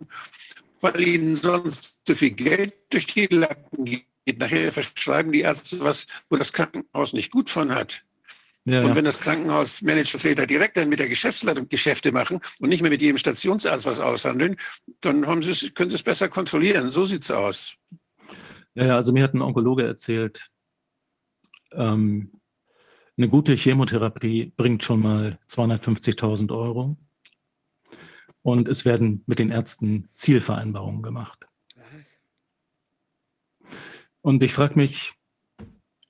[0.81, 4.39] weil ihnen sonst zu viel Geld durch die Lappen geht.
[4.39, 8.03] Nachher verschreiben die Ärzte was, wo das Krankenhaus nicht gut von hat.
[8.65, 12.91] Ja, und wenn das Krankenhausmanagervertreter direkt dann mit der Geschäftsleitung Geschäfte machen und nicht mehr
[12.91, 14.55] mit jedem Stationsarzt was aushandeln,
[15.01, 16.89] dann haben sie können sie es besser kontrollieren.
[16.89, 17.75] So sieht es aus.
[18.75, 20.49] Ja, also mir hat ein Onkologe erzählt,
[21.73, 22.31] ähm,
[23.17, 26.97] eine gute Chemotherapie bringt schon mal 250.000 Euro.
[28.41, 31.45] Und es werden mit den Ärzten Zielvereinbarungen gemacht.
[34.21, 35.13] Und ich frage mich,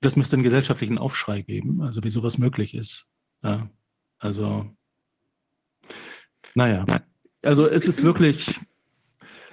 [0.04, 3.10] das müsste einen gesellschaftlichen Aufschrei geben, also wie sowas möglich ist.
[3.42, 3.68] Ja,
[4.18, 4.66] also,
[6.54, 6.84] naja,
[7.42, 8.60] also es ist wirklich,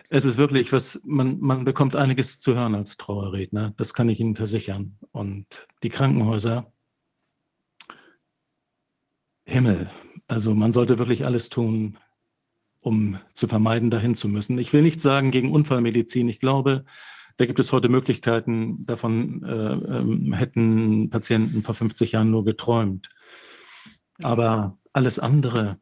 [0.10, 4.20] es ist wirklich, was man, man bekommt einiges zu hören als Trauerredner, das kann ich
[4.20, 4.98] Ihnen versichern.
[5.12, 6.72] Und die Krankenhäuser,
[9.46, 9.90] Himmel,
[10.28, 11.98] also man sollte wirklich alles tun,
[12.80, 14.58] um zu vermeiden, dahin zu müssen.
[14.58, 16.28] Ich will nicht sagen gegen Unfallmedizin.
[16.30, 16.86] Ich glaube,
[17.38, 23.10] da gibt es heute Möglichkeiten, davon äh, äh, hätten Patienten vor 50 Jahren nur geträumt.
[24.22, 25.80] Aber alles andere,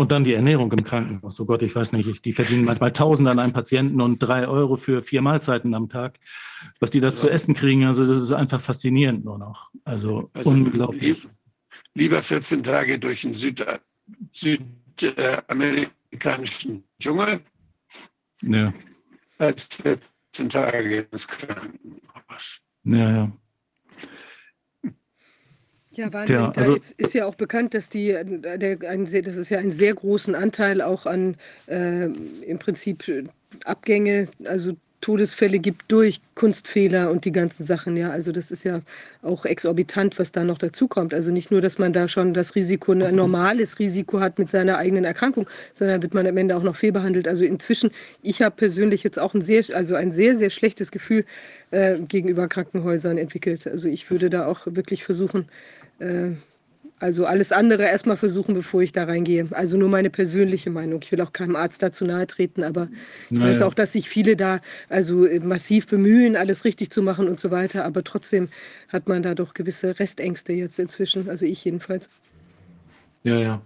[0.00, 1.40] und dann die Ernährung im Krankenhaus.
[1.40, 4.76] Oh Gott, ich weiß nicht, die verdienen manchmal Tausende an einem Patienten und drei Euro
[4.76, 6.20] für vier Mahlzeiten am Tag.
[6.78, 9.72] Was die da zu essen kriegen, also das ist einfach faszinierend nur noch.
[9.84, 11.02] Also, also unglaublich.
[11.02, 11.26] Lieb,
[11.94, 13.66] lieber 14 Tage durch den Süd,
[14.32, 17.40] südamerikanischen Dschungel
[18.42, 18.72] ja.
[19.38, 19.98] als 14
[20.34, 22.60] 14 Tage ins Krankenhaus.
[22.84, 23.32] Ja, ja.
[25.92, 26.36] Ja, Wahnsinn.
[26.36, 29.58] Ja, also, da ist, ist, ja auch bekannt, dass die, der, ein, das ist ja
[29.58, 33.04] einen sehr großen Anteil auch an äh, im Prinzip
[33.64, 37.96] Abgänge, also Todesfälle gibt durch Kunstfehler und die ganzen Sachen.
[37.96, 38.80] Ja, also das ist ja
[39.22, 41.14] auch exorbitant, was da noch dazu kommt.
[41.14, 44.76] Also nicht nur, dass man da schon das Risiko, ein normales Risiko hat mit seiner
[44.76, 47.28] eigenen Erkrankung, sondern wird man am Ende auch noch fehlbehandelt.
[47.28, 47.90] Also inzwischen,
[48.22, 51.24] ich habe persönlich jetzt auch ein sehr, also ein sehr, sehr schlechtes Gefühl
[51.70, 53.66] äh, gegenüber Krankenhäusern entwickelt.
[53.66, 55.48] Also ich würde da auch wirklich versuchen,
[56.00, 56.30] äh,
[57.00, 59.46] also alles andere erstmal versuchen, bevor ich da reingehe.
[59.50, 61.00] Also nur meine persönliche Meinung.
[61.02, 62.88] Ich will auch keinem Arzt dazu nahe treten, aber
[63.30, 63.52] ich naja.
[63.52, 67.50] weiß auch, dass sich viele da also massiv bemühen, alles richtig zu machen und so
[67.50, 67.84] weiter.
[67.84, 68.48] Aber trotzdem
[68.88, 71.28] hat man da doch gewisse Restängste jetzt inzwischen.
[71.28, 72.08] Also ich jedenfalls.
[73.22, 73.62] Ja, ja.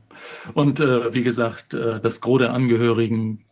[0.54, 3.44] Und äh, wie gesagt, äh, das Gros der Angehörigen,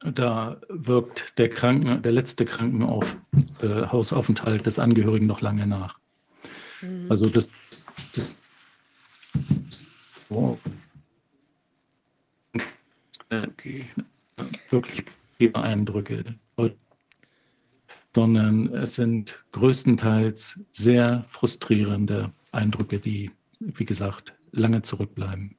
[0.00, 5.98] da wirkt der Kranken, der letzte Krankenhausaufenthalt äh, des Angehörigen noch lange nach.
[6.80, 7.06] Mhm.
[7.08, 7.50] Also das
[10.28, 10.58] Wow.
[13.30, 13.84] Okay.
[14.70, 15.04] Wirklich
[15.54, 16.24] Eindrücke,
[18.14, 25.56] sondern es sind größtenteils sehr frustrierende Eindrücke, die, wie gesagt, lange zurückbleiben.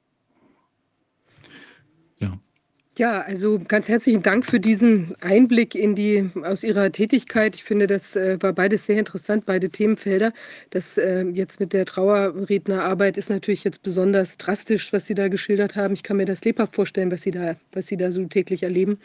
[2.99, 3.21] Ja.
[3.21, 7.55] Also ganz herzlichen Dank für diesen Einblick in die aus Ihrer Tätigkeit.
[7.55, 10.33] Ich finde, das äh, war beides sehr interessant, beide Themenfelder.
[10.69, 15.77] Das äh, jetzt mit der Trauerrednerarbeit ist natürlich jetzt besonders drastisch, was Sie da geschildert
[15.77, 15.93] haben.
[15.93, 18.99] Ich kann mir das lebhaft vorstellen, was Sie da, was Sie da so täglich erleben.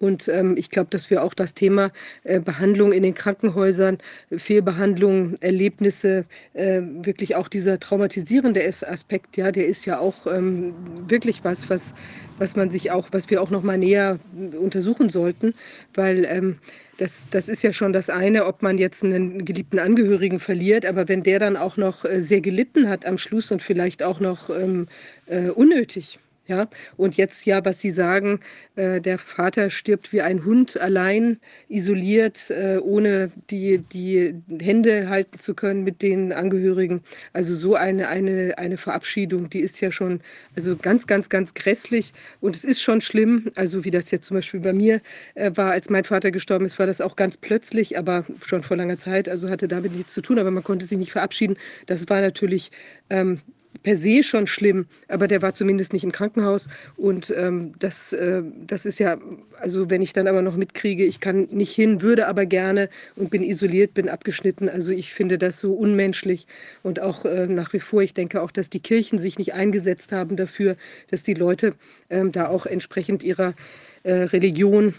[0.00, 1.92] Und ähm, ich glaube, dass wir auch das Thema
[2.24, 3.98] äh, Behandlung in den Krankenhäusern,
[4.34, 10.74] Fehlbehandlung, Erlebnisse, äh, wirklich auch dieser traumatisierende Aspekt, ja, der ist ja auch ähm,
[11.06, 11.94] wirklich was, was,
[12.38, 14.18] was man sich auch, was wir auch noch mal näher
[14.58, 15.52] untersuchen sollten,
[15.94, 16.58] weil ähm,
[16.96, 21.08] das, das ist ja schon das eine, ob man jetzt einen geliebten Angehörigen verliert, aber
[21.08, 24.48] wenn der dann auch noch äh, sehr gelitten hat am Schluss und vielleicht auch noch
[24.48, 24.88] ähm,
[25.26, 26.18] äh, unnötig,
[26.50, 28.40] Ja, und jetzt ja, was Sie sagen,
[28.74, 31.38] äh, der Vater stirbt wie ein Hund allein,
[31.68, 37.04] isoliert, äh, ohne die, die Hände halten zu können mit den Angehörigen.
[37.32, 40.22] Also so eine, eine, eine Verabschiedung, die ist ja schon
[40.56, 42.14] also ganz, ganz, ganz grässlich.
[42.40, 45.02] Und es ist schon schlimm, also wie das jetzt zum Beispiel bei mir
[45.36, 48.76] äh, war, als mein Vater gestorben ist, war das auch ganz plötzlich, aber schon vor
[48.76, 51.56] langer Zeit, also hatte damit nichts zu tun, aber man konnte sich nicht verabschieden.
[51.86, 52.72] Das war natürlich
[53.08, 53.40] ähm,
[53.82, 56.68] per se schon schlimm, aber der war zumindest nicht im Krankenhaus.
[56.96, 59.18] Und ähm, das, äh, das ist ja,
[59.58, 63.30] also wenn ich dann aber noch mitkriege, ich kann nicht hin, würde aber gerne und
[63.30, 64.68] bin isoliert, bin abgeschnitten.
[64.68, 66.46] Also ich finde das so unmenschlich
[66.82, 70.12] und auch äh, nach wie vor, ich denke auch, dass die Kirchen sich nicht eingesetzt
[70.12, 70.76] haben dafür,
[71.10, 71.74] dass die Leute
[72.10, 73.54] ähm, da auch entsprechend ihrer
[74.02, 74.94] äh, Religion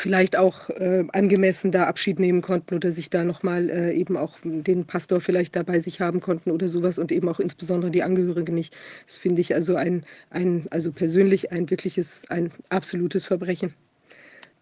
[0.00, 4.38] vielleicht auch äh, angemessen da Abschied nehmen konnten oder sich da nochmal äh, eben auch
[4.42, 8.54] den Pastor vielleicht dabei sich haben konnten oder sowas und eben auch insbesondere die Angehörigen
[8.54, 8.74] nicht.
[9.06, 13.74] Das finde ich also ein, ein, also persönlich ein wirkliches, ein absolutes Verbrechen.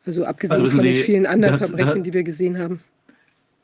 [0.05, 2.81] Also abgesehen also von Sie, den vielen anderen Verbrechen, die wir gesehen haben.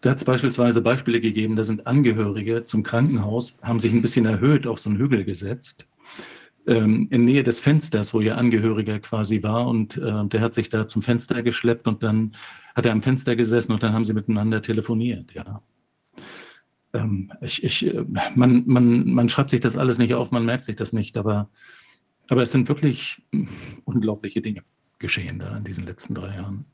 [0.00, 4.26] Da hat es beispielsweise Beispiele gegeben, da sind Angehörige zum Krankenhaus, haben sich ein bisschen
[4.26, 5.86] erhöht auf so einen Hügel gesetzt
[6.66, 9.66] ähm, in Nähe des Fensters, wo ihr Angehöriger quasi war.
[9.66, 12.32] Und äh, der hat sich da zum Fenster geschleppt und dann
[12.74, 15.62] hat er am Fenster gesessen und dann haben sie miteinander telefoniert, ja.
[16.92, 20.64] Ähm, ich, ich, äh, man, man, man schreibt sich das alles nicht auf, man merkt
[20.64, 21.50] sich das nicht, aber,
[22.30, 23.22] aber es sind wirklich
[23.84, 24.62] unglaubliche Dinge
[24.98, 26.64] geschehen da in diesen letzten drei Jahren.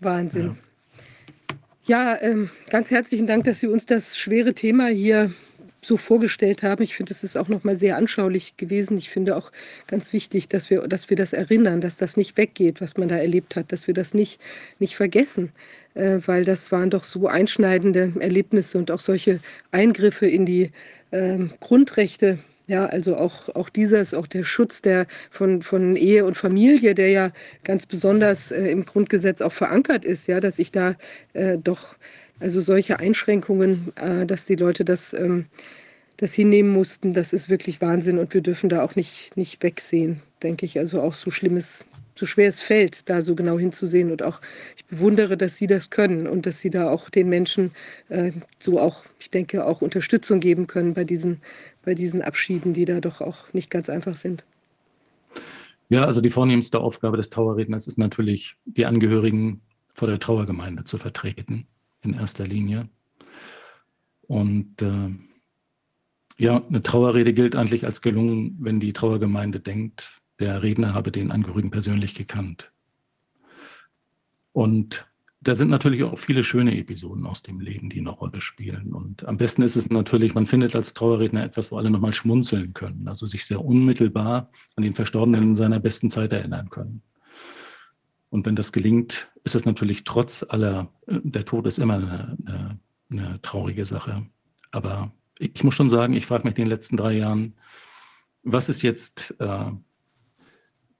[0.00, 0.56] Wahnsinn.
[1.84, 5.32] Ja, ja ähm, ganz herzlichen Dank, dass Sie uns das schwere Thema hier
[5.80, 6.82] so vorgestellt haben.
[6.82, 8.98] Ich finde, es ist auch noch mal sehr anschaulich gewesen.
[8.98, 9.52] Ich finde auch
[9.86, 13.16] ganz wichtig, dass wir, dass wir das erinnern, dass das nicht weggeht, was man da
[13.16, 14.40] erlebt hat, dass wir das nicht,
[14.78, 15.52] nicht vergessen,
[15.94, 19.40] äh, weil das waren doch so einschneidende Erlebnisse und auch solche
[19.70, 20.72] Eingriffe in die
[21.10, 22.38] äh, Grundrechte.
[22.66, 27.08] Ja, also auch, auch dieses, auch der Schutz der, von, von Ehe und Familie, der
[27.08, 27.32] ja
[27.64, 30.96] ganz besonders äh, im Grundgesetz auch verankert ist, ja, dass ich da
[31.32, 31.96] äh, doch
[32.40, 35.46] also solche Einschränkungen, äh, dass die Leute das, ähm,
[36.16, 40.20] das hinnehmen mussten, das ist wirklich Wahnsinn und wir dürfen da auch nicht, nicht wegsehen,
[40.42, 40.78] denke ich.
[40.78, 41.84] Also auch so schlimmes,
[42.14, 44.40] so schwer es fällt, da so genau hinzusehen und auch
[44.76, 47.72] ich bewundere, dass Sie das können und dass Sie da auch den Menschen
[48.08, 51.40] äh, so auch, ich denke, auch Unterstützung geben können bei diesen,
[51.84, 54.44] bei diesen Abschieden, die da doch auch nicht ganz einfach sind.
[55.90, 59.62] Ja, also die vornehmste Aufgabe des Trauerredners ist natürlich, die Angehörigen
[59.94, 61.66] vor der Trauergemeinde zu vertreten
[62.02, 62.88] in erster Linie.
[64.22, 65.10] Und äh,
[66.36, 71.32] ja, eine Trauerrede gilt eigentlich als gelungen, wenn die Trauergemeinde denkt, der Redner habe den
[71.32, 72.72] Angehörigen persönlich gekannt.
[74.52, 75.08] Und
[75.40, 78.92] da sind natürlich auch viele schöne Episoden aus dem Leben, die eine Rolle spielen.
[78.92, 82.74] Und am besten ist es natürlich, man findet als Trauerredner etwas, wo alle nochmal schmunzeln
[82.74, 87.02] können, also sich sehr unmittelbar an den Verstorbenen in seiner besten Zeit erinnern können.
[88.30, 92.36] Und wenn das gelingt, ist es natürlich trotz aller, äh, der Tod ist immer eine,
[92.46, 92.78] eine,
[93.10, 94.26] eine traurige Sache.
[94.70, 97.54] Aber ich muss schon sagen, ich frage mich in den letzten drei Jahren,
[98.42, 99.70] was ist jetzt, äh,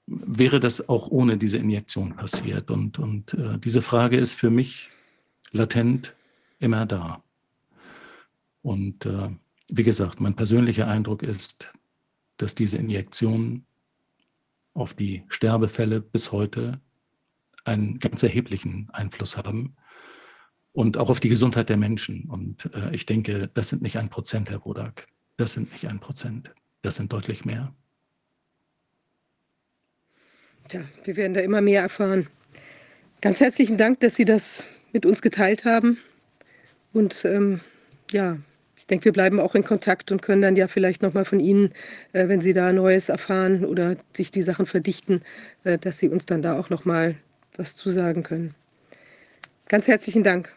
[0.07, 2.71] wäre das auch ohne diese Injektion passiert?
[2.71, 4.89] Und, und äh, diese Frage ist für mich
[5.51, 6.15] latent
[6.57, 7.23] immer da.
[8.63, 9.29] Und äh,
[9.69, 11.71] wie gesagt, mein persönlicher Eindruck ist,
[12.37, 13.65] dass diese Injektion
[14.73, 16.79] auf die Sterbefälle bis heute
[17.65, 19.75] einen ganz erheblichen Einfluss haben
[20.71, 22.25] und auch auf die Gesundheit der Menschen.
[22.29, 25.07] Und äh, ich denke, das sind nicht ein Prozent, Herr Rodak.
[25.37, 26.53] Das sind nicht ein Prozent.
[26.81, 27.73] Das sind deutlich mehr.
[30.71, 32.27] Ja, wir werden da immer mehr erfahren.
[33.21, 34.63] Ganz herzlichen Dank, dass Sie das
[34.93, 35.97] mit uns geteilt haben.
[36.93, 37.59] Und ähm,
[38.11, 38.37] ja,
[38.77, 41.73] ich denke, wir bleiben auch in Kontakt und können dann ja vielleicht nochmal von Ihnen,
[42.13, 45.21] äh, wenn Sie da Neues erfahren oder sich die Sachen verdichten,
[45.63, 47.15] äh, dass Sie uns dann da auch nochmal
[47.59, 48.55] was zu sagen können.
[49.67, 50.51] Ganz herzlichen Dank.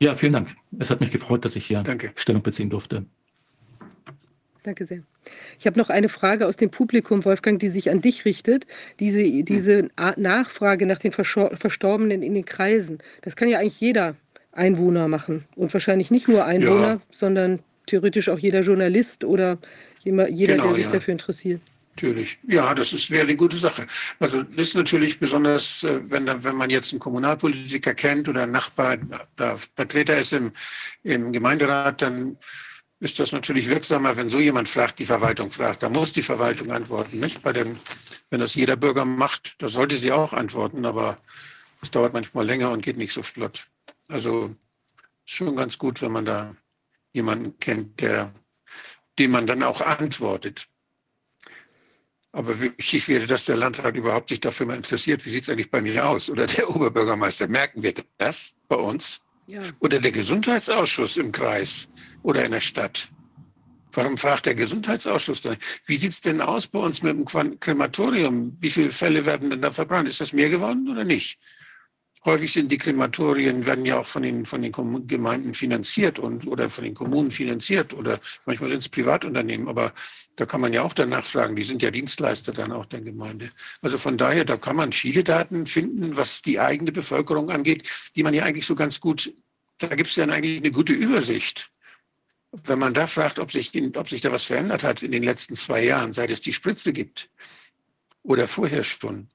[0.00, 0.54] Ja, vielen Dank.
[0.78, 2.12] Es hat mich gefreut, dass ich hier Danke.
[2.16, 3.06] Stellung beziehen durfte.
[4.64, 5.02] Danke sehr.
[5.58, 8.66] Ich habe noch eine Frage aus dem Publikum, Wolfgang, die sich an dich richtet.
[9.00, 14.16] Diese, diese Nachfrage nach den Verstorbenen in den Kreisen, das kann ja eigentlich jeder
[14.52, 15.44] Einwohner machen.
[15.54, 17.00] Und wahrscheinlich nicht nur Einwohner, ja.
[17.10, 19.58] sondern theoretisch auch jeder Journalist oder
[20.02, 20.92] jeder, genau, der sich ja.
[20.92, 21.60] dafür interessiert.
[21.96, 22.38] Natürlich.
[22.42, 23.86] Ja, das ist, wäre eine gute Sache.
[24.18, 28.52] Also das ist natürlich besonders, äh, wenn, wenn man jetzt einen Kommunalpolitiker kennt oder einen
[28.52, 28.96] Nachbar,
[29.36, 30.50] da Vertreter ist im,
[31.04, 32.36] im Gemeinderat, dann
[32.98, 35.84] ist das natürlich wirksamer, wenn so jemand fragt, die Verwaltung fragt.
[35.84, 37.42] Da muss die Verwaltung antworten, nicht?
[37.42, 37.78] Bei dem,
[38.28, 41.18] wenn das jeder Bürger macht, da sollte sie auch antworten, aber
[41.80, 43.68] es dauert manchmal länger und geht nicht so flott.
[44.08, 44.52] Also
[45.24, 46.56] schon ganz gut, wenn man da
[47.12, 48.32] jemanden kennt, der
[49.18, 50.66] dem man dann auch antwortet.
[52.34, 55.70] Aber wichtig wäre, dass der Landrat überhaupt sich dafür mal interessiert, wie sieht es eigentlich
[55.70, 56.28] bei mir aus?
[56.28, 59.20] Oder der Oberbürgermeister, merken wir das bei uns?
[59.46, 59.62] Ja.
[59.78, 61.86] Oder der Gesundheitsausschuss im Kreis
[62.24, 63.08] oder in der Stadt?
[63.92, 65.56] Warum fragt der Gesundheitsausschuss dann?
[65.86, 68.56] Wie sieht es denn aus bei uns mit dem Krematorium?
[68.58, 70.08] Wie viele Fälle werden denn da verbrannt?
[70.08, 71.38] Ist das mehr geworden oder nicht?
[72.24, 74.72] Häufig sind die Krematorien, werden ja auch von den, von den
[75.06, 79.92] Gemeinden finanziert und, oder von den Kommunen finanziert oder manchmal sind es Privatunternehmen, aber
[80.36, 83.50] da kann man ja auch danach fragen, die sind ja Dienstleister dann auch der Gemeinde.
[83.82, 88.22] Also von daher, da kann man viele Daten finden, was die eigene Bevölkerung angeht, die
[88.22, 89.34] man ja eigentlich so ganz gut,
[89.76, 91.70] da gibt es ja eigentlich eine gute Übersicht.
[92.52, 95.56] Wenn man da fragt, ob sich, ob sich da was verändert hat in den letzten
[95.56, 97.28] zwei Jahren, seit es die Spritze gibt
[98.22, 99.28] oder vorher schon,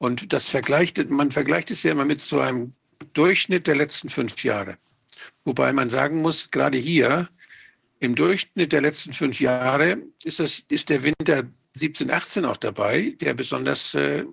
[0.00, 2.72] und das vergleicht, man vergleicht es ja immer mit so einem
[3.12, 4.78] Durchschnitt der letzten fünf Jahre.
[5.44, 7.28] Wobei man sagen muss, gerade hier,
[7.98, 13.14] im Durchschnitt der letzten fünf Jahre ist, das, ist der Winter 17, 18 auch dabei,
[13.20, 14.24] der besonders, äh,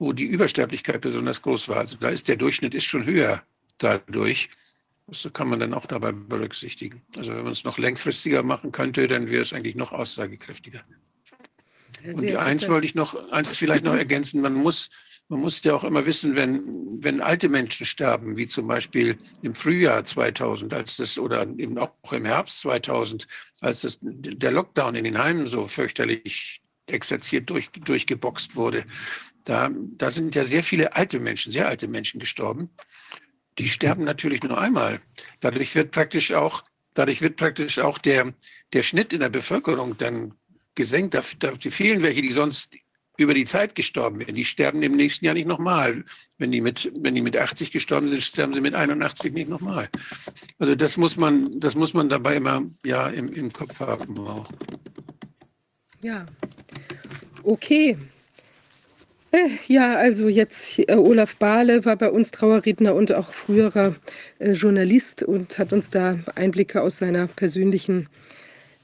[0.00, 1.76] wo die Übersterblichkeit besonders groß war.
[1.76, 3.44] Also da ist der Durchschnitt ist schon höher
[3.78, 4.50] dadurch.
[5.06, 7.02] Das kann man dann auch dabei berücksichtigen.
[7.16, 10.82] Also wenn man es noch längfristiger machen könnte, dann wäre es eigentlich noch aussagekräftiger.
[12.04, 14.40] Und die eins wollte ich noch, eins vielleicht noch ergänzen.
[14.40, 14.90] Man muss,
[15.28, 19.54] man muss ja auch immer wissen, wenn, wenn alte Menschen sterben, wie zum Beispiel im
[19.54, 23.26] Frühjahr 2000, als das, oder eben auch im Herbst 2000,
[23.60, 28.84] als das, der Lockdown in den Heimen so fürchterlich exerziert durch, durchgeboxt wurde.
[29.44, 32.70] Da, da sind ja sehr viele alte Menschen, sehr alte Menschen gestorben.
[33.58, 35.00] Die sterben natürlich nur einmal.
[35.40, 38.32] Dadurch wird praktisch auch, dadurch wird praktisch auch der,
[38.72, 40.34] der Schnitt in der Bevölkerung dann
[40.78, 41.12] gesenkt.
[41.12, 42.70] Da, da fehlen welche, die sonst
[43.18, 44.34] über die Zeit gestorben wären.
[44.34, 46.04] Die sterben im nächsten Jahr nicht nochmal.
[46.38, 49.88] Wenn die mit, wenn die mit 80 gestorben sind, sterben sie mit 81 nicht nochmal.
[50.58, 54.48] Also das muss man, das muss man dabei immer ja, im, im Kopf haben auch.
[56.00, 56.26] Ja,
[57.42, 57.98] okay.
[59.32, 63.96] Äh, ja, also jetzt äh, Olaf Bahle war bei uns Trauerredner und auch früherer
[64.38, 68.27] äh, Journalist und hat uns da Einblicke aus seiner persönlichen äh,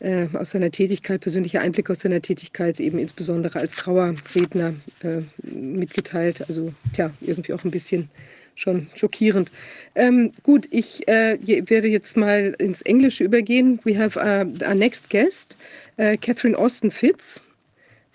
[0.00, 6.44] aus seiner Tätigkeit, persönliche Einblicke aus seiner Tätigkeit, eben insbesondere als Trauerredner äh, mitgeteilt.
[6.48, 8.10] Also ja, irgendwie auch ein bisschen
[8.54, 9.50] schon schockierend.
[9.94, 13.80] Ähm, gut, ich äh, werde jetzt mal ins Englische übergehen.
[13.84, 15.56] We have uh, our next guest,
[15.98, 17.40] uh, Catherine Austin Fitz.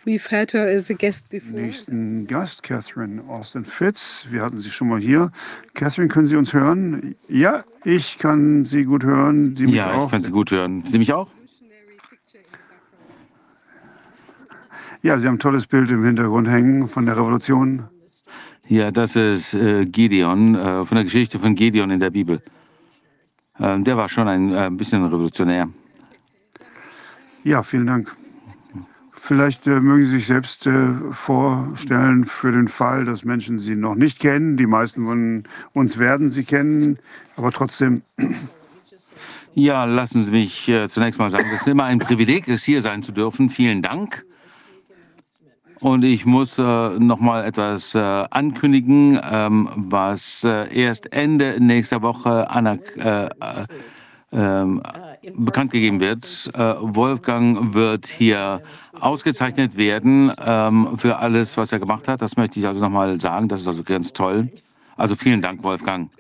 [0.06, 1.62] We've had her as a guest before.
[1.62, 4.28] Nächsten Gast, Catherine Austin Fitz.
[4.32, 5.32] Wir hatten sie schon mal hier.
[5.74, 7.16] Catherine, können Sie uns hören?
[7.28, 9.56] Ja, ich kann Sie gut hören.
[9.58, 10.84] Sie ja, ich kann Sie gut hören.
[10.86, 11.30] Sie mich auch?
[15.02, 17.84] Ja, Sie haben ein tolles Bild im Hintergrund hängen von der Revolution.
[18.68, 22.42] Ja, das ist äh, Gideon, äh, von der Geschichte von Gideon in der Bibel.
[23.58, 25.70] Äh, der war schon ein äh, bisschen revolutionär.
[27.46, 28.16] Ja, vielen Dank.
[29.14, 33.96] Vielleicht äh, mögen Sie sich selbst äh, vorstellen für den Fall, dass Menschen Sie noch
[33.96, 34.58] nicht kennen.
[34.58, 37.00] Die meisten von uns werden Sie kennen,
[37.38, 38.02] aber trotzdem.
[39.56, 43.02] Ja, lassen Sie mich zunächst mal sagen, es ist immer ein Privileg, es hier sein
[43.02, 43.50] zu dürfen.
[43.50, 44.26] Vielen Dank.
[45.82, 46.64] Und ich muss äh,
[47.00, 53.30] noch mal etwas äh, ankündigen, ähm, was äh, erst Ende nächster Woche anerk äh,
[54.32, 54.82] ähm,
[55.36, 56.52] bekannt gegeben wird.
[56.54, 58.62] Äh, Wolfgang wird hier
[59.00, 62.22] ausgezeichnet werden ähm, für alles, was er gemacht hat.
[62.22, 63.48] Das möchte ich also noch mal sagen.
[63.48, 64.50] Das ist also ganz toll.
[64.98, 66.12] Also vielen Dank, Wolfgang.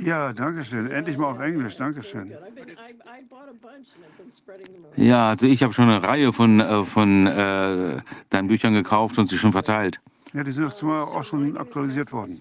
[0.00, 0.90] Ja, danke schön.
[0.90, 1.76] Endlich mal auf Englisch.
[1.76, 2.32] Danke schön.
[4.96, 7.98] Ja, also ich habe schon eine Reihe von, äh, von äh,
[8.30, 10.00] deinen Büchern gekauft und sie schon verteilt.
[10.34, 12.40] Ja, die sind auch schon aktualisiert worden.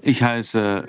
[0.00, 0.88] Ich heiße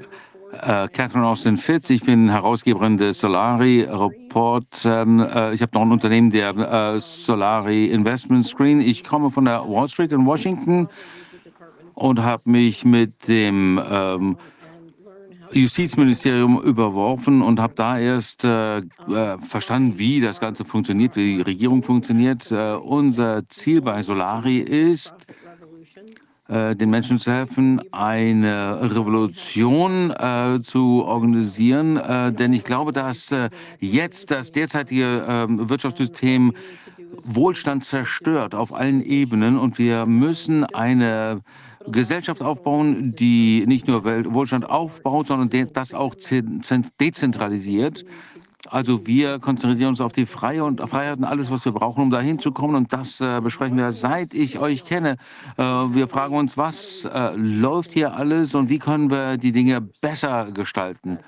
[0.53, 1.89] äh, Catherine Austin Fitz.
[1.89, 4.83] Ich bin Herausgeberin des Solari Report.
[4.85, 8.81] Ähm, äh, ich habe noch ein Unternehmen, der äh, Solari Investment Screen.
[8.81, 10.89] Ich komme von der Wall Street in Washington
[11.95, 14.37] und habe mich mit dem ähm,
[15.53, 18.83] Justizministerium überworfen und habe da erst äh, äh,
[19.39, 22.51] verstanden, wie das Ganze funktioniert, wie die Regierung funktioniert.
[22.51, 25.15] Äh, unser Ziel bei Solari ist,
[26.47, 31.97] äh, den Menschen zu helfen, eine Revolution äh, zu organisieren.
[31.97, 33.33] Äh, denn ich glaube, dass
[33.79, 36.53] jetzt das derzeitige ähm, Wirtschaftssystem
[37.23, 41.41] Wohlstand zerstört auf allen Ebenen und wir müssen eine
[41.87, 46.15] Gesellschaft aufbauen, die nicht nur Wohlstand aufbaut, sondern das auch
[46.99, 48.05] dezentralisiert.
[48.69, 52.09] Also wir konzentrieren uns auf die Freie und Freiheit und alles, was wir brauchen, um
[52.09, 52.75] dahin zu kommen.
[52.75, 55.17] Und das äh, besprechen wir, seit ich euch kenne.
[55.57, 59.81] Äh, wir fragen uns, was äh, läuft hier alles und wie können wir die Dinge
[59.81, 61.19] besser gestalten.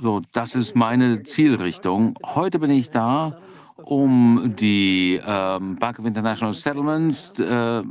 [0.00, 2.16] So, das ist meine Zielrichtung.
[2.24, 3.36] Heute bin ich da,
[3.76, 7.82] um die ähm, Bank of International Settlements äh,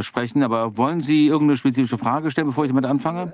[0.00, 0.42] sprechen.
[0.42, 3.32] Aber wollen Sie irgendeine spezifische Frage stellen, bevor ich damit anfange?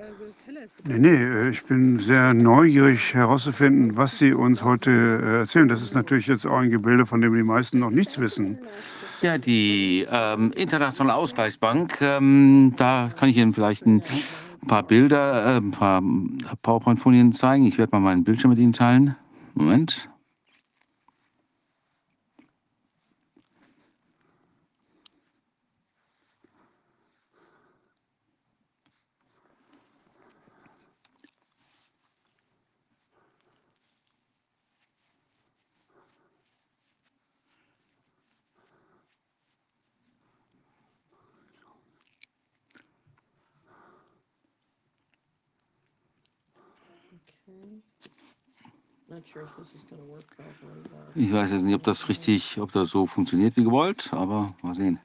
[0.83, 5.67] Nee, nee, äh, ich bin sehr neugierig herauszufinden, was Sie uns heute äh, erzählen.
[5.67, 8.57] Das ist natürlich jetzt auch ein Gebilde, von dem die meisten noch nichts wissen.
[9.21, 14.01] Ja, die ähm, Internationale Ausgleichsbank, ähm, da kann ich Ihnen vielleicht ein
[14.67, 16.01] paar Bilder, äh, ein paar
[16.63, 17.65] PowerPoint-Folien zeigen.
[17.65, 19.15] Ich werde mal meinen Bildschirm mit Ihnen teilen.
[19.53, 20.10] Moment.
[51.15, 54.75] Ich weiß jetzt nicht, ob das richtig, ob das so funktioniert wie gewollt, aber mal
[54.75, 54.99] sehen.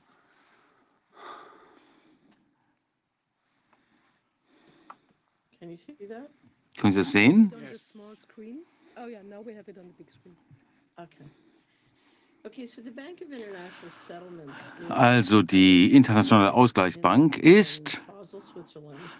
[5.58, 6.30] Can you see that?
[6.78, 7.52] Können Sie das sehen?
[8.16, 8.58] Screen?
[8.96, 10.36] Oh yeah, now we have it on the big screen.
[10.96, 11.24] Okay.
[14.88, 18.02] Also die Internationale Ausgleichsbank ist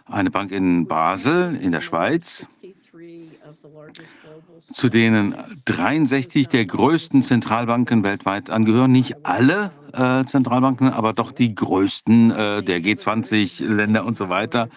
[0.07, 5.35] eine Bank in Basel in der Schweiz, 63 of the largest global zu denen
[5.67, 8.91] 63 der größten Zentralbanken weltweit angehören.
[8.91, 14.69] Nicht alle äh, Zentralbanken, aber doch die größten äh, der G20-Länder und so weiter.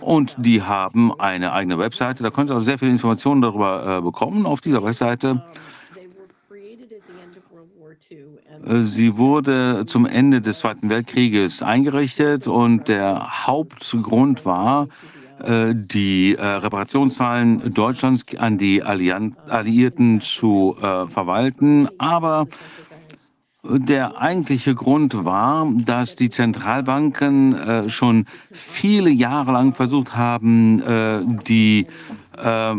[0.00, 2.24] Und die haben eine eigene Webseite.
[2.24, 5.44] Da können Sie also sehr viele Informationen darüber äh, bekommen auf dieser Webseite.
[5.94, 8.18] They were created at the end of World War II
[8.51, 14.88] and Äh, Sie wurde zum Ende des Zweiten Weltkrieges eingerichtet und der Hauptgrund war,
[15.42, 21.88] äh, die äh, Reparationszahlen Deutschlands an die Alliierten zu äh, verwalten.
[21.98, 22.46] Aber
[23.64, 31.20] der eigentliche Grund war, dass die Zentralbanken äh, schon viele Jahre lang versucht haben, äh,
[31.46, 31.86] die
[32.36, 32.74] äh,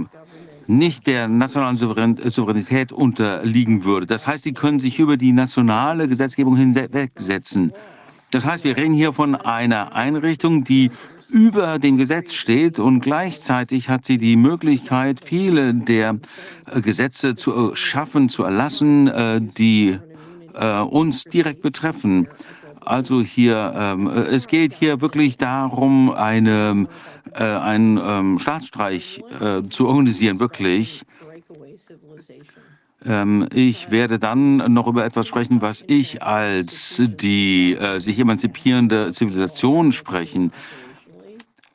[0.68, 4.08] nicht der nationalen Souverän Souveränität unterliegen würde.
[4.08, 7.74] Das heißt, sie können sich über die nationale Gesetzgebung hinwegsetzen.
[8.32, 10.92] Das heißt, wir reden hier von einer Einrichtung, die
[11.34, 16.20] über dem Gesetz steht und gleichzeitig hat sie die Möglichkeit, viele der
[16.72, 20.00] äh, Gesetze zu äh, schaffen, zu erlassen, äh, die
[20.92, 22.28] uns direkt betreffen.
[22.86, 26.88] Also hier, ähm, äh, es geht hier wirklich darum, eine,
[27.34, 31.04] äh, einen ähm, Staatsstreich äh, zu organisieren, wirklich.
[33.06, 39.12] Ähm, ich werde dann noch über etwas sprechen, was ich als die äh, sich emanzipierende
[39.12, 40.52] Zivilisation sprechen.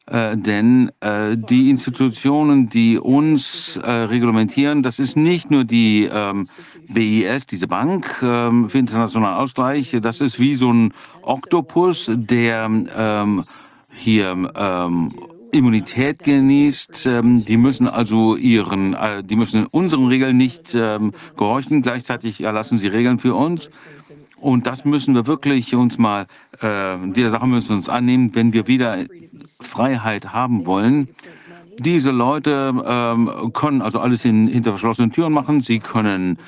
[0.06, 6.48] Äh, denn äh, die Institutionen, die uns äh, reglementieren, das ist nicht nur die ähm,
[6.88, 10.92] BIS, diese Bank ähm, für internationalen Ausgleich, das ist wie so ein
[11.22, 13.44] Oktopus, der ähm,
[13.90, 15.14] hier ähm,
[15.52, 17.06] Immunität genießt.
[17.06, 21.82] Ähm, die müssen also ihren, äh, die müssen unseren Regeln nicht ähm, gehorchen.
[21.82, 23.70] Gleichzeitig erlassen sie Regeln für uns.
[24.40, 26.26] Und das müssen wir wirklich uns mal,
[26.60, 29.04] äh, dieser Sache müssen wir uns annehmen, wenn wir wieder
[29.60, 31.08] Freiheit haben wollen.
[31.78, 35.60] Diese Leute ähm, können also alles in, hinter verschlossenen Türen machen.
[35.60, 36.38] Sie können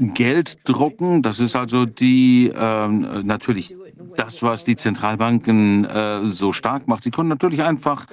[0.00, 1.22] Geld drucken.
[1.22, 3.76] Das ist also die ähm, natürlich
[4.16, 7.02] das, was die Zentralbanken äh, so stark macht.
[7.02, 8.06] Sie können natürlich einfach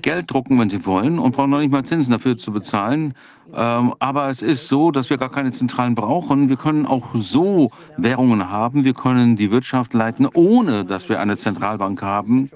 [0.00, 3.14] Geld drucken, wenn sie wollen, und brauchen noch nicht mal Zinsen dafür zu bezahlen.
[3.54, 6.48] Ähm, aber es ist so, dass wir gar keine Zentralen brauchen.
[6.48, 8.84] Wir können auch so Währungen haben.
[8.84, 12.50] Wir können die Wirtschaft leiten, ohne dass wir eine Zentralbank haben.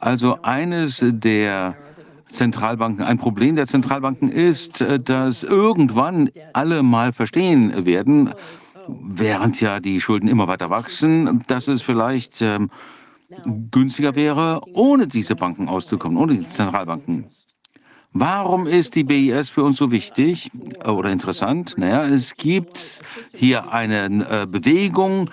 [0.00, 1.76] Also eines der
[2.28, 8.34] Zentralbanken, ein Problem der Zentralbanken ist, äh, dass irgendwann alle mal verstehen werden,
[8.88, 12.70] während ja die Schulden immer weiter wachsen, dass es vielleicht ähm,
[13.70, 17.26] günstiger wäre, ohne diese Banken auszukommen, ohne die Zentralbanken.
[18.12, 20.50] Warum ist die BIS für uns so wichtig
[20.82, 21.74] äh, oder interessant?
[21.76, 23.00] Naja, es gibt
[23.34, 25.30] hier eine äh, Bewegung,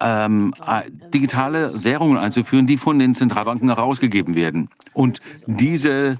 [0.00, 0.82] ähm, äh,
[1.12, 4.68] digitale Währungen einzuführen, die von den Zentralbanken herausgegeben werden.
[4.92, 6.18] Und diese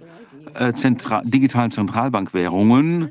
[0.54, 3.10] äh, Zentra digitalen Zentralbankwährungen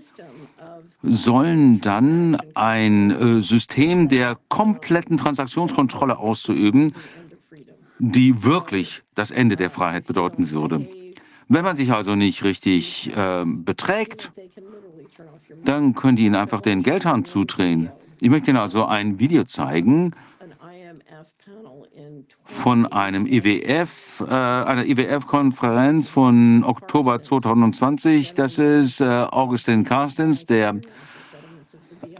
[1.03, 6.93] sollen dann ein äh, System der kompletten Transaktionskontrolle auszuüben,
[7.99, 10.87] die wirklich das Ende der Freiheit bedeuten würde.
[11.49, 14.31] Wenn man sich also nicht richtig äh, beträgt,
[15.65, 17.89] dann können die Ihnen einfach den Geldhahn zudrehen.
[18.21, 22.12] Ich möchte Ihnen also ein Video zeigen, an IMF panel in
[22.43, 28.33] von einem IWF, äh, einer IWF-Konferenz von Oktober 2020.
[28.33, 30.75] Das ist äh, Augustin Carstens, der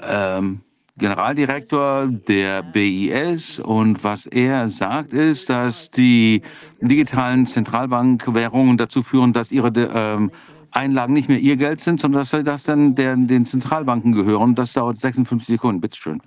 [0.01, 0.61] ähm,
[0.97, 6.43] Generaldirektor der BIS und was er sagt ist, dass die
[6.81, 10.31] digitalen Zentralbankwährungen dazu führen, dass ihre ähm,
[10.69, 14.55] Einlagen nicht mehr ihr Geld sind, sondern dass das dann der, den Zentralbanken gehören.
[14.55, 15.81] Das dauert 56 Sekunden.
[15.81, 16.21] Bitte schön.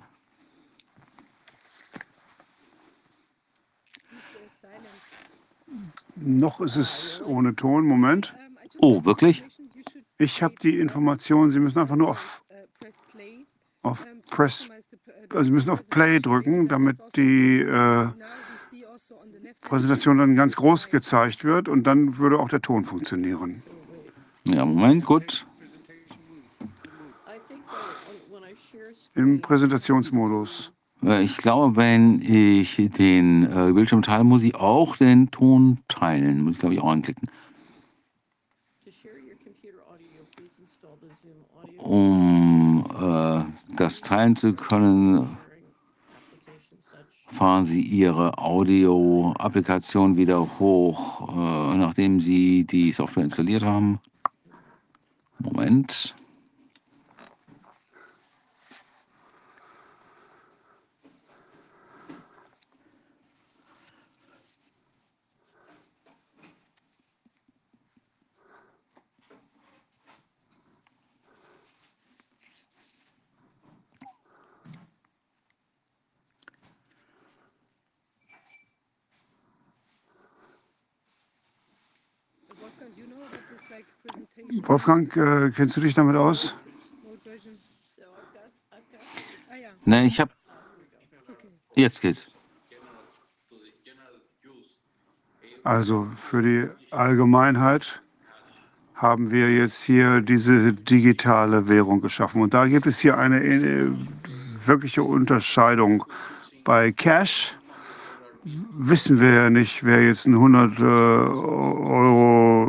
[6.19, 7.85] Noch ist es ohne Ton.
[7.85, 8.33] Moment.
[8.79, 9.43] Oh, wirklich?
[10.17, 11.49] Ich habe die Information.
[11.49, 12.43] Sie müssen einfach nur auf,
[13.83, 14.69] auf Press,
[15.29, 18.07] also Sie müssen auf Play drücken, damit die äh,
[19.61, 23.63] Präsentation dann ganz groß gezeigt wird und dann würde auch der Ton funktionieren.
[24.45, 25.45] Ja, Moment, gut.
[29.13, 30.71] Im Präsentationsmodus.
[31.03, 36.43] Äh, Ich glaube, wenn ich den äh, Bildschirm teile, muss ich auch den Ton teilen.
[36.43, 37.29] Muss ich, glaube ich, auch anklicken.
[41.77, 43.43] Um äh,
[43.77, 45.37] das teilen zu können,
[47.27, 53.99] fahren Sie Ihre Audio-Applikation wieder hoch, äh, nachdem Sie die Software installiert haben.
[55.39, 56.15] Moment.
[84.63, 86.55] Wolfgang, äh, kennst du dich damit aus?
[89.85, 90.31] Ne, ich habe.
[91.75, 92.27] Jetzt geht's.
[95.63, 98.01] Also für die Allgemeinheit
[98.95, 102.41] haben wir jetzt hier diese digitale Währung geschaffen.
[102.41, 103.91] Und da gibt es hier eine äh,
[104.65, 106.03] wirkliche Unterscheidung.
[106.63, 107.55] Bei Cash
[108.43, 112.67] wissen wir ja nicht, wer jetzt einen 100 äh, Euro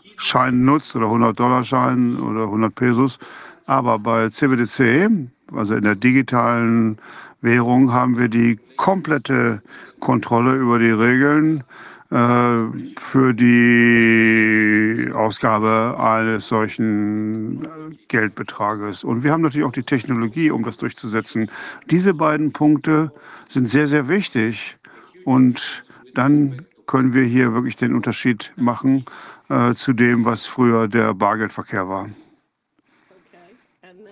[0.00, 3.18] äh, Schein nutzt oder 100 Dollar Schein oder 100 Pesos.
[3.66, 5.10] Aber bei CBDC,
[5.52, 6.98] also in der digitalen
[7.40, 9.62] Währung, haben wir die komplette
[10.00, 11.64] Kontrolle über die Regeln
[12.10, 12.58] äh,
[12.98, 17.66] für die Ausgabe eines solchen
[18.08, 19.04] Geldbetrages.
[19.04, 21.50] Und wir haben natürlich auch die Technologie, um das durchzusetzen.
[21.90, 23.12] Diese beiden Punkte
[23.48, 24.76] sind sehr, sehr wichtig.
[25.24, 25.82] Und
[26.14, 29.06] dann können wir hier wirklich den Unterschied machen
[29.48, 32.08] äh, zu dem, was früher der Bargeldverkehr war.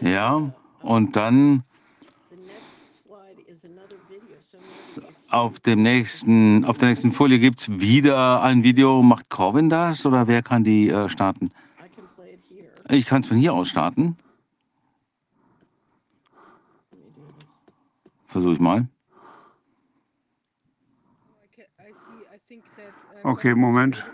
[0.01, 1.63] Ja, und dann
[5.29, 9.03] auf, dem nächsten, auf der nächsten Folie gibt es wieder ein Video.
[9.03, 11.47] Macht Corvin das oder wer kann die äh, starten?
[11.47, 12.97] I can play it here.
[12.97, 14.17] Ich kann es von hier aus starten.
[18.27, 18.89] Versuche ich mal.
[23.23, 24.05] Okay, Moment.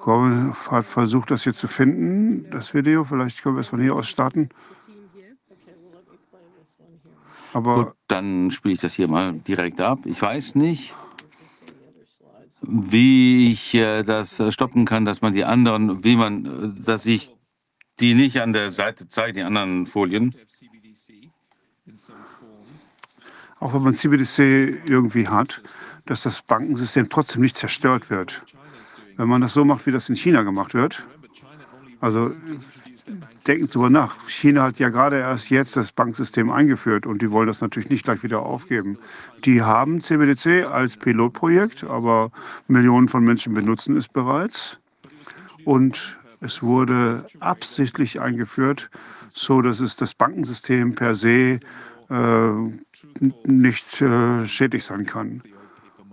[0.00, 3.04] Corbin hat versucht, das hier zu finden, das Video.
[3.04, 4.48] Vielleicht können wir es von hier aus starten.
[7.52, 10.00] Aber Gut, dann spiele ich das hier mal direkt ab.
[10.04, 10.94] Ich weiß nicht,
[12.62, 17.06] wie ich äh, das äh, stoppen kann, dass man die anderen, wie man, äh, dass
[17.06, 17.34] ich
[17.98, 20.34] die nicht an der Seite zeige, die anderen Folien.
[23.58, 25.60] auch wenn man CBDC irgendwie hat,
[26.06, 28.42] dass das Bankensystem trotzdem nicht zerstört wird.
[29.20, 31.06] Wenn man das so macht, wie das in China gemacht wird.
[32.00, 32.30] Also
[33.46, 34.16] denken Sie drüber nach.
[34.26, 38.04] China hat ja gerade erst jetzt das Banksystem eingeführt und die wollen das natürlich nicht
[38.04, 38.96] gleich wieder aufgeben.
[39.44, 42.30] Die haben CBDC als Pilotprojekt, aber
[42.66, 44.78] Millionen von Menschen benutzen es bereits.
[45.66, 48.88] Und es wurde absichtlich eingeführt,
[49.28, 51.60] so dass es das Bankensystem per se
[52.08, 52.50] äh,
[53.44, 55.42] nicht äh, schädlich sein kann.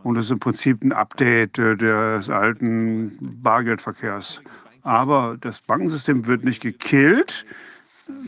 [0.07, 4.39] Und das ist im Prinzip ein Update äh, des alten Bargeldverkehrs.
[4.83, 7.45] Aber das Bankensystem wird nicht gekillt.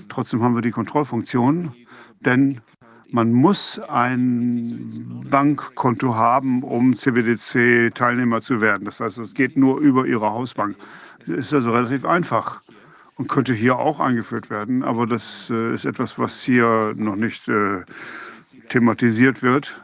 [0.10, 1.74] Trotzdem haben wir die Kontrollfunktion,
[2.20, 2.60] denn
[3.12, 8.84] man muss ein Bankkonto haben, um CBDC-Teilnehmer zu werden.
[8.84, 10.76] Das heißt, es geht nur über Ihre Hausbank.
[11.20, 12.62] Das ist also relativ einfach
[13.16, 14.84] und könnte hier auch eingeführt werden.
[14.84, 17.86] Aber das äh, ist etwas, was hier noch nicht äh,
[18.68, 19.82] thematisiert wird.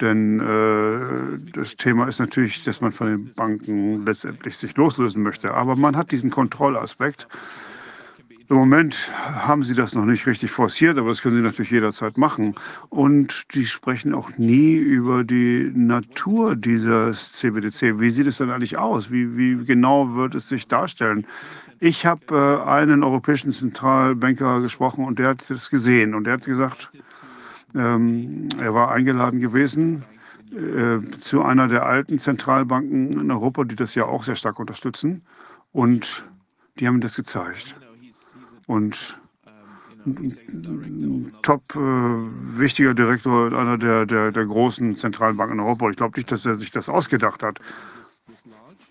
[0.00, 5.54] Denn äh, das Thema ist natürlich, dass man von den Banken letztendlich sich loslösen möchte.
[5.54, 7.26] Aber man hat diesen Kontrollaspekt.
[8.50, 12.16] Im Moment haben sie das noch nicht richtig forciert, aber das können sie natürlich jederzeit
[12.16, 12.54] machen.
[12.88, 18.00] Und die sprechen auch nie über die Natur dieses CBDC.
[18.00, 19.10] Wie sieht es denn eigentlich aus?
[19.10, 21.26] Wie, wie genau wird es sich darstellen?
[21.78, 26.46] Ich habe äh, einen europäischen Zentralbanker gesprochen und der hat das gesehen und der hat
[26.46, 26.90] gesagt,
[27.74, 30.04] ähm, er war eingeladen gewesen
[30.52, 35.22] äh, zu einer der alten Zentralbanken in Europa, die das ja auch sehr stark unterstützen.
[35.72, 36.24] Und
[36.78, 37.76] die haben das gezeigt.
[38.66, 39.20] Und
[41.42, 45.90] top äh, wichtiger Direktor einer der, der, der großen Zentralbanken in Europa.
[45.90, 47.60] Ich glaube nicht, dass er sich das ausgedacht hat.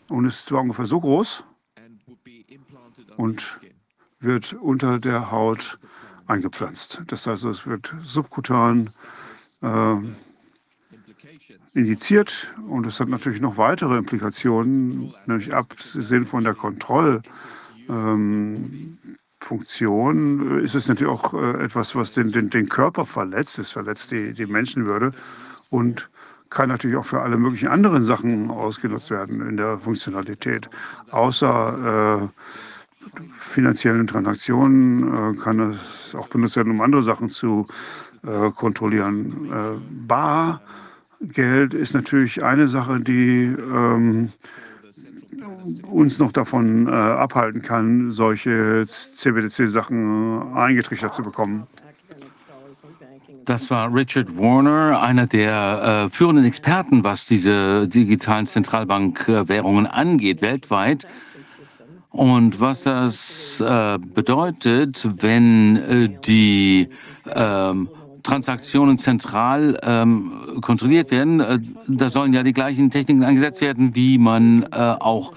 [0.10, 1.44] Und es ist zwar ungefähr so groß
[3.18, 3.60] und
[4.20, 5.80] wird unter der Haut
[6.28, 7.02] eingepflanzt.
[7.08, 8.90] Das heißt, es wird subkutan
[9.62, 9.96] äh,
[11.74, 19.00] injiziert und es hat natürlich noch weitere Implikationen, nämlich abgesehen von der Kontrollfunktion
[19.40, 23.60] ähm, ist es natürlich auch äh, etwas, was den, den, den Körper verletzt.
[23.60, 25.12] Es verletzt die, die Menschenwürde
[25.70, 26.10] und
[26.50, 30.70] kann natürlich auch für alle möglichen anderen Sachen ausgenutzt werden in der Funktionalität.
[31.12, 32.28] Außer äh,
[33.40, 37.66] finanziellen Transaktionen äh, kann es auch benutzt werden, um andere Sachen zu
[38.26, 39.50] äh, kontrollieren.
[39.52, 39.80] Äh,
[41.20, 44.30] Bargeld ist natürlich eine Sache, die ähm,
[45.84, 51.68] uns noch davon äh, abhalten kann, solche CBDC-Sachen eingetrichtert zu bekommen.
[53.46, 61.08] Das war Richard Warner, einer der äh, führenden Experten, was diese digitalen Zentralbankwährungen angeht, weltweit.
[62.18, 66.90] Und was das äh, bedeutet, wenn äh, die
[67.32, 67.90] ähm,
[68.24, 70.32] Transaktionen zentral ähm,
[70.62, 75.34] kontrolliert werden, äh, da sollen ja die gleichen Techniken eingesetzt werden, wie man äh, auch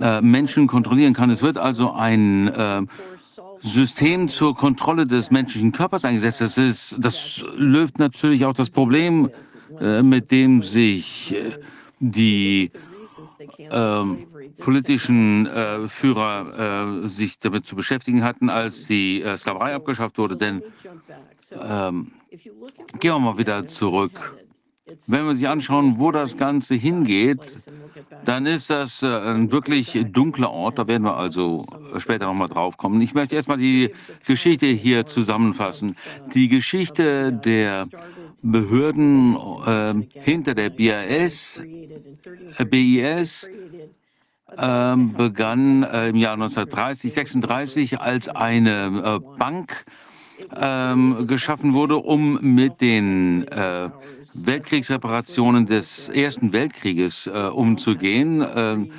[0.00, 1.28] äh, Menschen kontrollieren kann.
[1.28, 2.82] Es wird also ein äh,
[3.58, 6.40] System zur Kontrolle des menschlichen Körpers eingesetzt.
[6.40, 9.28] Das, ist, das löst natürlich auch das Problem,
[9.80, 11.50] äh, mit dem sich äh,
[11.98, 12.91] die äh,
[14.58, 20.36] politischen äh, Führer äh, sich damit zu beschäftigen hatten, als die äh, Sklaverei abgeschafft wurde.
[20.36, 20.62] Denn
[21.60, 24.34] ähm, gehen wir mal wieder zurück.
[25.06, 27.40] Wenn wir sich anschauen, wo das Ganze hingeht,
[28.24, 30.78] dann ist das äh, ein wirklich dunkler Ort.
[30.78, 31.64] Da werden wir also
[31.98, 33.00] später nochmal drauf kommen.
[33.00, 33.92] Ich möchte erstmal die
[34.26, 35.96] Geschichte hier zusammenfassen.
[36.34, 37.86] Die Geschichte der
[38.42, 41.62] Behörden äh, hinter der BIS,
[42.70, 43.48] BIS
[44.56, 49.84] äh, begann äh, im Jahr 1930, 36 als eine äh, Bank
[50.60, 53.90] ähm, geschaffen wurde, um mit den äh,
[54.34, 58.44] Weltkriegsreparationen des Ersten Weltkrieges äh, umzugehen.
[58.54, 58.90] Ähm,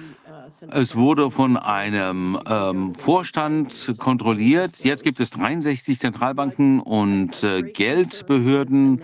[0.72, 4.83] es wurde von einem ähm, Vorstand kontrolliert.
[4.83, 9.01] Jetzt gibt es 63 Zentralbanken und äh, Geldbehörden.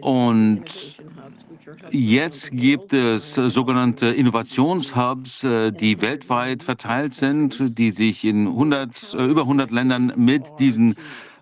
[0.00, 0.64] Und
[1.90, 9.24] jetzt gibt es sogenannte Innovationshubs, äh, die weltweit verteilt sind, die sich in 100, äh,
[9.24, 10.96] über 100 Ländern mit diesen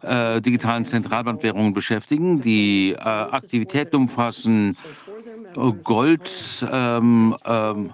[0.04, 2.40] äh, digitalen Zentralbankwährungen beschäftigen.
[2.40, 4.76] Die äh, Aktivitäten umfassen
[5.82, 7.92] Gold, ähm, ähm,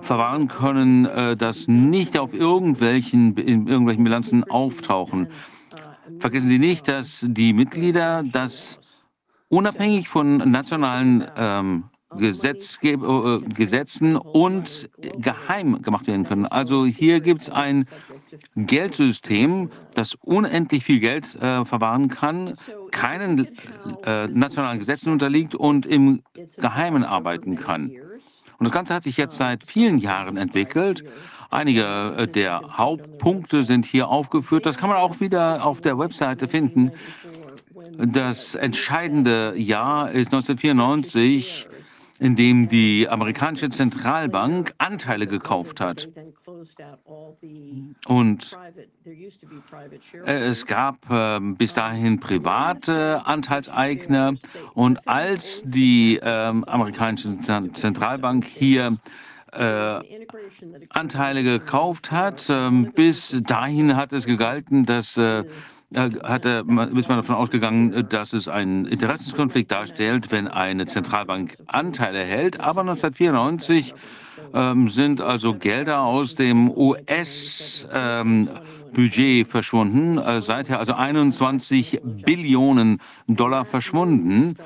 [0.02, 5.28] verwahren können, äh, das nicht auf irgendwelchen, in irgendwelchen Bilanzen auftauchen.
[6.18, 8.80] Vergessen Sie nicht, dass die Mitglieder das
[9.48, 11.84] unabhängig von nationalen ähm,
[12.16, 16.46] Gesetzge äh, Gesetzen und geheim gemacht werden können.
[16.46, 17.86] Also hier gibt es ein
[18.56, 22.54] Geldsystem, das unendlich viel Geld äh, verwahren kann,
[22.90, 23.48] keinen
[24.04, 26.22] äh, nationalen Gesetzen unterliegt und im
[26.56, 27.92] Geheimen arbeiten kann.
[28.58, 31.04] Und das Ganze hat sich jetzt seit vielen Jahren entwickelt.
[31.50, 34.66] Einige äh, der Hauptpunkte sind hier aufgeführt.
[34.66, 36.92] Das kann man auch wieder auf der Webseite finden.
[37.96, 41.68] Das entscheidende Jahr ist 1994
[42.18, 46.08] in dem die amerikanische Zentralbank Anteile gekauft hat.
[48.06, 48.58] Und
[50.24, 54.34] es gab äh, bis dahin private Anteilseigner.
[54.74, 58.98] Und als die äh, amerikanische Zentralbank hier
[59.52, 60.00] äh,
[60.90, 62.46] Anteile gekauft hat.
[62.50, 65.44] Ähm, bis dahin hat es gegalten, dass äh,
[65.94, 71.56] äh, hatte, man- ist man davon ausgegangen, dass es einen Interessenskonflikt darstellt, wenn eine Zentralbank
[71.66, 72.60] Anteile hält.
[72.60, 73.94] Aber 1994
[74.54, 77.86] ähm, sind also Gelder aus dem US-Budget
[79.46, 80.18] verschwunden.
[80.18, 84.56] Äh, seither also 21 Billionen Dollar verschwunden.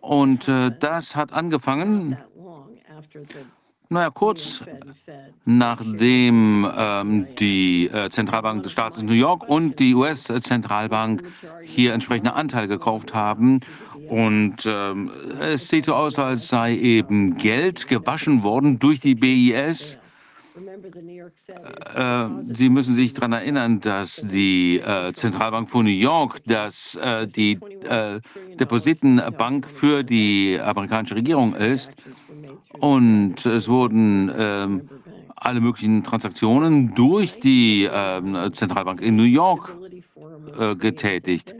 [0.00, 2.16] Und äh, das hat angefangen,
[3.88, 4.62] naja, kurz
[5.44, 11.22] nachdem ähm, die äh, Zentralbank des Staates New York und die US-Zentralbank
[11.62, 13.60] hier entsprechende Anteile gekauft haben.
[14.08, 19.98] Und ähm, es sieht so aus, als sei eben Geld gewaschen worden durch die BIS.
[21.94, 27.26] Äh, Sie müssen sich daran erinnern, dass die äh, Zentralbank von New York, dass äh,
[27.26, 27.58] die
[27.88, 28.20] äh,
[28.58, 31.94] Depositenbank für die amerikanische Regierung ist.
[32.78, 34.88] Und es wurden ähm,
[35.34, 39.76] alle möglichen Transaktionen durch die ähm, Zentralbank in New York
[40.58, 41.54] äh, getätigt.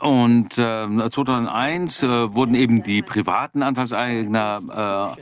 [0.00, 5.16] Und ähm, 2001 äh, wurden eben die privaten Anteilseigner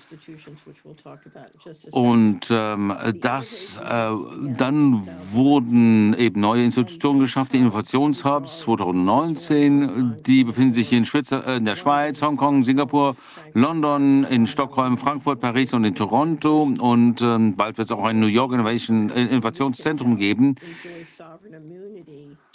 [1.90, 4.12] Und ähm, das, äh,
[4.56, 11.66] dann wurden eben neue Institutionen geschaffen, die Innovationshubs 2019, die befinden sich in, äh, in
[11.66, 13.16] der Schweiz, Hongkong, Singapur,
[13.52, 16.62] London, in Stockholm, Frankfurt, Paris und in Toronto.
[16.62, 20.54] Und ähm, bald wird es auch ein New York Innovation äh, Innovationszentrum geben.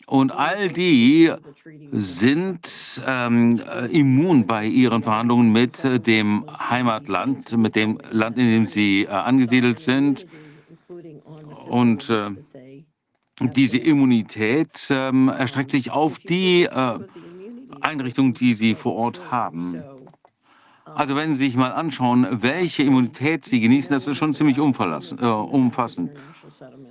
[0.08, 1.32] Und all die
[1.92, 8.46] sind ähm, äh, immun bei ihren Verhandlungen mit äh, dem Heimatland, mit dem Land, in
[8.46, 10.28] dem sie äh, angesiedelt sind.
[11.68, 12.30] Und äh,
[13.40, 17.00] diese Immunität ähm, erstreckt sich auf die äh,
[17.82, 19.82] Einrichtungen, die sie vor Ort haben.
[20.86, 24.62] Also wenn Sie sich mal anschauen, welche Immunität Sie genießen, das ist schon ziemlich äh,
[24.62, 26.12] umfassend.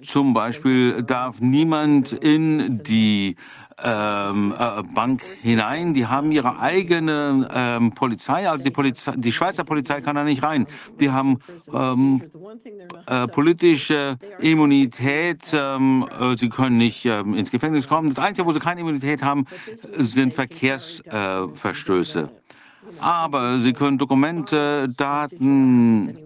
[0.02, 3.36] Zum Beispiel darf niemand in die
[3.82, 5.94] ähm, äh, Bank hinein.
[5.94, 8.48] Die haben ihre eigene ähm, Polizei.
[8.48, 10.66] Also die, Polizei, die Schweizer Polizei kann da nicht rein.
[10.98, 11.38] Die haben
[11.72, 12.20] ähm,
[13.06, 15.42] äh, politische Immunität.
[15.52, 18.08] Ähm, äh, sie können nicht ähm, ins Gefängnis kommen.
[18.08, 19.46] Das Einzige, wo sie keine Immunität haben,
[19.98, 22.30] sind Verkehrsverstöße.
[23.00, 26.16] Aber sie können Dokumente, Daten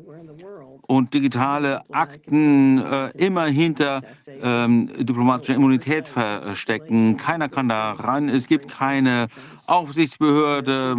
[0.88, 4.02] und digitale Akten äh, immer hinter
[4.42, 7.18] ähm, diplomatischer Immunität verstecken.
[7.18, 8.30] Keiner kann da ran.
[8.30, 9.28] Es gibt keine
[9.66, 10.96] Aufsichtsbehörde.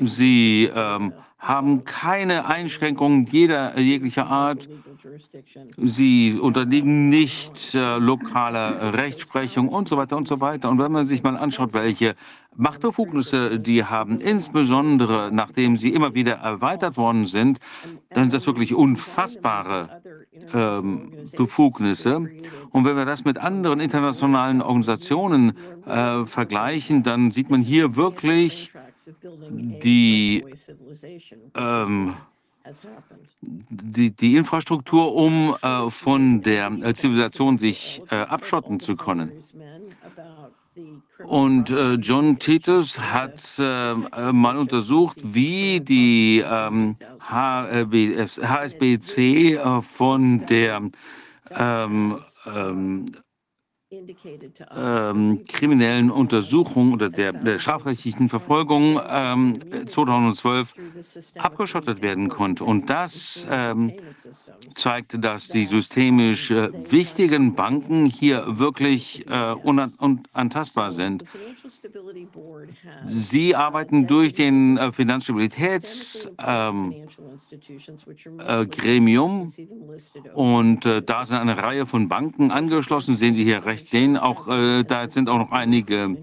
[0.00, 4.68] Sie ähm, haben keine Einschränkungen jeder jeglicher Art.
[5.76, 10.68] Sie unterliegen nicht äh, lokaler Rechtsprechung und so weiter und so weiter.
[10.68, 12.14] Und wenn man sich mal anschaut, welche
[12.56, 17.58] Machtbefugnisse die haben, insbesondere nachdem sie immer wieder erweitert worden sind,
[18.10, 20.02] dann sind das wirklich unfassbare
[20.52, 22.16] ähm, Befugnisse.
[22.70, 25.56] Und wenn wir das mit anderen internationalen Organisationen
[25.86, 28.72] äh, vergleichen, dann sieht man hier wirklich
[29.82, 30.44] die
[31.54, 32.14] ähm,
[33.70, 39.32] die, die Infrastruktur, um äh, von der äh, Zivilisation sich äh, abschotten zu können.
[41.24, 49.18] Und äh, John Titus hat äh, äh, mal untersucht, wie die ähm, HSBC
[49.54, 50.82] äh, von der
[51.50, 53.06] ähm, ähm,
[54.76, 60.74] ähm, kriminellen Untersuchung oder der, der strafrechtlichen Verfolgung ähm, 2012
[61.38, 62.62] abgeschottet werden konnte.
[62.64, 63.92] Und das ähm,
[64.76, 71.24] zeigte, dass die systemisch äh, wichtigen Banken hier wirklich äh, unan unantastbar sind.
[73.06, 76.94] Sie arbeiten durch den äh, Finanzstabilitätsgremium
[78.38, 79.52] äh, Gremium.
[80.34, 84.16] und äh, da sind eine Reihe von Banken angeschlossen, sehen Sie hier rechts sehen.
[84.16, 86.18] Auch äh, da sind auch noch einige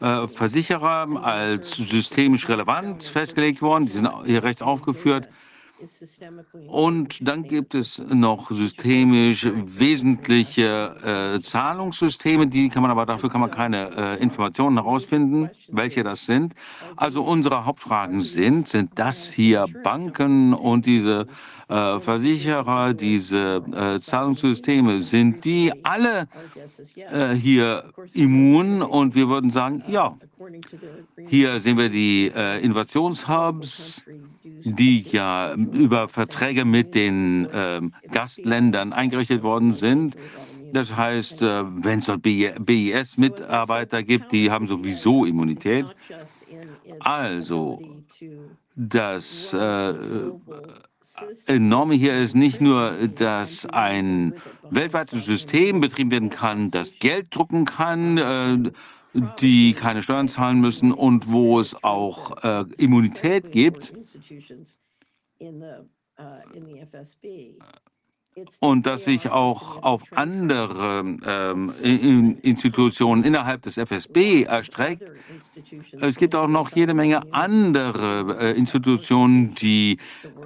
[0.00, 3.86] äh, Versicherer als systemisch relevant festgelegt worden.
[3.86, 5.28] Die sind hier rechts aufgeführt.
[6.68, 13.40] Und dann gibt es noch systemisch wesentliche äh, Zahlungssysteme, die kann man aber dafür kann
[13.40, 16.54] man keine äh, Informationen herausfinden, welche das sind.
[16.96, 21.26] Also unsere Hauptfragen sind, sind das hier Banken und diese
[21.70, 26.28] äh, Versicherer, diese äh, Zahlungssysteme, sind die alle
[26.96, 28.82] äh, hier immun?
[28.82, 30.16] Und wir würden sagen, ja.
[31.28, 34.04] Hier sehen wir die äh, Innovationshubs,
[34.42, 40.16] die ja über Verträge mit den ähm, Gastländern eingerichtet worden sind.
[40.72, 45.86] Das heißt, äh, wenn es dort BIS-Mitarbeiter gibt, die haben sowieso Immunität.
[47.00, 47.80] Also,
[48.76, 49.94] Das äh,
[51.46, 54.34] Enorme hier ist nicht nur, dass ein
[54.70, 58.70] weltweites System betrieben werden kann, das Geld drucken kann, äh,
[59.40, 63.92] die keine Steuern zahlen müssen und wo es auch äh, Immunität gibt.
[68.60, 75.02] Und dass sich auch auf andere ähm, in- Institutionen innerhalb des FSB erstreckt.
[76.00, 79.98] Es gibt auch noch jede Menge andere äh, Institutionen, die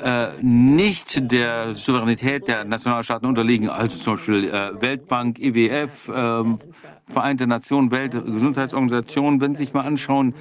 [0.02, 6.58] äh, nicht der Souveränität der Nationalstaaten unterliegen, also zum Beispiel äh, Weltbank, IWF, ähm,
[7.06, 9.38] Vereinte Nationen, Weltgesundheitsorganisation.
[9.40, 10.34] Wenn Sie sich mal anschauen,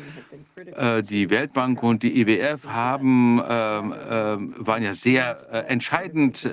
[1.10, 6.50] die Weltbank und die IWF haben, ähm, ähm, waren ja sehr äh, entscheidend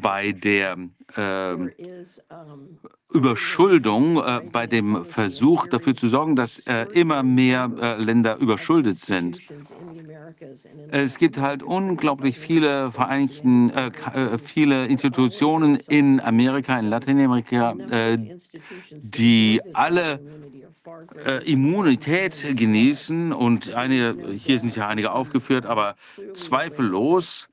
[0.00, 0.76] bei der
[1.16, 1.70] ähm,
[3.12, 8.98] Überschuldung, äh, bei dem Versuch dafür zu sorgen, dass äh, immer mehr äh, Länder überschuldet
[8.98, 9.38] sind.
[10.90, 18.18] Es gibt halt unglaublich viele Vereinigten, äh, äh, viele Institutionen in Amerika, in Lateinamerika, äh,
[18.90, 20.20] die alle
[21.24, 25.96] äh, Immunität genießen und einige, hier sind ja einige aufgeführt, aber
[26.32, 27.48] zweifellos,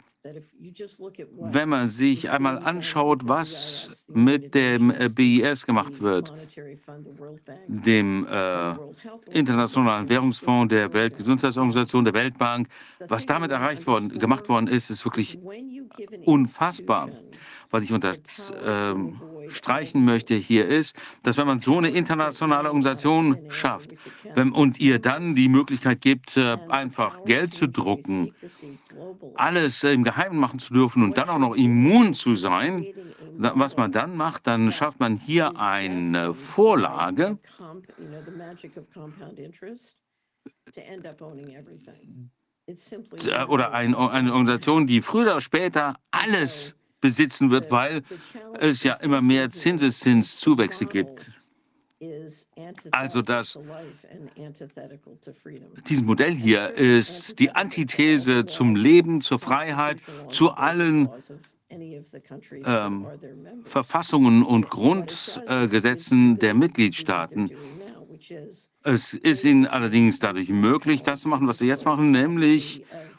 [1.39, 6.31] wenn man sich einmal anschaut, was mit dem äh, BIS gemacht wird,
[7.67, 8.75] dem äh,
[9.31, 12.67] Internationalen Währungsfonds, der Weltgesundheitsorganisation, der Weltbank,
[13.07, 15.39] was damit erreicht worden, gemacht worden ist, ist wirklich
[16.25, 17.09] unfassbar.
[17.71, 17.91] Was ich
[19.51, 23.91] unterstreichen möchte hier ist, dass wenn man so eine internationale Organisation schafft
[24.33, 28.33] wenn, und ihr dann die Möglichkeit gibt, äh, einfach Geld zu drucken,
[29.35, 32.85] alles im Geheimen machen zu dürfen und dann auch noch immun zu sein,
[33.37, 37.37] was man dann macht, dann schafft man hier eine Vorlage,
[43.25, 48.03] äh, oder ein, eine Organisation, die früher oder später alles besitzen wird, weil
[48.59, 51.31] es ja immer mehr Zinseszinszuwächse gibt.
[52.89, 53.59] Also das,
[55.87, 59.97] dieses Modell hier ist die Antithese zum Leben, zur Freiheit,
[60.29, 61.09] zu allen
[62.65, 63.05] ähm,
[63.65, 67.51] Verfassungen und Grundgesetzen der Mitgliedstaaten.
[68.83, 73.10] Es ist ihnen allerdings dadurch möglich, das zu machen, was sie jetzt machen, nämlich äh,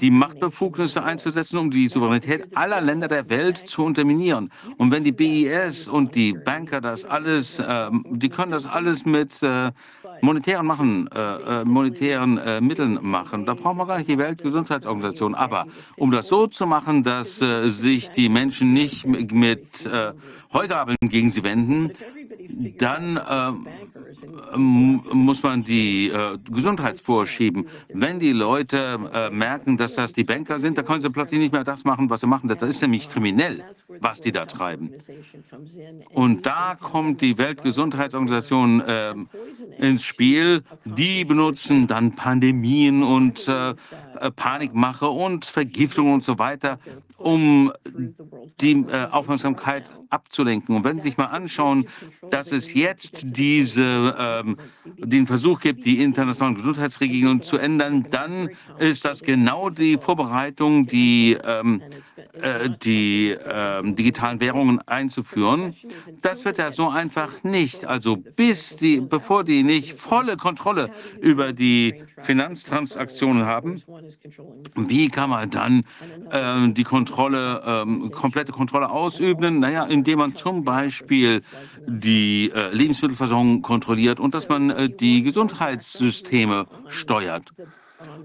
[0.00, 4.50] die Machtbefugnisse einzusetzen, um die Souveränität aller Länder der Welt zu unterminieren.
[4.78, 9.42] Und wenn die BIS und die Banker das alles, äh, die können das alles mit
[9.42, 9.70] äh,
[10.20, 13.46] monetären machen, äh, äh, monetären äh, Mitteln machen.
[13.46, 15.34] Da brauchen wir gar nicht die Weltgesundheitsorganisation.
[15.34, 15.66] Aber
[15.96, 20.12] um das so zu machen, dass äh, sich die Menschen nicht mit, äh,
[20.54, 21.90] Heugabeln gegen sie wenden,
[22.78, 23.20] dann
[24.56, 27.66] muss man die äh, Gesundheit vorschieben.
[27.88, 31.52] Wenn die Leute äh, merken, dass das die Banker sind, dann können sie plötzlich nicht
[31.52, 32.48] mehr das machen, was sie machen.
[32.48, 33.64] Das ist nämlich kriminell,
[34.00, 34.90] was die da treiben.
[36.10, 39.28] Und da kommt die Weltgesundheitsorganisation ähm,
[39.78, 40.62] ins Spiel.
[40.84, 43.74] Die benutzen dann Pandemien und äh,
[44.20, 46.78] äh, Panikmache und Vergiftung und so weiter,
[47.24, 47.72] um
[48.60, 50.76] die äh, Aufmerksamkeit abzulenken.
[50.76, 51.86] Und wenn Sie sich mal anschauen,
[52.30, 54.58] dass es jetzt diese, ähm,
[54.98, 61.38] den Versuch gibt, die internationalen Gesundheitsregelungen zu ändern, dann ist das genau die Vorbereitung, die,
[61.42, 61.82] ähm,
[62.34, 65.74] äh, die ähm, digitalen Währungen einzuführen.
[66.20, 67.86] Das wird ja so einfach nicht.
[67.86, 73.82] Also bis die, bevor die nicht volle Kontrolle über die Finanztransaktionen haben,
[74.76, 75.84] wie kann man dann
[76.30, 79.60] äh, die Kontrolle, ähm, komplette Kontrolle ausüben?
[79.60, 81.42] Naja, indem man zum Beispiel
[81.86, 87.52] die äh, Lebensmittelversorgung kontrolliert und dass man äh, die Gesundheitssysteme steuert.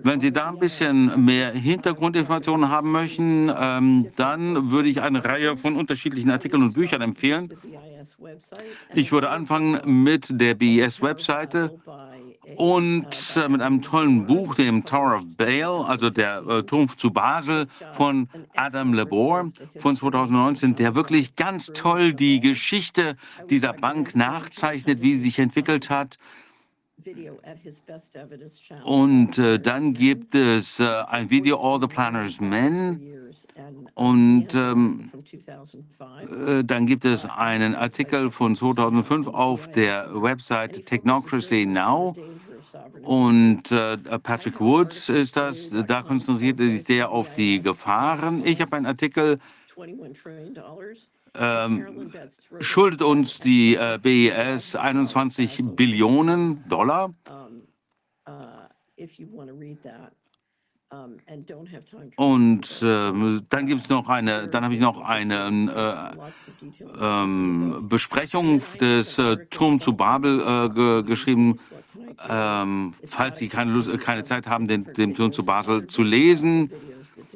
[0.03, 5.57] Wenn Sie da ein bisschen mehr Hintergrundinformationen haben möchten, ähm, dann würde ich eine Reihe
[5.57, 7.53] von unterschiedlichen Artikeln und Büchern empfehlen.
[8.93, 11.79] Ich würde anfangen mit der BIS-Webseite
[12.55, 17.11] und äh, mit einem tollen Buch, dem Tower of Bale, also der äh, Turm zu
[17.11, 23.15] Basel von Adam Lebor von 2019, der wirklich ganz toll die Geschichte
[23.49, 26.17] dieser Bank nachzeichnet, wie sie sich entwickelt hat.
[28.83, 33.01] Und äh, dann gibt es äh, ein Video, All the Planners Men.
[33.93, 35.11] Und ähm,
[36.47, 42.15] äh, dann gibt es einen Artikel von 2005 auf der Website Technocracy Now.
[43.03, 45.69] Und äh, Patrick Woods ist das.
[45.87, 48.45] Da konzentriert sich der auf die Gefahren.
[48.45, 49.39] Ich habe einen Artikel
[51.35, 52.11] ähm,
[52.59, 57.14] schuldet uns die äh, BES 21 Billionen Dollar.
[58.27, 58.32] uh,
[62.16, 67.88] Und ähm, dann gibt es noch eine, dann habe ich noch eine äh, ähm.
[67.88, 71.59] Besprechung des äh, Turm zu Babel äh, ge geschrieben.
[72.27, 76.01] Ähm, falls Sie keine, Lust, äh, keine Zeit haben, den, den Turm zu Basel zu
[76.01, 76.72] lesen.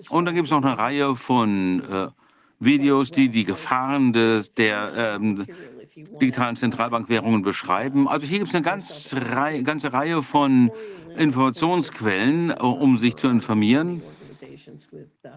[0.10, 2.08] Und dann gibt es noch eine Reihe von äh,
[2.60, 5.46] Videos, die die Gefahren des, der ähm,
[5.96, 8.08] digitalen Zentralbankwährungen beschreiben.
[8.08, 10.72] Also hier gibt es eine ganz Rei ganze Reihe von
[11.18, 14.02] Informationsquellen, um sich zu informieren.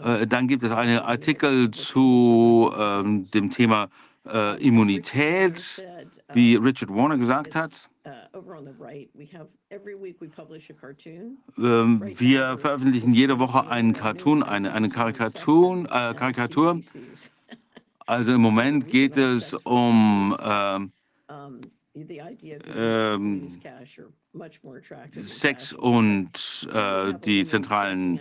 [0.04, 3.88] Äh, Dann gibt es einen Artikel zu ähm, dem Thema
[4.26, 5.84] äh, Immunität,
[6.32, 7.88] wie Richard Warner gesagt hat.
[8.06, 11.38] Uh, over on the right, we have, every week we publish a cartoon.
[11.56, 16.80] Wir veröffentlichen jede Woche einen Cartoon, eine, eine Karikatur, äh, Karikatur.
[18.08, 20.92] Also im Moment geht es um ähm,
[21.28, 21.60] Um,
[25.22, 28.18] Sex und äh, die zentralen,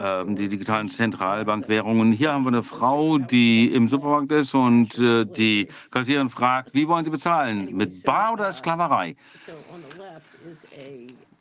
[0.00, 2.12] äh, die digitalen Zentralbankwährungen.
[2.12, 6.88] Hier haben wir eine Frau, die im Supermarkt ist und äh, die Kassiererin fragt, wie
[6.88, 7.74] wollen Sie bezahlen?
[7.76, 9.16] Mit Bar oder Sklaverei?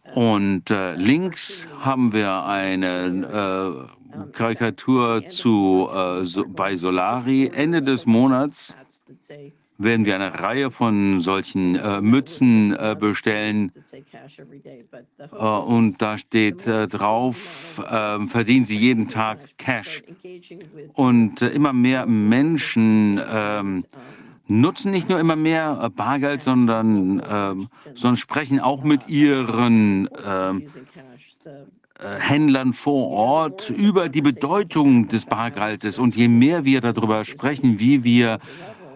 [0.06, 7.52] A, Und äh, links haben wir eine äh, Karikatur zu äh, so, bei Solari.
[7.54, 8.78] Ende des Monats
[9.84, 13.72] werden wir eine Reihe von solchen äh, Mützen äh, bestellen.
[15.32, 20.04] Äh, und da steht äh, drauf, äh, verdienen Sie jeden Tag Cash.
[20.94, 23.86] Und äh, immer mehr Menschen ähm,
[24.48, 30.66] nutzen nicht nur immer mehr äh, Bargeld, sondern, ähm, sondern sprechen auch mit ihren ähm,
[32.02, 36.00] Händlern vor Ort über die Bedeutung des Bargeldes.
[36.00, 38.40] Und je mehr wir darüber sprechen, wie wir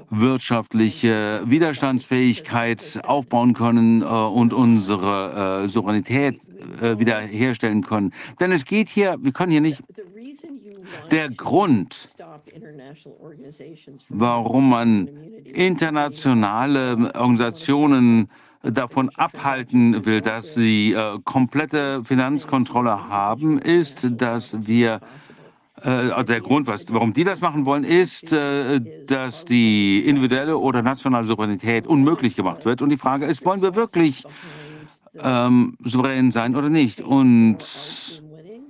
[0.10, 6.40] wirtschaftliche Widerstandsfähigkeit aufbauen können äh, und unsere äh, Souveränität
[6.82, 8.14] äh, wiederherstellen können.
[8.40, 9.82] Denn es geht hier, wir können hier nicht,
[11.12, 12.16] der Grund,
[14.10, 15.08] warum man
[15.46, 18.30] internationale Organisationen
[18.62, 25.02] davon abhalten will, dass sie äh, komplette Finanzkontrolle haben, ist, dass wir
[25.84, 31.28] der Grund, was, warum die das machen wollen, ist, äh, dass die individuelle oder nationale
[31.28, 32.82] Souveränität unmöglich gemacht wird.
[32.82, 34.24] Und die Frage ist, wollen wir wirklich
[35.20, 37.02] ähm, souverän sein oder nicht?
[37.02, 38.64] Und winning.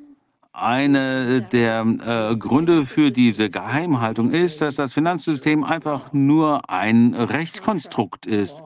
[0.52, 8.26] eine der äh, Gründe für diese Geheimhaltung ist, dass das Finanzsystem einfach nur ein Rechtskonstrukt
[8.26, 8.64] ist.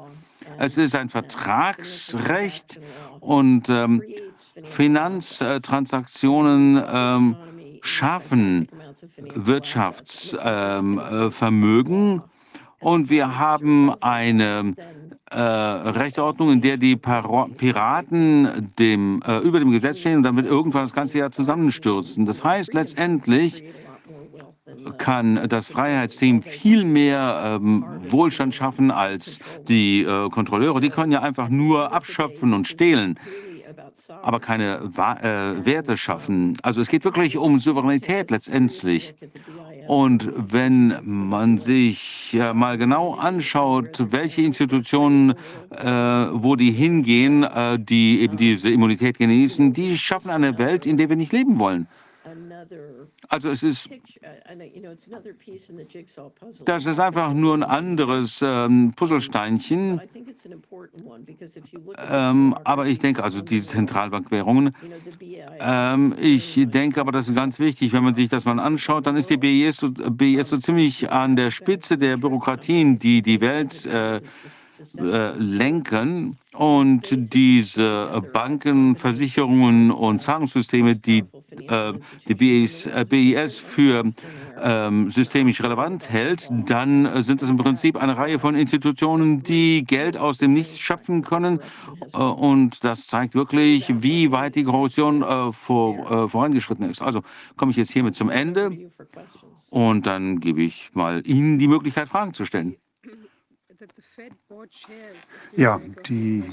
[0.57, 2.79] Es ist ein Vertragsrecht
[3.19, 4.01] und ähm,
[4.63, 7.35] Finanztransaktionen ähm,
[7.81, 8.67] schaffen
[9.35, 12.21] Wirtschaftsvermögen Vermögen.
[12.79, 14.73] und wir haben eine
[15.31, 20.35] äh, Rechtsordnung, in der die Paro Piraten dem, äh, über dem Gesetz stehen und dann
[20.35, 22.25] wird irgendwann das ganze Jahr zusammenstürzen.
[22.25, 23.63] Das heißt letztendlich,
[24.97, 30.81] kann das Freiheitsteam viel mehr ähm, Wohlstand schaffen als die äh, Kontrolleure.
[30.81, 33.19] Die können ja einfach nur abschöpfen und stehlen,
[34.21, 36.57] aber keine äh, Werte schaffen.
[36.63, 39.13] Also es geht wirklich um Souveränität letztendlich.
[39.87, 45.33] Und wenn man sich äh, mal genau anschaut, welche Institutionen,
[45.71, 50.97] äh, wo die hingehen, äh, die eben diese Immunität genießen, die schaffen eine Welt, in
[50.97, 51.87] der wir nicht leben wollen.
[53.27, 53.89] Also es ist
[56.29, 56.65] puzzle.
[56.65, 60.01] Das ist einfach nur ein anderes ähm, Puzzlesteinchen.
[62.09, 64.75] Ähm, aber ich denke, also diese Zentralbankwährungen,
[65.59, 69.17] ähm, ich denke aber, das ist ganz wichtig, wenn man sich das mal anschaut, dann
[69.17, 73.85] ist die BIS so, BIS so ziemlich an der Spitze der Bürokratien, die die Welt
[73.85, 74.21] äh,
[74.97, 76.37] äh, lenken.
[76.53, 81.23] Und diese Banken, Versicherungen und Zahlungssysteme, die
[81.67, 81.93] äh,
[82.27, 84.03] die BIS, BIS für
[84.61, 90.17] ähm, systemisch relevant hält, dann sind es im Prinzip eine Reihe von Institutionen, die Geld
[90.17, 91.59] aus dem Nichts schöpfen können.
[92.13, 97.01] Äh, und das zeigt wirklich, wie weit die Korruption äh, vor, äh, vorangeschritten ist.
[97.01, 97.21] Also
[97.55, 98.91] komme ich jetzt hiermit zum Ende
[99.69, 102.75] und dann gebe ich mal Ihnen die Möglichkeit, Fragen zu stellen.
[105.55, 106.43] Ja, die,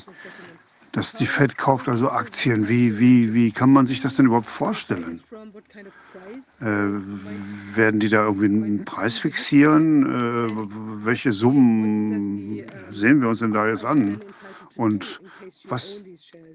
[0.92, 2.68] dass die Fed kauft also Aktien.
[2.68, 5.22] Wie, wie, wie kann man sich das denn überhaupt vorstellen?
[6.60, 6.64] Äh,
[7.76, 10.06] werden die da irgendwie einen Preis fixieren?
[10.06, 14.20] Äh, welche Summen sehen wir uns denn da jetzt an?
[14.76, 15.20] Und
[15.64, 16.00] was,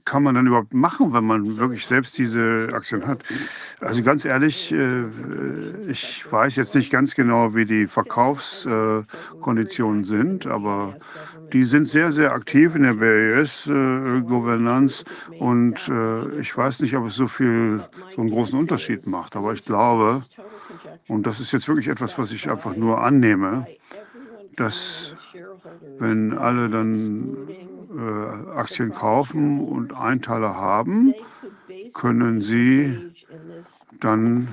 [0.05, 3.23] kann man dann überhaupt machen, wenn man wirklich selbst diese Aktien hat?
[3.79, 5.05] Also ganz ehrlich, äh,
[5.87, 10.95] ich weiß jetzt nicht ganz genau, wie die Verkaufskonditionen sind, aber
[11.53, 15.03] die sind sehr, sehr aktiv in der BAS-Governance
[15.39, 17.83] und äh, ich weiß nicht, ob es so viel,
[18.15, 19.35] so einen großen Unterschied macht.
[19.35, 20.21] Aber ich glaube,
[21.07, 23.67] und das ist jetzt wirklich etwas, was ich einfach nur annehme,
[24.55, 25.13] dass
[25.99, 27.35] wenn alle dann
[27.95, 31.13] äh, Aktien kaufen und Einteiler haben,
[31.93, 33.11] können sie
[33.99, 34.47] dann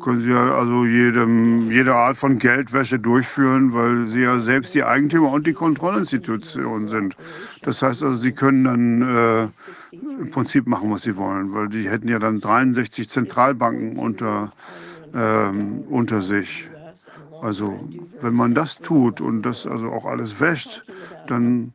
[0.00, 4.84] können sie ja also jedem, jede Art von Geldwäsche durchführen, weil sie ja selbst die
[4.84, 7.16] Eigentümer und die Kontrollinstitution sind.
[7.62, 9.48] Das heißt also, sie können dann äh,
[9.92, 14.52] im Prinzip machen, was sie wollen, weil die hätten ja dann 63 Zentralbanken unter,
[15.12, 16.70] ähm, unter sich.
[17.44, 17.78] Also
[18.22, 20.82] wenn man das tut und das also auch alles wäscht,
[21.26, 21.74] dann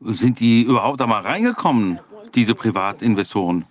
[0.00, 2.00] sind die überhaupt da mal reingekommen?
[2.34, 3.64] diese Privatinvestoren?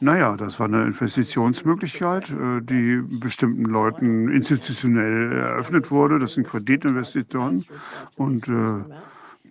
[0.00, 6.18] Naja, das war eine Investitionsmöglichkeit, äh, die bestimmten Leuten institutionell eröffnet wurde.
[6.18, 7.64] Das sind Kreditinvestoren.
[8.16, 8.84] Und äh,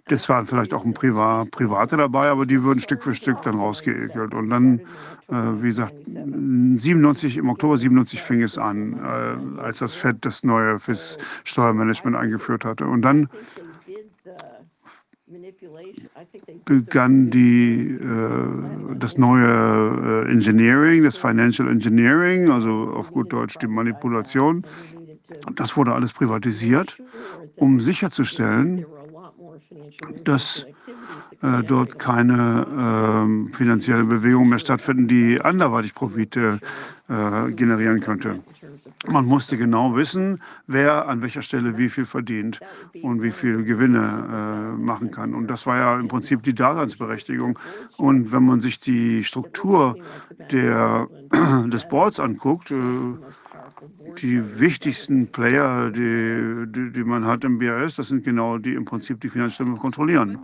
[0.07, 3.55] das waren vielleicht auch ein Privat, Private dabei, aber die wurden Stück für Stück dann
[3.55, 4.33] rausgeekelt.
[4.33, 4.79] Und dann,
[5.29, 8.99] äh, wie gesagt, 97, im Oktober 97 fing es an,
[9.59, 12.85] als das FED das neue fürs Steuermanagement eingeführt hatte.
[12.85, 13.29] Und dann
[16.65, 23.67] begann die, äh, das neue äh, Engineering, das Financial Engineering, also auf gut Deutsch die
[23.67, 24.65] Manipulation.
[25.55, 27.01] Das wurde alles privatisiert,
[27.55, 28.85] um sicherzustellen,
[30.25, 30.65] dass
[31.41, 36.59] äh, dort keine äh, finanzielle Bewegungen mehr stattfinden, die anderweitig Profite
[37.09, 38.39] äh, generieren könnte.
[39.05, 42.59] Man musste genau wissen, wer an welcher Stelle wie viel verdient
[43.01, 45.33] und wie viel Gewinne äh, machen kann.
[45.33, 47.59] Und das war ja im Prinzip die Daseinsberechtigung.
[47.97, 49.95] Und wenn man sich die Struktur
[50.51, 51.07] der,
[51.67, 52.75] des Boards anguckt, äh,
[54.21, 58.85] die wichtigsten Player, die, die, die, man hat im BAS, das sind genau die im
[58.85, 60.39] Prinzip die Finanzstellen kontrollieren.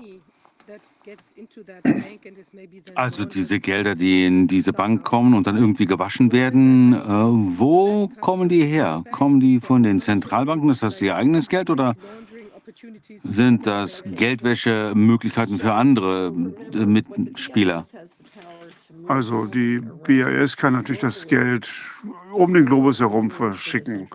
[2.95, 8.07] Also diese Gelder, die in diese Bank kommen und dann irgendwie gewaschen werden, äh, wo
[8.19, 9.03] kommen die her?
[9.11, 10.69] Kommen die von den Zentralbanken?
[10.69, 11.95] Ist das ihr eigenes Geld oder
[13.23, 16.33] sind das Geldwäschemöglichkeiten für andere
[16.73, 17.85] äh, Mitspieler?
[19.07, 21.69] Also die BIS kann natürlich das Geld
[22.31, 24.07] um den Globus herum verschicken.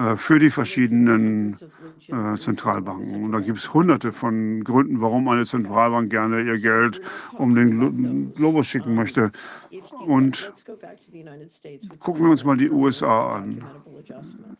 [0.00, 1.58] Äh, für die verschiedenen
[2.08, 3.22] äh, Zentralbanken.
[3.22, 7.02] Und da gibt es hunderte von Gründen, warum eine Zentralbank gerne ihr Geld
[7.36, 9.30] um den Globus schicken möchte.
[10.06, 10.52] Und
[11.98, 13.62] gucken wir uns mal die USA an.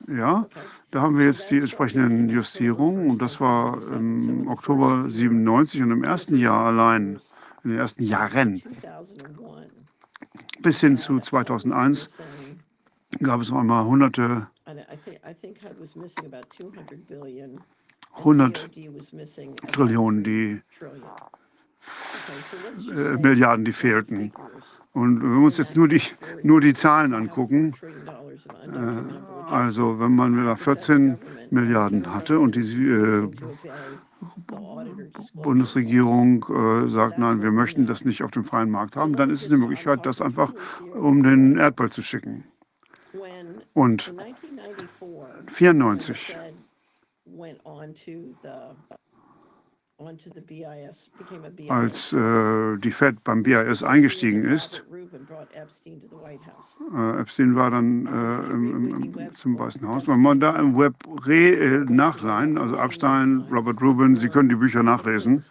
[0.09, 0.47] Ja,
[0.91, 6.05] da haben wir jetzt die entsprechenden Justierungen und das war im Oktober 97 und im
[6.05, 7.19] ersten Jahr allein,
[7.65, 8.63] in den ersten Jahren
[10.61, 12.19] bis hin zu 2001
[13.23, 14.47] gab es einmal hunderte
[18.17, 18.71] 100
[19.73, 20.63] Trillionen, die
[22.91, 24.33] äh, Milliarden, die fehlten.
[24.93, 26.03] Und wenn wir uns jetzt nur die,
[26.43, 27.75] nur die Zahlen angucken,
[28.73, 31.19] äh, also wenn man da 14
[31.51, 33.29] Milliarden hatte und die äh,
[35.35, 39.43] Bundesregierung äh, sagt, nein, wir möchten das nicht auf dem freien Markt haben, dann ist
[39.43, 40.53] es eine Möglichkeit, das einfach
[40.95, 42.45] um den Erdball zu schicken.
[43.73, 44.15] Und
[45.51, 46.37] 94
[51.69, 54.85] als äh, die Fed beim BIS eingestiegen ist,
[56.95, 60.07] äh, Epstein war dann äh, im, im, zum Weißen Haus.
[60.07, 60.95] Man da im Web
[61.27, 65.45] re, äh, nachleihen, also Epstein, Robert Rubin, Sie können die Bücher nachlesen.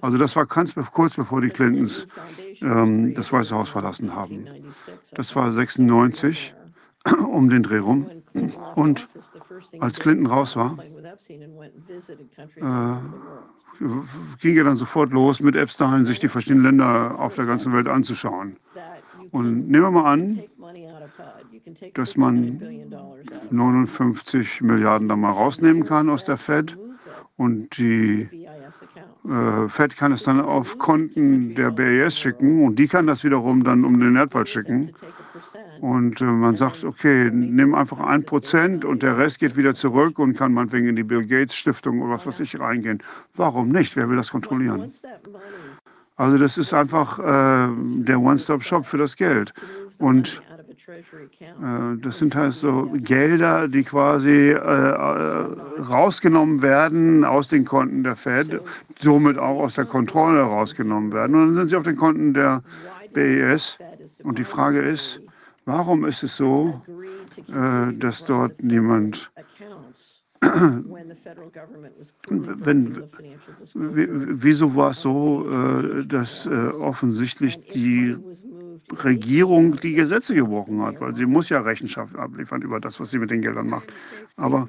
[0.00, 2.06] Also das war ganz kurz bevor die Clintons
[2.62, 4.46] ähm, das Weiße Haus verlassen haben.
[5.12, 6.54] Das war 96
[7.28, 8.08] um den Dreh rum.
[8.74, 9.08] Und
[9.78, 10.76] als Clinton raus war,
[12.56, 12.96] äh,
[14.40, 17.88] ging er dann sofort los, mit Epstein sich die verschiedenen Länder auf der ganzen Welt
[17.88, 18.56] anzuschauen.
[19.30, 20.42] Und nehmen wir mal an,
[21.94, 22.60] dass man
[23.50, 26.76] 59 Milliarden da mal rausnehmen kann aus der Fed
[27.36, 28.28] und die
[29.24, 33.64] äh, Fed kann es dann auf Konten der BIS schicken und die kann das wiederum
[33.64, 34.92] dann um den Erdball schicken.
[35.80, 40.20] Und äh, man sagt, okay, nimm einfach ein Prozent und der Rest geht wieder zurück
[40.20, 43.02] und kann meinetwegen in die Bill Gates Stiftung oder was weiß ich reingehen.
[43.34, 43.96] Warum nicht?
[43.96, 44.92] Wer will das kontrollieren?
[46.16, 47.68] Also das ist einfach äh,
[48.04, 49.52] der One-Stop-Shop für das Geld.
[49.98, 50.40] Und
[52.02, 58.60] das sind halt so Gelder, die quasi äh, rausgenommen werden aus den Konten der Fed,
[58.98, 61.36] somit auch aus der Kontrolle rausgenommen werden.
[61.36, 62.62] Und dann sind sie auf den Konten der
[63.14, 63.78] BIS.
[64.24, 65.22] Und die Frage ist,
[65.64, 66.82] warum ist es so,
[67.48, 69.30] äh, dass dort niemand
[72.28, 73.02] wenn,
[73.72, 78.16] wieso war es so, äh, dass äh, offensichtlich die
[78.92, 81.00] Regierung die Gesetze gebrochen hat?
[81.00, 83.92] Weil sie muss ja Rechenschaft abliefern über das, was sie mit den Geldern macht.
[84.36, 84.68] Aber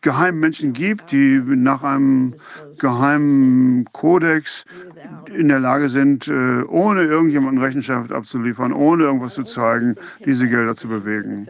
[0.00, 2.34] geheimen Menschen gibt, die nach einem
[2.78, 4.64] geheimen Kodex
[5.34, 10.76] in der Lage sind, äh, ohne irgendjemanden Rechenschaft abzuliefern, ohne irgendwas zu zeigen, diese Gelder
[10.76, 11.48] zu bewegen.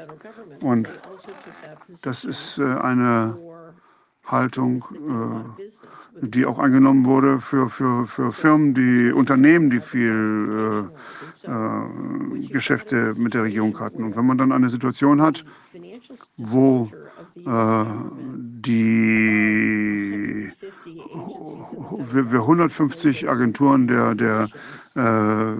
[0.60, 0.88] Und
[2.02, 3.36] das ist äh, eine
[4.26, 10.90] Haltung, äh, die auch angenommen wurde für, für, für Firmen, die Unternehmen, die viel
[11.44, 14.02] äh, Geschäfte mit der Regierung hatten.
[14.02, 15.44] Und wenn man dann eine Situation hat,
[16.36, 16.90] wo
[18.64, 18.86] die
[22.12, 24.48] wir, wir 150 Agenturen der, der
[24.94, 25.54] äh,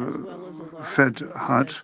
[0.82, 1.82] Fed hat,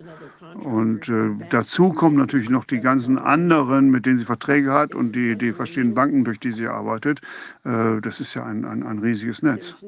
[0.55, 5.15] und äh, dazu kommen natürlich noch die ganzen anderen, mit denen sie Verträge hat und
[5.17, 7.21] die, die verschiedenen Banken, durch die sie arbeitet.
[7.65, 9.83] Äh, das ist ja ein, ein, ein riesiges Netz.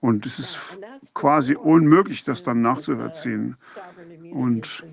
[0.00, 0.58] Und es ist
[1.14, 3.56] quasi unmöglich, das dann nachzuvollziehen.
[4.32, 4.84] Und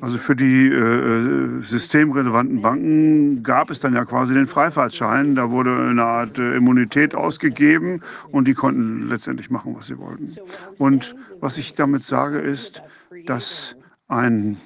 [0.00, 5.34] also für die äh, systemrelevanten Banken gab es dann ja quasi den Freifahrtschein.
[5.34, 10.34] Da wurde eine Art äh, Immunität ausgegeben und die konnten letztendlich machen, was sie wollten.
[10.78, 12.82] Und was ich damit sage, ist,
[13.26, 13.76] dass
[14.08, 14.56] ein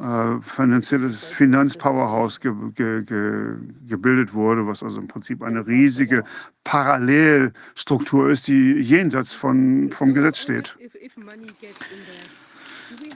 [0.00, 6.24] äh, finanzielles Finanzpowerhouse ge, ge, ge, gebildet wurde, was also im Prinzip eine riesige
[6.64, 10.76] Parallelstruktur ist, die jenseits von, vom Gesetz steht.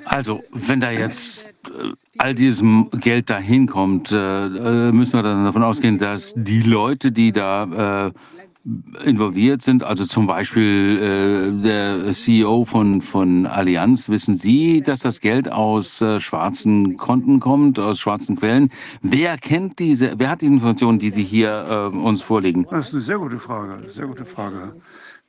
[0.04, 5.44] Also, wenn da jetzt äh, all diesem Geld dahin kommt, äh, äh, müssen wir dann
[5.44, 8.12] davon ausgehen, dass die Leute, die da äh,
[9.04, 15.20] involviert sind, also zum Beispiel äh, der CEO von, von Allianz, wissen Sie, dass das
[15.20, 18.70] Geld aus äh, schwarzen Konten kommt, aus schwarzen Quellen?
[19.02, 22.66] Wer kennt diese, wer hat diese Informationen, die Sie hier uns vorlegen?
[22.70, 24.74] Das ist eine sehr gute Frage, sehr gute Frage.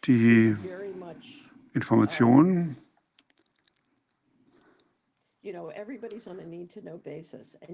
[0.06, 0.56] Die
[1.74, 2.78] Informationen,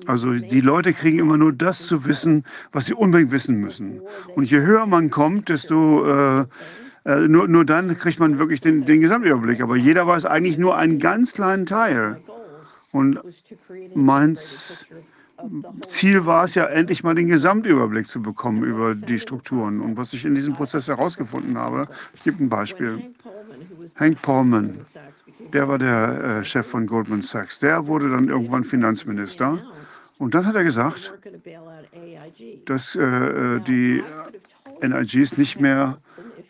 [0.06, 4.02] also die Leute kriegen immer nur das zu wissen, was sie unbedingt wissen müssen.
[4.36, 6.46] Und je höher man kommt, desto äh,
[7.06, 9.62] äh, nur, nur dann kriegt man wirklich den, den Gesamtüberblick.
[9.62, 12.22] Aber jeder weiß eigentlich nur einen ganz kleinen Teil.
[12.92, 13.20] Und
[13.94, 14.86] meins
[15.88, 19.82] Ziel war es ja endlich mal den Gesamtüberblick zu bekommen über die Strukturen.
[19.82, 23.14] Und was ich in diesem Prozess herausgefunden habe, ich gebe ein Beispiel.
[23.96, 24.86] Hank became
[25.54, 29.60] der war der äh, Chef von Goldman Sachs, der wurde dann irgendwann Finanzminister.
[30.18, 31.14] Und dann hat er gesagt,
[32.66, 34.04] dass äh, äh, die
[34.82, 35.98] NIGs nicht mehr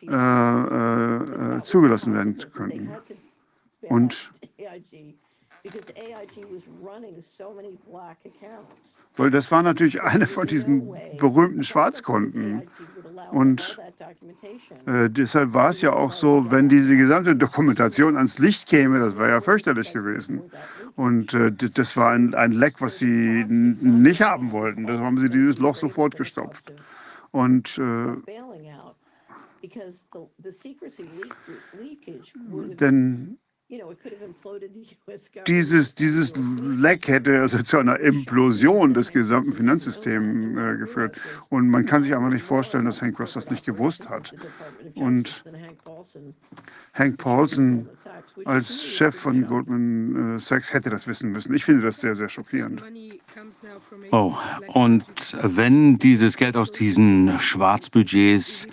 [0.02, 2.92] äh, äh, äh, zugelassen werden könnten.
[3.82, 4.32] Und
[9.18, 12.68] weil das war natürlich eine von diesen berühmten Schwarzkonten.
[13.32, 13.78] Und
[14.86, 19.18] Äh, deshalb war es ja auch so, wenn diese gesamte Dokumentation ans Licht käme, das
[19.18, 20.42] wäre ja fürchterlich gewesen.
[20.96, 24.88] Und äh, das war ein, ein Leck, was sie nicht haben wollten.
[24.88, 26.74] Da haben sie dieses Loch sofort gestopft.
[27.32, 28.16] Und äh,
[32.80, 33.38] denn
[35.48, 41.20] dieses, dieses Leck hätte also zu einer Implosion des gesamten Finanzsystems äh, geführt.
[41.50, 44.34] Und man kann sich einfach nicht vorstellen, dass Hank Ross das nicht gewusst hat.
[44.96, 45.44] Und
[46.94, 47.90] Hank Paulson,
[48.46, 49.46] als Chef von.
[49.46, 51.54] Goldman äh, Sachs hätte das wissen müssen.
[51.54, 52.84] Ich finde das sehr, sehr schockierend.
[54.12, 54.36] Oh,
[54.68, 58.68] und wenn dieses Geld aus diesen Schwarzbudgets,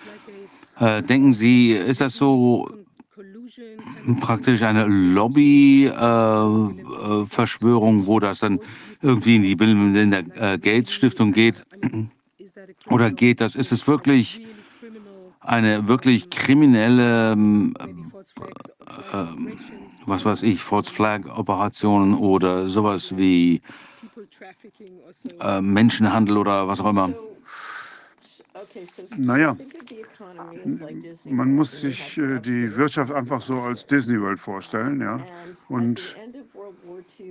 [0.79, 2.69] äh, denken Sie, ist das so
[4.21, 8.61] praktisch eine Lobby-Verschwörung, äh, Verschwörung, wo das dann
[9.01, 11.65] irgendwie in die Bill und Melinda äh, Gates Stiftung geht?
[12.89, 14.41] Oder geht das, ist es wirklich
[15.41, 17.75] eine wirklich kriminelle, ähm,
[19.13, 19.59] ähm,
[20.07, 23.61] was weiß ich, False Flag Operation oder sowas wie
[25.41, 27.13] äh, Menschenhandel oder was auch immer?
[28.55, 29.57] So, okay, so Naja,
[31.25, 35.01] man muss sich äh, die Wirtschaft einfach so als Disney World vorstellen.
[35.01, 35.25] Ja.
[35.69, 36.17] Und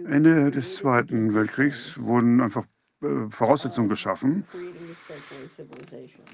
[0.08, 2.66] Ende des Zweiten Weltkriegs wurden einfach
[3.02, 4.46] äh, Voraussetzungen geschaffen.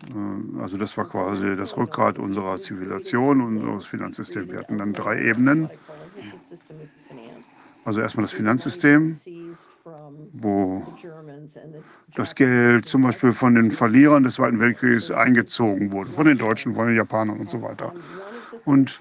[0.09, 4.51] Äh, Also das war quasi das Rückgrat unserer Zivilisation, unseres Finanzsystems.
[4.51, 5.69] Wir hatten dann drei Ebenen.
[7.83, 9.17] Also erstmal das Finanzsystem,
[10.33, 10.85] wo
[12.16, 16.75] das Geld zum Beispiel von den Verlierern des Zweiten Weltkriegs eingezogen wurde, von den Deutschen,
[16.75, 17.93] von den Japanern und so weiter.
[18.66, 18.99] Und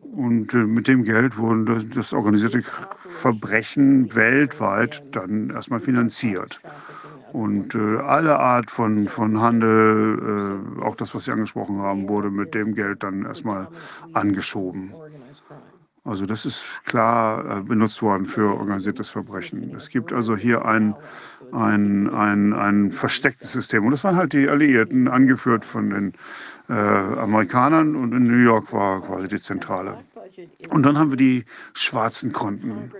[0.00, 2.62] Und äh, mit dem Geld wurden das, das organisierte
[3.08, 6.60] Verbrechen weltweit dann erstmal finanziert.
[7.32, 12.30] Und äh, alle Art von, von Handel, äh, auch das, was Sie angesprochen haben, wurde
[12.30, 13.68] mit dem Geld dann erstmal
[14.12, 14.92] angeschoben.
[16.04, 19.74] Also das ist klar äh, benutzt worden für organisiertes Verbrechen.
[19.76, 20.94] Es gibt also hier ein,
[21.52, 23.84] ein, ein, ein verstecktes System.
[23.84, 26.12] Und das waren halt die Alliierten, angeführt von den
[26.68, 27.96] äh, Amerikanern.
[27.96, 29.98] Und in New York war quasi die Zentrale.
[30.70, 32.90] Und dann haben wir die schwarzen Konten.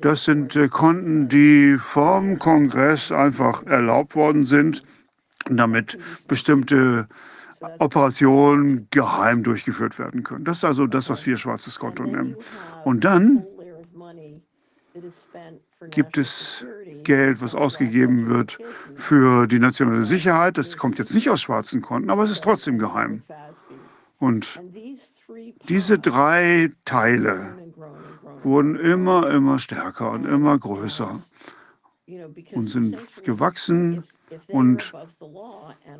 [0.00, 4.82] Das sind äh, Konten, die vom Kongress einfach erlaubt worden sind,
[5.48, 7.06] damit bestimmte
[7.78, 10.44] Operationen geheim durchgeführt werden können.
[10.44, 12.36] Das ist also das, was wir schwarzes Konto nennen.
[12.84, 13.44] Und dann
[15.90, 16.66] gibt es
[17.04, 18.58] Geld, was ausgegeben wird
[18.94, 20.58] für die nationale Sicherheit.
[20.58, 23.22] Das kommt jetzt nicht aus schwarzen Konten, aber es ist trotzdem geheim.
[24.18, 24.60] Und
[25.68, 27.56] diese drei Teile
[28.42, 31.20] wurden immer, immer stärker und immer größer
[32.52, 34.02] und sind gewachsen.
[34.48, 34.92] Und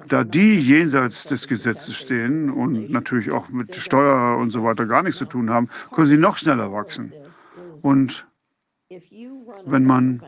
[0.08, 5.02] da die jenseits des Gesetzes stehen und natürlich auch mit Steuer und so weiter gar
[5.02, 7.12] nichts zu tun haben, können sie noch schneller wachsen.
[7.82, 8.26] Und
[9.64, 10.22] wenn man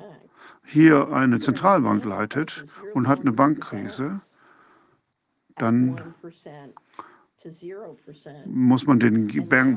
[0.65, 2.65] hier eine Zentralbank leitet
[2.95, 4.21] und hat eine Bankkrise,
[5.57, 6.15] dann
[8.47, 9.29] muss man den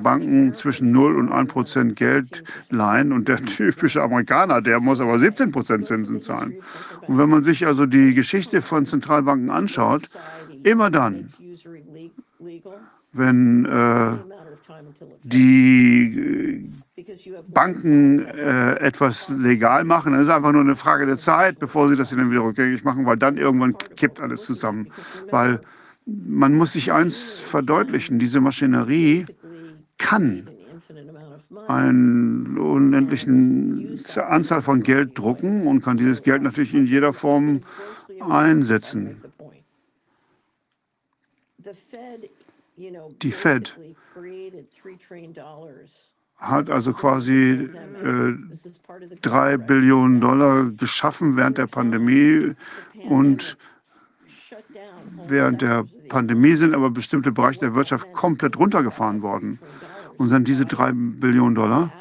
[0.04, 5.18] Banken zwischen 0 und 1 Prozent Geld leihen und der typische Amerikaner, der muss aber
[5.20, 6.56] 17 Prozent Zinsen zahlen.
[7.08, 10.18] Und wenn man sich also die Geschichte von Zentralbanken anschaut,
[10.64, 11.28] immer dann,
[13.14, 14.12] wenn äh,
[15.24, 16.72] die
[17.48, 20.14] Banken äh, etwas legal machen.
[20.14, 23.06] Es ist einfach nur eine Frage der Zeit, bevor sie das dann wieder rückgängig machen,
[23.06, 24.88] weil dann irgendwann kippt alles zusammen.
[25.30, 25.60] Weil
[26.06, 29.26] man muss sich eins verdeutlichen, diese Maschinerie
[29.98, 30.48] kann
[31.68, 37.62] eine unendliche Anzahl von Geld drucken und kann dieses Geld natürlich in jeder Form
[38.20, 39.22] einsetzen.
[43.22, 43.76] Die Fed
[46.38, 47.70] hat also quasi
[48.04, 48.34] äh,
[49.22, 52.54] drei Billionen Dollar geschaffen während der Pandemie
[53.10, 53.58] und
[55.28, 59.60] während der Pandemie sind aber bestimmte Bereiche der Wirtschaft komplett runtergefahren worden.
[60.18, 61.92] Und dann diese drei Billionen Dollar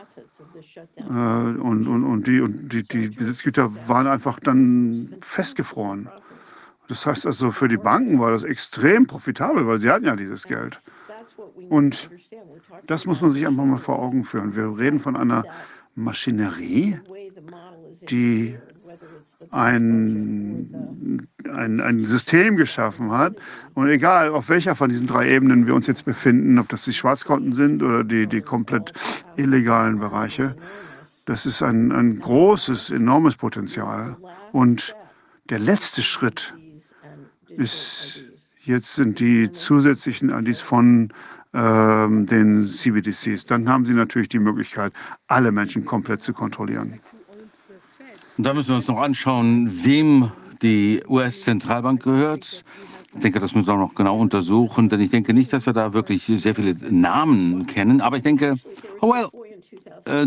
[0.96, 6.08] äh, und, und, und, die, und die, die Besitzgüter waren einfach dann festgefroren.
[6.88, 10.44] Das heißt also, für die Banken war das extrem profitabel, weil sie hatten ja dieses
[10.44, 10.80] Geld.
[11.70, 12.10] Und
[12.86, 14.54] das muss man sich einfach mal vor Augen führen.
[14.54, 15.44] Wir reden von einer
[15.94, 16.98] Maschinerie,
[18.10, 18.58] die
[19.50, 23.36] ein, ein, ein System geschaffen hat.
[23.74, 26.92] Und egal, auf welcher von diesen drei Ebenen wir uns jetzt befinden, ob das die
[26.92, 28.92] Schwarzkonten sind oder die, die komplett
[29.36, 30.56] illegalen Bereiche,
[31.26, 34.16] das ist ein, ein großes, enormes Potenzial.
[34.52, 34.94] Und
[35.48, 36.54] der letzte Schritt
[37.48, 38.24] ist,
[38.62, 41.12] jetzt sind die zusätzlichen Adis von
[41.54, 43.46] ähm, den CBDCs.
[43.46, 44.92] Dann haben sie natürlich die Möglichkeit,
[45.28, 47.00] alle Menschen komplett zu kontrollieren.
[48.36, 50.30] Und da müssen wir uns noch anschauen, wem
[50.62, 52.64] die US-Zentralbank gehört.
[53.14, 55.72] Ich denke, das müssen wir auch noch genau untersuchen, denn ich denke nicht, dass wir
[55.72, 58.00] da wirklich sehr viele Namen kennen.
[58.00, 58.56] Aber ich denke,
[59.00, 59.28] oh well,
[60.06, 60.24] äh,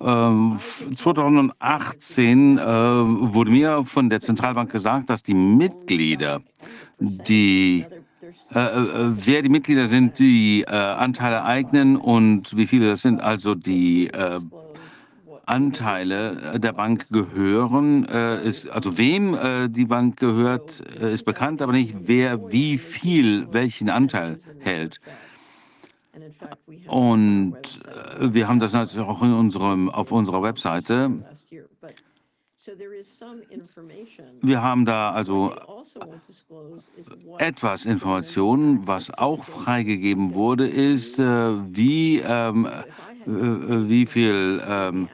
[0.00, 6.40] äh, 2018 äh, wurde mir von der Zentralbank gesagt, dass die Mitglieder,
[6.98, 7.84] die
[8.54, 13.20] äh, äh, wer die Mitglieder sind, die äh, Anteile eignen und wie viele das sind,
[13.20, 14.40] also die äh,
[15.48, 21.62] Anteile der Bank gehören, äh, ist, also wem äh, die Bank gehört, äh, ist bekannt,
[21.62, 25.00] aber nicht wer wie viel welchen Anteil hält.
[26.86, 31.10] Und äh, wir haben das natürlich auch in unserem, auf unserer Webseite.
[34.40, 35.54] Wir haben da also
[37.38, 38.86] etwas Informationen.
[38.86, 42.78] Was auch freigegeben wurde, ist, äh, wie, ähm, äh,
[43.26, 45.08] wie viel ähm,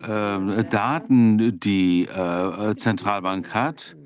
[0.00, 3.96] äh, Daten die äh, Zentralbank hat.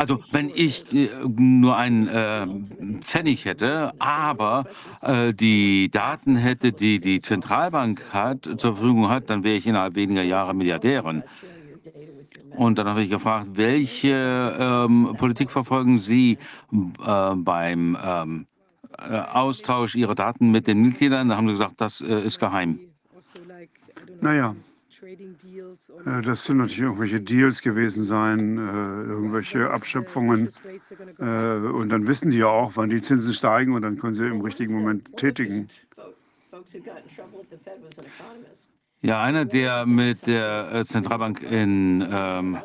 [0.00, 2.46] Also wenn ich äh, nur einen äh,
[3.02, 4.64] Pfennig hätte, aber
[5.02, 9.96] äh, die Daten hätte, die die Zentralbank hat, zur Verfügung hat, dann wäre ich innerhalb
[9.96, 11.22] weniger Jahre Milliardärin.
[12.56, 16.38] Und dann habe ich gefragt, welche ähm, Politik verfolgen Sie
[16.72, 18.46] äh, beim ähm,
[18.96, 21.28] äh, Austausch Ihrer Daten mit den Mitgliedern?
[21.28, 22.80] Da haben sie gesagt, das ist geheim.
[24.22, 24.56] Naja,
[26.22, 30.52] das sind natürlich irgendwelche Deals gewesen sein, äh, irgendwelche Abschöpfungen.
[31.18, 34.26] Äh, und dann wissen die ja auch, wann die Zinsen steigen und dann können sie
[34.26, 35.68] im richtigen Moment tätigen.
[39.02, 42.58] Ja, einer, der mit der Zentralbank in ähm,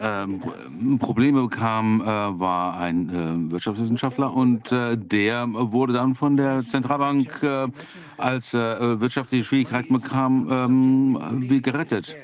[0.00, 6.64] ähm, Probleme bekam, äh, war ein äh, Wirtschaftswissenschaftler und äh, der wurde dann von der
[6.64, 7.68] Zentralbank, äh,
[8.16, 12.16] als er wirtschaftliche Schwierigkeiten bekam, ähm, gerettet.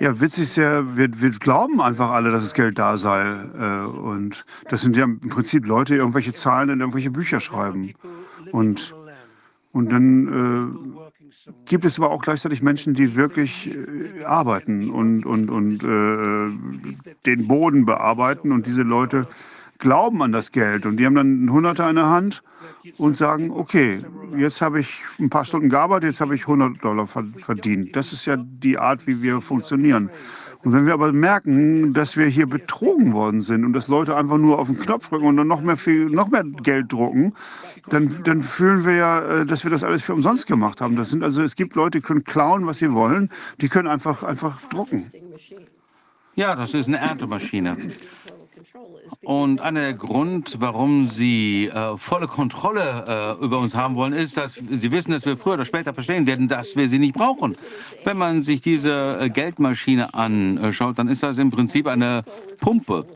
[0.00, 3.22] Ja, witzig ist ja, wir, wir, glauben einfach alle, dass das Geld da sei.
[3.58, 7.94] Äh, und das sind ja im Prinzip Leute, die irgendwelche Zahlen in irgendwelche Bücher schreiben.
[8.50, 8.94] Und,
[9.72, 11.13] und dann äh,
[11.66, 17.48] gibt es aber auch gleichzeitig Menschen, die wirklich äh, arbeiten und, und, und äh, den
[17.48, 18.52] Boden bearbeiten.
[18.52, 19.26] Und diese Leute
[19.78, 20.86] glauben an das Geld.
[20.86, 22.42] Und die haben dann Hunderter in der Hand
[22.98, 24.00] und sagen, okay,
[24.36, 27.94] jetzt habe ich ein paar Stunden gearbeitet, jetzt habe ich 100 Dollar verdient.
[27.94, 30.10] Das ist ja die Art, wie wir funktionieren.
[30.64, 34.38] Und wenn wir aber merken, dass wir hier betrogen worden sind und dass Leute einfach
[34.38, 37.34] nur auf den Knopf drücken und dann noch mehr, viel, noch mehr Geld drucken,
[37.90, 40.96] dann, dann fühlen wir ja, äh, dass wir das alles für umsonst gemacht haben.
[40.96, 43.30] Das sind also, es gibt Leute, die können klauen, was sie wollen,
[43.60, 45.10] die können einfach, einfach drucken.
[46.34, 47.76] Ja, das ist eine Erntemaschine.
[49.22, 54.54] Und einer Grund, warum Sie äh, volle Kontrolle äh, über uns haben wollen, ist, dass
[54.54, 57.56] Sie wissen, dass wir früher oder später verstehen werden, dass wir sie nicht brauchen.
[58.04, 62.22] Wenn man sich diese äh, Geldmaschine anschaut, dann ist das im Prinzip eine
[62.60, 63.06] Pumpe.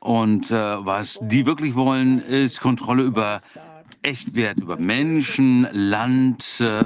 [0.00, 3.40] Und äh, was die wirklich wollen, ist Kontrolle über
[4.02, 6.84] Echtwert, über Menschen, Land, äh,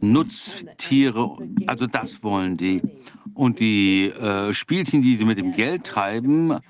[0.00, 1.38] Nutztiere.
[1.66, 2.82] Also das wollen die.
[3.34, 4.12] Und die
[4.52, 6.60] Spielchen, die sie mit dem Geld treiben,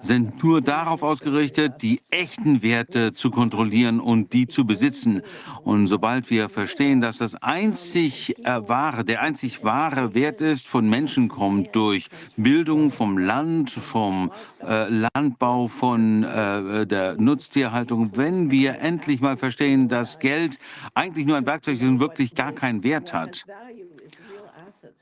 [0.00, 5.22] sind nur darauf ausgerichtet, die echten Werte zu kontrollieren und die zu besitzen.
[5.64, 10.88] Und sobald wir verstehen, dass das einzig äh, wahre, der einzig wahre Wert ist, von
[10.88, 14.30] Menschen kommt durch Bildung vom Land, vom
[14.62, 20.58] äh, Landbau, von äh, der Nutztierhaltung, wenn wir endlich mal verstehen, dass Geld
[20.94, 23.44] eigentlich nur ein Werkzeug ist und wirklich gar keinen Wert hat,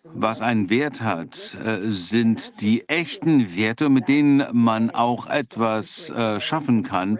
[0.04, 6.40] was einen Wert hat, äh, sind die echten Werte, mit denen man auch etwas äh,
[6.40, 7.18] schaffen kann.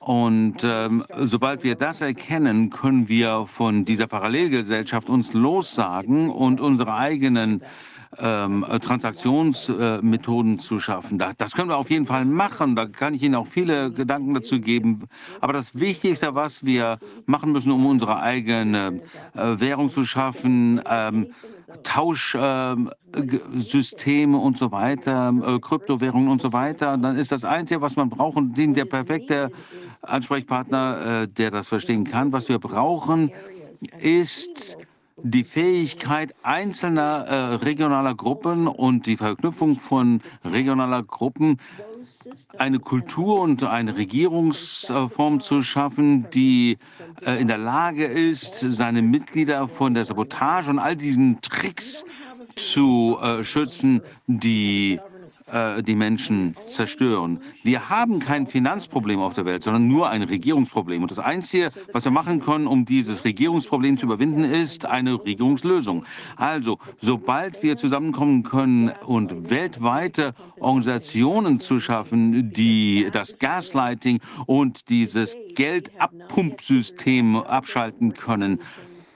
[0.00, 6.94] Und ähm, sobald wir das erkennen, können wir von dieser Parallelgesellschaft uns lossagen und unsere
[6.94, 7.62] eigenen
[8.18, 11.18] ähm, Transaktionsmethoden äh, zu schaffen.
[11.18, 12.76] Das, das können wir auf jeden Fall machen.
[12.76, 15.04] Da kann ich Ihnen auch viele Gedanken dazu geben.
[15.40, 19.00] Aber das Wichtigste, was wir machen müssen, um unsere eigene
[19.34, 21.28] äh, Währung zu schaffen, ähm,
[21.82, 28.10] Tauschsysteme und so weiter, äh, Kryptowährungen und so weiter, dann ist das Einzige, was man
[28.10, 29.50] braucht, und der perfekte
[30.02, 32.32] Ansprechpartner, äh, der das verstehen kann.
[32.32, 33.32] Was wir brauchen,
[33.98, 34.76] ist
[35.22, 41.58] die Fähigkeit einzelner äh, regionaler Gruppen und die Verknüpfung von regionaler Gruppen,
[42.58, 46.78] eine Kultur und eine Regierungsform zu schaffen, die
[47.24, 52.04] äh, in der Lage ist, seine Mitglieder von der Sabotage und all diesen Tricks
[52.56, 54.98] zu äh, schützen, die
[55.46, 57.40] äh, die Menschen zerstören.
[57.62, 61.02] Wir haben kein Finanzproblem auf der Welt, sondern nur ein Regierungsproblem.
[61.02, 66.06] Und das Einzige, was wir machen können, um dieses Regierungsproblem zu überwinden, ist eine Regierungslösung.
[66.36, 75.36] Also, sobald wir zusammenkommen können und weltweite Organisationen zu schaffen, die das Gaslighting und dieses
[75.54, 78.60] Geldabpumpsystem abschalten können,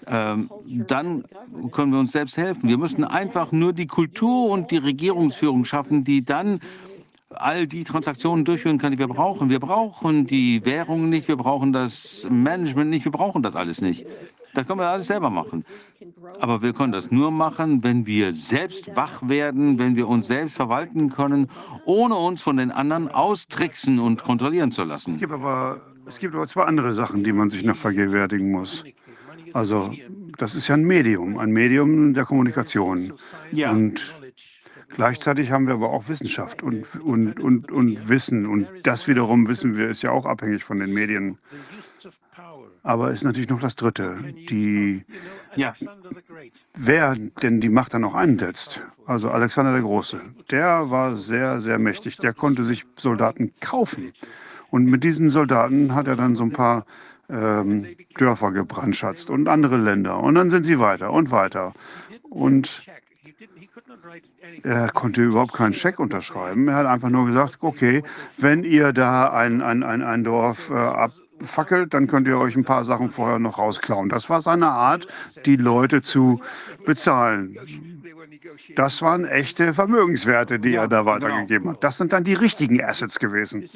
[0.08, 1.24] dann
[1.72, 2.68] können wir uns selbst helfen.
[2.68, 6.60] Wir müssen einfach nur die Kultur und die Regierungsführung schaffen, die dann
[7.30, 9.50] all die Transaktionen durchführen kann, die wir brauchen.
[9.50, 14.06] Wir brauchen die Währung nicht, wir brauchen das Management nicht, wir brauchen das alles nicht.
[14.54, 15.64] Das können wir alles selber machen.
[16.40, 20.56] Aber wir können das nur machen, wenn wir selbst wach werden, wenn wir uns selbst
[20.56, 21.48] verwalten können,
[21.84, 25.12] ohne uns von den anderen austricksen und kontrollieren zu lassen.
[25.12, 28.84] Es gibt aber, es gibt aber zwei andere Sachen, die man sich noch vergegenwärtigen muss.
[29.58, 29.92] Also
[30.36, 33.12] das ist ja ein Medium, ein Medium der Kommunikation.
[33.50, 33.72] Ja.
[33.72, 34.14] Und
[34.94, 38.46] gleichzeitig haben wir aber auch Wissenschaft und, und, und, und Wissen.
[38.46, 41.38] Und das wiederum, wissen wir, ist ja auch abhängig von den Medien.
[42.84, 45.04] Aber ist natürlich noch das Dritte, die,
[45.56, 45.72] Ja.
[46.74, 48.80] wer denn die Macht dann auch einsetzt.
[49.06, 50.20] Also Alexander der Große,
[50.52, 52.18] der war sehr, sehr mächtig.
[52.18, 54.12] Der konnte sich Soldaten kaufen.
[54.70, 56.86] Und mit diesen Soldaten hat er dann so ein paar
[57.28, 60.18] ähm, Dörfer gebrandschatzt und andere Länder.
[60.20, 61.74] Und dann sind sie weiter und weiter.
[62.30, 62.86] Und
[64.62, 66.68] er konnte überhaupt keinen Scheck unterschreiben.
[66.68, 68.02] Er hat einfach nur gesagt, okay,
[68.38, 72.64] wenn ihr da ein, ein, ein, ein Dorf äh, abfackelt, dann könnt ihr euch ein
[72.64, 74.08] paar Sachen vorher noch rausklauen.
[74.08, 75.06] Das war seine Art,
[75.46, 76.40] die Leute zu
[76.84, 77.56] bezahlen.
[78.76, 81.84] Das waren echte Vermögenswerte, die er da weitergegeben hat.
[81.84, 83.68] Das sind dann die richtigen Assets gewesen.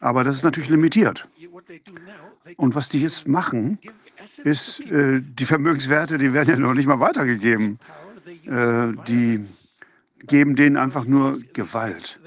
[0.00, 1.28] Aber das ist natürlich limitiert.
[2.56, 3.78] Und was die jetzt machen,
[4.44, 7.78] ist, äh, die Vermögenswerte, die werden ja noch nicht mal weitergegeben.
[8.46, 9.42] Äh, die
[10.20, 12.18] geben denen einfach nur Gewalt,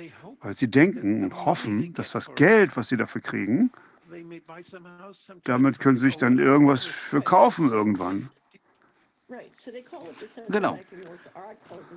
[0.41, 3.71] weil sie denken und hoffen, dass das Geld, was sie dafür kriegen,
[5.43, 8.29] damit können sie sich dann irgendwas verkaufen irgendwann.
[10.49, 10.79] Genau.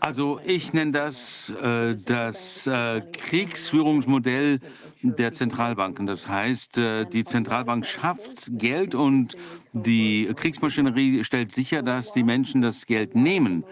[0.00, 4.60] Also ich nenne das äh, das äh, Kriegsführungsmodell
[5.02, 6.06] der Zentralbanken.
[6.06, 9.36] Das heißt, äh, die Zentralbank schafft Geld und
[9.72, 13.64] die Kriegsmaschinerie stellt sicher, dass die Menschen das Geld nehmen.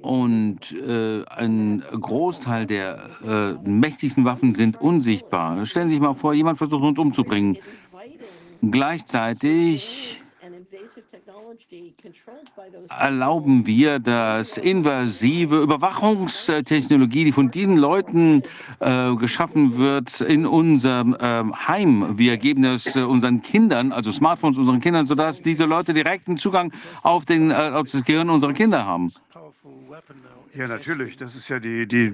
[0.00, 5.64] Und äh, ein Großteil der äh, mächtigsten Waffen sind unsichtbar.
[5.64, 7.58] Stellen Sie sich mal vor, jemand versucht uns umzubringen.
[8.62, 10.21] Gleichzeitig
[12.90, 18.42] erlauben wir, dass invasive Überwachungstechnologie, die von diesen Leuten
[18.80, 22.18] äh, geschaffen wird, in unserem äh, Heim.
[22.18, 26.72] Wir geben es äh, unseren Kindern, also Smartphones unseren Kindern, sodass diese Leute direkten Zugang
[27.02, 29.12] auf, den, äh, auf das Gehirn unserer Kinder haben.
[30.54, 31.16] Ja, natürlich.
[31.16, 32.12] Das ist ja die, die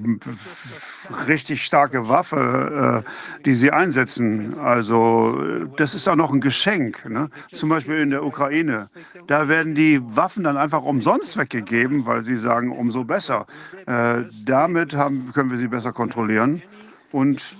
[1.27, 4.57] richtig starke Waffe, äh, die sie einsetzen.
[4.59, 7.05] Also das ist auch noch ein Geschenk.
[7.09, 7.31] Ne?
[7.53, 8.89] Zum Beispiel in der Ukraine.
[9.27, 13.47] Da werden die Waffen dann einfach umsonst weggegeben, weil sie sagen, umso besser.
[13.87, 16.63] Äh, damit haben, können wir sie besser kontrollieren.
[17.11, 17.57] Und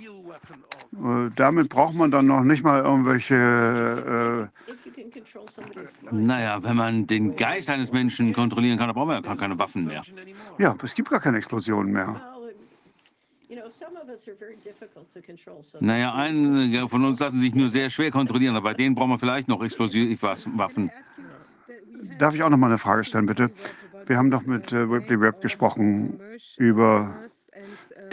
[1.35, 4.65] damit braucht man dann noch nicht mal irgendwelche äh,
[6.11, 9.57] Naja, wenn man den Geist eines Menschen kontrollieren kann, dann brauchen wir ja gar keine
[9.57, 10.01] Waffen mehr.
[10.57, 12.21] Ja, es gibt gar keine Explosionen mehr.
[15.79, 19.19] Naja, einige von uns lassen sich nur sehr schwer kontrollieren, aber bei denen brauchen wir
[19.19, 20.91] vielleicht noch Explosivwaffen.
[22.17, 23.51] Darf ich auch noch mal eine Frage stellen, bitte?
[24.05, 26.19] Wir haben doch mit äh, Ripley Webb gesprochen
[26.57, 27.15] über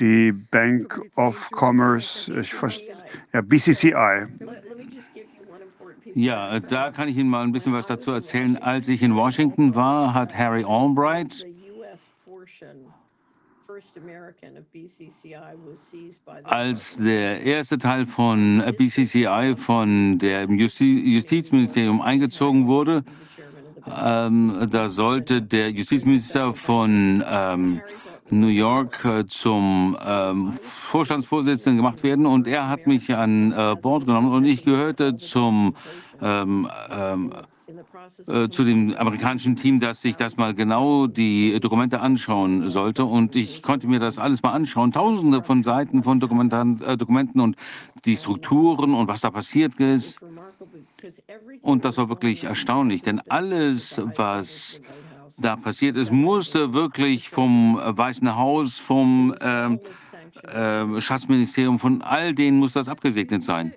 [0.01, 2.33] die Bank of Commerce,
[3.33, 4.27] ja, BCCI.
[6.15, 8.57] Ja, da kann ich Ihnen mal ein bisschen was dazu erzählen.
[8.57, 11.45] Als ich in Washington war, hat Harry Albright
[16.45, 23.05] als der erste Teil von äh, BCCI von dem Justi Justizministerium eingezogen wurde,
[23.87, 27.81] ähm, da sollte der Justizminister von ähm,
[28.31, 34.07] New York äh, zum ähm, Vorstandsvorsitzenden gemacht werden und er hat mich an äh, Bord
[34.07, 35.75] genommen und ich gehörte zum
[36.21, 37.33] ähm, ähm,
[38.29, 43.05] äh, zu dem amerikanischen Team, das sich das mal genau die Dokumente anschauen sollte.
[43.05, 44.93] Und ich konnte mir das alles mal anschauen.
[44.93, 47.57] Tausende von Seiten von äh, Dokumenten und
[48.05, 50.21] die Strukturen und was da passiert ist.
[51.63, 54.81] Und das war wirklich erstaunlich, denn alles, was
[55.39, 59.81] da passiert ist, musste wirklich vom äh, Weißen Haus, vom ähm,
[60.43, 63.75] äh, Schatzministerium, von all denen muss das abgesegnet sein.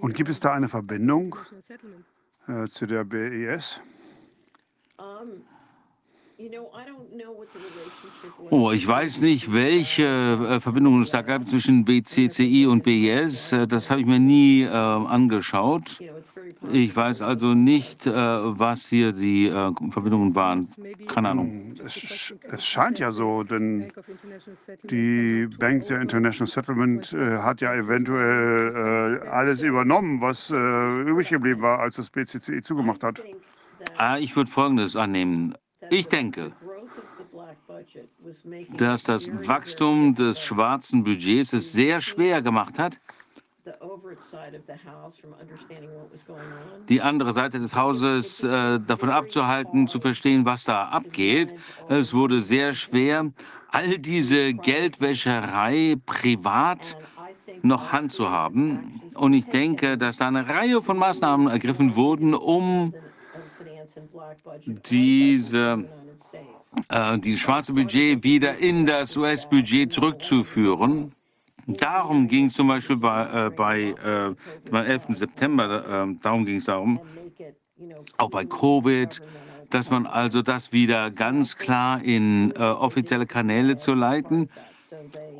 [0.00, 1.36] Und gibt es da eine Verbindung
[2.48, 3.80] äh, zu der BIS?
[4.98, 5.42] Um,
[8.50, 13.52] Oh, ich weiß nicht, welche äh, Verbindungen es da gab zwischen BCCI und BIS.
[13.52, 15.98] Äh, Das habe ich mir nie äh, angeschaut.
[16.70, 20.68] Ich weiß also nicht, äh, was hier die äh, Verbindungen waren.
[21.06, 21.74] Keine Ahnung.
[21.84, 23.90] Es, sch- es scheint ja so, denn
[24.84, 31.30] die Bank der International Settlement äh, hat ja eventuell äh, alles übernommen, was äh, übrig
[31.30, 33.22] geblieben war, als das BCCI zugemacht hat.
[33.96, 35.54] Ah, ich würde Folgendes annehmen.
[35.90, 36.52] Ich denke,
[38.76, 43.00] dass das Wachstum des schwarzen Budgets es sehr schwer gemacht hat,
[46.88, 51.52] die andere Seite des Hauses äh, davon abzuhalten, zu verstehen, was da abgeht.
[51.88, 53.32] Es wurde sehr schwer,
[53.68, 56.96] all diese Geldwäscherei privat
[57.62, 59.00] noch Hand zu haben.
[59.14, 62.94] Und ich denke, dass da eine Reihe von Maßnahmen ergriffen wurden, um
[63.36, 63.85] of finance and black budget
[64.88, 65.84] diese,
[66.88, 71.12] äh, dieses schwarze Budget wieder in das US-Budget zurückzuführen.
[71.66, 74.34] Darum ging es zum Beispiel bei, äh, bei, äh,
[74.70, 75.14] beim 11.
[75.16, 77.00] September, äh, darum ging es darum,
[78.16, 79.20] auch bei Covid,
[79.70, 84.48] dass man also das wieder ganz klar in äh, offizielle Kanäle zu leiten.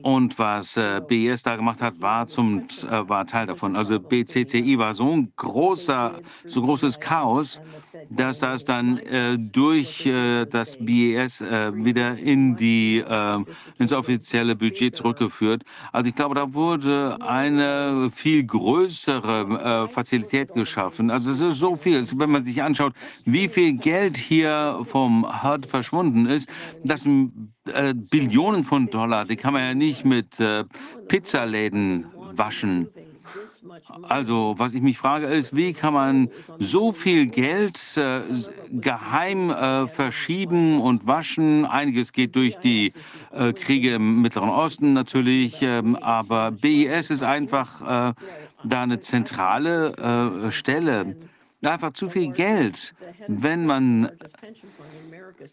[0.00, 3.74] Und was äh, BIS da gemacht hat, war, zum, äh, war Teil davon.
[3.76, 7.60] Also BCCI war so ein großer, so großes Chaos,
[8.08, 13.38] dass das dann äh, durch äh, das BIS äh, wieder in die, äh,
[13.78, 15.64] ins offizielle Budget zurückgeführt.
[15.92, 21.10] Also ich glaube, da wurde eine viel größere Fazilität geschaffen.
[21.10, 22.92] Also es ist so viel, Es- wenn man sich anschaut,
[23.24, 26.48] wie viel Geld hier vom HUD verschwunden ist,
[26.82, 27.04] das
[27.72, 30.64] äh, Billionen von Dollar, die kann man ja nicht mit äh,
[31.08, 32.88] Pizzaläden waschen.
[34.02, 38.20] Also, was ich mich frage, ist, wie kann man so viel Geld äh,
[38.70, 41.64] geheim äh, verschieben und waschen?
[41.64, 42.92] Einiges geht durch die
[43.32, 48.14] äh, Kriege im Mittleren Osten natürlich, ähm, aber BIS ist einfach äh,
[48.64, 51.16] da eine zentrale äh, Stelle.
[51.66, 52.94] Einfach zu viel Geld.
[53.26, 54.10] Wenn man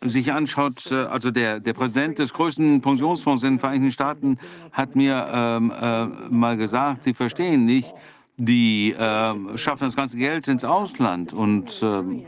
[0.02, 4.38] sich anschaut, äh, also der, der Präsident des größten Pensionsfonds in den Vereinigten Staaten
[4.72, 7.94] hat mir ähm, äh, mal gesagt, sie verstehen nicht,
[8.38, 11.34] die ähm, schaffen das ganze Geld ins Ausland.
[11.34, 12.26] Und ähm,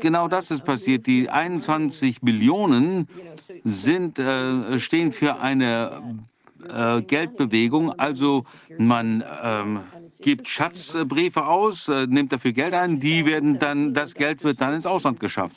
[0.00, 1.06] genau das ist passiert.
[1.06, 3.08] Die 21 Billionen
[3.64, 6.18] sind, äh, stehen für eine
[6.68, 7.92] äh, Geldbewegung.
[7.98, 8.44] Also
[8.78, 9.80] man ähm,
[10.18, 14.74] gibt Schatzbriefe aus, äh, nimmt dafür Geld ein, die werden dann, das Geld wird dann
[14.74, 15.56] ins Ausland geschafft.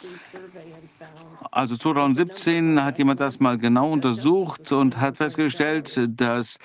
[1.54, 6.60] Also 2017 hat jemand das mal genau untersucht und hat festgestellt, dass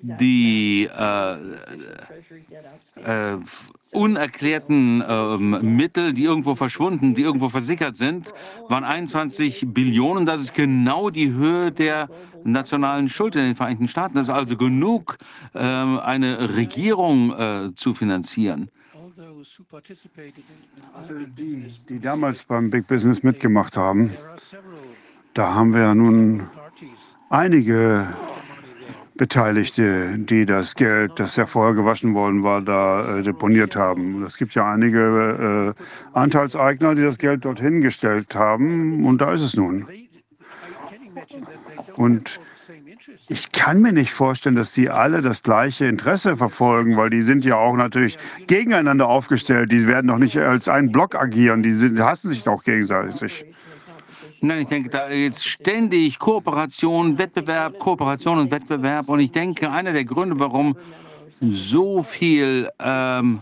[0.00, 1.32] die äh,
[3.04, 3.38] äh,
[3.92, 8.32] unerklärten ähm, Mittel, die irgendwo verschwunden, die irgendwo versickert sind,
[8.68, 10.24] waren 21 Billionen.
[10.24, 12.08] Das ist genau die Höhe der
[12.44, 14.14] nationalen Schuld in den Vereinigten Staaten.
[14.14, 15.18] Das ist also genug,
[15.54, 18.70] ähm, eine Regierung äh, zu finanzieren.
[18.94, 24.10] All those who participated in Also die, die damals beim Big Business mitgemacht haben,
[25.34, 26.48] da haben wir ja nun
[27.30, 28.08] einige
[29.14, 34.22] Beteiligte, die das Geld, das ja vorher gewaschen worden war, da äh, deponiert haben.
[34.22, 39.42] Es gibt ja einige äh, Anteilseigner, die das Geld dorthin gestellt haben und da ist
[39.42, 39.86] es nun.
[41.96, 42.40] Und
[43.28, 47.44] ich kann mir nicht vorstellen, dass die alle das gleiche Interesse verfolgen, weil die sind
[47.44, 49.72] ja auch natürlich gegeneinander aufgestellt.
[49.72, 53.44] Die werden doch nicht als ein Block agieren, die, sind, hassen sich doch gegenseitig.
[54.40, 59.08] Nein, ich denke, da jetzt ständig Kooperation, Wettbewerb, Kooperation und Wettbewerb.
[59.08, 60.76] Und ich denke, einer der Gründe, warum
[61.40, 63.40] so viel ähm,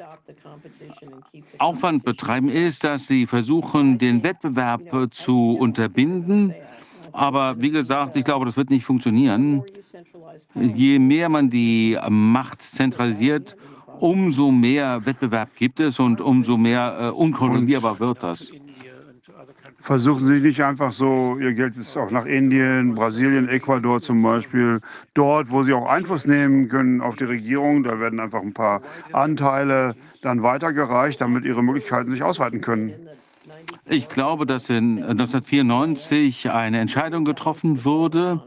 [1.59, 6.55] Aufwand betreiben, ist, dass sie versuchen, den Wettbewerb äh, zu unterbinden.
[7.13, 9.63] Aber wie gesagt, ich glaube, das wird nicht funktionieren.
[10.55, 13.57] Je mehr man die Macht zentralisiert,
[13.99, 18.51] umso mehr Wettbewerb gibt es und umso mehr äh, unkontrollierbar wird das.
[19.83, 24.79] Versuchen Sie nicht einfach so, Ihr Geld ist auch nach Indien, Brasilien, Ecuador zum Beispiel,
[25.15, 28.83] dort, wo Sie auch Einfluss nehmen können auf die Regierung, da werden einfach ein paar
[29.13, 32.93] Anteile dann weitergereicht, damit Ihre Möglichkeiten sich ausweiten können.
[33.87, 38.43] Ich glaube, dass in 1994 eine Entscheidung getroffen wurde,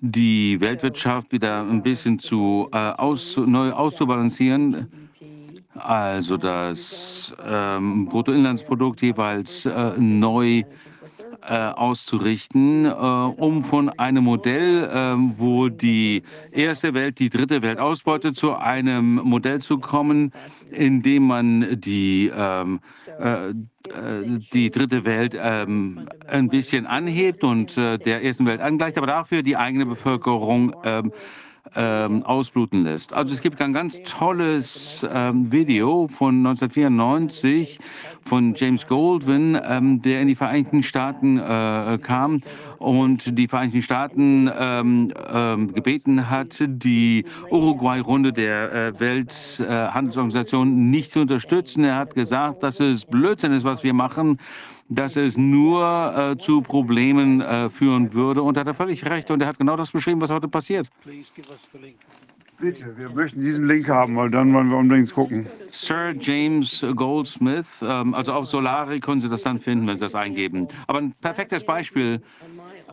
[0.00, 4.88] die Weltwirtschaft wieder ein bisschen zu äh, aus, neu auszubalancieren.
[5.74, 10.62] Also das ähm, Bruttoinlandsprodukt jeweils äh, neu
[11.42, 17.78] äh, auszurichten, äh, um von einem Modell, äh, wo die erste Welt die dritte Welt
[17.78, 20.32] ausbeutet, zu einem Modell zu kommen,
[20.70, 22.80] in dem man die, ähm,
[23.20, 23.54] äh, äh,
[24.52, 29.56] die dritte Welt ähm, ein bisschen anhebt und der ersten Welt angleicht, aber dafür die
[29.56, 30.74] eigene Bevölkerung
[31.76, 33.12] ähm, ausbluten lässt.
[33.12, 37.78] Also es gibt ein ganz tolles ähm, Video von 1994
[38.24, 42.40] von James Goldwyn, ähm, der in die Vereinigten Staaten äh, kam
[42.78, 51.20] und die Vereinigten Staaten ähm, ähm, gebeten hat, die Uruguay-Runde der äh, Welthandelsorganisation nicht zu
[51.20, 51.84] unterstützen.
[51.84, 54.38] Er hat gesagt, dass es Blödsinn ist, was wir machen
[54.88, 58.42] dass es nur äh, zu Problemen äh, führen würde.
[58.42, 59.30] Und da hat er völlig recht.
[59.30, 60.88] Und er hat genau das beschrieben, was heute passiert.
[62.58, 65.46] Bitte, wir möchten diesen Link haben, weil dann wollen wir unbedingt gucken.
[65.68, 70.14] Sir James Goldsmith, ähm, also auf Solari können Sie das dann finden, wenn Sie das
[70.14, 70.66] eingeben.
[70.86, 72.22] Aber ein perfektes Beispiel.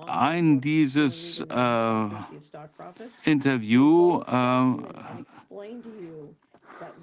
[0.06, 2.09] Ein dieses äh,
[3.24, 4.22] Interview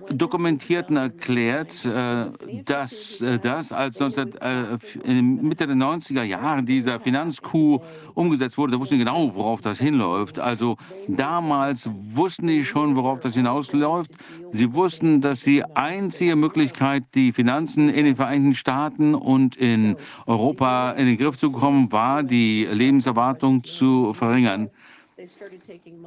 [0.08, 2.26] dokumentiert und erklärt, äh,
[2.64, 7.82] dass äh, das als 19, äh, Mitte der 90er Jahre dieser Finanzcoup
[8.14, 10.38] umgesetzt wurde, da wussten sie genau, worauf das hinläuft.
[10.38, 14.10] Also damals wussten die schon, worauf das hinausläuft.
[14.52, 19.96] Sie wussten, dass die einzige Möglichkeit, die Finanzen in den Vereinigten Staaten und in
[20.26, 24.70] Europa in den Griff zu bekommen, war, die Lebenserwartung zu verringern.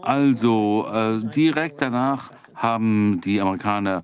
[0.01, 4.03] Also äh, direkt danach haben die Amerikaner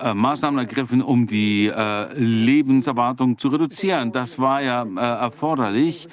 [0.00, 4.12] äh, Maßnahmen ergriffen, um die äh, Lebenserwartung zu reduzieren.
[4.12, 6.08] Das war ja äh, erforderlich.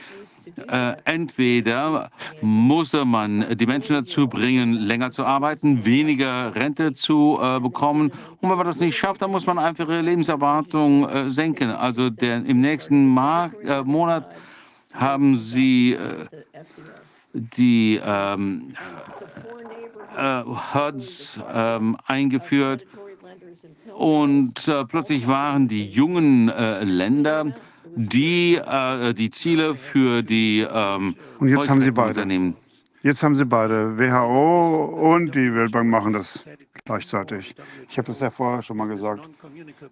[0.68, 7.60] Äh, entweder musste man die Menschen dazu bringen, länger zu arbeiten, weniger Rente zu äh,
[7.60, 8.12] bekommen.
[8.42, 11.72] Und wenn man das nicht schafft, dann muss man einfach ihre Lebenserwartung äh, senken.
[11.72, 14.30] Also der, im nächsten Markt, Monat
[14.94, 15.98] haben sie
[17.34, 18.74] die ähm,
[20.18, 22.86] äh, HUDs ähm, eingeführt
[23.96, 27.54] und äh, plötzlich waren die jungen äh, Länder
[27.96, 32.10] die äh, die Ziele für die ähm, Und jetzt haben sie beide.
[32.10, 32.56] Unternehmen.
[33.04, 36.48] Jetzt haben sie beide, WHO und die Weltbank machen das
[36.86, 37.54] gleichzeitig.
[37.90, 39.28] Ich habe das ja vorher schon mal gesagt.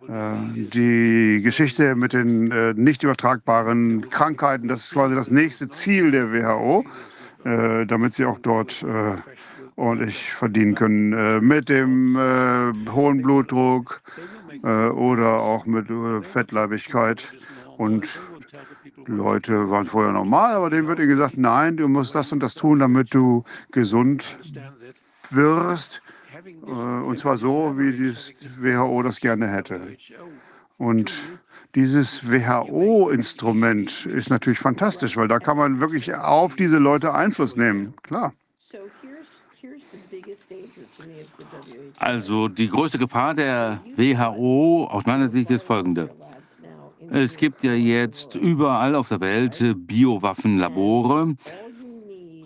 [0.07, 6.11] Äh, die Geschichte mit den äh, nicht übertragbaren Krankheiten, das ist quasi das nächste Ziel
[6.11, 6.85] der WHO,
[7.43, 9.17] äh, damit sie auch dort äh,
[9.81, 11.13] ordentlich verdienen können.
[11.13, 14.01] Äh, mit dem äh, hohen Blutdruck
[14.63, 17.27] äh, oder auch mit äh, Fettleibigkeit.
[17.77, 18.07] Und
[19.07, 22.53] Leute waren vorher normal, aber denen wird ihnen gesagt, nein, du musst das und das
[22.53, 24.37] tun, damit du gesund
[25.29, 26.01] wirst.
[26.45, 28.15] Äh, und zwar so, wie die
[28.59, 29.81] WHO das gerne hätte.
[30.77, 31.11] Und
[31.75, 37.93] dieses WHO-Instrument ist natürlich fantastisch, weil da kann man wirklich auf diese Leute Einfluss nehmen.
[38.03, 38.33] Klar.
[41.97, 46.09] Also die größte Gefahr der WHO aus meiner Sicht ist folgende.
[47.09, 51.35] Es gibt ja jetzt überall auf der Welt Biowaffenlabore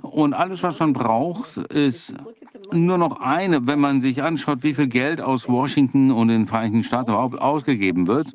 [0.01, 2.15] und alles, was man braucht, ist
[2.71, 6.83] nur noch eine, wenn man sich anschaut, wie viel Geld aus Washington und den Vereinigten
[6.83, 8.33] Staaten überhaupt ausgegeben wird.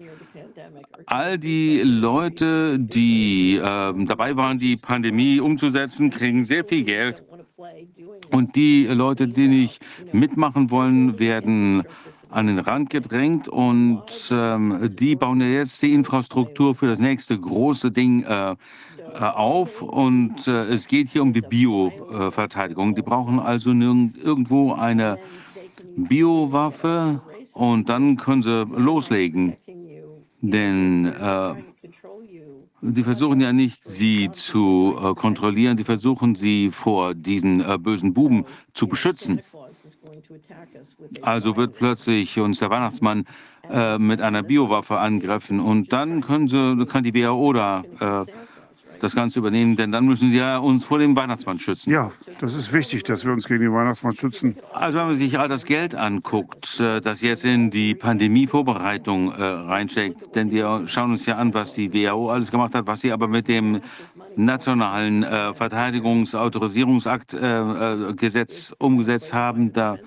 [1.07, 3.61] All die Leute, die äh,
[4.05, 7.23] dabei waren, die Pandemie umzusetzen, kriegen sehr viel Geld.
[8.31, 11.85] Und die Leute, die nicht mitmachen wollen, werden
[12.31, 17.39] an den Rand gedrängt und ähm, die bauen ja jetzt die Infrastruktur für das nächste
[17.39, 18.57] große Ding äh, äh,
[19.19, 22.95] auf und äh, es geht hier um die Bioverteidigung.
[22.95, 25.19] Die brauchen also irgendwo eine
[25.97, 27.21] Biowaffe
[27.55, 29.57] und dann können sie loslegen.
[30.41, 31.55] Denn äh,
[32.83, 38.15] die versuchen ja nicht, sie zu äh, kontrollieren, die versuchen sie vor diesen äh, bösen
[38.15, 39.41] Buben zu beschützen.
[41.23, 43.25] Also wird plötzlich uns der Weihnachtsmann
[43.69, 48.25] äh, mit einer Biowaffe angreifen und dann können sie, kann die WHO da äh,
[49.01, 51.91] das Ganze übernehmen, denn dann müssen sie ja uns vor dem Weihnachtsmann schützen.
[51.91, 54.57] Ja, das ist wichtig, dass wir uns gegen den Weihnachtsmann schützen.
[54.73, 59.43] Also wenn man sich all das Geld anguckt, äh, das jetzt in die Pandemievorbereitung äh,
[59.43, 63.13] reinsteckt, denn wir schauen uns ja an, was die WHO alles gemacht hat, was sie
[63.13, 63.81] aber mit dem
[64.37, 69.99] nationalen äh, Verteidigungsautorisierungsakt äh, äh, Gesetz umgesetzt haben, da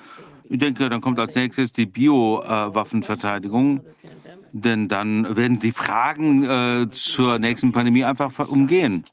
[0.49, 3.81] ich denke, dann kommt als nächstes die Biowaffenverteidigung.
[4.53, 9.03] Denn dann werden die Fragen äh, zur nächsten Pandemie einfach umgehen.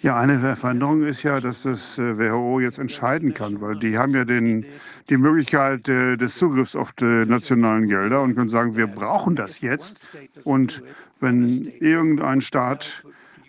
[0.00, 4.14] Ja, eine Veränderung ist ja, dass das äh, WHO jetzt entscheiden kann, weil die haben
[4.14, 4.64] ja den,
[5.08, 9.60] die Möglichkeit äh, des Zugriffs auf die nationalen Gelder und können sagen, wir brauchen das
[9.60, 10.16] jetzt.
[10.44, 10.82] Und
[11.20, 13.04] wenn irgendein Staat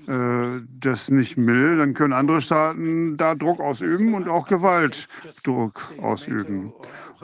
[0.07, 6.73] äh, das nicht will, dann können andere Staaten da Druck ausüben und auch Gewaltdruck ausüben.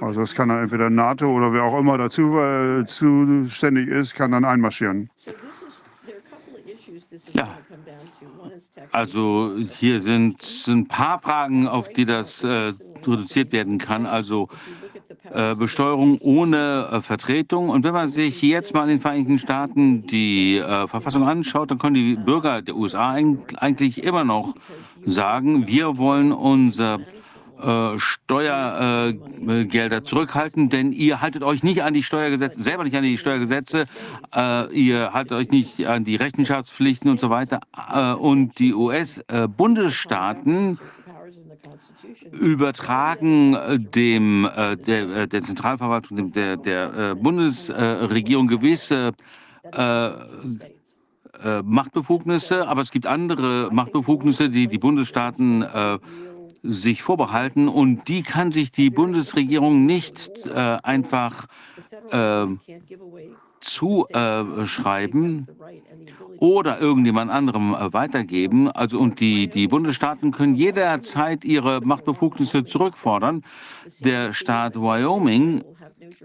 [0.01, 4.31] Also es kann dann entweder NATO oder wer auch immer dazu äh, zuständig ist, kann
[4.31, 5.09] dann einmarschieren.
[7.33, 7.57] Ja.
[8.91, 12.73] Also hier sind ein paar Fragen, auf die das äh,
[13.05, 14.05] reduziert werden kann.
[14.05, 14.49] Also
[15.31, 17.69] äh, Besteuerung ohne äh, Vertretung.
[17.69, 21.77] Und wenn man sich jetzt mal in den Vereinigten Staaten die äh, Verfassung anschaut, dann
[21.77, 24.55] können die Bürger der USA eigentlich immer noch
[25.03, 26.99] sagen, wir wollen unser
[27.61, 33.03] äh, Steuergelder äh, zurückhalten, denn ihr haltet euch nicht an die Steuergesetze, selber nicht an
[33.03, 33.85] die Steuergesetze,
[34.35, 37.61] äh, ihr haltet euch nicht an die Rechenschaftspflichten und so weiter.
[37.93, 40.79] Äh, und die US-Bundesstaaten
[42.31, 43.57] übertragen
[43.93, 49.13] dem äh, der, der Zentralverwaltung, dem, der, der Bundesregierung gewisse
[51.63, 55.97] Machtbefugnisse, aber es gibt andere Machtbefugnisse, die die Bundesstaaten äh,
[56.67, 61.45] sich vorbehalten und die kann sich die Bundesregierung nicht äh, einfach
[62.11, 62.45] äh,
[63.59, 65.47] zuschreiben
[66.37, 68.69] oder irgendjemand anderem äh, weitergeben.
[68.69, 73.43] Also und die, die Bundesstaaten können jederzeit ihre Machtbefugnisse zurückfordern.
[74.01, 75.63] Der Staat Wyoming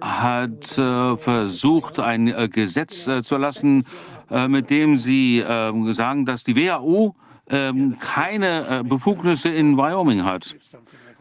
[0.00, 3.86] hat äh, versucht, ein äh, Gesetz äh, zu erlassen,
[4.30, 7.14] äh, mit dem sie ähm, sagen, dass die WHO
[7.50, 10.56] ähm, keine äh, Befugnisse in Wyoming hat.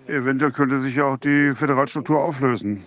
[0.08, 2.84] Eventuell könnte sich auch die Föderalstruktur auflösen.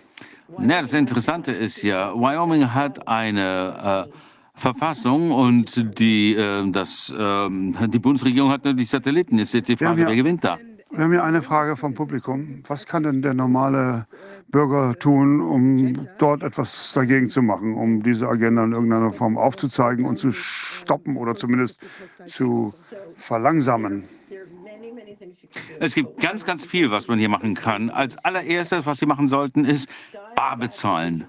[0.58, 4.12] Ja, das Interessante ist ja, Wyoming hat eine äh,
[4.54, 9.38] Verfassung und die, äh, das, ähm, die Bundesregierung hat nur die Satelliten.
[9.38, 10.58] Ist jetzt die Frage, ja, wer gewinnt da?
[10.90, 12.62] Wir haben hier eine Frage vom Publikum.
[12.68, 14.06] Was kann denn der normale
[14.52, 20.04] Bürger tun, um dort etwas dagegen zu machen, um diese Agenda in irgendeiner Form aufzuzeigen
[20.04, 21.80] und zu stoppen oder zumindest
[22.26, 22.72] zu
[23.16, 24.04] verlangsamen?
[25.80, 27.90] Es gibt ganz, ganz viel, was man hier machen kann.
[27.90, 29.88] Als allererstes, was Sie machen sollten, ist
[30.36, 31.26] bar bezahlen.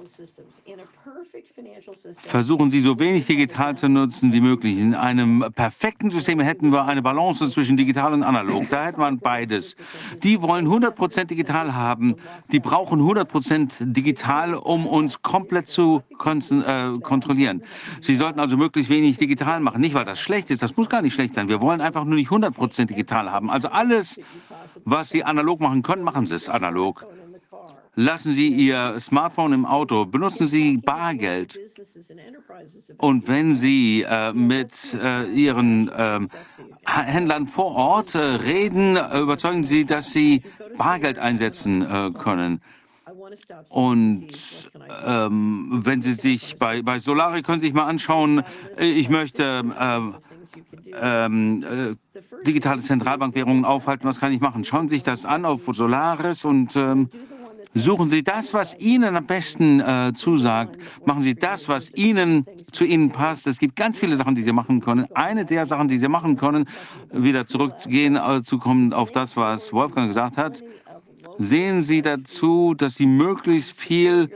[2.20, 4.78] Versuchen Sie so wenig digital zu nutzen wie möglich.
[4.78, 8.70] In einem perfekten System hätten wir eine Balance zwischen digital und analog.
[8.70, 9.76] Da hätte man beides.
[10.22, 12.18] Die wollen 100% digital haben.
[12.52, 17.64] Die brauchen 100% digital, um uns komplett zu äh, kontrollieren.
[18.00, 19.82] Sie sollten also möglichst wenig digital machen.
[19.82, 20.62] Nicht, weil das schlecht ist.
[20.62, 21.48] Das muss gar nicht schlecht sein.
[21.48, 23.50] Wir wollen einfach nur nicht 100% digital haben.
[23.50, 24.20] Also alles,
[24.86, 27.08] was Sie analog machen können, machen Sie es analog.
[27.96, 31.60] Lassen Sie Ihr Smartphone im Auto, benutzen Sie Bargeld.
[32.98, 36.20] Und wenn Sie äh, mit äh, Ihren äh,
[36.88, 40.42] Händlern vor Ort äh, reden, überzeugen Sie, dass Sie
[40.76, 42.62] Bargeld einsetzen äh, können.
[43.70, 44.72] Und
[45.06, 48.44] ähm, wenn Sie sich bei, bei Solari können Sie sich mal anschauen,
[48.80, 50.16] ich möchte ähm,
[51.00, 54.64] ähm, äh, digitale Zentralbankwährungen aufhalten, was kann ich machen?
[54.64, 57.10] Schauen Sie sich das an auf Solaris und ähm,
[57.76, 60.78] Suchen Sie das, was Ihnen am besten äh, zusagt.
[61.06, 63.48] Machen Sie das, was Ihnen zu Ihnen passt.
[63.48, 65.08] Es gibt ganz viele Sachen, die Sie machen können.
[65.16, 66.66] Eine der Sachen, die Sie machen können,
[67.12, 70.64] wieder zurückgehen, äh, zu kommen auf das, was Wolfgang gesagt hat.
[71.40, 74.30] Sehen Sie dazu, dass Sie möglichst viel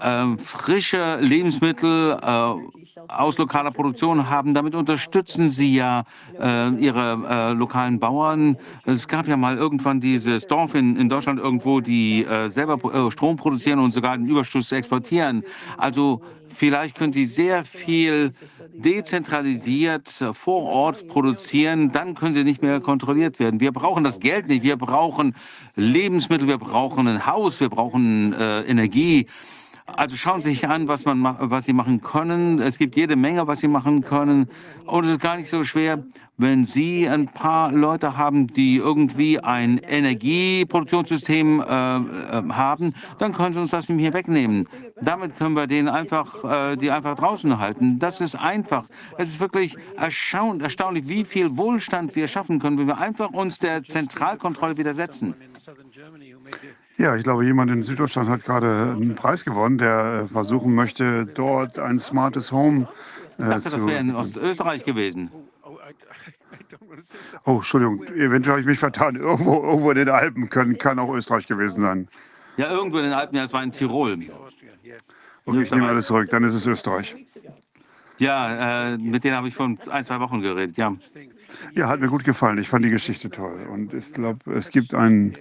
[0.00, 4.54] äh, frische Lebensmittel äh, aus lokaler Produktion haben.
[4.54, 6.04] Damit unterstützen sie ja
[6.40, 8.56] äh, ihre äh, lokalen Bauern.
[8.84, 13.10] Es gab ja mal irgendwann dieses Dorf in, in Deutschland irgendwo, die äh, selber äh,
[13.10, 15.44] Strom produzieren und sogar den Überschuss exportieren.
[15.76, 18.32] Also vielleicht können sie sehr viel
[18.72, 21.92] dezentralisiert vor Ort produzieren.
[21.92, 23.60] Dann können sie nicht mehr kontrolliert werden.
[23.60, 24.62] Wir brauchen das Geld nicht.
[24.62, 25.34] Wir brauchen
[25.74, 29.26] Lebensmittel, wir brauchen ein Haus, wir brauchen äh, Energie.
[29.86, 32.58] Also schauen Sie sich an, was, man, ma- was Sie machen können.
[32.60, 34.48] Es gibt jede Menge, was Sie machen können.
[34.84, 36.02] Und es ist gar nicht so schwer,
[36.38, 41.98] wenn Sie ein paar Leute haben, die irgendwie ein Energieproduktionssystem äh, äh,
[42.50, 44.68] haben, dann können Sie uns das mehr wegnehmen.
[45.00, 47.98] Damit können wir den einfach, äh, die einfach draußen halten.
[47.98, 48.86] Das ist einfach.
[49.16, 53.60] Es ist wirklich erstaun erstaunlich, wie viel Wohlstand wir schaffen können, wenn wir einfach uns
[53.60, 55.34] der Zentralkontrolle widersetzen.
[56.98, 61.26] Ja, ich glaube, jemand in Süddeutschland hat gerade einen Preis gewonnen, der äh, versuchen möchte,
[61.26, 62.88] dort ein smartes Home
[63.38, 64.16] Ich äh, dachte, das wäre in zu.
[64.16, 65.30] Ostösterreich gewesen.
[65.62, 65.76] Oh.
[67.44, 69.16] Oh, Entschuldigung, eventuell habe ich mich vertan.
[69.16, 72.08] Irgendwo, irgendwo in den Alpen können, kann auch Österreich gewesen sein.
[72.56, 74.18] Ja, irgendwo in den Alpen, ja, es war in Tirol.
[75.44, 77.14] Okay, ich nehme alles zurück, dann ist es Österreich.
[78.18, 80.94] Ja, äh, mit denen habe ich vor ein, zwei Wochen geredet, ja.
[81.74, 82.58] Ja, hat mir gut gefallen.
[82.58, 83.66] Ich fand die Geschichte toll.
[83.70, 85.36] Und ich glaube, es gibt ein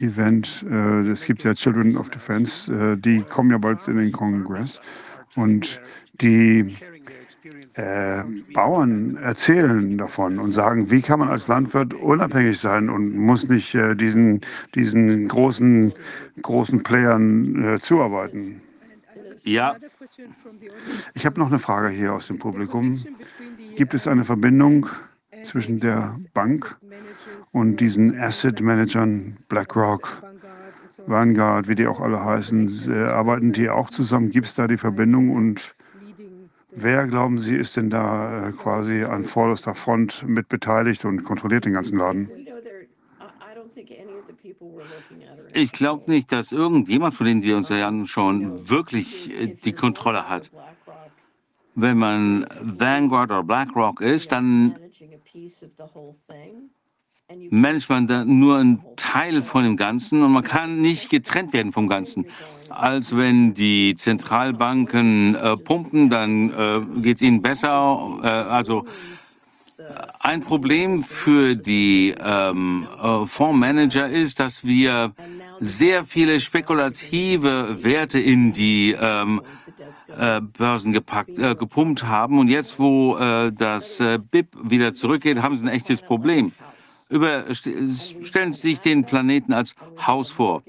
[0.00, 4.12] Event, äh, es gibt ja Children of Defense, äh, die kommen ja bald in den
[4.12, 4.80] Kongress.
[5.36, 5.80] Und
[6.20, 6.76] die
[7.74, 13.48] äh, Bauern erzählen davon und sagen, wie kann man als Landwirt unabhängig sein und muss
[13.48, 14.40] nicht äh, diesen,
[14.74, 15.92] diesen großen,
[16.42, 18.60] großen Playern äh, zuarbeiten.
[19.44, 19.76] Ja,
[21.14, 23.04] Ich habe noch eine Frage hier aus dem Publikum.
[23.76, 24.86] Gibt es eine Verbindung
[25.42, 26.76] zwischen der Bank
[27.52, 30.22] und diesen Asset Managern, BlackRock,
[31.06, 34.30] Vanguard, wie die auch alle heißen, äh, arbeiten die auch zusammen?
[34.30, 35.74] Gibt es da die Verbindung und
[36.70, 41.64] wer, glauben Sie, ist denn da äh, quasi an vorderster Front mit beteiligt und kontrolliert
[41.64, 42.30] den ganzen Laden?
[45.52, 50.28] Ich glaube nicht, dass irgendjemand von denen wir uns ja anschauen, wirklich äh, die Kontrolle
[50.28, 50.50] hat.
[51.74, 54.76] Wenn man Vanguard oder BlackRock ist, dann
[57.30, 57.38] managing a piece of the whole thing.
[57.38, 61.10] And you managt man dann nur einen Teil von dem Ganzen und man kann nicht
[61.10, 62.26] getrennt werden vom Ganzen.
[62.68, 68.18] Als wenn die Zentralbanken äh, pumpen, dann äh, geht es ihnen besser.
[68.22, 68.84] Äh, also
[70.20, 75.12] ein Problem für die ähm, äh, Fondsmanager ist, dass wir
[75.58, 79.42] sehr viele spekulative Werte in die ähm,
[80.18, 82.38] äh, Börsen gepackt, äh, gepumpt haben.
[82.38, 86.52] Und jetzt, wo äh, das äh, BIP wieder zurückgeht, haben sie ein echtes Problem.
[87.10, 89.74] Über, st- stellen Sie sich den Planeten als
[90.06, 90.62] Haus vor.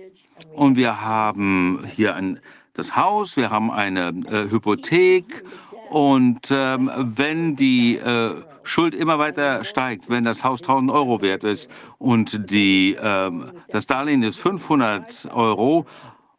[0.54, 2.40] Und wir haben hier ein,
[2.74, 5.44] das Haus, wir haben eine äh, Hypothek.
[5.90, 11.44] Und ähm, wenn die äh, Schuld immer weiter steigt, wenn das Haus 1000 Euro wert
[11.44, 15.86] ist und die, ähm, das Darlehen ist 500 Euro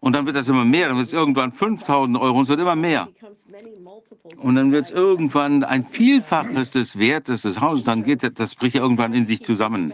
[0.03, 2.59] und dann wird das immer mehr, dann wird es irgendwann 5000 Euro und es wird
[2.59, 3.09] immer mehr.
[4.37, 8.55] Und dann wird es irgendwann ein Vielfaches des Wertes des Hauses, dann geht das, das
[8.57, 9.93] bricht irgendwann in sich zusammen.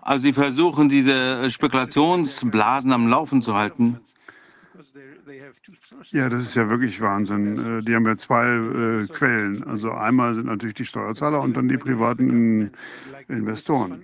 [0.00, 4.00] Also sie versuchen, diese Spekulationsblasen am Laufen zu halten.
[6.10, 7.78] Ja, das ist ja wirklich Wahnsinn.
[7.78, 9.62] Äh, Die haben ja zwei äh, Quellen.
[9.64, 12.70] Also einmal sind natürlich die Steuerzahler und dann die privaten In
[13.28, 14.02] Investoren.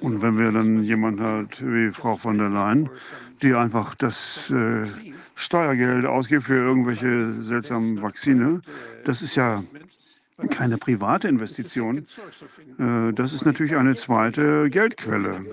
[0.00, 2.88] Und wenn wir dann jemanden hat wie Frau von der Leyen,
[3.42, 4.86] die einfach das äh,
[5.34, 8.60] Steuergeld ausgibt für irgendwelche seltsamen Vakzine,
[9.04, 9.62] das ist ja
[10.50, 12.04] keine private Investition.
[12.78, 15.44] Äh, das ist natürlich eine zweite Geldquelle.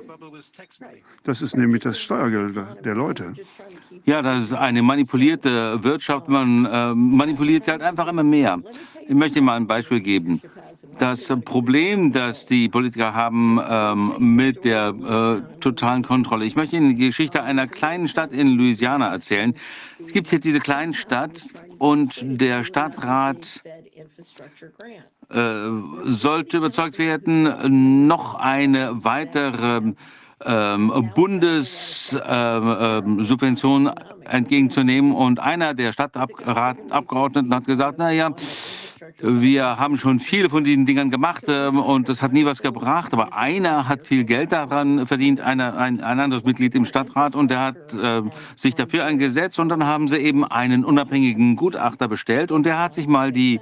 [1.24, 3.34] Das ist nämlich das Steuergeld der Leute.
[4.06, 6.30] Ja, das ist eine manipulierte Wirtschaft.
[6.30, 8.60] Man äh, manipuliert sie halt einfach immer mehr.
[9.08, 10.42] Ich möchte mal ein Beispiel geben.
[10.98, 16.46] Das Problem, das die Politiker haben ähm, mit der äh, totalen Kontrolle.
[16.46, 19.54] Ich möchte Ihnen die Geschichte einer kleinen Stadt in Louisiana erzählen.
[20.06, 21.46] Es gibt hier diese kleine Stadt
[21.78, 23.62] und der Stadtrat
[25.30, 25.54] äh,
[26.06, 29.94] sollte überzeugt werden, noch eine weitere
[30.46, 33.92] ähm, Bundessubvention
[34.24, 35.14] entgegenzunehmen.
[35.14, 38.32] Und einer der Stadtabgeordneten hat gesagt, naja,
[39.20, 43.14] wir haben schon viele von diesen Dingern gemacht ähm, und das hat nie was gebracht.
[43.14, 47.50] Aber einer hat viel Geld daran verdient, einer, ein, ein anderes Mitglied im Stadtrat, und
[47.50, 48.22] der hat äh,
[48.56, 49.60] sich dafür eingesetzt.
[49.60, 53.60] Und dann haben sie eben einen unabhängigen Gutachter bestellt und der hat sich mal die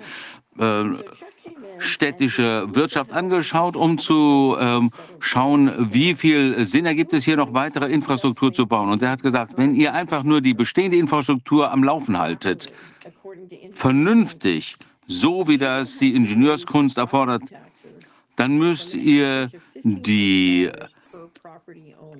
[0.59, 0.83] äh,
[1.79, 7.91] städtische Wirtschaft angeschaut, um zu ähm, schauen, wie viel Sinn ergibt es hier noch weitere
[7.91, 8.89] Infrastruktur zu bauen.
[8.89, 12.71] Und er hat gesagt, wenn ihr einfach nur die bestehende Infrastruktur am Laufen haltet,
[13.71, 14.77] vernünftig,
[15.07, 17.43] so wie das die Ingenieurskunst erfordert,
[18.35, 19.49] dann müsst ihr
[19.83, 20.69] die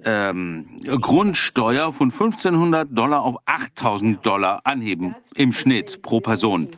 [0.06, 6.70] ähm, Grundsteuer von 1500 Dollar auf 8000 Dollar anheben im Schnitt pro Person,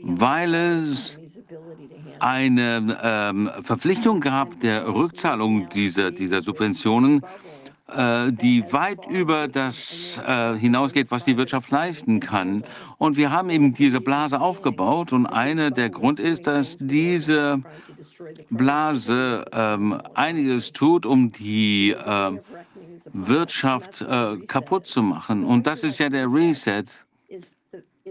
[0.00, 1.18] weil es
[2.20, 7.22] eine ähm, Verpflichtung gab der Rückzahlung dieser, dieser Subventionen,
[7.90, 12.62] die weit über das äh, hinausgeht, was die Wirtschaft leisten kann.
[12.98, 17.62] Und wir haben eben diese Blase aufgebaut und einer der Grund ist, dass diese
[18.50, 22.38] Blase ähm, einiges tut, um die äh,
[23.12, 25.44] Wirtschaft äh, kaputt zu machen.
[25.44, 26.84] Und das ist ja der Reset.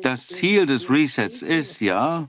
[0.02, 2.28] Das Ziel des Resets ist ja,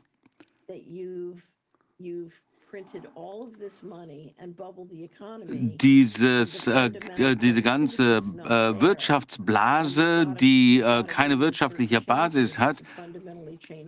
[5.50, 12.82] dieses, äh, äh, diese ganze äh, Wirtschaftsblase, die äh, keine wirtschaftliche Basis hat,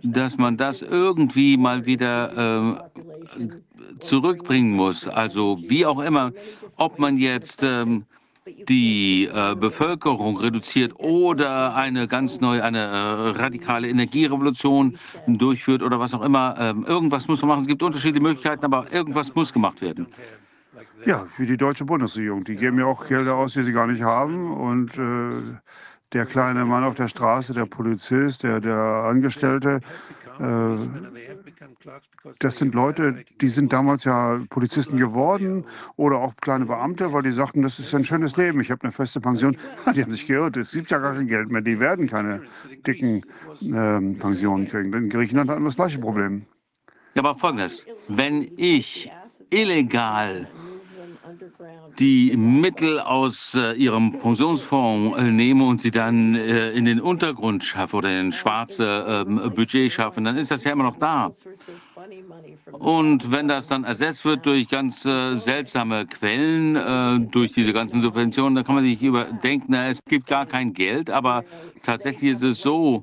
[0.02, 2.80] dass man das irgendwie mal wieder
[3.38, 3.48] äh,
[3.98, 5.06] zurückbringen muss.
[5.08, 6.32] Also wie auch immer,
[6.76, 7.64] ob man jetzt
[8.46, 16.14] die äh, Bevölkerung reduziert oder eine ganz neue, eine äh, radikale Energierevolution durchführt oder was
[16.14, 16.56] auch immer.
[16.58, 17.62] Ähm, irgendwas muss man machen.
[17.62, 20.06] Es gibt unterschiedliche Möglichkeiten, aber irgendwas muss gemacht werden.
[21.04, 22.44] Ja, wie die deutsche Bundesregierung.
[22.44, 24.52] Die geben ja auch Gelder aus, die sie gar nicht haben.
[24.52, 25.30] Und äh,
[26.12, 29.80] der kleine Mann auf der Straße, der Polizist, der, der Angestellte,
[30.38, 30.76] äh,
[32.38, 37.32] das sind Leute, die sind damals ja Polizisten geworden oder auch kleine Beamte, weil die
[37.32, 39.56] sagten, das ist ein schönes Leben, ich habe eine feste Pension.
[39.94, 42.42] Die haben sich geirrt, es gibt ja gar kein Geld mehr, die werden keine
[42.86, 43.22] dicken
[43.62, 44.92] äh, Pensionen kriegen.
[44.92, 46.46] In Griechenland hatten wir das gleiche Problem.
[47.14, 49.10] Ja, aber folgendes, wenn ich
[49.50, 50.48] illegal
[51.98, 57.64] die Mittel aus äh, ihrem Pensionsfonds äh, nehme und sie dann äh, in den Untergrund
[57.64, 61.30] schaffe oder in schwarze ähm, Budget schaffen, dann ist das ja immer noch da.
[62.72, 68.00] Und wenn das dann ersetzt wird durch ganz äh, seltsame Quellen, äh, durch diese ganzen
[68.00, 71.44] Subventionen, dann kann man sich überdenken, na, es gibt gar kein Geld, aber
[71.82, 73.02] tatsächlich ist es so,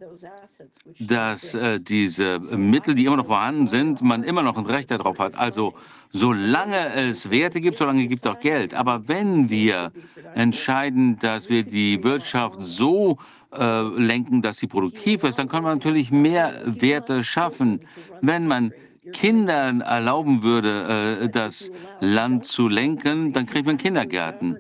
[1.00, 5.20] dass äh, diese Mittel, die immer noch vorhanden sind, man immer noch ein Recht darauf
[5.20, 5.38] hat.
[5.38, 5.74] Also
[6.12, 8.74] solange es Werte gibt, solange gibt es auch Geld.
[8.74, 9.92] Aber wenn wir
[10.36, 13.18] entscheiden, dass wir die Wirtschaft so
[13.56, 17.82] äh, lenken, dass sie produktiv ist, dann kann man natürlich mehr Werte schaffen.
[18.22, 18.74] Wenn man
[19.14, 24.58] Kindern erlauben würde, äh, das Land zu lenken, dann kriegt man Kindergärten.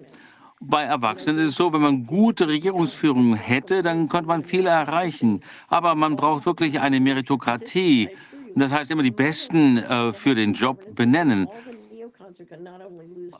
[0.59, 5.41] Bei Erwachsenen ist es so, wenn man gute Regierungsführung hätte, dann könnte man viel erreichen.
[5.67, 8.09] Aber man braucht wirklich eine Meritokratie.
[8.56, 11.47] Das heißt immer die Besten äh, für den Job benennen.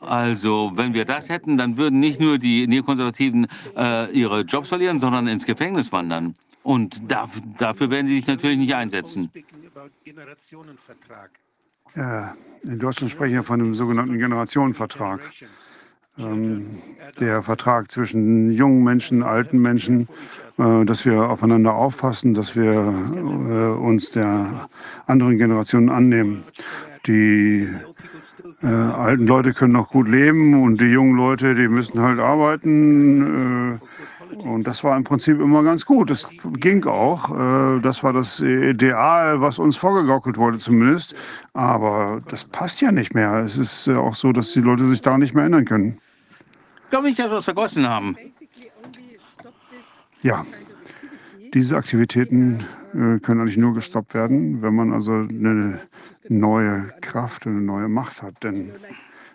[0.00, 5.00] Also, wenn wir das hätten, dann würden nicht nur die Neokonservativen äh, ihre Jobs verlieren,
[5.00, 6.36] sondern ins Gefängnis wandern.
[6.62, 9.30] Und da, dafür werden sie sich natürlich nicht einsetzen.
[11.96, 15.20] Ja, in Deutschland sprechen wir von einem sogenannten Generationenvertrag.
[16.18, 16.66] Ähm,
[17.20, 20.08] der Vertrag zwischen jungen Menschen, alten Menschen,
[20.58, 24.68] äh, dass wir aufeinander aufpassen, dass wir äh, uns der
[25.06, 26.44] anderen Generationen annehmen.
[27.06, 27.68] Die
[28.62, 33.78] äh, alten Leute können noch gut leben und die jungen Leute, die müssen halt arbeiten.
[33.80, 36.10] Äh, und das war im Prinzip immer ganz gut.
[36.10, 37.30] Das ging auch.
[37.30, 41.14] Äh, das war das Ideal, was uns vorgegaukelt wurde zumindest.
[41.54, 43.38] Aber das passt ja nicht mehr.
[43.38, 45.98] Es ist auch so, dass die Leute sich da nicht mehr ändern können.
[46.88, 48.16] Ich glaube nicht, dass wir das vergessen haben.
[50.22, 50.46] Ja,
[51.52, 55.80] diese Aktivitäten äh, können eigentlich nur gestoppt werden, wenn man also eine
[56.30, 58.42] neue Kraft, eine neue Macht hat.
[58.42, 58.72] Denn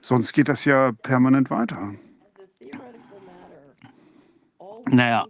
[0.02, 1.94] sonst geht das ja permanent weiter.
[4.90, 5.28] Naja,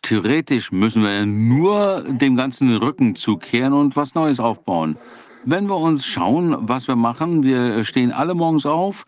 [0.00, 4.96] theoretisch müssen wir nur dem Ganzen den Rücken zukehren und was Neues aufbauen.
[5.44, 9.04] Wenn wir uns schauen, was wir machen, wir stehen alle morgens auf,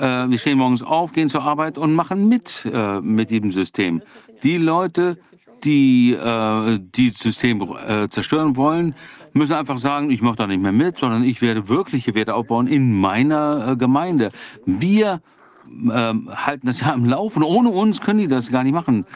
[0.00, 4.02] wir stehen morgens auf, gehen zur Arbeit und machen mit äh, mit diesem System.
[4.42, 5.18] Die Leute,
[5.62, 8.94] die äh, dieses System äh, zerstören wollen,
[9.32, 12.66] müssen einfach sagen, ich mache da nicht mehr mit, sondern ich werde wirkliche Werte aufbauen
[12.66, 14.30] in meiner äh, Gemeinde.
[14.64, 15.20] Wir
[15.66, 17.42] ähm, halten das ja am Laufen.
[17.42, 19.06] Ohne uns können die das gar nicht machen.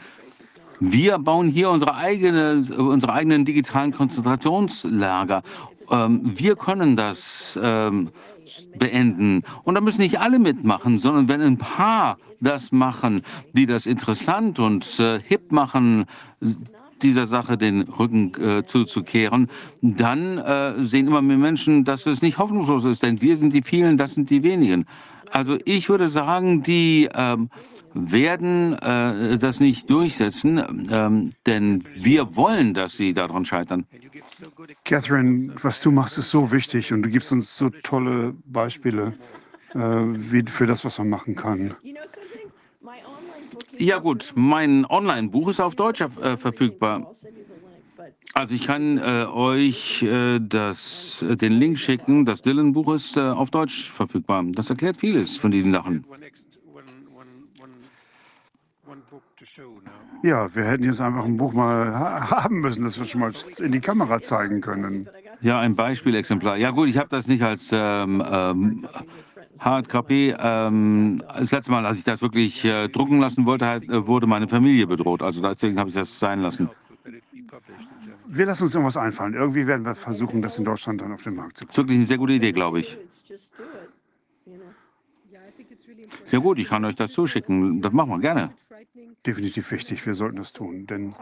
[0.80, 5.42] Wir bauen hier unsere, eigene, unsere eigenen digitalen Konzentrationslager.
[5.90, 8.10] Ähm, wir können das ähm,
[8.78, 9.42] beenden.
[9.64, 14.58] Und da müssen nicht alle mitmachen, sondern wenn ein paar das machen, die das interessant
[14.58, 16.06] und äh, hip machen,
[17.02, 19.48] dieser Sache den Rücken äh, zuzukehren,
[19.82, 23.62] dann äh, sehen immer mehr Menschen, dass es nicht hoffnungslos ist, denn wir sind die
[23.62, 24.86] vielen, das sind die wenigen.
[25.30, 27.50] Also ich würde sagen, die ähm,
[27.94, 33.86] werden äh, das nicht durchsetzen, ähm, denn wir wollen, dass sie daran scheitern.
[34.84, 39.14] Catherine, was du machst, ist so wichtig und du gibst uns so tolle Beispiele
[39.74, 41.74] äh, wie für das, was man machen kann.
[41.82, 42.50] You know something?
[42.80, 47.00] My online book is Ja gut, mein Online-Buch ist auf Deutsch äh, verfügbar.
[47.00, 51.52] I'll send you the link, but Also ich kann äh, euch äh, das, äh, den
[51.52, 52.24] Link schicken.
[52.24, 54.44] Das Dylan-Buch ist äh, auf Deutsch verfügbar.
[54.52, 56.04] Das erklärt vieles von diesen Sachen.
[60.22, 63.32] Ja, wir hätten jetzt einfach ein Buch mal ha haben müssen, das wir schon mal
[63.58, 65.08] in die Kamera zeigen können.
[65.40, 66.56] Ja, ein Beispielexemplar.
[66.56, 68.86] Ja gut, ich habe das nicht als ähm, ähm,
[69.60, 70.34] Hardcopy.
[70.38, 74.26] Ähm, das letzte Mal, als ich das wirklich äh, drucken lassen wollte, hat, äh, wurde
[74.26, 75.22] meine Familie bedroht.
[75.22, 76.68] Also deswegen habe ich das sein lassen.
[78.26, 79.34] Wir lassen uns irgendwas einfallen.
[79.34, 81.70] Irgendwie werden wir versuchen, das in Deutschland dann auf den Markt zu Das bringen.
[81.70, 82.98] ist wirklich eine sehr gute Idee, glaube ich.
[86.30, 87.80] Ja gut, ich kann euch das zuschicken.
[87.80, 88.50] Das machen wir gerne.
[89.26, 90.86] Definitiv wichtig, wir sollten das tun.
[90.86, 91.14] Denn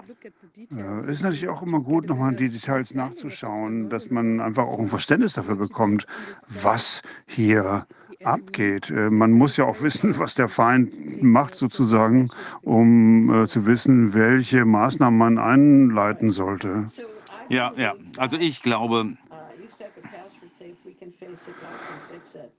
[0.70, 4.78] äh, es ist natürlich auch immer gut, nochmal die Details nachzuschauen, dass man einfach auch
[4.78, 6.06] ein Verständnis dafür bekommt,
[6.48, 7.86] was hier
[8.22, 8.90] abgeht.
[8.90, 12.30] Äh, man muss ja auch wissen, was der Feind macht, sozusagen,
[12.62, 16.88] um äh, zu wissen, welche Maßnahmen man einleiten sollte.
[16.94, 17.02] So
[17.48, 17.94] I Ja, ja.
[18.16, 19.16] Also ich glaube,
[19.62, 22.52] used to have a password say if we can face it, God can fix it.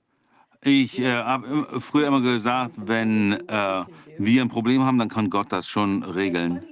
[0.62, 3.84] ich äh, habe früher immer gesagt, wenn äh,
[4.18, 6.62] wir ein Problem haben, dann kann Gott das schon regeln.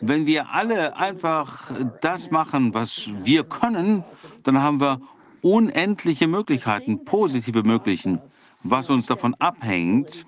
[0.00, 4.04] Wenn wir alle einfach das machen, was wir können,
[4.42, 5.00] dann haben wir
[5.42, 8.20] unendliche Möglichkeiten, positive Möglichkeiten.
[8.64, 10.26] Was uns davon abhängt,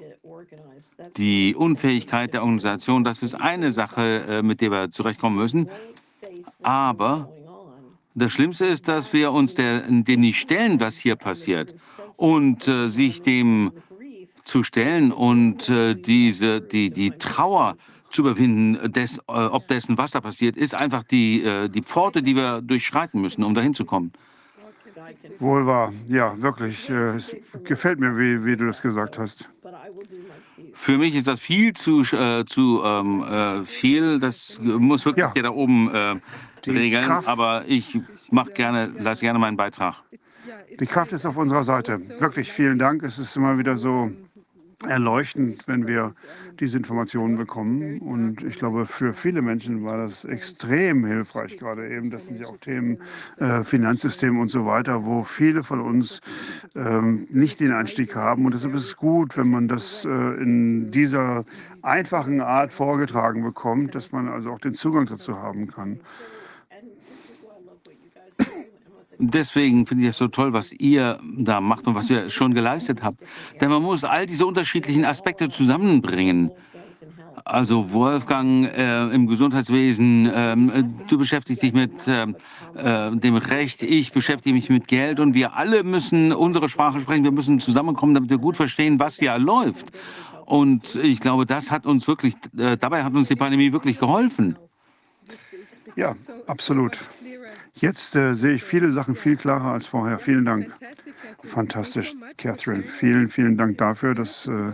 [1.17, 5.69] die Unfähigkeit der Organisation, das ist eine Sache, äh, mit der wir zurechtkommen müssen.
[6.62, 7.28] Aber
[8.15, 11.74] das Schlimmste ist, dass wir uns der, dem nicht stellen, was hier passiert,
[12.17, 13.72] und äh, sich dem
[14.50, 17.76] zu stellen und äh, diese, die, die Trauer
[18.10, 22.20] zu überwinden, des, äh, ob dessen, was da passiert, ist einfach die, äh, die Pforte,
[22.22, 24.12] die wir durchschreiten müssen, um dahin zu kommen.
[25.38, 25.92] Wohl wahr.
[26.08, 26.90] Ja, wirklich.
[26.90, 27.34] Äh, es
[27.65, 29.49] gefällt mir, wie, wie du das gesagt hast.
[30.74, 34.18] Für mich ist das viel zu, äh, zu ähm, äh, viel.
[34.20, 35.31] Das muss wirklich Ja.
[35.31, 36.16] der da oben äh,
[36.70, 37.04] regeln.
[37.06, 37.99] Kraft- Aber ich
[38.31, 40.02] mach gerne, lasse gerne meinen Beitrag.
[40.78, 42.00] Die Kraft ist auf unserer Seite.
[42.20, 43.02] Wirklich vielen Dank.
[43.02, 44.10] Es ist immer wieder so
[44.86, 46.14] erleuchtend, wenn wir
[46.58, 48.00] diese Informationen bekommen.
[48.00, 52.10] Und ich glaube, für viele Menschen war das extrem hilfreich gerade eben.
[52.10, 52.98] Das sind ja auch Themen,
[53.38, 56.20] äh, Finanzsystem und so weiter, wo viele von uns
[56.74, 58.46] ähm, nicht den Einstieg haben.
[58.46, 61.44] Und deshalb ist es gut, wenn man das äh, in dieser
[61.82, 66.00] einfachen Art vorgetragen bekommt, dass man also auch den Zugang dazu haben kann.
[69.22, 73.03] Deswegen finde ich es so toll, was ihr da macht und was ihr schon geleistet
[73.03, 73.19] habt.
[73.60, 76.51] Denn man muss all diese unterschiedlichen Aspekte zusammenbringen.
[77.44, 82.36] Also Wolfgang äh, im Gesundheitswesen, ähm, äh, du beschäftigst dich mit ähm,
[82.76, 87.24] äh, dem Recht, ich beschäftige mich mit Geld und wir alle müssen unsere Sprache sprechen,
[87.24, 89.90] wir müssen zusammenkommen, damit wir gut verstehen, was hier läuft.
[90.47, 94.56] Und ich glaube, das hat uns wirklich, äh, dabei hat uns die Pandemie wirklich geholfen.
[95.97, 96.15] Ja,
[96.47, 96.99] absolut.
[97.74, 100.19] Jetzt äh, sehe ich viele Sachen viel klarer als vorher.
[100.19, 100.72] Vielen Dank.
[101.44, 102.83] Fantastisch, Catherine.
[102.83, 104.72] Vielen, vielen Dank dafür, dass äh,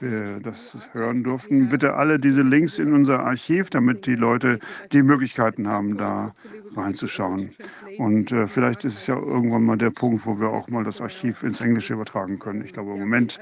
[0.00, 1.68] wir das hören durften.
[1.68, 4.58] Bitte alle diese Links in unser Archiv, damit die Leute
[4.92, 6.34] die Möglichkeiten haben, da
[6.76, 7.54] reinzuschauen.
[7.98, 11.00] Und äh, vielleicht ist es ja irgendwann mal der Punkt, wo wir auch mal das
[11.00, 12.64] Archiv ins Englische übertragen können.
[12.64, 13.38] Ich glaube, im Moment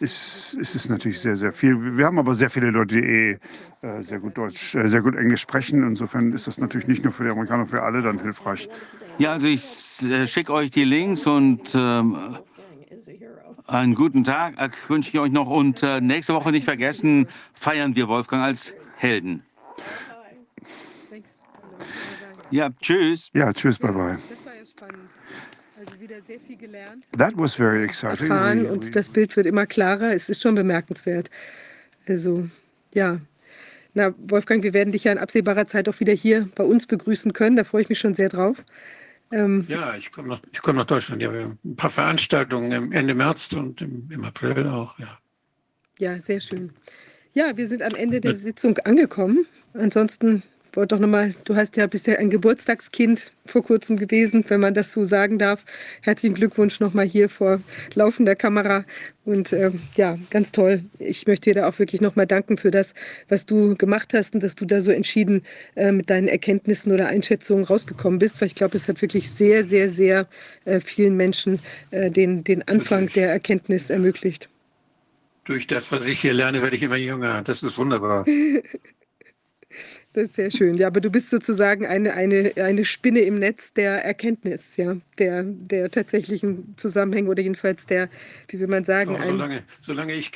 [0.00, 1.96] ist, ist es natürlich sehr, sehr viel.
[1.96, 3.38] Wir haben aber sehr viele Leute, die eh
[3.82, 5.82] äh, sehr gut Deutsch, äh, sehr gut Englisch sprechen.
[5.82, 8.68] Insofern ist das natürlich nicht nur für die Amerikaner, für alle dann hilfreich.
[9.18, 9.62] Ja, also ich
[10.10, 12.38] äh, schicke euch die Links und ähm,
[13.66, 15.48] einen guten Tag äh, wünsche ich euch noch.
[15.48, 19.42] Und äh, nächste Woche nicht vergessen, feiern wir Wolfgang als Helden.
[22.50, 23.30] Ja, tschüss.
[23.34, 24.18] Ja, tschüss, bye bye.
[24.28, 25.10] Das war ja spannend.
[25.78, 26.05] Also wieder sehr viel gelernt,
[27.16, 28.30] That was very exciting.
[28.30, 30.12] erfahren und das Bild wird immer klarer.
[30.14, 31.30] Es ist schon bemerkenswert.
[32.06, 32.48] Also,
[32.94, 33.20] ja.
[33.94, 37.32] Na, Wolfgang, wir werden dich ja in absehbarer Zeit auch wieder hier bei uns begrüßen
[37.32, 37.56] können.
[37.56, 38.62] Da freue ich mich schon sehr drauf.
[39.32, 41.22] Ähm, Ja, ich komme nach, ich komme nach Deutschland.
[41.22, 44.98] Ja, wir haben ein paar Veranstaltungen im Ende März und im, im April auch.
[44.98, 45.18] Ja.
[45.98, 46.70] ja, sehr schön.
[47.32, 49.46] Ja, wir sind am Ende der Sitzung angekommen.
[49.74, 50.42] Ansonsten
[50.76, 54.92] wollte doch nochmal, du hast ja bisher ein Geburtstagskind vor kurzem gewesen, wenn man das
[54.92, 55.64] so sagen darf.
[56.02, 57.60] Herzlichen Glückwunsch nochmal hier vor
[57.94, 58.84] laufender Kamera.
[59.24, 60.84] Und ähm, ja, ganz toll.
[60.98, 62.94] Ich möchte dir da auch wirklich nochmal danken für das,
[63.28, 65.42] was du gemacht hast und dass du da so entschieden
[65.74, 69.64] äh, mit deinen Erkenntnissen oder Einschätzungen rausgekommen bist, weil ich glaube, es hat wirklich sehr,
[69.64, 70.28] sehr, sehr
[70.64, 71.58] äh, vielen Menschen
[71.90, 74.48] äh, den, den Anfang der Erkenntnis ermöglicht.
[75.44, 77.42] Durch das, was ich hier lerne, werde ich immer jünger.
[77.42, 78.26] Das ist wunderbar.
[80.16, 80.78] Das ist sehr schön.
[80.78, 85.42] Ja, aber du bist sozusagen eine, eine, eine Spinne im Netz der Erkenntnis, ja, der,
[85.42, 88.08] der tatsächlichen Zusammenhänge oder jedenfalls der,
[88.48, 90.30] wie will man sagen, Oh, ein, solange, solange, ich,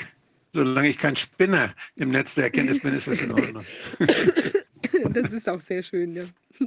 [0.52, 3.64] solange ich kein Spinner im Netz der Erkenntnis bin, ist das in Ordnung.
[5.14, 6.24] das ist auch sehr schön, ja.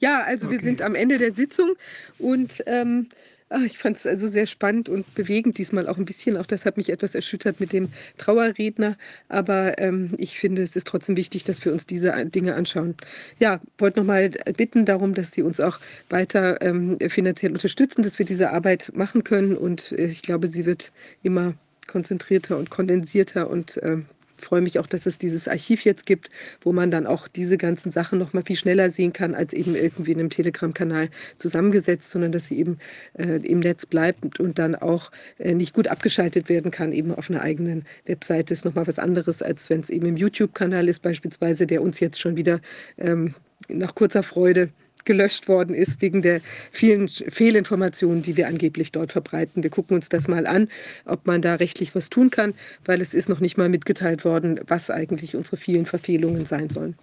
[0.00, 0.64] Ja, also wir Okay.
[0.66, 1.76] sind am Ende der Sitzung
[2.18, 3.08] und ähm,
[3.50, 6.36] ah, ich fand es also sehr spannend und bewegend diesmal auch ein bisschen.
[6.36, 8.96] Auch das hat mich etwas erschüttert mit dem Trauerredner.
[9.28, 12.94] Aber ähm, ich finde, es ist trotzdem wichtig, dass wir uns diese Dinge anschauen.
[13.38, 18.26] Ja, wollte nochmal bitten darum, dass Sie uns auch weiter ähm, finanziell unterstützen, dass wir
[18.26, 19.56] diese Arbeit machen können.
[19.56, 21.54] Und äh, ich glaube, sie wird immer
[21.86, 24.06] konzentrierter und kondensierter und ähm,
[24.40, 26.30] freue mich auch, dass es dieses Archiv jetzt gibt,
[26.62, 29.74] wo man dann auch diese ganzen Sachen noch mal viel schneller sehen kann, als eben
[29.74, 31.08] irgendwie in einem Telegram-Kanal
[31.38, 32.78] zusammengesetzt, sondern dass sie eben
[33.14, 37.30] äh, im Netz bleibt und dann auch äh, nicht gut abgeschaltet werden kann, eben auf
[37.30, 38.54] einer eigenen Webseite.
[38.54, 42.00] Ist noch mal was anderes, als wenn es eben im YouTube-Kanal ist beispielsweise, der uns
[42.00, 42.60] jetzt schon wieder
[42.98, 43.34] ähm,
[43.68, 44.70] nach kurzer Freude
[45.04, 49.62] gelöscht worden ist wegen der vielen Fehlinformationen, die wir angeblich dort verbreiten.
[49.62, 50.68] Wir gucken uns das mal an,
[51.04, 54.60] ob man da rechtlich was tun kann, weil es ist noch nicht mal mitgeteilt worden,
[54.66, 56.94] was eigentlich unsere vielen Verfehlungen sein sollen.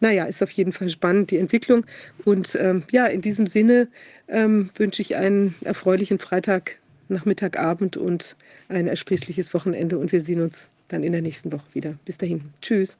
[0.00, 1.86] Naja, ist auf jeden Fall spannend, die Entwicklung.
[2.24, 3.88] Und ähm, ja, in diesem Sinne
[4.28, 8.36] ähm, wünsche ich einen erfreulichen Freitag, Nachmittag, Abend und
[8.68, 9.98] ein ersprießliches Wochenende.
[9.98, 11.94] Und wir sehen uns dann in der nächsten Woche wieder.
[12.04, 12.52] Bis dahin.
[12.60, 12.98] Tschüss.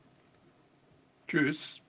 [1.28, 1.81] Tschüss.